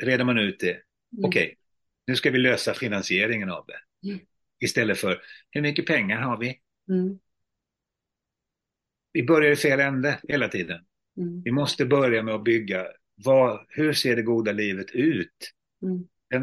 reder 0.02 0.24
man 0.24 0.39
ut 0.39 0.60
det. 0.60 0.70
Mm. 0.72 1.24
Okej, 1.24 1.44
okay, 1.44 1.55
nu 2.06 2.16
ska 2.16 2.31
vi 2.31 2.39
lösa 2.39 2.74
finansieringen 2.74 3.51
av 3.51 3.66
det. 3.66 4.09
Mm. 4.09 4.20
Istället 4.60 4.98
för 4.98 5.22
hur 5.51 5.62
mycket 5.62 5.86
pengar 5.86 6.20
har 6.20 6.39
vi? 6.39 6.60
Mm. 6.90 7.18
Vi 9.12 9.22
börjar 9.22 9.52
i 9.52 9.56
fel 9.56 9.81
ände 9.81 10.20
hela 10.28 10.48
tiden. 10.48 10.81
Mm. 11.16 11.43
Vi 11.43 11.51
måste 11.51 11.86
börja 11.86 12.22
med 12.22 12.35
att 12.35 12.44
bygga 12.44 12.86
vad, 13.24 13.66
hur 13.68 13.93
ser 13.93 14.16
det 14.16 14.22
goda 14.22 14.52
livet 14.52 14.90
ut? 14.90 15.52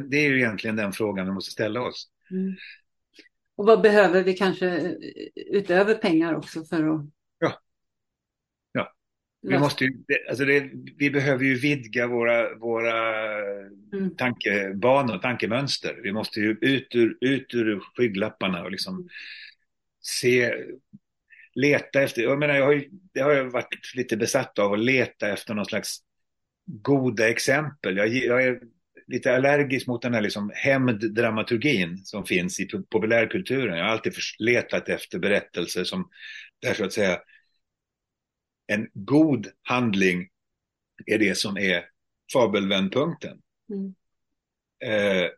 Det 0.10 0.18
är 0.18 0.30
ju 0.30 0.38
egentligen 0.38 0.76
den 0.76 0.94
frågan 0.94 1.26
vi 1.26 1.32
måste 1.32 1.52
ställa 1.52 1.82
oss. 1.82 2.11
Mm. 2.32 2.56
Och 3.56 3.66
vad 3.66 3.82
behöver 3.82 4.24
vi 4.24 4.34
kanske 4.34 4.96
utöver 5.36 5.96
pengar 5.96 6.36
också 6.36 6.64
för 6.64 6.96
att... 6.96 7.06
Ja. 7.40 7.62
Ja. 8.72 8.94
Vi, 9.42 9.60
måste 9.60 9.86
ju, 9.86 10.04
alltså 10.30 10.46
det, 10.46 10.72
vi 10.98 11.10
behöver 11.10 11.46
ju 11.46 11.56
vidga 11.56 12.08
våra, 12.08 12.56
våra 12.56 13.38
mm. 13.94 14.16
tankebanor, 14.18 15.18
tankemönster. 15.18 16.00
Vi 16.04 16.12
måste 16.12 16.40
ju 16.40 16.58
ut 16.62 16.96
ur, 16.96 17.18
ut 17.22 17.54
ur 17.54 17.80
skygglapparna 17.96 18.64
och 18.64 18.72
liksom 18.72 19.10
se, 20.02 20.54
leta 21.56 22.02
efter, 22.02 22.22
jag 22.22 22.40
menar 22.40 22.56
jag 22.56 22.66
har 22.66 22.74
ju, 22.74 22.90
det 23.14 23.22
har 23.22 23.32
jag 23.32 23.46
varit 23.46 23.96
lite 23.96 24.18
besatt 24.18 24.60
av 24.60 24.74
att 24.74 24.80
leta 24.80 25.30
efter 25.30 25.54
någon 25.54 25.66
slags 25.66 25.98
goda 26.66 27.30
exempel. 27.30 27.98
Jag, 27.98 28.08
jag 28.08 28.44
är 28.44 28.60
lite 29.12 29.36
allergisk 29.36 29.88
mot 29.88 30.02
den 30.02 30.14
här 30.14 30.22
liksom 30.22 30.52
hämnddramaturgin 30.56 31.98
som 32.06 32.26
finns 32.26 32.60
i 32.60 32.68
populärkulturen. 32.90 33.78
Jag 33.78 33.86
har 33.86 33.92
alltid 33.92 34.14
letat 34.40 34.90
efter 34.90 35.20
berättelser 35.20 35.84
som, 35.84 36.10
där 36.62 36.74
så 36.74 36.86
att 36.86 36.94
säga, 36.94 37.20
en 38.68 38.88
god 38.94 39.48
handling 39.64 40.30
är 41.06 41.18
det 41.18 41.38
som 41.38 41.58
är 41.58 41.86
fabelvändpunkten. 42.34 43.42
Mm. 43.70 43.96
Eh, 44.84 45.30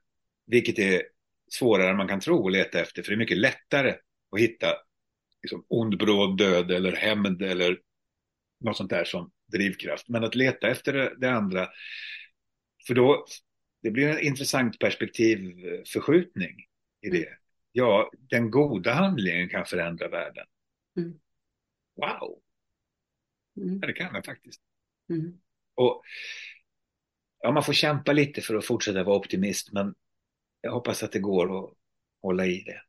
vilket 0.46 0.80
är 0.80 1.04
svårare 1.52 1.90
än 1.90 1.98
man 1.98 2.08
kan 2.08 2.20
tro 2.20 2.48
att 2.48 2.54
leta 2.54 2.80
efter, 2.80 3.04
för 3.04 3.12
det 3.12 3.16
är 3.16 3.20
mycket 3.20 3.38
lättare 3.38 3.96
att 4.32 4.40
hitta 4.40 4.68
liksom, 5.42 5.66
ond, 5.68 5.98
bråd 5.98 6.38
död 6.38 6.72
eller 6.72 6.92
hämnd 6.92 7.42
eller 7.42 7.80
något 8.60 8.78
sånt 8.78 8.90
där 8.90 9.06
som 9.06 9.32
drivkraft. 9.52 10.10
Men 10.10 10.24
att 10.24 10.36
leta 10.36 10.68
efter 10.68 10.94
det, 10.94 11.14
det 11.18 11.32
andra, 11.32 11.68
för 12.88 12.94
då 12.94 13.26
det 13.84 13.92
blir 13.92 14.08
en 14.08 14.20
intressant 14.20 14.80
perspektivförskjutning 14.80 16.66
i 17.02 17.10
det. 17.10 17.28
Mm. 17.28 17.40
Ja, 17.72 18.12
den 18.30 18.52
goda 18.52 18.94
handlingen 18.94 19.50
kan 19.50 19.66
förändra 19.66 20.08
världen. 20.08 20.46
Mm. 20.98 21.20
Wow! 21.96 22.40
Mm. 23.58 23.80
Ja, 23.82 23.88
det 23.88 23.94
kan 23.94 24.14
den 24.14 24.24
faktiskt. 24.24 24.62
Mm. 25.10 25.42
Och 25.76 26.04
ja, 27.40 27.52
Man 27.52 27.64
får 27.64 27.74
kämpa 27.74 28.14
lite 28.14 28.42
för 28.42 28.56
att 28.56 28.66
fortsätta 28.66 29.04
vara 29.04 29.18
optimist, 29.18 29.72
men 29.72 29.96
jag 30.62 30.72
hoppas 30.72 31.04
att 31.04 31.12
det 31.12 31.20
går 31.20 31.64
att 31.64 31.74
hålla 32.22 32.46
i 32.46 32.64
det. 32.64 32.82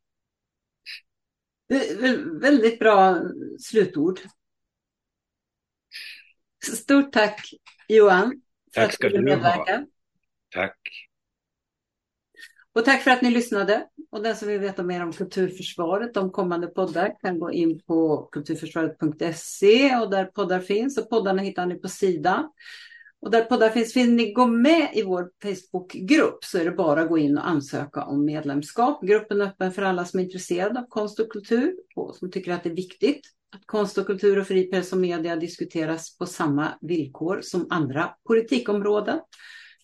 Väldigt 2.41 2.79
bra 2.79 3.23
slutord. 3.61 4.21
Stort 6.65 7.13
tack 7.13 7.51
Johan 7.89 8.43
för 8.75 8.81
tack 8.81 8.95
ska 8.95 9.07
att 9.07 9.13
du. 9.13 9.35
Ha. 9.35 9.87
Tack. 10.55 10.79
Och 12.73 12.85
tack 12.85 13.03
för 13.03 13.11
att 13.11 13.23
ni 13.23 13.31
lyssnade. 13.31 13.87
Och 14.11 14.23
den 14.23 14.37
som 14.37 14.49
vill 14.49 14.61
veta 14.61 14.83
mer 14.83 15.03
om 15.03 15.13
kulturförsvaret, 15.13 16.15
de 16.15 16.31
kommande 16.31 16.67
poddar, 16.67 17.21
kan 17.21 17.39
gå 17.39 17.53
in 17.53 17.81
på 17.83 18.29
kulturförsvaret.se 18.33 19.97
och 19.97 20.11
där 20.11 20.25
poddar 20.25 20.61
finns. 20.61 20.99
Och 20.99 21.11
poddarna 21.11 21.43
hittar 21.43 21.67
ni 21.67 21.75
på 21.75 21.89
sidan. 21.89 22.51
Och 23.21 23.31
där 23.31 23.45
poddar 23.45 23.71
finns, 23.71 23.97
vill 23.97 24.15
ni 24.15 24.33
gå 24.33 24.47
med 24.47 24.89
i 24.95 25.03
vår 25.03 25.31
Facebookgrupp 25.43 26.45
så 26.45 26.59
är 26.59 26.65
det 26.65 26.71
bara 26.71 27.03
att 27.03 27.09
gå 27.09 27.19
in 27.19 27.39
och 27.39 27.49
ansöka 27.49 28.05
om 28.05 28.25
medlemskap. 28.25 29.03
Gruppen 29.03 29.41
är 29.41 29.47
öppen 29.47 29.73
för 29.73 29.83
alla 29.83 30.05
som 30.05 30.21
är 30.21 30.25
intresserade 30.25 30.81
av 30.81 30.87
konst 30.89 31.21
och 31.21 31.33
kultur 31.33 31.75
och 31.97 32.17
som 32.17 32.31
tycker 32.31 32.53
att 32.53 32.63
det 32.63 32.71
är 32.71 32.77
viktigt 32.77 33.21
att 33.57 33.67
konst 33.67 33.99
och 33.99 34.07
kultur 34.07 34.39
och 34.39 34.47
fri 34.47 34.71
press 34.71 34.93
och 34.93 34.99
media 34.99 35.37
diskuteras 35.37 36.19
på 36.19 36.27
samma 36.27 36.79
villkor 36.81 37.41
som 37.43 37.67
andra 37.71 38.15
politikområden. 38.27 39.21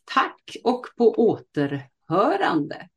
Tack 0.05 0.57
och 0.65 0.87
på 0.97 1.15
återhörande. 1.15 2.89